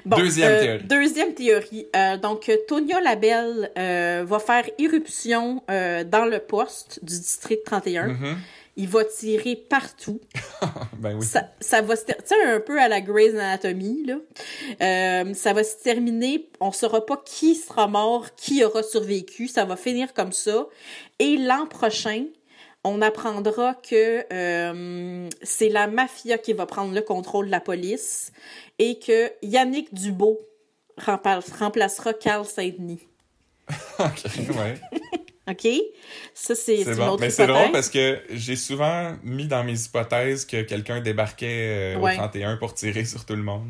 Bon, 0.04 0.16
Deuxième 0.16 0.52
euh, 0.52 0.60
théorie. 0.60 0.84
Deuxième 0.84 1.34
théorie. 1.34 1.86
Euh, 1.94 2.16
donc, 2.16 2.50
Tonia 2.68 3.00
Labelle 3.00 3.70
euh, 3.78 4.24
va 4.26 4.38
faire 4.38 4.64
irruption 4.78 5.62
dans 5.68 6.28
le 6.30 6.38
poste 6.38 7.00
du 7.02 7.18
district 7.18 7.64
31. 7.64 8.08
Mhm. 8.08 8.38
Il 8.76 8.88
va 8.88 9.04
tirer 9.04 9.56
partout. 9.56 10.20
Ben 10.98 11.16
oui. 11.18 11.24
Ça, 11.24 11.50
ça 11.60 11.80
va 11.82 11.96
se 11.96 12.04
ter- 12.04 12.16
tu 12.18 12.34
sais, 12.34 12.42
un 12.44 12.60
peu 12.60 12.78
à 12.80 12.88
la 12.88 13.00
Grey's 13.00 13.34
Anatomy, 13.34 14.04
là. 14.06 14.16
Ça 15.34 15.52
va 15.52 15.64
se 15.64 15.76
terminer, 15.82 16.48
on 16.60 16.72
saura 16.72 17.04
pas 17.04 17.20
qui 17.24 17.54
sera 17.54 17.86
mort, 17.88 18.34
qui 18.36 18.62
aura 18.64 18.82
survécu, 18.82 19.48
ça 19.48 19.64
va 19.64 19.76
finir 19.76 20.12
comme 20.14 20.32
ça. 20.32 20.66
Et 21.18 21.36
l'an 21.36 21.66
prochain, 21.66 22.24
on 22.84 23.02
apprendra 23.02 23.74
que 23.74 24.24
euh, 24.32 25.28
c'est 25.42 25.68
la 25.68 25.86
mafia 25.86 26.38
qui 26.38 26.52
va 26.54 26.64
prendre 26.66 26.94
le 26.94 27.02
contrôle 27.02 27.46
de 27.46 27.50
la 27.50 27.60
police 27.60 28.32
et 28.82 28.98
que 28.98 29.30
Yannick 29.42 29.92
Dubo 29.94 30.38
rempla- 30.98 31.44
remplacera 31.58 32.14
Carl 32.14 32.44
Saint-Denis. 32.46 33.06
ok, 33.98 34.24
ouais. 34.56 34.80
OK? 35.48 35.68
Ça, 36.32 36.54
c'est 36.54 36.84
bon. 36.96 37.08
autre 37.08 37.20
Mais 37.20 37.30
c'est 37.30 37.46
drôle 37.46 37.72
parce 37.72 37.90
que 37.90 38.20
j'ai 38.30 38.56
souvent 38.56 39.16
mis 39.22 39.46
dans 39.46 39.62
mes 39.64 39.78
hypothèses 39.78 40.44
que 40.44 40.62
quelqu'un 40.62 41.00
débarquait 41.00 41.94
euh, 41.96 41.98
Ouais. 41.98 42.14
au 42.14 42.16
31 42.16 42.56
pour 42.56 42.72
tirer 42.74 43.04
sur 43.04 43.24
tout 43.24 43.34
le 43.36 43.42
monde. 43.42 43.66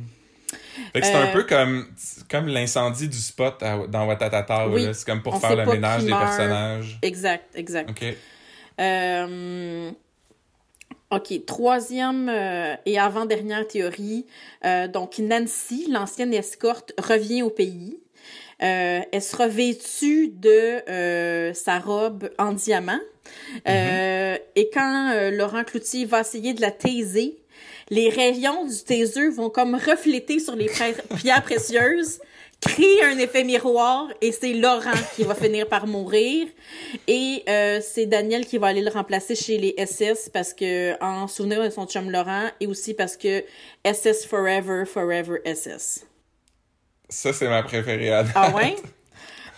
Fait 0.92 1.00
que 1.00 1.06
c'est 1.06 1.14
Euh, 1.14 1.24
un 1.24 1.32
peu 1.32 1.44
comme, 1.44 1.86
comme 2.30 2.46
l'incendie 2.48 3.08
du 3.08 3.16
spot 3.18 3.62
à- 3.62 3.86
dans 3.86 4.06
Watatata. 4.06 4.68
Oui. 4.68 4.86
C'est 4.92 5.06
comme 5.06 5.22
pour 5.22 5.34
On 5.34 5.40
faire 5.40 5.56
le 5.56 5.64
ménage 5.66 6.04
des 6.04 6.10
personnages. 6.10 6.98
Exact, 7.02 7.44
exact. 7.54 7.90
Ok. 7.90 8.14
Euh, 8.80 9.90
OK, 11.12 11.44
troisième 11.44 12.28
euh, 12.28 12.76
et 12.86 12.98
avant-dernière 12.98 13.66
théorie. 13.66 14.26
Euh, 14.64 14.86
donc, 14.86 15.18
Nancy, 15.18 15.88
l'ancienne 15.90 16.32
escorte, 16.32 16.92
revient 16.98 17.42
au 17.42 17.50
pays. 17.50 17.98
Euh, 18.62 19.00
elle 19.10 19.22
sera 19.22 19.48
vêtue 19.48 20.28
de 20.28 20.88
euh, 20.88 21.52
sa 21.54 21.78
robe 21.78 22.30
en 22.38 22.52
diamant. 22.52 23.00
Euh, 23.68 24.36
Et 24.54 24.70
quand 24.72 25.12
euh, 25.12 25.30
Laurent 25.30 25.64
Cloutier 25.64 26.04
va 26.04 26.20
essayer 26.20 26.52
de 26.52 26.60
la 26.60 26.70
taiser, 26.70 27.38
les 27.88 28.08
rayons 28.08 28.66
du 28.66 28.84
taser 28.84 29.30
vont 29.30 29.50
comme 29.50 29.74
refléter 29.74 30.38
sur 30.38 30.54
les 30.54 30.68
pierres 30.68 31.42
précieuses, 31.42 32.20
créer 32.60 33.02
un 33.04 33.18
effet 33.18 33.44
miroir, 33.44 34.08
et 34.20 34.32
c'est 34.32 34.52
Laurent 34.52 34.90
qui 35.16 35.24
va 35.24 35.34
finir 35.34 35.66
par 35.66 35.86
mourir. 35.86 36.46
Et 37.06 37.42
euh, 37.48 37.80
c'est 37.82 38.06
Daniel 38.06 38.46
qui 38.46 38.58
va 38.58 38.68
aller 38.68 38.82
le 38.82 38.90
remplacer 38.90 39.34
chez 39.34 39.58
les 39.58 39.74
SS 39.84 40.28
parce 40.28 40.52
que 40.52 41.02
en 41.02 41.26
souvenir 41.26 41.62
de 41.64 41.70
son 41.70 41.86
chum 41.86 42.10
Laurent 42.10 42.48
et 42.60 42.66
aussi 42.66 42.94
parce 42.94 43.16
que 43.16 43.44
SS 43.84 44.26
Forever, 44.26 44.84
Forever 44.84 45.40
SS. 45.44 46.06
Ça, 47.08 47.32
c'est 47.32 47.48
ma 47.48 47.62
préférée. 47.62 48.10
à 48.10 48.22
date. 48.22 48.32
Ah 48.36 48.54
ouais? 48.54 48.76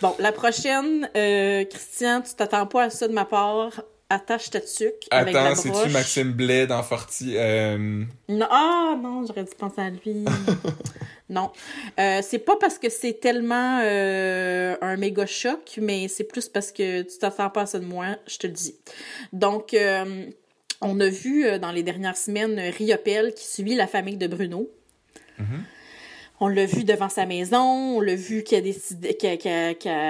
Bon, 0.00 0.14
la 0.18 0.32
prochaine, 0.32 1.08
euh, 1.16 1.64
Christian, 1.64 2.22
tu 2.22 2.34
t'attends 2.34 2.66
pas 2.66 2.84
à 2.84 2.90
ça 2.90 3.06
de 3.08 3.12
ma 3.12 3.24
part. 3.24 3.82
Attache 4.12 4.50
ta 4.50 4.60
tuque 4.60 5.06
avec 5.10 5.34
Attends, 5.34 5.54
c'est-tu. 5.54 5.88
Maxime 5.88 6.32
Blais 6.32 6.66
dans 6.66 6.82
Forti? 6.82 7.32
Euh, 7.34 8.04
Non, 8.28 8.46
ah 8.50 8.94
non, 9.02 9.24
j'aurais 9.26 9.44
dû 9.44 9.52
penser 9.56 9.80
à 9.80 9.88
lui. 9.88 10.26
non. 11.30 11.50
Euh, 11.98 12.20
c'est 12.22 12.40
pas 12.40 12.56
parce 12.60 12.76
que 12.78 12.90
c'est 12.90 13.14
tellement 13.14 13.80
euh, 13.82 14.76
un 14.82 14.98
méga 14.98 15.24
choc, 15.24 15.78
mais 15.80 16.08
c'est 16.08 16.24
plus 16.24 16.46
parce 16.50 16.72
que 16.72 17.00
tu 17.00 17.18
t'attends 17.18 17.48
pas 17.48 17.62
à 17.62 17.66
ça 17.66 17.78
de 17.78 17.86
moi, 17.86 18.18
je 18.26 18.36
te 18.36 18.46
le 18.46 18.52
dis. 18.52 18.74
Donc, 19.32 19.74
on 20.82 21.00
a 21.00 21.08
vu 21.08 21.58
dans 21.58 21.72
les 21.72 21.82
dernières 21.82 22.18
semaines 22.18 22.60
Riopel 22.76 23.32
qui 23.32 23.46
suit 23.46 23.74
la 23.74 23.86
famille 23.86 24.18
de 24.18 24.26
Bruno. 24.26 24.68
On 26.44 26.48
l'a 26.48 26.66
vu 26.66 26.82
devant 26.82 27.08
sa 27.08 27.24
maison, 27.24 27.60
on 27.98 28.00
l'a 28.00 28.16
vu 28.16 28.42
qu'elle 28.42 28.64
décidé, 28.64 29.16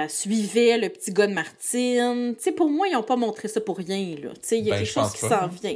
suivait 0.09 0.79
le 0.79 0.89
petit 0.89 1.13
gars 1.13 1.27
de 1.27 1.33
Martine. 1.33 2.33
Tu 2.35 2.43
sais, 2.43 2.51
pour 2.51 2.71
moi, 2.71 2.87
ils 2.87 2.93
n'ont 2.93 3.03
pas 3.03 3.15
montré 3.17 3.47
ça 3.47 3.61
pour 3.61 3.77
rien, 3.77 4.15
là. 4.19 4.29
Tu 4.33 4.39
sais, 4.41 4.57
il 4.57 4.65
y 4.65 4.71
a 4.71 4.73
Ben, 4.73 4.79
quelque 4.79 4.87
je 4.89 4.93
chose 4.93 5.11
qui 5.13 5.19
s'en 5.19 5.47
vient. 5.47 5.75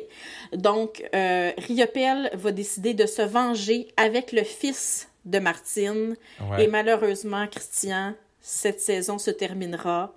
Donc, 0.54 1.08
euh, 1.14 1.52
Riopel 1.60 2.32
va 2.34 2.52
décider 2.52 2.96
de 2.96 3.06
se 3.06 3.22
venger 3.22 3.88
avec 3.98 4.32
le 4.32 4.44
fils 4.44 5.08
de 5.26 5.38
Martine. 5.38 6.16
ouais. 6.50 6.64
Et 6.64 6.68
malheureusement, 6.68 7.46
Christian, 7.46 8.16
cette 8.42 8.82
saison 8.82 9.20
se 9.20 9.30
terminera 9.30 10.12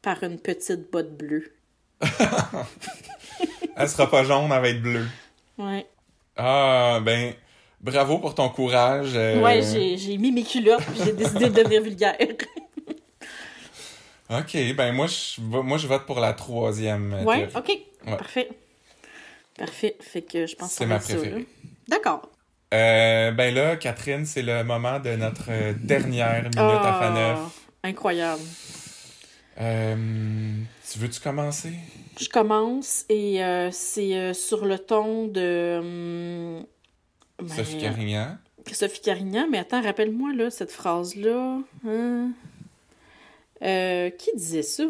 par 0.00 0.22
une 0.22 0.38
petite 0.38 0.92
botte 0.92 1.16
bleue. 1.16 1.52
Elle 3.76 3.88
sera 3.88 4.08
pas 4.08 4.22
jaune, 4.22 4.50
elle 4.52 4.60
va 4.62 4.68
être 4.68 4.82
bleue. 4.82 5.06
Ouais, 5.58 5.86
Ah, 6.36 7.00
ben, 7.02 7.32
bravo 7.82 8.18
pour 8.18 8.34
ton 8.34 8.48
courage. 8.48 9.12
euh, 9.14 9.40
ouais 9.40 9.62
j'ai, 9.62 10.16
mis 10.18 10.32
mes 10.32 10.44
culottes 10.44 10.84
puis 10.84 11.00
j'ai 11.04 11.12
décidé 11.12 11.48
de 11.50 11.54
devenir 11.54 11.82
vulgaire. 11.82 12.16
Ok, 14.30 14.56
ben 14.76 14.92
moi 14.94 15.06
je, 15.08 15.40
moi, 15.42 15.76
je 15.76 15.86
vote 15.86 16.06
pour 16.06 16.18
la 16.18 16.32
troisième. 16.32 17.12
Ouais, 17.26 17.48
théorie. 17.48 17.52
ok. 17.54 17.68
Ouais. 18.06 18.16
Parfait. 18.16 18.48
Parfait. 19.58 19.96
Fait 20.00 20.22
que 20.22 20.46
je 20.46 20.56
pense 20.56 20.70
que 20.70 20.74
C'est 20.76 20.86
ma 20.86 20.98
préférée. 20.98 21.46
D'accord. 21.86 22.30
Euh, 22.72 23.30
ben 23.32 23.54
là, 23.54 23.76
Catherine, 23.76 24.24
c'est 24.24 24.40
le 24.40 24.64
moment 24.64 24.98
de 25.00 25.10
notre 25.16 25.50
euh, 25.50 25.74
dernière 25.78 26.44
minute 26.44 26.56
à 26.56 26.80
Ah, 26.96 26.98
Faneuf. 27.00 27.38
Incroyable. 27.84 28.40
Euh, 29.60 30.54
tu 30.90 30.98
veux-tu 30.98 31.20
commencer? 31.20 31.72
Je 32.18 32.28
commence 32.30 33.04
et 33.10 33.44
euh, 33.44 33.70
c'est 33.70 34.32
sur 34.32 34.64
le 34.64 34.78
ton 34.78 35.26
de. 35.26 36.62
Ben, 37.42 37.54
Sophie 37.54 37.78
Carignan. 37.78 38.36
Sophie 38.72 39.00
Carignan, 39.00 39.46
mais 39.50 39.58
attends, 39.58 39.82
rappelle-moi 39.82 40.32
là, 40.34 40.50
cette 40.50 40.70
phrase-là. 40.72 41.58
Hein? 41.86 42.30
Euh, 43.62 44.10
qui 44.10 44.30
disait 44.34 44.62
ça? 44.62 44.84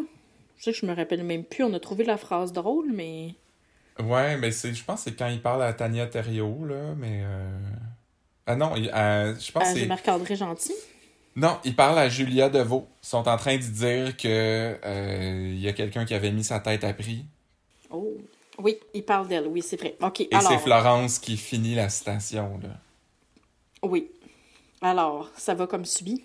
Je 0.57 0.63
sais 0.63 0.71
que 0.71 0.77
je 0.79 0.85
me 0.85 0.95
rappelle 0.95 1.23
même 1.23 1.43
plus. 1.43 1.63
On 1.63 1.73
a 1.73 1.79
trouvé 1.79 2.03
la 2.03 2.17
phrase 2.17 2.53
drôle, 2.53 2.91
mais. 2.91 3.35
Ouais, 3.99 4.37
mais 4.37 4.51
c'est, 4.51 4.73
je 4.73 4.83
pense 4.83 5.03
que 5.03 5.09
c'est 5.09 5.15
quand 5.15 5.27
il 5.27 5.41
parle 5.41 5.63
à 5.63 5.73
Tania 5.73 6.07
Thériault, 6.07 6.65
là, 6.65 6.95
mais... 6.97 7.21
euh, 7.23 7.59
Ah 8.47 8.55
non, 8.55 8.75
il- 8.75 8.89
euh, 8.89 9.35
je 9.39 9.51
pense 9.51 9.71
que 9.73 9.79
c'est... 9.79 9.85
Marc-André 9.85 10.35
Gentil. 10.35 10.73
Non, 11.35 11.57
il 11.63 11.75
parle 11.75 11.97
à 11.99 12.09
Julia 12.09 12.49
Deveau. 12.49 12.87
Ils 13.03 13.07
sont 13.07 13.27
en 13.27 13.37
train 13.37 13.55
de 13.57 13.61
dire 13.61 14.17
que 14.17 14.77
euh, 14.83 15.47
il 15.51 15.59
y 15.59 15.67
a 15.67 15.73
quelqu'un 15.73 16.05
qui 16.05 16.13
avait 16.13 16.31
mis 16.31 16.43
sa 16.43 16.59
tête 16.59 16.83
à 16.83 16.93
prix. 16.93 17.25
Oh. 17.89 18.17
Oui, 18.59 18.77
il 18.93 19.03
parle 19.03 19.27
d'elle, 19.27 19.47
oui, 19.47 19.61
c'est 19.61 19.77
vrai. 19.79 19.95
OK, 20.01 20.21
Et 20.21 20.29
alors. 20.31 20.51
c'est 20.51 20.59
Florence 20.59 21.19
qui 21.19 21.37
finit 21.37 21.75
la 21.75 21.89
citation, 21.89 22.59
là. 22.61 22.69
Oui. 23.81 24.11
Alors, 24.81 25.29
ça 25.37 25.53
va 25.55 25.65
comme 25.67 25.85
suit. 25.85 26.23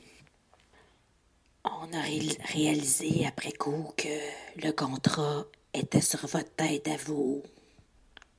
On 1.65 1.93
a 1.93 2.01
ré- 2.01 2.37
réalisé 2.53 3.27
après 3.27 3.53
coup 3.53 3.91
que 3.97 4.09
le 4.63 4.71
contrat 4.73 5.45
était 5.75 6.01
sur 6.01 6.27
votre 6.27 6.51
tête 6.55 6.89
à 6.89 6.97
vous. 6.97 7.43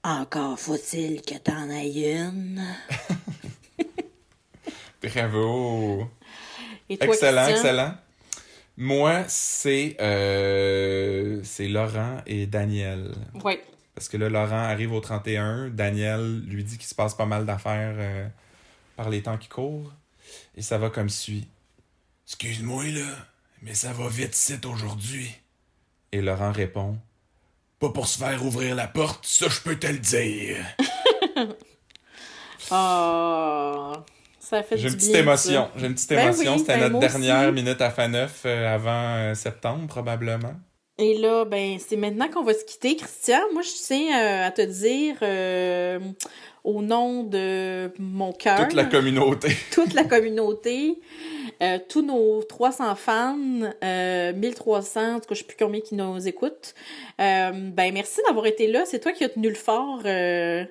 Encore 0.04 0.58
faut-il 0.60 1.22
que 1.22 1.36
t'en 1.38 1.70
aies 1.70 2.14
une. 2.16 2.64
Bravo! 5.02 6.08
Et 6.90 6.98
toi, 6.98 7.08
Excellent, 7.08 7.44
Christian? 7.44 7.56
excellent. 7.56 7.94
Moi, 8.78 9.24
c'est 9.28 9.96
euh, 10.00 11.42
c'est 11.44 11.68
Laurent 11.68 12.18
et 12.26 12.48
Daniel. 12.48 13.14
Oui. 13.44 13.58
Parce 14.00 14.08
que 14.08 14.16
là, 14.16 14.30
Laurent 14.30 14.64
arrive 14.64 14.94
au 14.94 15.02
31. 15.02 15.68
Daniel 15.72 16.40
lui 16.48 16.64
dit 16.64 16.78
qu'il 16.78 16.88
se 16.88 16.96
passe 16.96 17.16
pas 17.16 17.26
mal 17.26 17.46
d'affaires 17.46 17.96
euh, 17.98 18.26
par 18.96 19.10
les 19.10 19.22
temps 19.22 19.38
qui 19.38 19.50
courent. 19.50 19.92
Et 20.56 20.62
ça 20.62 20.78
va 20.78 20.90
comme 20.90 21.10
suit. 21.10 21.50
Excuse-moi, 22.26 22.86
là, 22.86 23.28
mais 23.62 23.74
ça 23.74 23.92
va 23.92 24.08
vite 24.08 24.34
c'est 24.36 24.66
aujourd'hui. 24.66 25.36
Et 26.14 26.22
Laurent 26.22 26.54
répond 26.54 26.98
Pas 27.80 27.90
pour 27.90 28.08
se 28.08 28.20
faire 28.20 28.46
ouvrir 28.46 28.74
la 28.74 28.88
porte, 28.88 29.26
ça 29.26 29.50
je 29.50 29.60
peux 29.60 29.78
te 29.78 29.88
le 29.88 30.00
dire. 30.00 30.66
Ah, 32.72 34.04
ça 34.40 34.62
fait 34.62 34.78
J'ai 34.78 34.90
une 34.90 34.96
petite 34.96 35.12
bien, 35.12 35.22
émotion. 35.22 35.72
J'ai 35.76 35.88
une 35.88 35.96
petite 35.96 36.10
Ben 36.10 36.20
émotion. 36.32 36.58
C'était 36.60 36.78
ben 36.78 36.90
notre 36.90 37.00
dernière 37.00 37.52
aussi. 37.52 37.64
minute 37.64 37.82
à 37.82 37.90
Faneuf 37.90 38.44
euh, 38.46 38.76
avant 38.76 39.16
euh, 39.16 39.34
septembre, 39.34 39.88
probablement. 39.88 40.54
Et 41.02 41.18
là, 41.18 41.46
ben, 41.46 41.78
c'est 41.80 41.96
maintenant 41.96 42.28
qu'on 42.28 42.44
va 42.44 42.54
se 42.54 42.66
quitter, 42.66 42.96
Christian. 42.98 43.40
Moi, 43.54 43.62
je 43.62 43.70
tiens 43.86 44.20
euh, 44.20 44.48
à 44.48 44.52
te 44.52 44.62
dire, 44.62 45.16
euh, 45.22 45.98
au 46.66 46.82
nom 46.82 47.24
de 47.24 47.90
mon 47.98 48.34
cœur, 48.34 48.60
Toute 48.68 48.74
la 48.74 48.84
communauté. 48.84 49.48
toute 49.72 49.94
la 49.94 50.04
communauté, 50.04 51.00
euh, 51.64 51.78
tous 51.88 52.02
nos 52.02 52.44
300 52.44 52.96
fans, 52.96 53.38
euh, 53.82 54.34
1300, 54.34 55.16
en 55.16 55.20
tout 55.22 55.28
cas, 55.30 55.36
je 55.36 55.40
sais 55.40 55.46
plus 55.46 55.56
combien 55.58 55.80
qui 55.80 55.96
nous 55.96 56.28
écoutent. 56.28 56.76
Euh, 57.22 57.52
ben, 57.54 57.94
merci 57.94 58.20
d'avoir 58.28 58.46
été 58.46 58.68
là. 58.68 58.84
C'est 58.86 59.00
toi 59.00 59.14
qui 59.14 59.24
as 59.24 59.30
tenu 59.30 59.48
le 59.48 59.56
fort 59.56 60.02
euh, 60.04 60.66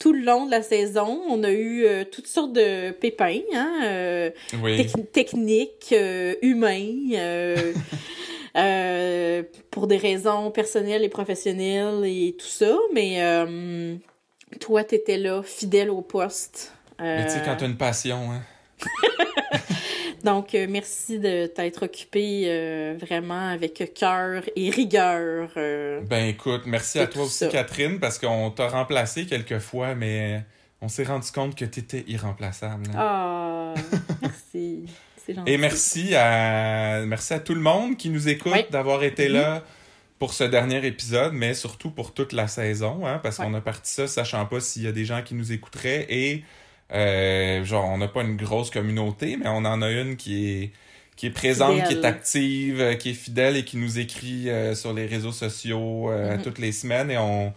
tout 0.00 0.12
le 0.12 0.22
long 0.22 0.46
de 0.46 0.50
la 0.50 0.62
saison. 0.62 1.22
On 1.28 1.44
a 1.44 1.52
eu 1.52 1.84
euh, 1.84 2.02
toutes 2.04 2.26
sortes 2.26 2.52
de 2.52 2.90
pépins, 2.90 3.38
hein, 3.54 3.72
euh, 3.84 4.30
Oui. 4.60 4.76
tec- 4.76 5.12
techniques, 5.12 5.90
euh, 5.92 6.34
humains, 6.42 6.88
euh, 8.56 8.60
euh, 8.60 9.42
pour 9.70 9.86
des 9.86 9.96
raisons 9.96 10.50
personnelles 10.50 11.02
et 11.04 11.08
professionnelles 11.08 12.04
et 12.04 12.36
tout 12.38 12.46
ça. 12.46 12.76
Mais 12.92 13.22
euh, 13.22 13.94
toi, 14.60 14.84
t'étais 14.84 15.18
là, 15.18 15.42
fidèle 15.42 15.90
au 15.90 16.02
poste. 16.02 16.72
Mais 17.00 17.24
tu 17.24 17.30
sais, 17.32 17.38
Euh, 17.38 17.44
quand 17.44 17.56
t'as 17.56 17.66
une 17.66 17.76
passion, 17.76 18.30
hein. 18.30 18.42
donc, 20.24 20.54
euh, 20.54 20.66
merci 20.68 21.18
de 21.18 21.46
t'être 21.46 21.84
occupé 21.84 22.44
euh, 22.46 22.94
vraiment 23.00 23.48
avec 23.48 23.92
cœur 23.94 24.42
et 24.54 24.70
rigueur. 24.70 25.50
euh. 25.56 26.00
Ben 26.02 26.26
écoute, 26.26 26.62
merci 26.66 26.98
à 26.98 27.06
toi 27.06 27.24
aussi, 27.24 27.38
ça. 27.38 27.48
Catherine, 27.48 27.98
parce 27.98 28.18
qu'on 28.18 28.50
t'a 28.50 28.68
remplacé 28.68 29.26
quelques 29.26 29.58
fois, 29.58 29.94
mais 29.94 30.42
on 30.80 30.88
s'est 30.88 31.04
rendu 31.04 31.30
compte 31.32 31.54
que 31.56 31.64
t'étais 31.64 32.04
irremplaçable. 32.06 32.84
hein. 32.94 32.96
Ah, 32.98 33.74
merci. 34.20 34.84
C'est 35.24 35.34
gentil. 35.34 35.52
Et 35.52 35.56
merci 35.58 36.14
à, 36.14 37.02
merci 37.06 37.32
à 37.34 37.38
tout 37.40 37.54
le 37.54 37.60
monde 37.60 37.96
qui 37.96 38.08
nous 38.10 38.28
écoute 38.28 38.52
d'avoir 38.70 39.02
été 39.04 39.28
Mhm. 39.28 39.34
là 39.34 39.62
pour 40.18 40.34
ce 40.34 40.44
dernier 40.44 40.84
épisode, 40.86 41.32
mais 41.32 41.54
surtout 41.54 41.90
pour 41.90 42.14
toute 42.14 42.32
la 42.32 42.46
saison, 42.48 43.06
hein, 43.06 43.18
parce 43.22 43.38
Ouais. 43.38 43.46
qu'on 43.46 43.54
a 43.54 43.60
parti 43.60 43.92
ça 43.92 44.06
sachant 44.06 44.46
pas 44.46 44.60
s'il 44.60 44.82
y 44.82 44.86
a 44.86 44.92
des 44.92 45.04
gens 45.04 45.22
qui 45.22 45.34
nous 45.34 45.52
écouteraient 45.52 46.06
et 46.08 46.44
euh, 46.92 47.64
genre 47.64 47.88
on 47.88 47.98
n'a 47.98 48.08
pas 48.08 48.22
une 48.22 48.36
grosse 48.36 48.70
communauté, 48.70 49.36
mais 49.36 49.48
on 49.48 49.64
en 49.64 49.80
a 49.82 49.90
une 49.90 50.16
qui 50.16 50.48
est 50.62 50.70
qui 51.16 51.26
est 51.26 51.30
présente, 51.30 51.74
Fidèle. 51.74 51.88
qui 51.88 51.94
est 51.94 52.04
active, 52.06 52.80
euh, 52.80 52.94
qui 52.94 53.10
est 53.10 53.14
fidèle 53.14 53.56
et 53.56 53.64
qui 53.64 53.76
nous 53.76 53.98
écrit 53.98 54.48
euh, 54.48 54.74
sur 54.74 54.92
les 54.92 55.06
réseaux 55.06 55.30
sociaux 55.32 56.10
euh, 56.10 56.36
Mhm. 56.36 56.42
toutes 56.42 56.58
les 56.58 56.72
semaines 56.72 57.10
et 57.10 57.18
on 57.18 57.52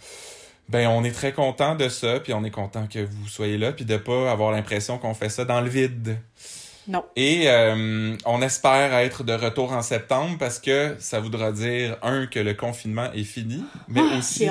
ben 0.70 0.88
on 0.88 1.04
est 1.04 1.12
très 1.12 1.32
content 1.32 1.76
de 1.76 1.88
ça, 1.90 2.20
puis 2.20 2.34
on 2.34 2.44
est 2.44 2.52
content 2.52 2.86
que 2.88 3.00
vous 3.00 3.28
soyez 3.28 3.58
là, 3.58 3.72
puis 3.72 3.86
de 3.86 3.98
pas 3.98 4.32
avoir 4.32 4.52
l'impression 4.52 4.98
qu'on 4.98 5.14
fait 5.14 5.30
ça 5.30 5.46
dans 5.46 5.62
le 5.62 5.70
vide. 5.70 6.18
Non. 6.88 7.04
Et 7.16 7.50
euh, 7.50 8.16
on 8.26 8.42
espère 8.42 8.94
être 8.96 9.24
de 9.24 9.34
retour 9.34 9.72
en 9.74 9.82
septembre 9.82 10.38
parce 10.40 10.60
que 10.60 10.96
ça 11.00 11.20
voudra 11.20 11.52
dire, 11.52 11.98
un, 12.04 12.28
que 12.28 12.40
le 12.40 12.54
confinement 12.54 13.12
est 13.14 13.24
fini, 13.24 13.64
mais 13.88 14.02
Ah, 14.12 14.18
aussi, 14.18 14.48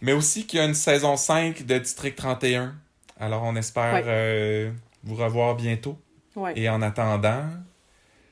mais 0.00 0.12
qu'il 0.46 0.58
y 0.58 0.62
a 0.62 0.66
une 0.66 0.74
saison 0.74 1.16
5 1.16 1.66
de 1.66 1.78
District 1.78 2.14
31. 2.16 2.74
Alors 3.18 3.42
on 3.44 3.56
espère 3.56 3.94
Ouais. 3.94 4.02
euh, 4.06 4.70
vous 5.02 5.14
revoir 5.16 5.54
bientôt. 5.56 5.98
Ouais. 6.36 6.52
Et 6.56 6.68
en 6.68 6.82
attendant, 6.82 7.44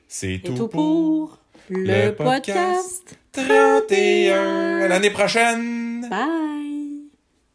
c'est 0.07 0.41
tout, 0.43 0.53
tout 0.53 0.67
pour 0.67 1.39
le 1.69 2.11
podcast. 2.11 3.17
31. 3.31 4.81
À 4.81 4.87
l'année 4.87 5.09
prochaine! 5.09 6.07
Bye. 6.09 6.62